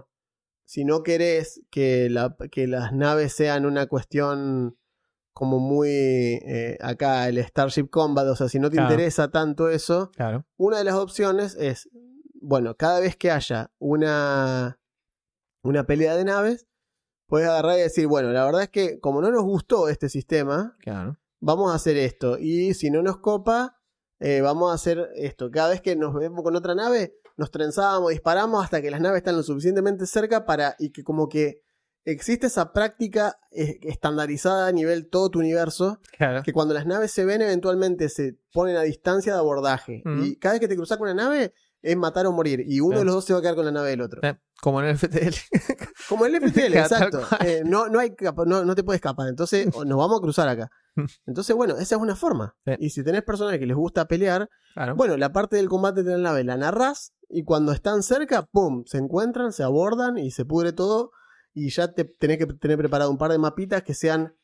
si 0.64 0.84
no 0.84 1.02
querés 1.02 1.60
que, 1.70 2.08
la- 2.10 2.36
que 2.50 2.66
las 2.66 2.92
naves 2.92 3.32
sean 3.34 3.66
una 3.66 3.86
cuestión 3.86 4.78
como 5.32 5.58
muy 5.58 5.88
eh, 5.90 6.78
acá 6.80 7.28
el 7.28 7.38
Starship 7.44 7.88
Combat, 7.90 8.26
o 8.28 8.36
sea, 8.36 8.48
si 8.48 8.58
no 8.60 8.70
te 8.70 8.76
Claro. 8.76 8.92
interesa 8.92 9.30
tanto 9.30 9.68
eso, 9.68 10.10
Claro. 10.14 10.46
una 10.56 10.78
de 10.78 10.84
las 10.84 10.94
opciones 10.94 11.56
es, 11.56 11.88
bueno, 12.40 12.76
cada 12.76 13.00
vez 13.00 13.16
que 13.16 13.30
haya 13.32 13.72
una, 13.78 14.78
una 15.64 15.86
pelea 15.86 16.14
de 16.14 16.24
naves, 16.24 16.66
puedes 17.26 17.48
agarrar 17.48 17.78
y 17.78 17.82
decir, 17.82 18.06
bueno, 18.06 18.30
la 18.32 18.44
verdad 18.44 18.62
es 18.62 18.68
que 18.68 19.00
como 19.00 19.20
no 19.22 19.30
nos 19.30 19.42
gustó 19.42 19.88
este 19.88 20.08
sistema, 20.08 20.76
Claro. 20.80 21.18
vamos 21.40 21.72
a 21.72 21.74
hacer 21.76 21.96
esto. 21.96 22.38
Y 22.38 22.74
si 22.74 22.90
no 22.90 23.02
nos 23.02 23.18
copa, 23.18 23.80
eh, 24.20 24.40
vamos 24.40 24.70
a 24.70 24.74
hacer 24.74 25.08
esto. 25.16 25.50
Cada 25.50 25.70
vez 25.70 25.80
que 25.80 25.96
nos 25.96 26.14
vemos 26.14 26.42
con 26.44 26.54
otra 26.54 26.74
nave, 26.76 27.16
nos 27.36 27.50
trenzamos, 27.50 28.10
disparamos 28.10 28.64
hasta 28.64 28.80
que 28.80 28.90
las 28.90 29.00
naves 29.00 29.18
están 29.18 29.36
lo 29.36 29.42
suficientemente 29.42 30.06
cerca 30.06 30.44
para. 30.44 30.76
y 30.78 30.90
que 30.90 31.02
como 31.02 31.28
que 31.28 31.62
existe 32.04 32.46
esa 32.46 32.72
práctica 32.72 33.38
eh, 33.50 33.78
estandarizada 33.82 34.68
a 34.68 34.72
nivel 34.72 35.08
todo 35.08 35.30
tu 35.30 35.38
universo. 35.38 36.00
Claro. 36.16 36.42
Que 36.42 36.52
cuando 36.52 36.74
las 36.74 36.86
naves 36.86 37.10
se 37.10 37.24
ven, 37.24 37.42
eventualmente 37.42 38.08
se 38.08 38.38
ponen 38.52 38.76
a 38.76 38.82
distancia 38.82 39.32
de 39.32 39.38
abordaje. 39.38 40.02
Y 40.22 40.36
cada 40.36 40.54
vez 40.54 40.60
que 40.60 40.68
te 40.68 40.76
cruzas 40.76 40.98
con 40.98 41.08
una 41.08 41.22
nave, 41.24 41.52
es 41.84 41.96
matar 41.96 42.26
o 42.26 42.32
morir. 42.32 42.64
Y 42.66 42.80
uno 42.80 42.98
de 42.98 43.04
los 43.04 43.14
dos 43.14 43.24
se 43.26 43.34
va 43.34 43.40
a 43.40 43.42
quedar 43.42 43.54
con 43.54 43.66
la 43.66 43.72
nave 43.72 43.90
del 43.90 44.00
otro. 44.00 44.20
Eh, 44.22 44.36
Como 44.60 44.80
en 44.80 44.88
el 44.88 44.98
FTL. 44.98 45.34
Como 46.08 46.24
el 46.24 46.36
FTL, 46.50 46.76
exacto. 46.76 47.20
Eh, 47.44 47.62
no, 47.64 47.88
no, 47.88 48.00
hay 48.00 48.14
no, 48.46 48.64
no 48.64 48.74
te 48.74 48.82
puedes 48.82 48.98
escapar. 48.98 49.28
Entonces, 49.28 49.66
nos 49.86 49.98
vamos 49.98 50.18
a 50.18 50.22
cruzar 50.22 50.48
acá. 50.48 50.70
Entonces, 51.26 51.54
bueno, 51.56 51.74
esa 51.76 51.96
es 51.96 52.00
una 52.00 52.16
forma. 52.16 52.54
Sí. 52.66 52.72
Y 52.78 52.90
si 52.90 53.02
tenés 53.04 53.22
personas 53.22 53.58
que 53.58 53.66
les 53.66 53.76
gusta 53.76 54.06
pelear, 54.06 54.48
Claro. 54.74 54.94
bueno, 54.96 55.16
la 55.16 55.32
parte 55.32 55.56
del 55.56 55.68
combate 55.68 56.02
de 56.02 56.12
la 56.12 56.18
nave 56.18 56.44
la 56.44 56.56
narrás 56.56 57.12
y 57.28 57.44
cuando 57.44 57.72
están 57.72 58.02
cerca, 58.02 58.42
¡pum! 58.46 58.84
Se 58.86 58.98
encuentran, 58.98 59.52
se 59.52 59.62
abordan 59.62 60.18
y 60.18 60.30
se 60.30 60.44
pudre 60.44 60.72
todo. 60.72 61.10
Y 61.52 61.70
ya 61.70 61.92
te 61.92 62.04
tenés 62.04 62.38
que 62.38 62.46
tener 62.46 62.76
preparado 62.78 63.10
un 63.10 63.18
par 63.18 63.30
de 63.30 63.38
mapitas 63.38 63.82
que 63.84 63.94
sean 63.94 64.34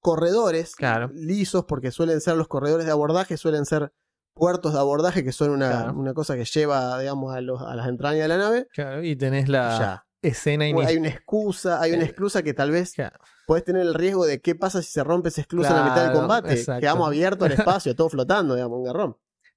corredores 0.00 0.74
Claro. 0.76 1.10
lisos, 1.14 1.64
porque 1.66 1.90
suelen 1.90 2.20
ser 2.20 2.36
los 2.36 2.48
corredores 2.48 2.86
de 2.86 2.92
abordaje, 2.92 3.36
suelen 3.36 3.66
ser 3.66 3.92
puertos 4.34 4.72
de 4.72 4.78
abordaje, 4.78 5.22
que 5.24 5.32
son 5.32 5.50
una, 5.50 5.68
Claro. 5.70 5.94
una 5.98 6.14
cosa 6.14 6.34
que 6.36 6.44
lleva, 6.44 6.98
digamos, 6.98 7.34
a, 7.34 7.40
los- 7.40 7.60
a 7.60 7.74
las 7.74 7.88
entrañas 7.88 8.22
de 8.22 8.28
la 8.28 8.38
nave. 8.38 8.68
Claro, 8.72 9.02
y 9.02 9.14
tenés 9.16 9.48
la 9.48 9.78
ya. 9.78 10.06
escena 10.22 10.66
inicial. 10.66 10.88
hay 10.90 10.96
una 10.96 11.08
excusa, 11.08 11.80
hay 11.82 11.92
una 11.92 12.02
Eh, 12.04 12.06
excusa 12.06 12.42
que 12.42 12.54
tal 12.54 12.70
vez 12.70 12.94
Claro. 12.94 13.18
Podés 13.50 13.64
tener 13.64 13.82
el 13.82 13.94
riesgo 13.94 14.26
de 14.26 14.40
qué 14.40 14.54
pasa 14.54 14.80
si 14.80 14.92
se 14.92 15.02
rompe 15.02 15.28
esa 15.28 15.40
esclusa 15.40 15.70
en 15.70 15.76
la 15.76 15.82
mitad 15.86 16.04
del 16.04 16.12
combate. 16.12 16.52
exacto. 16.52 16.80
Quedamos 16.80 17.08
abiertos 17.08 17.46
al 17.46 17.52
espacio, 17.58 17.96
todo 17.96 18.08
flotando, 18.08 18.54
digamos, 18.54 18.78
un 18.78 18.84
garrón. 18.84 19.16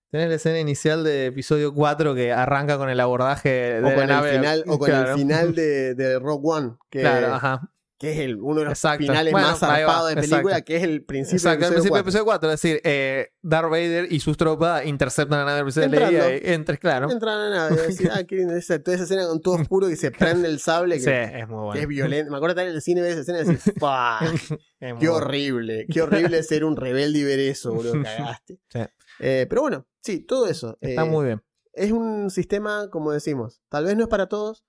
Tenés 0.10 0.30
la 0.30 0.36
escena 0.36 0.60
inicial 0.60 1.04
de 1.04 1.28
episodio 1.28 1.76
4 1.76 2.16
que 2.16 2.32
arranca 2.34 2.80
con 2.80 2.90
el 2.90 3.00
abordaje 3.00 3.50
de 3.50 3.80
O 3.80 3.82
la 3.90 3.94
con, 3.94 4.02
el 4.04 4.10
nave. 4.10 4.32
final, 4.32 4.64
o 4.68 4.80
con 4.80 4.90
Claro. 4.90 5.12
el 5.12 5.18
final 5.20 5.54
de, 5.56 5.94
de 5.94 6.18
Rogue 6.18 6.42
One, 6.44 6.72
que, 6.90 7.02
Claro, 7.02 7.34
ajá. 7.36 7.72
Que 7.98 8.12
es 8.12 8.20
el, 8.20 8.36
uno 8.42 8.60
de 8.60 8.66
los 8.66 8.74
Exacto. 8.74 9.06
finales 9.06 9.32
Bueno, 9.32 9.48
más 9.48 9.60
zarpados 9.60 10.10
de 10.10 10.16
película, 10.16 10.42
exacto. 10.42 10.66
que 10.66 10.76
es 10.76 10.84
el 10.84 11.04
principio 11.06 11.38
Exacto, 11.38 11.66
del 11.66 11.74
principio 11.74 11.96
del 11.96 12.02
episodio 12.02 12.24
episodio 12.24 12.26
4, 12.26 12.52
es 12.52 12.62
decir, 12.62 12.82
eh, 12.84 13.30
Darth 13.42 13.70
Vader 13.70 14.12
y 14.12 14.20
sus 14.20 14.36
tropas 14.36 14.86
interceptan 14.86 15.40
la 15.40 15.46
nave 15.46 15.62
episodio 15.62 15.90
de. 15.90 16.00
Leia 16.00 16.36
y 16.36 16.42
entres, 16.54 16.80
claro. 16.80 17.10
Entran 17.10 17.38
a 17.40 17.50
la 17.50 17.56
nave, 17.70 17.76
y 17.84 17.92
decís, 17.92 18.10
ah, 18.14 18.24
qué 18.24 18.36
lindo, 18.36 18.56
esa, 18.56 18.82
toda 18.82 18.96
esa 18.96 19.04
escena 19.06 19.28
con 19.28 19.42
todo 19.42 19.56
oscuro 19.56 19.88
que 19.88 19.96
se 19.96 20.12
prende 20.12 20.48
el 20.48 20.60
sable, 20.60 20.96
que, 20.96 21.02
Sí, 21.02 21.10
es 21.12 21.48
muy 21.48 21.58
que 21.60 21.64
bueno. 21.66 21.82
es 21.82 21.88
violento. 21.88 22.32
Me 22.32 22.38
acuerdo 22.38 22.54
estar 22.54 22.68
en 22.68 22.74
el 22.76 22.82
cine 22.82 23.02
ver 23.02 23.12
esa 23.12 23.22
escena 23.22 23.40
y 23.42 23.46
decir, 23.46 23.74
muy 23.80 24.40
Qué 24.80 24.94
bueno. 24.94 25.14
horrible, 25.14 25.86
qué 25.92 26.02
horrible 26.02 26.44
ser 26.44 26.66
un 26.66 26.76
rebelde 26.76 27.20
y 27.20 27.24
ver 27.24 27.40
eso, 27.40 27.74
boludo, 27.74 28.04
cagaste. 28.04 28.60
Sí. 28.70 28.80
Eh, 29.20 29.46
pero 29.48 29.62
bueno, 29.62 29.88
sí, 30.02 30.20
todo 30.20 30.48
eso. 30.48 30.78
Está 30.82 31.04
eh, 31.04 31.10
muy 31.10 31.26
bien. 31.26 31.42
Es 31.74 31.92
un 31.92 32.30
sistema, 32.30 32.90
como 32.92 33.12
decimos, 33.12 33.62
tal 33.70 33.86
vez 33.86 33.96
no 33.96 34.04
es 34.04 34.10
para 34.10 34.28
todos. 34.28 34.64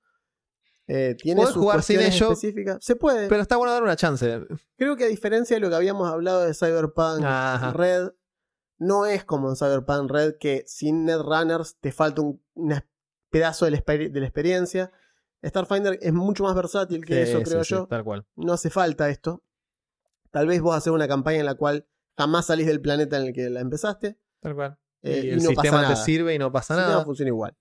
Eh, 0.87 1.17
tiene 1.19 1.45
sus 1.47 1.55
jugar 1.57 1.83
sin 1.83 2.01
ello, 2.01 2.33
específicas. 2.33 2.85
Se 2.85 2.97
puede. 2.97 3.29
Pero 3.29 3.41
está 3.43 3.57
bueno 3.57 3.73
dar 3.73 3.83
una 3.83 3.97
chance. 3.97 4.41
Creo 4.77 4.97
que 4.97 5.05
a 5.05 5.09
diferencia 5.09 5.57
de 5.57 5.61
lo 5.61 5.69
que 5.71 5.77
habíamos 5.77 6.11
hablado 6.11 6.43
de 6.43 6.53
Cyberpunk 6.55 7.23
Ajá. 7.25 7.73
Red, 7.73 8.11
no 8.79 9.07
es 9.07 9.25
como 9.25 9.49
en 9.49 9.57
Cyberpunk 9.57 10.11
Red 10.11 10.35
que 10.39 10.65
sin 10.67 11.05
Netrunners 11.07 11.77
te 11.81 11.91
falta 11.93 12.21
un 12.23 12.43
pedazo 13.31 13.65
de 13.65 13.71
la, 13.73 13.79
exper- 13.79 14.11
de 14.11 14.21
la 14.21 14.27
experiencia. 14.27 14.93
Starfinder 15.45 15.99
es 16.01 16.13
mucho 16.13 16.45
más 16.45 16.55
versátil 16.55 17.05
que 17.05 17.25
Sí, 17.27 17.31
eso, 17.33 17.43
creo 17.43 17.65
sí, 17.65 17.71
yo. 17.75 17.87
tal 17.87 18.03
cual. 18.05 18.27
no 18.37 18.53
hace 18.55 18.71
falta 18.71 19.09
esto. 19.11 19.43
Tal 20.31 20.47
vez 20.47 20.61
vos 20.61 20.77
hacer 20.77 20.93
una 20.93 21.07
campaña 21.09 21.39
en 21.41 21.47
la 21.47 21.55
cual 21.55 21.87
jamás 22.17 22.47
salís 22.47 22.67
del 22.67 22.81
planeta 22.81 23.17
en 23.19 23.29
el 23.29 23.33
que 23.33 23.49
la 23.51 23.61
empezaste. 23.61 24.19
Tal 24.41 24.55
cual. 24.55 24.79
eh, 25.03 25.21
y 25.23 25.27
y 25.27 25.31
el 25.31 25.37
no 25.43 25.51
pasa 25.51 25.63
sistema 25.63 25.89
te 25.89 25.97
sirve 25.97 26.35
y 26.35 26.39
no 26.39 26.51
pasa 26.53 26.77
nada. 26.77 27.05
funciona 27.05 27.29
igual. 27.29 27.57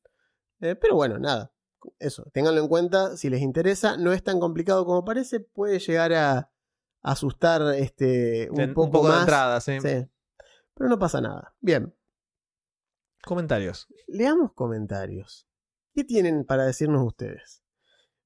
Eh, 0.62 0.76
pero 0.76 0.96
bueno, 0.96 1.20
nada. 1.20 1.53
Eso, 2.00 2.26
ténganlo 2.34 2.62
en 2.62 2.68
cuenta. 2.68 3.18
Si 3.18 3.30
les 3.30 3.42
interesa, 3.42 3.98
no 3.98 4.12
es 4.14 4.24
tan 4.24 4.40
complicado 4.40 4.86
como 4.86 5.04
parece. 5.06 5.40
Puede 5.40 5.80
llegar 5.80 6.14
a 6.14 6.52
asustar 7.02 7.62
este, 7.76 8.50
un, 8.52 8.56
Ten- 8.58 8.74
poco, 8.74 9.04
de 9.04 9.10
más. 9.10 9.20
entrada, 9.22 9.60
sí. 9.62 9.80
Sí. 9.82 10.08
Pero 10.76 10.90
no 10.90 11.00
pasa 11.00 11.22
nada. 11.22 11.56
Bien, 11.60 11.94
Comentarios. 13.26 13.88
leamos 14.08 14.52
comentarios. 14.54 15.48
¿Qué 15.96 16.04
tienen 16.04 16.44
para 16.46 16.66
decirnos 16.66 17.06
ustedes? 17.06 17.64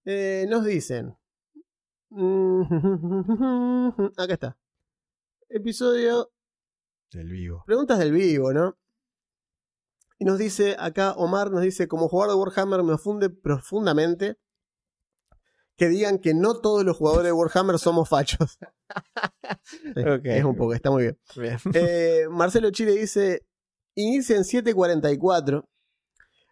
Eh, 0.06 0.46
nos 0.50 0.66
dicen. 0.66 1.16
Acá 4.18 4.34
está. 4.34 4.58
Episodio 5.50 6.32
Del 7.12 7.30
vivo. 7.30 7.64
Preguntas 7.66 8.00
del 8.00 8.12
vivo, 8.12 8.54
¿no? 8.54 8.78
Y 10.20 10.26
nos 10.26 10.40
dice, 10.40 10.76
acá 10.80 11.14
Omar 11.14 11.52
nos 11.52 11.62
dice, 11.62 11.88
como 11.88 12.10
jugador 12.10 12.36
de 12.36 12.42
Warhammer 12.42 12.84
me 12.84 12.94
ofunde 12.94 13.30
profundamente 13.30 14.38
que 15.78 15.90
digan 15.90 16.18
que 16.18 16.34
no 16.34 16.60
todos 16.60 16.84
los 16.84 16.98
jugadores 16.98 17.26
de 17.26 17.32
Warhammer 17.32 17.80
somos 17.80 18.10
fachos. 18.10 18.58
Sí. 19.64 20.02
Es 20.24 20.44
un 20.44 20.56
poco, 20.56 20.74
está 20.74 20.90
muy 20.92 21.04
bien. 21.04 21.20
Bien. 21.36 21.58
Eh, 21.74 22.28
Marcelo 22.30 22.72
Chile 22.72 22.94
dice, 22.94 23.46
inicia 23.96 24.36
en 24.38 24.46
744. 24.46 25.68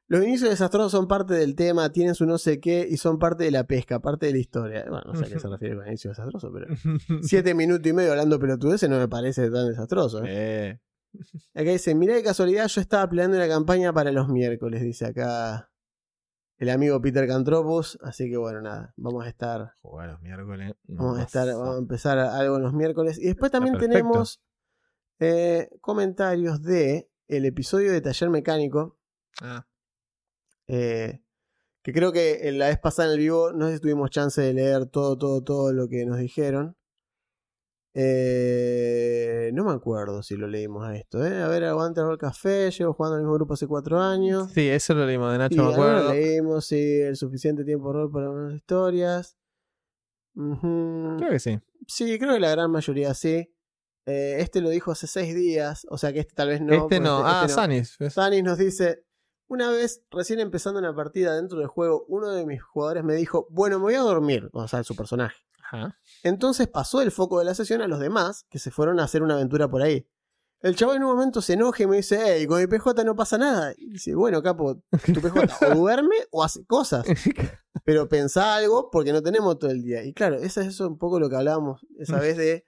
Los 0.08 0.24
inicios 0.24 0.50
desastrosos 0.50 0.92
son 0.92 1.08
parte 1.08 1.34
del 1.34 1.56
tema, 1.56 1.92
tienen 1.92 2.14
su 2.14 2.26
no 2.26 2.38
sé 2.38 2.60
qué 2.60 2.86
y 2.90 2.98
son 2.98 3.18
parte 3.18 3.46
de 3.46 3.52
la 3.52 3.66
pesca, 3.66 4.00
parte 4.00 4.28
de 4.28 4.34
la 4.34 4.38
historia. 4.38 4.86
Bueno, 4.88 5.14
no 5.14 5.16
sé 5.16 5.26
a 5.26 5.28
qué 5.30 5.40
se 5.40 5.48
refiere 5.48 5.76
con 5.76 5.88
inicio 5.88 6.12
desastroso, 6.12 6.52
pero... 6.54 6.68
Siete 7.24 7.56
minutos 7.56 7.88
y 7.88 7.94
medio 7.94 8.12
hablando 8.12 8.38
pelotudeces 8.38 8.90
no 8.90 9.00
me 9.00 9.08
parece 9.08 9.50
tan 9.50 9.68
desastroso. 9.70 10.24
¿eh? 10.24 10.28
Eh, 10.28 10.80
Acá 11.54 11.72
dice, 11.72 11.96
mirá 11.96 12.16
de 12.16 12.24
casualidad, 12.24 12.68
yo 12.68 12.82
estaba 12.82 13.08
planeando 13.10 13.38
una 13.38 13.48
campaña 13.48 13.94
para 13.94 14.12
los 14.12 14.28
miércoles, 14.30 14.82
dice 14.82 15.06
acá 15.06 15.72
el 16.58 16.70
amigo 16.70 17.02
Peter 17.02 17.28
Cantropos. 17.28 17.98
Así 18.02 18.30
que 18.30 18.38
bueno, 18.38 18.62
nada, 18.62 18.94
vamos 18.98 19.26
a 19.26 19.30
estar, 19.30 19.74
jugar 19.82 20.10
los 20.10 20.22
miércoles. 20.22 20.74
no 20.88 21.04
vamos 21.04 21.20
a 21.20 21.24
pasa. 21.24 21.40
estar, 21.42 21.58
vamos 21.58 21.76
a 21.76 21.80
empezar 21.80 22.18
algo 22.18 22.58
en 22.58 22.64
los 22.64 22.74
miércoles. 22.74 23.20
Y 23.20 23.26
después 23.26 23.52
también 23.52 23.78
tenemos 23.78 24.42
eh, 25.20 25.70
comentarios 25.82 26.62
de 26.62 27.10
el 27.28 27.46
episodio 27.46 27.92
de 27.92 28.02
Taller 28.02 28.30
Mecánico. 28.30 28.98
Ah, 29.42 29.68
eh, 30.68 31.22
que 31.84 31.94
creo 31.94 32.12
que 32.12 32.48
en 32.48 32.58
la 32.58 32.68
vez 32.68 32.80
pasada 32.80 33.10
en 33.10 33.14
el 33.14 33.20
vivo 33.20 33.52
no 33.54 33.68
sé 33.68 33.76
si 33.76 33.82
tuvimos 33.82 34.10
chance 34.10 34.42
de 34.42 34.54
leer 34.54 34.88
todo, 34.88 35.18
todo, 35.18 35.44
todo 35.44 35.72
lo 35.72 35.88
que 35.88 36.06
nos 36.06 36.18
dijeron. 36.18 36.76
Eh, 37.98 39.52
no 39.54 39.64
me 39.64 39.72
acuerdo 39.72 40.22
si 40.22 40.36
lo 40.36 40.48
leímos 40.48 40.86
a 40.86 40.96
esto. 40.98 41.26
¿eh? 41.26 41.42
A 41.42 41.48
ver, 41.48 41.64
aguante 41.64 42.02
el 42.02 42.18
café. 42.18 42.70
Llevo 42.70 42.94
jugando 42.94 43.16
en 43.16 43.22
el 43.22 43.26
mismo 43.26 43.36
grupo 43.36 43.54
hace 43.54 43.68
cuatro 43.68 44.00
años. 44.02 44.52
Sí, 44.52 44.68
eso 44.68 44.94
lo 44.94 45.06
leímos 45.06 45.32
de 45.32 45.38
Nacho, 45.38 45.64
me 45.64 45.72
acuerdo. 45.72 46.14
leímos, 46.14 46.66
sí, 46.66 47.00
el 47.00 47.16
suficiente 47.16 47.64
tiempo 47.64 47.94
rol 47.94 48.12
para 48.12 48.30
unas 48.30 48.54
historias. 48.54 49.38
Creo 50.34 51.30
que 51.30 51.40
sí. 51.40 51.58
Sí, 51.88 52.20
creo 52.20 52.34
que 52.34 52.40
la 52.42 52.52
gran 52.52 52.70
mayoría 52.70 53.14
sí. 53.14 53.50
Eh, 54.06 54.36
este 54.40 54.60
lo 54.62 54.70
dijo 54.70 54.92
hace 54.92 55.08
seis 55.08 55.34
días, 55.34 55.88
o 55.90 55.98
sea 55.98 56.14
que 56.14 56.20
este 56.20 56.36
tal 56.36 56.50
vez 56.50 56.62
no. 56.62 56.74
este 56.74 57.00
no. 57.00 57.26
ah, 57.26 57.42
este 57.46 57.56
no. 57.56 57.62
Sanis. 57.62 57.98
Sanis 58.12 58.44
nos 58.44 58.58
dice, 58.60 59.04
una 59.48 59.72
vez 59.72 60.04
recién 60.12 60.40
empezando 60.40 60.80
una 60.80 60.94
partida 60.94 61.36
dentro 61.36 61.58
del 61.58 61.68
juego, 61.68 62.06
uno 62.08 62.30
de 62.32 62.46
mis 62.46 62.62
jugadores 62.62 63.04
me 63.04 63.16
dijo, 63.16 63.48
bueno, 63.50 63.78
me 63.80 63.86
voy 63.86 63.96
a 63.96 64.02
dormir, 64.02 64.50
o 64.54 64.68
sea, 64.68 64.84
su 64.84 64.96
personaje. 64.96 65.38
Ajá. 65.72 66.00
Entonces 66.24 66.68
pasó 66.68 67.02
el 67.02 67.12
foco 67.12 67.40
de 67.40 67.46
la 67.46 67.56
sesión 67.56 67.82
a 67.82 67.88
los 67.88 68.00
demás 68.00 68.46
que 68.50 68.60
se 68.60 68.72
fueron 68.72 69.00
a 69.00 69.04
hacer 69.04 69.24
una 69.24 69.36
aventura 69.36 69.68
por 69.70 69.82
ahí. 69.82 70.08
El 70.62 70.76
chavo 70.76 70.94
en 70.96 71.04
un 71.04 71.10
momento 71.12 71.42
se 71.42 71.54
enoja 71.54 71.84
y 71.84 71.88
me 71.88 71.98
dice, 71.98 72.20
hey, 72.26 72.48
con 72.48 72.60
mi 72.60 72.66
PJ 72.66 73.04
no 73.04 73.16
pasa 73.16 73.38
nada. 73.38 73.74
Y 73.78 73.92
dice, 73.92 74.16
bueno, 74.16 74.42
capo, 74.42 74.82
tu 75.14 75.22
PJ 75.22 75.38
o 75.72 75.76
duerme 75.76 76.16
o 76.32 76.44
hace 76.44 76.66
cosas. 76.66 77.06
Pero 77.84 78.08
pensá 78.10 78.56
algo 78.56 78.90
porque 78.90 79.12
no 79.14 79.22
tenemos 79.22 79.60
todo 79.60 79.70
el 79.70 79.84
día. 79.84 80.04
Y 80.04 80.14
claro, 80.14 80.38
eso 80.38 80.62
es 80.62 80.80
un 80.80 80.98
poco 80.98 81.20
lo 81.20 81.30
que 81.30 81.36
hablábamos 81.36 81.86
esa 82.00 82.20
vez 82.20 82.38
de 82.38 82.66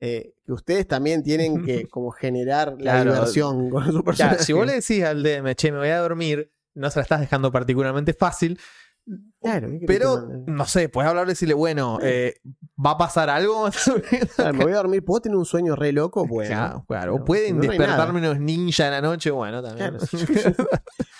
eh, 0.00 0.34
que 0.44 0.52
ustedes 0.52 0.88
también 0.88 1.22
tienen 1.22 1.62
que 1.64 1.86
como 1.88 2.10
generar 2.10 2.74
la 2.80 3.04
diversión 3.04 3.70
con 3.70 3.84
su 3.92 3.98
Ya, 3.98 4.02
personaje. 4.02 4.42
si 4.42 4.52
vos 4.52 4.66
le 4.66 4.72
decís 4.74 5.04
al 5.04 5.22
DM, 5.22 5.54
che, 5.54 5.70
me 5.70 5.78
voy 5.78 5.88
a 5.88 6.00
dormir, 6.00 6.52
no 6.74 6.90
se 6.90 6.98
la 6.98 7.02
estás 7.02 7.20
dejando 7.20 7.52
particularmente 7.52 8.12
fácil. 8.12 8.58
Claro, 9.42 9.68
¿qué 9.68 9.80
querés 9.80 9.86
Pero, 9.86 10.26
no 10.46 10.64
sé, 10.66 10.88
puedes 10.88 11.08
hablar 11.08 11.26
y 11.26 11.30
decirle, 11.30 11.52
bueno, 11.54 11.98
eh, 12.02 12.36
¿va 12.82 12.92
a 12.92 12.98
pasar 12.98 13.28
algo? 13.28 13.68
Claro, 14.36 14.52
me 14.58 14.64
voy 14.64 14.72
a 14.72 14.76
dormir. 14.76 15.04
¿Puedo 15.04 15.20
tener 15.20 15.36
un 15.36 15.44
sueño 15.44 15.76
re 15.76 15.92
loco? 15.92 16.26
Bueno. 16.26 16.48
claro, 16.48 16.84
claro. 16.88 17.24
Pueden 17.24 17.56
no 17.58 17.62
hay 17.62 17.68
despertarme 17.68 18.20
unos 18.20 18.40
ninja 18.40 18.86
en 18.86 18.92
la 18.92 19.00
noche, 19.02 19.30
bueno, 19.30 19.62
también. 19.62 19.96
Claro. 19.98 20.56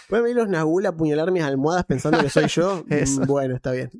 ¿Pueden 0.08 0.24
venir 0.24 0.36
los 0.36 0.48
Nagul 0.48 0.86
a 0.86 0.90
apuñalar 0.90 1.30
mis 1.30 1.42
almohadas 1.42 1.84
pensando 1.84 2.18
que 2.20 2.30
soy 2.30 2.46
yo? 2.48 2.84
Mm, 2.94 3.26
Bueno, 3.26 3.54
está 3.56 3.72
bien. 3.72 3.90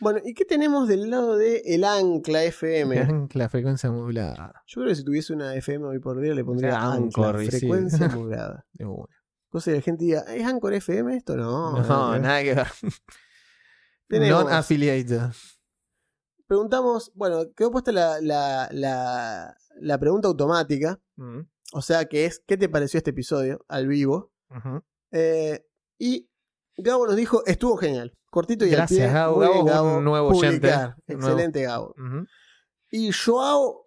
Bueno, 0.00 0.20
¿y 0.24 0.34
qué 0.34 0.44
tenemos 0.44 0.88
del 0.88 1.08
lado 1.10 1.36
de 1.36 1.62
el 1.64 1.84
Ancla 1.84 2.44
FM? 2.44 3.28
la 3.32 3.48
frecuencia 3.48 3.90
modulada. 3.90 4.62
Yo 4.66 4.80
creo 4.82 4.88
que 4.88 4.94
si 4.96 5.04
tuviese 5.04 5.32
una 5.32 5.54
FM 5.54 5.86
hoy 5.86 5.98
por 6.00 6.20
día 6.20 6.34
le 6.34 6.44
pondría 6.44 6.78
Anchor, 6.92 7.28
Ancla, 7.36 7.44
y 7.44 7.50
sí. 7.50 7.58
frecuencia 7.60 8.08
modulada. 8.14 8.66
Cosa 9.56 9.70
que 9.70 9.76
la 9.78 9.82
gente 9.82 10.04
diga, 10.04 10.20
¿es 10.34 10.46
Anchor 10.46 10.74
FM 10.74 11.16
esto? 11.16 11.34
No. 11.34 11.80
No, 11.80 11.82
nada 11.82 12.12
que 12.12 12.18
ver. 12.18 12.22
nada 12.22 12.42
que 12.42 12.54
ver. 12.54 12.66
Tenemos- 14.06 14.44
Non-affiliated. 14.44 15.20
Preguntamos, 16.46 17.10
bueno, 17.14 17.44
quedó 17.56 17.70
puesta 17.70 17.90
la, 17.90 18.20
la, 18.20 18.68
la, 18.70 19.56
la 19.80 19.98
pregunta 19.98 20.28
automática, 20.28 21.00
Mm, 21.16 21.40
o 21.72 21.80
sea, 21.80 22.04
que 22.04 22.26
es, 22.26 22.42
¿qué 22.46 22.58
te 22.58 22.68
pareció 22.68 22.98
este 22.98 23.10
episodio 23.12 23.64
al 23.68 23.86
vivo? 23.88 24.30
Eh, 25.12 25.64
y 25.98 26.28
Gabo 26.76 27.06
nos 27.06 27.16
dijo, 27.16 27.42
estuvo 27.46 27.78
genial. 27.78 28.12
Cortito 28.30 28.66
y 28.66 28.70
Gracias, 28.70 29.00
al 29.00 29.06
pie. 29.06 29.14
Gabo. 29.14 29.36
Muy 29.38 29.48
bien, 29.54 29.64
Gabo 29.64 29.88
es 29.92 29.96
un 29.96 30.04
nuevo 30.04 30.28
oyente. 30.28 30.58
Publicar. 30.68 30.96
Un 31.08 31.16
nuevo. 31.18 31.28
Excelente, 31.32 31.62
Gabo. 31.62 31.94
Ujú. 31.96 32.26
Y 32.90 33.10
Joao 33.12 33.85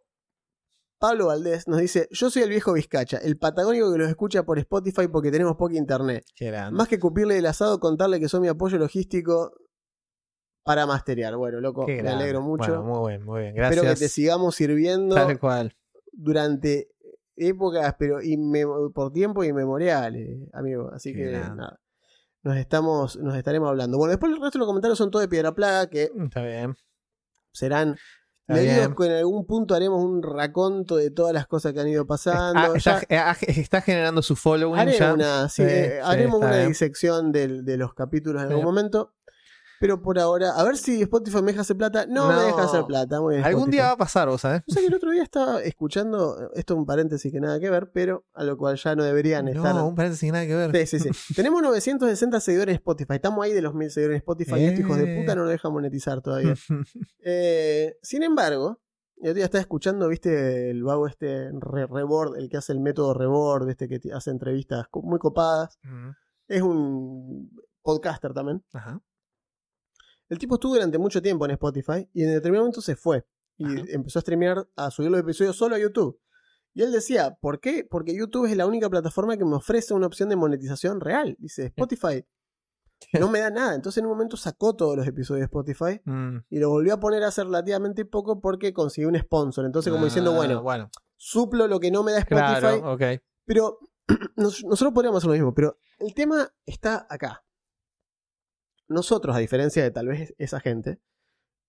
Pablo 1.00 1.28
Valdés 1.28 1.68
nos 1.68 1.80
dice: 1.80 2.08
Yo 2.12 2.30
soy 2.30 2.44
el 2.44 2.50
viejo 2.50 2.74
Vizcacha, 2.74 3.18
el 3.18 3.38
patagónico 3.38 3.92
que 3.92 3.98
los 3.98 4.10
escucha 4.10 4.44
por 4.44 4.60
Spotify 4.60 5.08
porque 5.08 5.32
tenemos 5.32 5.56
poca 5.56 5.76
internet. 5.76 6.26
Más 6.72 6.88
que 6.88 7.00
cupirle 7.00 7.38
el 7.38 7.46
asado, 7.46 7.80
contarle 7.80 8.20
que 8.20 8.28
son 8.30 8.42
mi 8.42 8.50
apoyo 8.50 8.78
logístico 8.78 9.54
para 10.64 10.86
masterear. 10.86 11.36
Bueno, 11.38 11.62
loco, 11.62 11.88
me 11.88 12.00
alegro 12.10 12.42
mucho. 12.42 12.82
Bueno, 12.82 12.84
muy 12.84 13.12
bien, 13.14 13.24
muy 13.26 13.42
bien. 13.42 13.52
Espero 13.56 13.82
Gracias. 13.84 14.00
que 14.00 14.06
te 14.06 14.10
sigamos 14.10 14.56
sirviendo 14.56 15.16
Tal 15.16 15.40
cual. 15.40 15.74
durante 16.12 16.90
épocas, 17.38 17.96
pero 17.98 18.20
por 18.94 19.14
tiempo 19.14 19.44
inmemoriales, 19.46 20.50
amigo. 20.54 20.92
Así 20.94 21.14
Qué 21.14 21.20
que 21.20 21.32
grande. 21.32 21.56
nada. 21.56 21.80
Nos 22.44 22.58
estamos, 22.58 23.18
nos 23.18 23.36
estaremos 23.36 23.70
hablando. 23.70 23.98
Bueno, 23.98 24.12
después 24.12 24.32
el 24.34 24.42
resto 24.42 24.58
de 24.58 24.60
los 24.60 24.68
comentarios 24.68 24.98
son 24.98 25.12
todos 25.12 25.24
de 25.24 25.30
piedra 25.30 25.54
plaga, 25.56 25.88
que 25.88 26.10
Está 26.24 26.42
bien. 26.42 26.76
serán 27.54 27.96
Bien. 28.56 28.96
que 28.96 29.06
en 29.06 29.12
algún 29.14 29.46
punto 29.46 29.76
haremos 29.76 30.04
un 30.04 30.24
raconto 30.24 30.96
de 30.96 31.12
todas 31.12 31.34
las 31.34 31.46
cosas 31.48 31.74
que 31.74 31.80
han 31.82 31.88
ido 31.88 32.06
pasando. 32.08 32.60
Ah, 32.60 32.72
está, 32.76 33.02
ah, 33.12 33.36
está 33.48 33.82
generando 33.82 34.22
su 34.22 34.36
following 34.36 34.90
ya. 34.90 35.14
una, 35.14 35.50
sí, 35.50 35.64
eh, 35.64 36.00
haremos 36.04 36.40
una 36.40 36.52
bien. 36.58 36.68
disección 36.70 37.32
del- 37.32 37.64
de 37.66 37.78
los 37.78 37.94
capítulos 37.94 38.42
en 38.44 38.50
algún 38.50 38.66
momento. 38.66 39.14
Pero 39.80 40.01
por 40.01 40.19
ahora, 40.19 40.51
a 40.51 40.64
ver 40.64 40.76
si 40.77 41.01
Spotify 41.01 41.38
me 41.41 41.51
deja 41.51 41.61
hacer 41.61 41.77
plata. 41.77 42.06
No, 42.06 42.27
me 42.27 42.34
No. 42.34 42.41
deja 42.41 42.64
hacer 42.64 42.84
plata. 42.85 43.22
Muy 43.22 43.35
bien, 43.35 43.45
Algún 43.45 43.61
Spotify. 43.61 43.77
día 43.77 43.85
va 43.88 43.91
a 43.93 43.97
pasar, 43.97 44.27
vos 44.27 44.41
sabés. 44.41 44.61
O 44.68 44.72
sea 44.73 44.81
que 44.81 44.88
el 44.88 44.93
otro 44.93 45.11
día 45.11 45.23
estaba 45.23 45.61
escuchando, 45.61 46.51
esto 46.53 46.73
es 46.73 46.77
un 46.80 46.85
paréntesis 46.85 47.31
que 47.31 47.39
nada 47.39 47.60
que 47.60 47.69
ver, 47.69 47.89
pero 47.93 48.26
a 48.34 48.43
lo 48.43 48.57
cual 48.57 48.76
ya 48.76 48.95
no 48.95 49.03
deberían 49.03 49.47
estar. 49.47 49.73
No, 49.73 49.88
un 49.88 49.95
paréntesis 49.95 50.19
sin 50.19 50.34
nada 50.34 50.45
que 50.45 50.56
ver. 50.56 50.88
Sí, 50.88 50.99
sí, 50.99 51.11
sí. 51.14 51.34
Tenemos 51.34 51.61
960 51.61 52.39
seguidores 52.39 52.73
en 52.73 52.76
Spotify. 52.80 53.14
Estamos 53.15 53.45
ahí 53.45 53.53
de 53.53 53.61
los 53.61 53.73
1000 53.73 53.89
seguidores 53.91 54.15
en 54.15 54.19
Spotify. 54.19 54.56
Y 54.60 54.65
estos 54.65 54.80
hijos 54.81 54.97
de 54.97 55.15
Eh. 55.15 55.19
puta 55.22 55.35
no 55.35 55.41
nos 55.43 55.51
dejan 55.51 55.72
monetizar 55.72 56.22
todavía. 56.22 56.56
Eh, 57.23 57.97
sin 58.01 58.23
embargo, 58.23 58.80
el 59.18 59.30
otro 59.30 59.35
día 59.35 59.45
estaba 59.45 59.61
escuchando, 59.61 60.07
viste, 60.07 60.69
el 60.72 60.84
vago 60.84 61.07
este 61.07 61.49
Re- 61.51 61.88
Rebord, 61.88 62.38
el 62.38 62.49
que 62.49 62.57
hace 62.57 62.72
el 62.73 62.80
método 62.80 63.14
Rebord, 63.14 63.69
este 63.69 63.88
que 63.88 63.99
hace 64.14 64.31
entrevistas 64.31 64.85
muy 64.93 65.19
copadas. 65.19 65.77
Es 66.47 66.61
un 66.61 67.51
podcaster 67.81 68.34
también. 68.34 68.64
Ajá. 68.73 69.01
El 70.30 70.38
tipo 70.39 70.56
estuvo 70.56 70.73
durante 70.76 70.97
mucho 70.97 71.22
tiempo 71.22 71.45
en 71.45 71.51
Spotify 71.51 72.07
y 72.14 72.23
en 72.23 72.30
determinado 72.31 72.64
momento 72.65 72.81
se 72.81 72.95
fue 72.95 73.26
y 73.57 73.65
Ajá. 73.65 73.84
empezó 73.89 74.19
a 74.19 74.22
streamear, 74.22 74.69
a 74.76 74.89
subir 74.91 75.11
los 75.11 75.19
episodios 75.19 75.56
solo 75.57 75.76
a 75.76 75.80
YouTube. 75.80 76.19
Y 76.73 76.84
él 76.84 76.91
decía, 76.91 77.35
¿por 77.41 77.60
qué? 77.60 77.85
Porque 77.89 78.15
YouTube 78.15 78.45
es 78.45 78.56
la 78.56 78.65
única 78.68 78.89
plataforma 78.89 79.35
que 79.38 79.43
me 79.43 79.56
ofrece 79.56 79.93
una 79.93 80.06
opción 80.07 80.30
de 80.30 80.35
monetización 80.35 81.01
real. 81.01 81.35
Dice, 81.39 81.65
Spotify 81.65 82.26
no 83.19 83.30
me 83.30 83.39
da 83.39 83.49
nada. 83.49 83.76
Entonces 83.76 83.97
en 83.99 84.06
un 84.06 84.11
momento 84.11 84.38
sacó 84.38 84.76
todos 84.76 84.95
los 84.95 85.07
episodios 85.07 85.41
de 85.41 85.45
Spotify 85.45 85.99
Mm. 86.06 86.38
y 86.49 86.60
lo 86.60 86.69
volvió 86.69 86.93
a 86.93 86.99
poner 86.99 87.23
hace 87.23 87.43
relativamente 87.43 88.06
poco 88.06 88.39
porque 88.39 88.72
consiguió 88.72 89.10
un 89.10 89.18
sponsor. 89.19 89.65
Entonces 89.65 89.91
como 89.91 90.06
diciendo, 90.06 90.31
Ah, 90.34 90.38
bueno, 90.38 90.61
bueno, 90.61 90.89
suplo 91.18 91.68
lo 91.68 91.80
que 91.80 91.91
no 91.91 92.03
me 92.03 92.11
da 92.11 92.19
Spotify, 92.19 92.60
claro, 92.60 92.93
ok. 92.93 93.01
pero 93.45 93.80
nos- 94.38 94.64
nosotros 94.64 94.93
podríamos 94.93 95.18
hacer 95.18 95.27
lo 95.30 95.34
mismo, 95.34 95.53
pero 95.53 95.77
el 95.97 96.14
tema 96.14 96.49
está 96.65 97.07
acá. 97.10 97.43
Nosotros, 98.90 99.36
a 99.36 99.40
diferencia 99.40 99.82
de 99.84 99.91
tal 99.91 100.07
vez 100.07 100.34
esa 100.38 100.60
gente, 100.60 100.99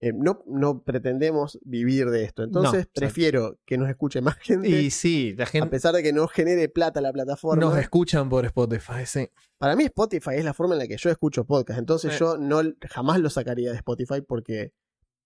eh, 0.03 0.13
no, 0.15 0.43
no 0.47 0.83
pretendemos 0.83 1.59
vivir 1.63 2.09
de 2.09 2.25
esto. 2.25 2.43
Entonces, 2.43 2.89
prefiero 2.93 3.59
que 3.67 3.77
nos 3.77 3.89
escuche 3.91 4.23
más 4.23 4.37
gente, 4.41 4.69
Y 4.69 4.91
sí, 4.91 5.35
la 5.37 5.45
a 5.45 5.47
gente 5.47 5.69
pesar 5.69 5.95
de 5.95 6.03
que 6.03 6.13
no 6.13 6.27
genere 6.27 6.69
plata 6.71 7.03
la 7.03 7.13
plataforma. 7.13 7.61
nos 7.61 7.79
escuchan 7.79 8.31
por 8.31 8.47
Spotify, 8.47 9.05
sí. 9.05 9.29
Para 9.59 9.77
mí, 9.77 9.85
Spotify 9.85 10.37
es 10.37 10.45
la 10.45 10.55
forma 10.55 10.75
en 10.75 10.79
la 10.79 10.89
que 10.89 10.97
yo 10.97 11.11
escucho 11.11 11.45
podcast. 11.45 11.79
Entonces, 11.79 12.19
yo 12.19 12.39
no 12.39 12.63
jamás 12.89 13.21
lo 13.21 13.29
sacaría 13.29 13.71
de 13.71 13.77
Spotify 13.77 14.23
porque 14.27 14.73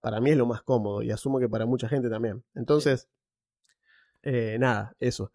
para 0.00 0.20
mí 0.20 0.30
es 0.30 0.36
lo 0.36 0.44
más 0.44 0.62
cómodo 0.62 1.02
y 1.02 1.12
asumo 1.12 1.38
que 1.38 1.48
para 1.48 1.66
mucha 1.66 1.88
gente 1.88 2.10
también. 2.10 2.44
Entonces, 2.54 3.08
eh, 4.22 4.56
nada, 4.58 4.96
eso. 4.98 5.32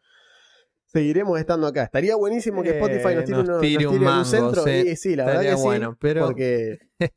Seguiremos 0.92 1.40
estando 1.40 1.68
acá. 1.68 1.84
Estaría 1.84 2.16
buenísimo 2.16 2.64
que 2.64 2.70
Eh, 2.72 2.80
Spotify 2.80 3.16
nos 3.16 3.26
tire, 3.26 3.38
nos 3.38 3.48
uno- 3.48 3.60
tire 3.60 3.84
nos 3.84 3.94
un 3.94 4.00
tire 4.00 4.06
mango, 4.12 4.26
centro. 4.26 4.64
sí. 4.64 4.72
Y 4.88 4.96
sí, 4.96 5.16
la 5.16 5.26
verdad 5.26 5.42
Estaría 5.44 5.52
que 5.52 5.58
sí. 5.58 5.64
bueno, 5.64 5.98
pero- 6.00 6.26
Porque 6.26 6.80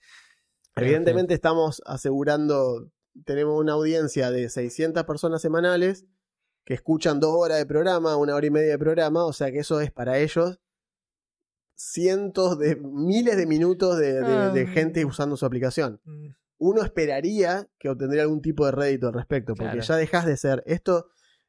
evidentemente 0.77 1.35
estamos 1.35 1.83
asegurando, 1.87 2.91
tenemos 3.25 3.59
una 3.59 3.73
audiencia 3.73 4.31
de 4.31 4.49
600 4.51 5.05
personas 5.05 5.41
semanales 5.43 6.05
que 6.65 6.75
escuchan 6.75 7.19
dos 7.19 7.35
horas 7.35 7.59
de 7.59 7.67
programa, 7.67 8.17
una 8.17 8.35
hora 8.35 8.47
y 8.47 8.51
media 8.51 8.73
de 8.73 8.79
programa, 8.79 9.25
o 9.25 9.33
sea 9.33 9.51
que 9.51 9.59
eso 9.61 9.81
es 9.81 9.91
para 9.91 10.19
ellos 10.19 10.61
cientos 11.75 12.59
de 12.59 12.77
miles 12.77 13.37
de 13.37 13.47
minutos 13.47 13.99
de, 13.99 14.13
de- 14.23 14.51
de 14.53 14.63
Ah. 14.63 14.67
gente 14.69 15.05
usando 15.05 15.37
su 15.37 15.47
aplicación. 15.47 16.01
Mm, 16.05 16.29
Uno 16.65 16.83
esperaría 16.85 17.67
que 17.81 17.89
obtendría 17.89 18.23
algún 18.23 18.41
tipo 18.41 18.65
de 18.67 18.71
rédito 18.71 19.09
al 19.09 19.15
respecto, 19.15 19.55
porque 19.55 19.73
Claro. 19.73 19.81
ya 19.83 19.97
dejas 19.97 20.27
de 20.27 20.37
ser 20.37 20.63
esto, 20.67 21.07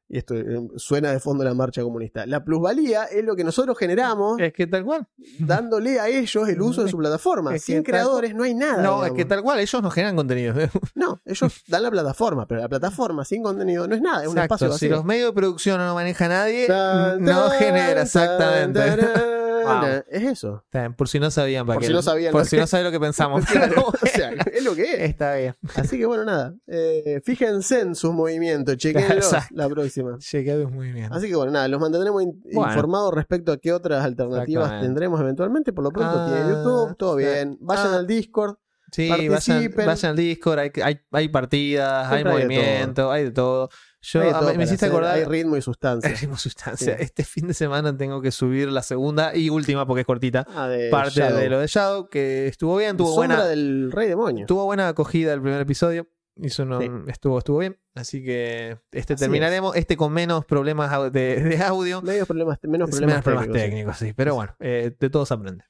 y 0.08 0.18
esto 0.18 0.34
eh, 0.34 0.60
suena 0.76 1.10
de 1.10 1.18
fondo 1.20 1.44
la 1.44 1.54
marcha 1.54 1.82
comunista. 1.82 2.26
La 2.26 2.44
plusvalía 2.44 3.04
es 3.04 3.24
lo 3.24 3.34
que 3.34 3.42
nosotros 3.44 3.76
generamos 3.78 4.38
Es 4.38 4.52
que 4.52 4.66
tal 4.66 4.84
cual. 4.84 5.06
dándole 5.38 5.98
a 5.98 6.08
ellos 6.08 6.48
el 6.48 6.60
uso 6.60 6.84
de 6.84 6.90
su 6.90 6.98
plataforma. 6.98 7.54
Es 7.54 7.64
Sin 7.64 7.82
creadores 7.82 8.34
no 8.34 8.44
hay 8.44 8.54
nada. 8.54 8.82
No, 8.82 9.04
es 9.04 9.12
que 9.12 9.24
tal 9.24 9.42
cual, 9.42 9.60
ellos 9.60 9.82
nos 9.82 9.92
generan 9.94 10.16
contenido. 10.16 10.54
No, 10.94 11.20
ellos 11.24 11.62
dan 11.68 11.82
la 11.82 11.90
plataforma, 11.90 12.46
pero 12.46 12.60
la 12.60 12.68
plataforma 12.68 13.24
sin 13.24 13.42
contenido 13.42 13.86
no 13.88 13.94
es 13.94 14.00
nada, 14.02 14.22
es 14.22 14.28
un 14.28 14.38
espacio 14.38 14.66
Si 14.68 14.72
vacío. 14.72 14.90
los 14.90 15.04
medios 15.04 15.30
de 15.30 15.32
producción 15.34 15.78
no 15.78 15.86
lo 15.86 15.94
maneja 15.94 16.28
nadie, 16.28 16.66
Tan, 16.66 17.22
no 17.22 17.48
tan, 17.48 17.58
genera 17.58 17.94
tan, 17.94 18.02
exactamente. 18.04 18.78
tarán. 18.80 19.53
Wow. 19.64 20.02
Es 20.10 20.22
eso. 20.22 20.62
Está 20.64 20.80
bien, 20.80 20.94
por 20.94 21.08
si 21.08 21.18
no 21.20 21.30
sabían, 21.30 21.66
para 21.66 21.76
Por 21.76 21.82
que- 21.82 21.86
si 21.88 21.92
no 21.92 22.02
sabían 22.02 22.32
por 22.32 22.44
si 22.44 22.56
que- 22.56 22.60
no 22.60 22.66
saben 22.66 22.84
lo 22.86 22.92
que 22.92 23.00
pensamos. 23.00 23.44
Claro, 23.50 23.86
o 23.88 24.06
sea, 24.06 24.30
es 24.52 24.64
lo 24.64 24.74
que 24.74 24.82
es. 24.82 25.00
Está 25.10 25.34
bien. 25.36 25.54
Así 25.76 25.98
que 25.98 26.06
bueno, 26.06 26.24
nada. 26.24 26.54
eh, 26.66 27.20
fíjense 27.24 27.80
en 27.80 27.94
sus 27.94 28.12
movimientos, 28.12 28.76
chequenlos 28.76 29.08
Exacto. 29.32 29.54
la 29.56 29.68
próxima. 29.68 30.18
Chequeados 30.18 30.70
muy 30.70 30.92
bien. 30.92 31.12
Así 31.12 31.28
que 31.28 31.36
bueno, 31.36 31.52
nada, 31.52 31.68
los 31.68 31.80
mantendremos 31.80 32.22
in- 32.22 32.40
Bueno. 32.52 32.70
informados 32.72 33.14
respecto 33.14 33.52
a 33.52 33.58
qué 33.58 33.72
otras 33.72 34.04
alternativas 34.04 34.80
tendremos 34.80 35.20
eventualmente. 35.20 35.72
Por 35.72 35.84
lo 35.84 35.90
pronto 35.90 36.12
Ah, 36.16 36.26
tiene 36.32 36.50
YouTube, 36.50 36.96
todo 36.96 37.16
bien. 37.16 37.56
Vayan 37.60 37.88
Ah. 37.94 37.96
al 37.96 38.06
Discord. 38.06 38.56
Sí, 38.92 39.08
vayan, 39.08 39.28
participen. 39.32 39.86
vayan 39.86 40.10
al 40.10 40.16
Discord, 40.16 40.58
hay, 40.60 40.70
hay, 40.84 41.00
hay 41.10 41.28
partidas, 41.28 42.06
hay 42.06 42.18
Siempre 42.22 42.32
hay 42.32 42.38
de 42.38 42.44
movimiento, 42.44 43.10
hay 43.10 43.24
de 43.24 43.30
todo. 43.32 43.62
Hay 43.64 43.68
de 43.68 43.72
todo 44.12 44.54
me, 44.54 44.64
hiciste 44.64 44.74
hacer, 44.86 44.90
acordar. 44.90 45.14
Hay 45.16 45.24
ritmo 45.24 45.56
y 45.56 45.62
sustancia. 45.62 46.14
Tenemos 46.14 46.40
sustancia. 46.42 46.96
Sí. 46.96 47.02
Este 47.02 47.24
fin 47.24 47.46
de 47.48 47.54
semana 47.54 47.96
tengo 47.96 48.20
que 48.20 48.30
subir 48.30 48.68
la 48.70 48.82
segunda 48.82 49.34
y 49.34 49.48
última, 49.50 49.86
porque 49.86 50.00
es 50.02 50.06
cortita, 50.06 50.46
Ah, 50.54 50.68
de 50.68 50.90
parte 50.90 51.20
Shadow. 51.20 51.38
de 51.38 51.48
lo 51.48 51.58
de 51.60 51.66
Shadow, 51.66 52.08
que 52.08 52.46
estuvo 52.48 52.76
bien, 52.76 52.96
tuvo 52.96 53.14
Sombra 53.14 53.36
buena, 53.36 53.44
del 53.46 53.90
Rey 53.92 54.08
Demonio. 54.08 54.46
tuvo 54.46 54.64
buena 54.64 54.88
acogida 54.88 55.32
el 55.32 55.40
primer 55.42 55.60
episodio. 55.60 56.06
Hizo 56.36 56.64
Sí. 56.80 56.90
estuvo, 57.06 57.38
estuvo 57.38 57.58
bien. 57.58 57.78
Así 57.94 58.24
que 58.24 58.76
este 58.90 59.14
Así 59.14 59.20
terminaremos, 59.22 59.76
este 59.76 59.96
con 59.96 60.12
menos 60.12 60.44
problemas 60.44 61.12
de, 61.12 61.40
de 61.40 61.62
audio. 61.62 62.02
Medios 62.02 62.26
problemas, 62.26 62.58
menos 62.64 62.90
problemas, 62.90 63.08
menos 63.12 63.22
problemas 63.24 63.46
técnicos, 63.46 63.62
sí. 63.62 63.70
técnicos, 63.70 63.96
sí. 63.98 64.12
Pero 64.14 64.34
bueno, 64.34 64.56
eh, 64.58 64.96
de 64.98 65.10
todos 65.10 65.30
aprende. 65.30 65.64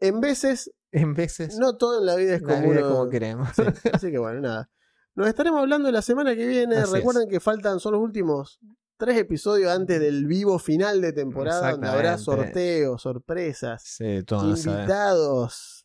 En 0.00 0.20
veces, 0.20 0.72
En 0.92 1.12
veces, 1.14 1.58
no 1.58 1.76
todo 1.76 2.00
en 2.00 2.06
la 2.06 2.14
vida 2.16 2.36
es 2.36 2.42
como, 2.42 2.56
vida 2.70 2.80
uno- 2.86 2.88
como 2.88 3.08
queremos. 3.10 3.48
Sí, 3.54 3.62
Así 3.92 4.10
que 4.10 4.16
bueno, 4.18 4.40
nada. 4.40 4.70
Nos 5.16 5.26
estaremos 5.28 5.60
hablando 5.60 5.90
la 5.90 6.02
semana 6.02 6.34
que 6.36 6.46
viene. 6.46 6.76
Así 6.76 6.92
Recuerden 6.92 7.28
que 7.28 7.40
faltan, 7.40 7.80
son 7.80 7.92
los 7.94 8.02
últimos 8.02 8.60
tres 8.98 9.16
episodios 9.18 9.70
antes 9.70 9.98
del 10.00 10.26
vivo 10.26 10.58
final 10.58 11.00
de 11.00 11.12
temporada, 11.12 11.72
donde 11.72 11.88
habrá 11.88 12.16
sorteos, 12.18 13.02
sorpresas, 13.02 13.82
Sí, 13.82 14.22
invitados. 14.40 15.84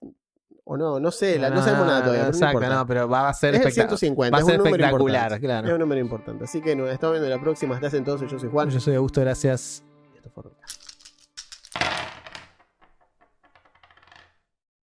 O 0.64 0.78
no, 0.78 1.00
no 1.00 1.12
sé, 1.12 1.38
la- 1.40 1.50
no, 1.50 1.62
sabemos 1.62 1.88
nada 1.88 2.02
todavía. 2.04 2.24
no 2.24 2.30
Exacto, 2.30 2.60
no, 2.70 2.86
pero 2.86 3.10
va 3.10 3.28
a 3.28 3.34
ser, 3.34 3.56
es 3.56 3.62
el 3.62 3.68
espectac- 3.68 3.74
150, 3.98 4.32
va 4.32 4.38
a 4.38 4.42
es 4.42 4.46
ser 4.46 4.62
un 4.62 4.68
espectacular, 4.68 5.40
claro. 5.40 5.68
Es 5.68 5.74
un 5.74 5.80
número 5.80 6.00
importante. 6.00 6.44
Así 6.46 6.62
que 6.62 6.76
nos 6.76 6.90
estamos 6.90 7.14
viendo 7.20 7.30
la 7.30 7.42
próxima. 7.42 7.76
Hasta 7.76 7.88
ese 7.88 7.98
entonces, 7.98 8.30
yo 8.32 8.38
soy 8.40 8.50
Juan. 8.50 8.70
Yo 8.70 8.80
soy 8.80 8.96
Augusto, 8.96 9.22
gracias. 9.22 9.84
Y 10.14 10.18
esto 10.18 10.30
fue. 10.30 10.44